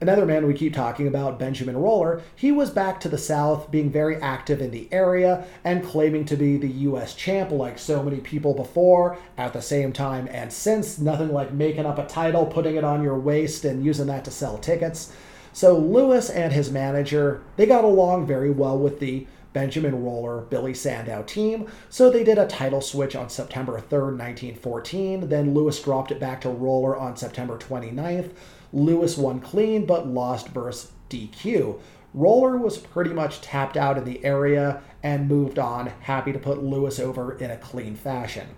Another 0.00 0.24
man 0.24 0.46
we 0.46 0.54
keep 0.54 0.72
talking 0.72 1.06
about, 1.08 1.38
Benjamin 1.38 1.76
Roller, 1.76 2.22
he 2.34 2.52
was 2.52 2.70
back 2.70 3.00
to 3.00 3.08
the 3.10 3.18
South, 3.18 3.70
being 3.70 3.90
very 3.90 4.16
active 4.16 4.62
in 4.62 4.70
the 4.70 4.88
area 4.90 5.44
and 5.62 5.84
claiming 5.84 6.24
to 6.26 6.36
be 6.36 6.56
the 6.56 6.68
U.S. 6.68 7.14
champ 7.14 7.50
like 7.50 7.78
so 7.78 8.02
many 8.02 8.18
people 8.18 8.54
before, 8.54 9.18
at 9.36 9.52
the 9.52 9.60
same 9.60 9.92
time 9.92 10.26
and 10.30 10.50
since. 10.50 10.98
Nothing 10.98 11.32
like 11.32 11.52
making 11.52 11.84
up 11.84 11.98
a 11.98 12.06
title, 12.06 12.46
putting 12.46 12.76
it 12.76 12.84
on 12.84 13.02
your 13.02 13.18
waist, 13.18 13.66
and 13.66 13.84
using 13.84 14.06
that 14.06 14.24
to 14.24 14.30
sell 14.30 14.56
tickets. 14.56 15.12
So 15.52 15.76
Lewis 15.76 16.30
and 16.30 16.52
his 16.52 16.70
manager, 16.70 17.42
they 17.56 17.66
got 17.66 17.84
along 17.84 18.26
very 18.26 18.50
well 18.50 18.78
with 18.78 19.00
the 19.00 19.26
Benjamin 19.52 20.04
Roller 20.04 20.42
Billy 20.42 20.74
Sandow 20.74 21.24
team, 21.24 21.66
so 21.88 22.08
they 22.08 22.22
did 22.22 22.38
a 22.38 22.46
title 22.46 22.80
switch 22.80 23.16
on 23.16 23.28
September 23.28 23.72
3rd, 23.80 24.16
1914. 24.16 25.28
Then 25.28 25.54
Lewis 25.54 25.82
dropped 25.82 26.12
it 26.12 26.20
back 26.20 26.40
to 26.42 26.48
Roller 26.48 26.96
on 26.96 27.16
September 27.16 27.58
29th. 27.58 28.30
Lewis 28.72 29.18
won 29.18 29.40
clean 29.40 29.86
but 29.86 30.06
lost 30.06 30.48
versus 30.50 30.92
DQ. 31.08 31.80
Roller 32.14 32.56
was 32.56 32.78
pretty 32.78 33.12
much 33.12 33.40
tapped 33.40 33.76
out 33.76 33.98
in 33.98 34.04
the 34.04 34.24
area 34.24 34.82
and 35.02 35.28
moved 35.28 35.58
on, 35.58 35.88
happy 36.00 36.32
to 36.32 36.38
put 36.38 36.62
Lewis 36.62 37.00
over 37.00 37.36
in 37.38 37.50
a 37.50 37.56
clean 37.56 37.96
fashion. 37.96 38.48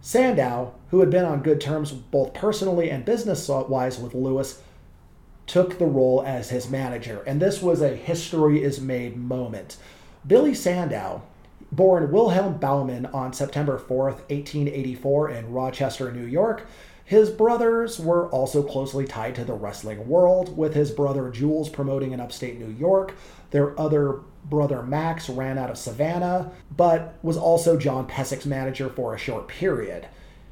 Sandow, 0.00 0.74
who 0.90 1.00
had 1.00 1.10
been 1.10 1.24
on 1.24 1.42
good 1.42 1.60
terms 1.60 1.90
both 1.90 2.32
personally 2.32 2.90
and 2.90 3.04
business 3.04 3.48
wise 3.48 3.98
with 3.98 4.14
Lewis, 4.14 4.62
took 5.46 5.78
the 5.78 5.86
role 5.86 6.22
as 6.26 6.50
his 6.50 6.68
manager, 6.68 7.22
and 7.26 7.40
this 7.40 7.62
was 7.62 7.80
a 7.80 7.94
history 7.94 8.62
is 8.62 8.80
made 8.80 9.16
moment. 9.16 9.76
Billy 10.26 10.54
Sandow, 10.54 11.22
born 11.70 12.10
Wilhelm 12.10 12.58
Baumann 12.58 13.06
on 13.06 13.32
September 13.32 13.78
4th, 13.78 14.28
1884, 14.28 15.30
in 15.30 15.52
Rochester, 15.52 16.12
New 16.12 16.26
York, 16.26 16.66
his 17.04 17.30
brothers 17.30 18.00
were 18.00 18.28
also 18.30 18.64
closely 18.64 19.06
tied 19.06 19.36
to 19.36 19.44
the 19.44 19.52
wrestling 19.52 20.08
world, 20.08 20.56
with 20.56 20.74
his 20.74 20.90
brother 20.90 21.30
Jules 21.30 21.68
promoting 21.68 22.10
in 22.10 22.20
upstate 22.20 22.58
New 22.58 22.72
York. 22.72 23.14
Their 23.52 23.78
other 23.78 24.22
brother 24.44 24.82
Max 24.82 25.28
ran 25.28 25.56
out 25.56 25.70
of 25.70 25.78
Savannah, 25.78 26.50
but 26.76 27.16
was 27.22 27.36
also 27.36 27.76
John 27.76 28.08
Pesek's 28.08 28.44
manager 28.44 28.88
for 28.88 29.14
a 29.14 29.18
short 29.18 29.46
period. 29.46 30.08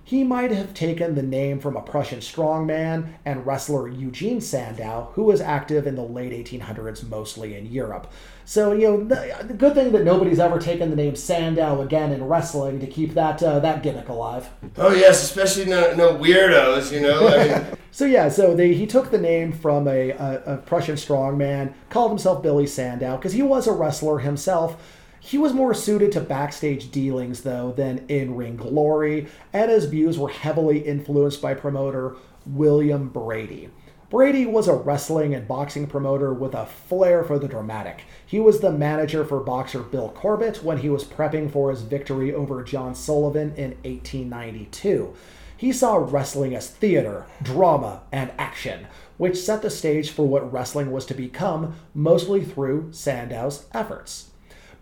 He 0.06 0.22
might 0.22 0.50
have 0.50 0.74
taken 0.74 1.14
the 1.14 1.22
name 1.22 1.60
from 1.60 1.76
a 1.76 1.82
Prussian 1.82 2.20
strongman 2.20 3.14
and 3.24 3.46
wrestler 3.46 3.88
Eugene 3.88 4.40
Sandow, 4.40 5.10
who 5.14 5.24
was 5.24 5.40
active 5.40 5.86
in 5.86 5.94
the 5.94 6.02
late 6.02 6.32
1800s, 6.32 7.08
mostly 7.08 7.56
in 7.56 7.64
Europe. 7.66 8.12
So, 8.44 8.72
you 8.72 8.88
know, 8.88 9.04
the 9.04 9.54
good 9.54 9.74
thing 9.74 9.92
that 9.92 10.04
nobody's 10.04 10.38
ever 10.38 10.58
taken 10.58 10.90
the 10.90 10.96
name 10.96 11.16
Sandow 11.16 11.80
again 11.80 12.12
in 12.12 12.24
wrestling 12.24 12.80
to 12.80 12.86
keep 12.86 13.14
that 13.14 13.42
uh, 13.42 13.60
that 13.60 13.82
gimmick 13.82 14.10
alive. 14.10 14.50
Oh 14.76 14.92
yes, 14.92 15.22
especially 15.22 15.64
no, 15.64 15.94
no 15.94 16.16
weirdos, 16.16 16.92
you 16.92 17.00
know. 17.00 17.26
I 17.26 17.48
mean, 17.48 17.66
So 17.94 18.06
yeah, 18.06 18.28
so 18.28 18.56
they, 18.56 18.74
he 18.74 18.88
took 18.88 19.12
the 19.12 19.18
name 19.18 19.52
from 19.52 19.86
a, 19.86 20.10
a, 20.10 20.42
a 20.46 20.56
Prussian 20.56 20.96
strongman, 20.96 21.74
called 21.90 22.10
himself 22.10 22.42
Billy 22.42 22.66
Sandow 22.66 23.16
because 23.16 23.34
he 23.34 23.42
was 23.42 23.68
a 23.68 23.72
wrestler 23.72 24.18
himself. 24.18 25.00
He 25.26 25.38
was 25.38 25.54
more 25.54 25.72
suited 25.72 26.12
to 26.12 26.20
backstage 26.20 26.90
dealings 26.90 27.44
though 27.44 27.72
than 27.72 28.04
in 28.08 28.36
ring 28.36 28.56
glory, 28.56 29.26
and 29.54 29.70
his 29.70 29.86
views 29.86 30.18
were 30.18 30.28
heavily 30.28 30.80
influenced 30.80 31.40
by 31.40 31.54
promoter 31.54 32.16
William 32.44 33.08
Brady. 33.08 33.70
Brady 34.10 34.44
was 34.44 34.68
a 34.68 34.74
wrestling 34.74 35.34
and 35.34 35.48
boxing 35.48 35.86
promoter 35.86 36.34
with 36.34 36.52
a 36.52 36.66
flair 36.66 37.24
for 37.24 37.38
the 37.38 37.48
dramatic. 37.48 38.02
He 38.26 38.38
was 38.38 38.60
the 38.60 38.70
manager 38.70 39.24
for 39.24 39.40
boxer 39.40 39.80
Bill 39.80 40.10
Corbett 40.10 40.62
when 40.62 40.76
he 40.76 40.90
was 40.90 41.04
prepping 41.04 41.50
for 41.50 41.70
his 41.70 41.80
victory 41.80 42.34
over 42.34 42.62
John 42.62 42.94
Sullivan 42.94 43.54
in 43.56 43.70
1892. 43.82 45.14
He 45.56 45.72
saw 45.72 45.96
wrestling 45.96 46.54
as 46.54 46.68
theater, 46.68 47.24
drama, 47.42 48.02
and 48.12 48.30
action, 48.36 48.88
which 49.16 49.38
set 49.38 49.62
the 49.62 49.70
stage 49.70 50.10
for 50.10 50.28
what 50.28 50.52
wrestling 50.52 50.90
was 50.90 51.06
to 51.06 51.14
become, 51.14 51.76
mostly 51.94 52.44
through 52.44 52.92
Sandow's 52.92 53.64
efforts. 53.72 54.32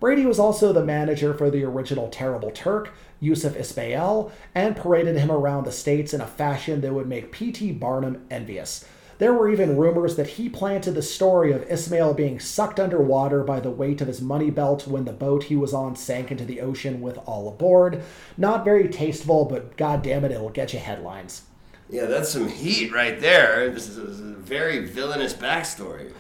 Brady 0.03 0.27
was 0.27 0.41
also 0.41 0.73
the 0.73 0.85
manager 0.85 1.33
for 1.33 1.49
the 1.49 1.63
original 1.63 2.09
Terrible 2.09 2.51
Turk, 2.51 2.93
Yusuf 3.21 3.55
Ismail, 3.55 4.33
and 4.53 4.75
paraded 4.75 5.17
him 5.17 5.31
around 5.31 5.63
the 5.63 5.71
states 5.71 6.13
in 6.13 6.21
a 6.21 6.27
fashion 6.27 6.81
that 6.81 6.93
would 6.93 7.07
make 7.07 7.31
P.T. 7.31 7.71
Barnum 7.71 8.27
envious. 8.29 8.85
There 9.19 9.33
were 9.33 9.49
even 9.49 9.77
rumors 9.77 10.17
that 10.17 10.27
he 10.27 10.49
planted 10.49 10.97
the 10.97 11.03
story 11.03 11.53
of 11.53 11.71
Ismail 11.71 12.15
being 12.15 12.41
sucked 12.41 12.81
underwater 12.81 13.45
by 13.45 13.61
the 13.61 13.71
weight 13.71 14.01
of 14.01 14.09
his 14.09 14.21
money 14.21 14.51
belt 14.51 14.89
when 14.89 15.05
the 15.05 15.13
boat 15.13 15.45
he 15.45 15.55
was 15.55 15.73
on 15.73 15.95
sank 15.95 16.33
into 16.33 16.45
the 16.45 16.61
ocean 16.61 17.01
with 17.01 17.17
all 17.19 17.47
aboard. 17.47 18.03
Not 18.37 18.65
very 18.65 18.89
tasteful, 18.89 19.45
but 19.45 19.77
god 19.77 20.03
damn 20.03 20.25
it, 20.25 20.33
it'll 20.33 20.49
get 20.49 20.73
you 20.73 20.81
headlines. 20.81 21.43
yeah, 21.89 22.07
that's 22.07 22.31
some 22.31 22.49
heat 22.49 22.93
right 22.93 23.21
there. 23.21 23.71
This 23.71 23.89
is 23.89 23.99
a 24.19 24.35
very 24.35 24.85
villainous 24.85 25.33
backstory. 25.33 26.13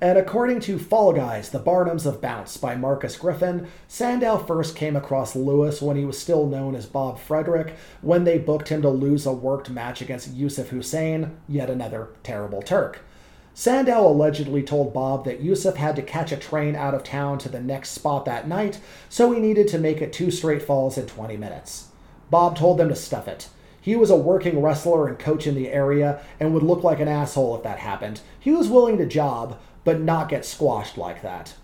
And 0.00 0.18
according 0.18 0.60
to 0.60 0.78
Fall 0.78 1.12
Guys, 1.12 1.50
The 1.50 1.60
Barnums 1.60 2.04
of 2.04 2.20
Bounce 2.20 2.56
by 2.56 2.74
Marcus 2.74 3.16
Griffin, 3.16 3.68
Sandow 3.86 4.38
first 4.38 4.74
came 4.74 4.96
across 4.96 5.36
Lewis 5.36 5.80
when 5.80 5.96
he 5.96 6.04
was 6.04 6.18
still 6.18 6.46
known 6.46 6.74
as 6.74 6.86
Bob 6.86 7.18
Frederick, 7.18 7.76
when 8.02 8.24
they 8.24 8.38
booked 8.38 8.68
him 8.68 8.82
to 8.82 8.90
lose 8.90 9.24
a 9.24 9.32
worked 9.32 9.70
match 9.70 10.02
against 10.02 10.34
Yusuf 10.34 10.68
Hussein, 10.68 11.36
yet 11.48 11.70
another 11.70 12.08
terrible 12.22 12.60
Turk. 12.60 13.00
Sandow 13.56 14.08
allegedly 14.08 14.64
told 14.64 14.92
Bob 14.92 15.24
that 15.24 15.40
Yusuf 15.40 15.76
had 15.76 15.94
to 15.94 16.02
catch 16.02 16.32
a 16.32 16.36
train 16.36 16.74
out 16.74 16.92
of 16.92 17.04
town 17.04 17.38
to 17.38 17.48
the 17.48 17.60
next 17.60 17.90
spot 17.90 18.24
that 18.24 18.48
night, 18.48 18.80
so 19.08 19.30
he 19.30 19.38
needed 19.38 19.68
to 19.68 19.78
make 19.78 20.02
it 20.02 20.12
two 20.12 20.32
straight 20.32 20.62
falls 20.62 20.98
in 20.98 21.06
20 21.06 21.36
minutes. 21.36 21.88
Bob 22.30 22.58
told 22.58 22.78
them 22.78 22.88
to 22.88 22.96
stuff 22.96 23.28
it. 23.28 23.48
He 23.80 23.94
was 23.94 24.10
a 24.10 24.16
working 24.16 24.60
wrestler 24.60 25.06
and 25.06 25.18
coach 25.18 25.46
in 25.46 25.54
the 25.54 25.68
area 25.68 26.20
and 26.40 26.52
would 26.52 26.64
look 26.64 26.82
like 26.82 26.98
an 26.98 27.06
asshole 27.06 27.54
if 27.54 27.62
that 27.62 27.78
happened. 27.78 28.22
He 28.40 28.50
was 28.50 28.68
willing 28.68 28.98
to 28.98 29.06
job, 29.06 29.60
but 29.84 30.00
not 30.00 30.28
get 30.28 30.44
squashed 30.44 30.98
like 30.98 31.22
that. 31.22 31.54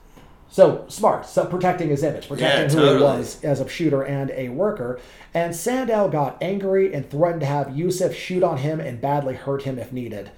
So 0.51 0.85
smart, 0.89 1.27
so 1.27 1.47
protecting 1.47 1.91
his 1.91 2.03
image, 2.03 2.27
protecting 2.27 2.77
Yeah, 2.77 2.85
who 2.85 2.97
he 2.97 3.03
was 3.03 3.43
as 3.45 3.61
a 3.61 3.69
shooter 3.69 4.03
and 4.03 4.31
a 4.33 4.49
worker. 4.49 4.99
And 5.33 5.55
Sandow 5.55 6.09
got 6.09 6.43
angry 6.43 6.93
and 6.93 7.09
threatened 7.09 7.43
to 7.43 7.47
have 7.47 7.77
Yusuf 7.77 8.15
shoot 8.15 8.43
on 8.43 8.59
him 8.59 8.81
and 8.81 9.01
badly 9.01 9.35
hurt 9.35 9.63
him 9.63 9.79
if 9.79 9.93
needed. 9.93 10.31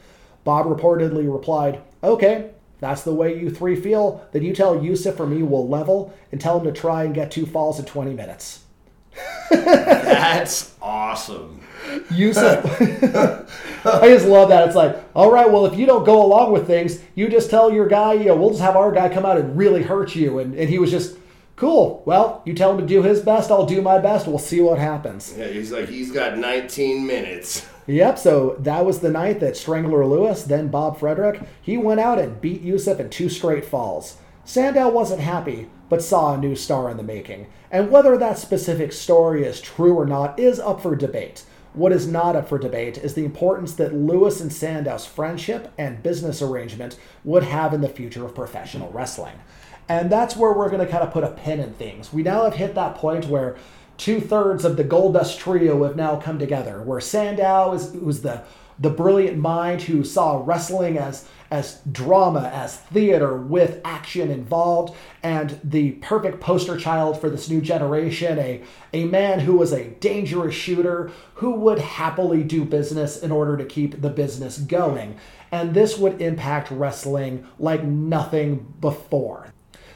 Bob 0.45 0.67
reportedly 0.67 1.33
replied, 1.33 1.81
Okay, 2.05 2.51
that's 2.79 3.03
the 3.05 3.15
way 3.15 3.39
you 3.39 3.49
three 3.49 3.77
feel, 3.77 4.29
then 4.33 4.43
you 4.43 4.53
tell 4.53 4.85
Yusuf 4.85 5.19
or 5.19 5.27
me 5.27 5.43
we'll 5.43 5.69
level 5.69 6.13
and 6.31 6.41
tell 6.41 6.59
him 6.59 6.65
to 6.65 6.73
try 6.73 7.05
and 7.05 7.15
get 7.15 7.31
two 7.31 7.47
falls 7.47 7.79
in 7.79 7.87
20 7.87 8.13
minutes. 8.13 8.65
That's 9.51 10.75
awesome. 10.81 11.62
Yusuf. 12.11 12.65
I 13.85 14.09
just 14.09 14.27
love 14.27 14.49
that. 14.51 14.67
It's 14.67 14.77
like, 14.77 14.97
all 15.15 15.31
right, 15.31 15.51
well, 15.51 15.67
if 15.67 15.77
you 15.79 15.87
don't 15.87 16.05
go 16.05 16.25
along 16.25 16.53
with 16.53 16.67
things, 16.67 17.01
you 17.15 17.29
just 17.29 17.51
tell 17.51 17.73
your 17.73 17.89
guy, 17.89 18.13
you 18.15 18.27
know, 18.27 18.37
we'll 18.37 18.51
just 18.51 18.63
have 18.63 18.77
our 18.77 18.93
guy 18.93 19.09
come 19.09 19.27
out 19.27 19.39
and 19.39 19.57
really 19.57 19.83
hurt 19.83 20.15
you. 20.15 20.39
And, 20.39 20.55
and 20.55 20.69
he 20.69 20.79
was 20.79 20.91
just, 20.91 21.17
cool. 21.57 22.03
Well, 22.07 22.43
you 22.45 22.55
tell 22.55 22.73
him 22.73 22.79
to 22.79 22.87
do 22.87 23.03
his 23.03 23.21
best, 23.21 23.51
I'll 23.51 23.67
do 23.67 23.83
my 23.83 23.99
best. 23.99 24.27
We'll 24.27 24.39
see 24.39 24.61
what 24.61 24.79
happens. 24.79 25.35
Yeah, 25.37 25.49
he's 25.49 25.73
like 25.73 25.89
he's 25.89 26.13
got 26.13 26.39
19 26.39 27.07
minutes. 27.07 27.67
Yep, 27.89 28.19
so 28.21 28.57
that 28.61 28.87
was 28.87 29.01
the 29.01 29.11
night 29.11 29.41
that 29.41 29.57
Strangler 29.57 30.07
Lewis, 30.07 30.45
then 30.45 30.69
Bob 30.69 31.01
Frederick, 31.01 31.43
he 31.61 31.77
went 31.77 31.99
out 31.99 32.21
and 32.21 32.41
beat 32.41 32.61
Yusuf 32.61 33.01
in 33.01 33.11
two 33.11 33.29
straight 33.29 33.65
falls. 33.65 34.19
Sandow 34.45 34.89
wasn't 34.89 35.21
happy, 35.21 35.69
but 35.89 36.01
saw 36.01 36.33
a 36.33 36.39
new 36.39 36.55
star 36.55 36.89
in 36.91 36.97
the 36.97 37.03
making. 37.03 37.49
And 37.73 37.91
whether 37.91 38.17
that 38.17 38.39
specific 38.39 38.93
story 38.93 39.45
is 39.45 39.61
true 39.61 39.95
or 39.95 40.07
not 40.07 40.39
is 40.39 40.61
up 40.61 40.81
for 40.81 40.95
debate. 40.95 41.45
What 41.75 41.93
is 41.93 42.07
not 42.07 42.37
up 42.37 42.49
for 42.49 42.59
debate 42.59 42.99
is 42.99 43.15
the 43.15 43.25
importance 43.25 43.73
that 43.75 43.95
Lewis 43.95 44.41
and 44.41 44.53
Sandow's 44.53 45.07
friendship 45.07 45.73
and 45.79 46.03
business 46.03 46.43
arrangement 46.43 46.99
would 47.25 47.45
have 47.45 47.73
in 47.73 47.81
the 47.81 47.89
future 47.89 48.25
of 48.25 48.35
professional 48.35 48.91
wrestling. 48.93 49.37
And 49.89 50.11
that's 50.11 50.37
where 50.37 50.53
we're 50.53 50.71
going 50.71 50.85
to 50.85 50.91
kind 50.91 51.03
of 51.03 51.13
put 51.13 51.25
a 51.25 51.31
pin 51.31 51.61
in 51.61 51.73
things. 51.75 52.13
We 52.13 52.23
now 52.23 52.45
have 52.45 52.55
hit 52.55 52.75
that 52.75 52.97
point 52.97 53.27
where 53.27 53.57
two 53.97 54.21
thirds 54.21 54.65
of 54.65 54.77
the 54.77 54.85
Gold 54.85 55.15
Dust 55.15 55.39
trio 55.39 55.85
have 55.85 55.97
now 55.97 56.17
come 56.17 56.39
together, 56.39 56.83
where 56.83 57.01
Sandow 57.01 57.73
is 57.73 57.93
who's 57.93 58.21
the 58.21 58.43
the 58.79 58.91
brilliant 58.91 59.39
mind 59.39 59.83
who 59.83 60.03
saw 60.03 60.43
wrestling 60.45 60.99
as 60.99 61.29
as 61.53 61.83
drama, 61.93 62.51
as 62.55 62.79
theater 62.79 63.37
with 63.37 63.79
action 63.85 64.31
involved, 64.31 64.97
and 65.23 65.61
the 65.63 65.93
perfect 65.93 66.41
poster 66.41 66.79
child 66.79 67.21
for 67.21 67.29
this 67.29 67.51
new 67.51 67.61
generation, 67.61 68.39
a, 68.39 68.63
a 68.95 69.05
man 69.05 69.41
who 69.41 69.59
was 69.59 69.71
a 69.71 69.91
dangerous 70.01 70.55
shooter 70.55 71.13
who 71.35 71.51
would 71.51 71.79
happily 71.79 72.43
do 72.43 72.65
business 72.65 73.23
in 73.23 73.31
order 73.31 73.59
to 73.59 73.67
keep 73.67 74.01
the 74.01 74.09
business 74.09 74.57
going. 74.57 75.15
And 75.53 75.75
this 75.75 75.99
would 75.99 76.23
impact 76.23 76.71
wrestling 76.71 77.47
like 77.59 77.85
nothing 77.85 78.75
before. 78.81 79.52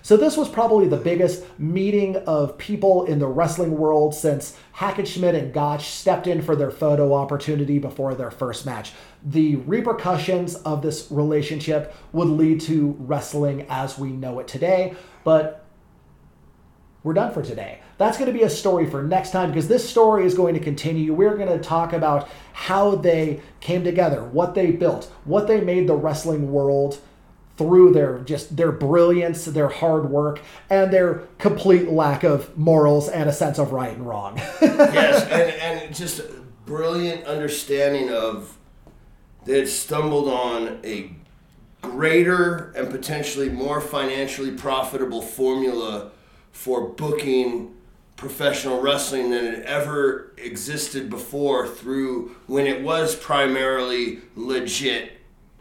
So 0.07 0.17
this 0.17 0.37
was 0.37 0.49
probably 0.49 0.87
the 0.87 0.97
biggest 0.97 1.45
meeting 1.59 2.15
of 2.29 2.57
people 2.59 3.07
in 3.07 3.19
the 3.19 3.27
wrestling 3.27 3.77
world 3.77 4.15
since 4.15 4.57
Hackenschmidt 4.77 5.35
and 5.35 5.53
Gotch 5.53 5.89
stepped 5.89 6.29
in 6.29 6.43
for 6.43 6.55
their 6.55 6.71
photo 6.71 7.13
opportunity 7.13 7.81
before 7.81 8.15
their 8.15 8.31
first 8.31 8.65
match. 8.65 8.93
The 9.25 9.57
repercussions 9.57 10.55
of 10.55 10.81
this 10.81 11.09
relationship 11.11 11.93
would 12.13 12.29
lead 12.29 12.61
to 12.61 12.95
wrestling 13.01 13.67
as 13.69 13.99
we 13.99 14.13
know 14.13 14.39
it 14.39 14.47
today, 14.47 14.95
but 15.25 15.65
we're 17.03 17.13
done 17.13 17.33
for 17.33 17.43
today. 17.43 17.81
That's 17.99 18.17
going 18.17 18.33
to 18.33 18.39
be 18.39 18.45
a 18.45 18.51
story 18.51 18.89
for 18.89 19.03
next 19.03 19.33
time 19.33 19.51
because 19.51 19.67
this 19.67 19.91
story 19.91 20.25
is 20.25 20.35
going 20.35 20.55
to 20.55 20.61
continue. 20.61 21.15
We're 21.15 21.37
going 21.37 21.49
to 21.49 21.59
talk 21.59 21.93
about 21.93 22.29
how 22.53 22.95
they 22.95 23.41
came 23.59 23.83
together, 23.83 24.23
what 24.23 24.55
they 24.55 24.71
built, 24.71 25.11
what 25.25 25.49
they 25.49 25.61
made 25.61 25.89
the 25.89 25.97
wrestling 25.97 26.53
world 26.53 27.01
through 27.57 27.93
their 27.93 28.19
just 28.21 28.57
their 28.57 28.73
brilliance, 28.73 29.45
their 29.47 29.69
hard 29.69 30.11
work, 30.11 30.41
and 30.69 30.93
their 30.93 31.23
complete 31.39 31.91
lack 31.91 32.23
of 32.23 32.57
morals 32.57 33.09
and 33.09 33.29
a 33.29 33.33
sense 33.33 33.59
of 33.59 33.73
right 33.73 33.97
and 33.97 34.07
wrong. 34.07 34.37
yes, 34.63 35.23
and, 35.25 35.83
and 35.85 35.95
just 35.95 36.21
brilliant 36.67 37.25
understanding 37.25 38.11
of 38.11 38.57
they 39.45 39.59
had 39.59 39.69
stumbled 39.69 40.29
on 40.29 40.81
a 40.85 41.13
greater 41.81 42.73
and 42.77 42.91
potentially 42.91 43.49
more 43.49 43.81
financially 43.81 44.51
profitable 44.51 45.23
formula 45.23 46.11
for 46.51 46.89
booking 46.89 47.73
professional 48.17 48.81
wrestling 48.81 49.31
than 49.31 49.45
had 49.45 49.63
ever 49.63 50.33
existed 50.39 51.09
before 51.09 51.69
through 51.69 52.35
when 52.47 52.67
it 52.67 52.83
was 52.83 53.15
primarily 53.15 54.21
legit 54.35 55.13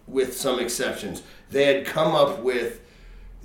with 0.08 0.36
some 0.36 0.60
exceptions. 0.60 1.22
They 1.50 1.66
had 1.66 1.86
come 1.86 2.16
up 2.16 2.40
with 2.40 2.82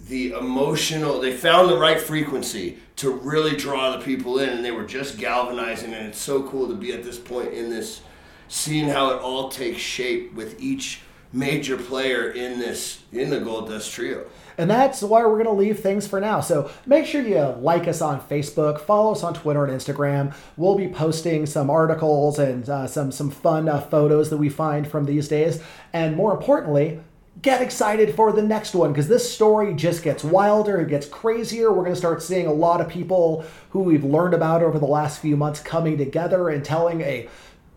the 0.08 0.32
emotional 0.32 1.20
they 1.20 1.32
found 1.32 1.68
the 1.68 1.78
right 1.78 2.00
frequency 2.00 2.78
to 2.96 3.10
really 3.10 3.54
draw 3.54 3.96
the 3.96 4.02
people 4.02 4.38
in 4.38 4.48
and 4.48 4.64
they 4.64 4.70
were 4.70 4.84
just 4.84 5.18
galvanizing 5.18 5.92
and 5.92 6.06
it's 6.06 6.18
so 6.18 6.42
cool 6.44 6.66
to 6.66 6.74
be 6.74 6.90
at 6.92 7.04
this 7.04 7.18
point 7.18 7.52
in 7.52 7.68
this 7.68 8.00
seeing 8.48 8.88
how 8.88 9.10
it 9.10 9.20
all 9.20 9.50
takes 9.50 9.78
shape 9.78 10.32
with 10.34 10.60
each 10.60 11.02
major 11.32 11.76
player 11.76 12.30
in 12.30 12.58
this 12.58 13.02
in 13.12 13.30
the 13.30 13.40
Gold 13.40 13.68
Dust 13.68 13.92
Trio. 13.92 14.26
And 14.58 14.68
that's 14.68 15.00
why 15.00 15.24
we're 15.24 15.42
going 15.42 15.44
to 15.44 15.52
leave 15.52 15.78
things 15.78 16.06
for 16.06 16.20
now. 16.20 16.40
So 16.40 16.70
make 16.84 17.06
sure 17.06 17.22
you 17.22 17.38
like 17.60 17.88
us 17.88 18.02
on 18.02 18.20
Facebook, 18.20 18.80
follow 18.80 19.12
us 19.12 19.22
on 19.22 19.32
Twitter 19.34 19.64
and 19.64 19.72
Instagram. 19.72 20.34
We'll 20.56 20.74
be 20.74 20.88
posting 20.88 21.46
some 21.46 21.70
articles 21.70 22.38
and 22.38 22.68
uh, 22.68 22.86
some 22.86 23.12
some 23.12 23.30
fun 23.30 23.68
uh, 23.68 23.80
photos 23.80 24.28
that 24.30 24.36
we 24.36 24.48
find 24.48 24.86
from 24.86 25.04
these 25.04 25.28
days. 25.28 25.62
And 25.92 26.16
more 26.16 26.32
importantly, 26.32 27.00
get 27.42 27.62
excited 27.62 28.14
for 28.14 28.32
the 28.32 28.42
next 28.42 28.74
one 28.74 28.92
because 28.92 29.08
this 29.08 29.32
story 29.32 29.74
just 29.74 30.02
gets 30.02 30.24
wilder, 30.24 30.80
it 30.80 30.88
gets 30.88 31.06
crazier. 31.06 31.70
We're 31.70 31.82
going 31.82 31.94
to 31.94 31.96
start 31.96 32.22
seeing 32.22 32.46
a 32.46 32.52
lot 32.52 32.80
of 32.80 32.88
people 32.88 33.44
who 33.70 33.80
we've 33.80 34.04
learned 34.04 34.34
about 34.34 34.62
over 34.62 34.78
the 34.78 34.86
last 34.86 35.20
few 35.20 35.36
months 35.36 35.60
coming 35.60 35.96
together 35.96 36.48
and 36.48 36.64
telling 36.64 37.00
a 37.00 37.28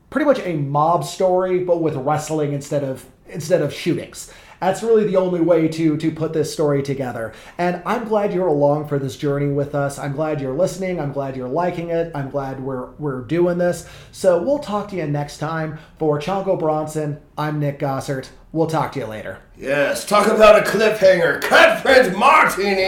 pretty 0.10 0.26
much 0.26 0.40
a 0.40 0.56
mob 0.56 1.04
story, 1.04 1.64
but 1.64 1.82
with 1.82 1.96
wrestling 1.96 2.54
instead 2.54 2.84
of 2.84 3.06
instead 3.28 3.62
of 3.62 3.74
shootings. 3.74 4.32
That's 4.60 4.84
really 4.84 5.06
the 5.06 5.18
only 5.18 5.42
way 5.42 5.68
to 5.68 5.98
to 5.98 6.12
put 6.12 6.34
this 6.34 6.54
story 6.54 6.84
together. 6.84 7.34
And 7.58 7.82
I'm 7.86 8.06
glad 8.06 8.34
you're 8.34 8.48
along 8.48 8.88
for 8.88 8.98
this 8.98 9.18
journey 9.18 9.52
with 9.52 9.76
us. 9.76 10.00
I'm 10.00 10.14
glad 10.14 10.40
you're 10.40 10.54
listening. 10.54 11.00
I'm 11.00 11.12
glad 11.12 11.36
you're 11.36 11.50
liking 11.50 11.90
it. 11.90 12.12
I'm 12.16 12.30
glad 12.30 12.62
we're 12.62 12.92
we're 12.92 13.22
doing 13.22 13.58
this. 13.58 13.88
So 14.12 14.42
we'll 14.42 14.60
talk 14.60 14.90
to 14.90 14.96
you 14.96 15.08
next 15.08 15.38
time. 15.38 15.80
For 16.00 16.20
Chonko 16.20 16.58
Bronson, 16.60 17.20
I'm 17.38 17.60
Nick 17.60 17.80
Gossert. 17.80 18.30
We'll 18.54 18.68
talk 18.68 18.92
to 18.92 19.00
you 19.00 19.08
later. 19.08 19.40
Yes, 19.58 20.06
talk 20.06 20.28
about 20.28 20.60
a 20.60 20.62
cliffhanger. 20.62 21.42
Cut 21.42 21.82
Prince 21.82 22.16
Martini. 22.16 22.86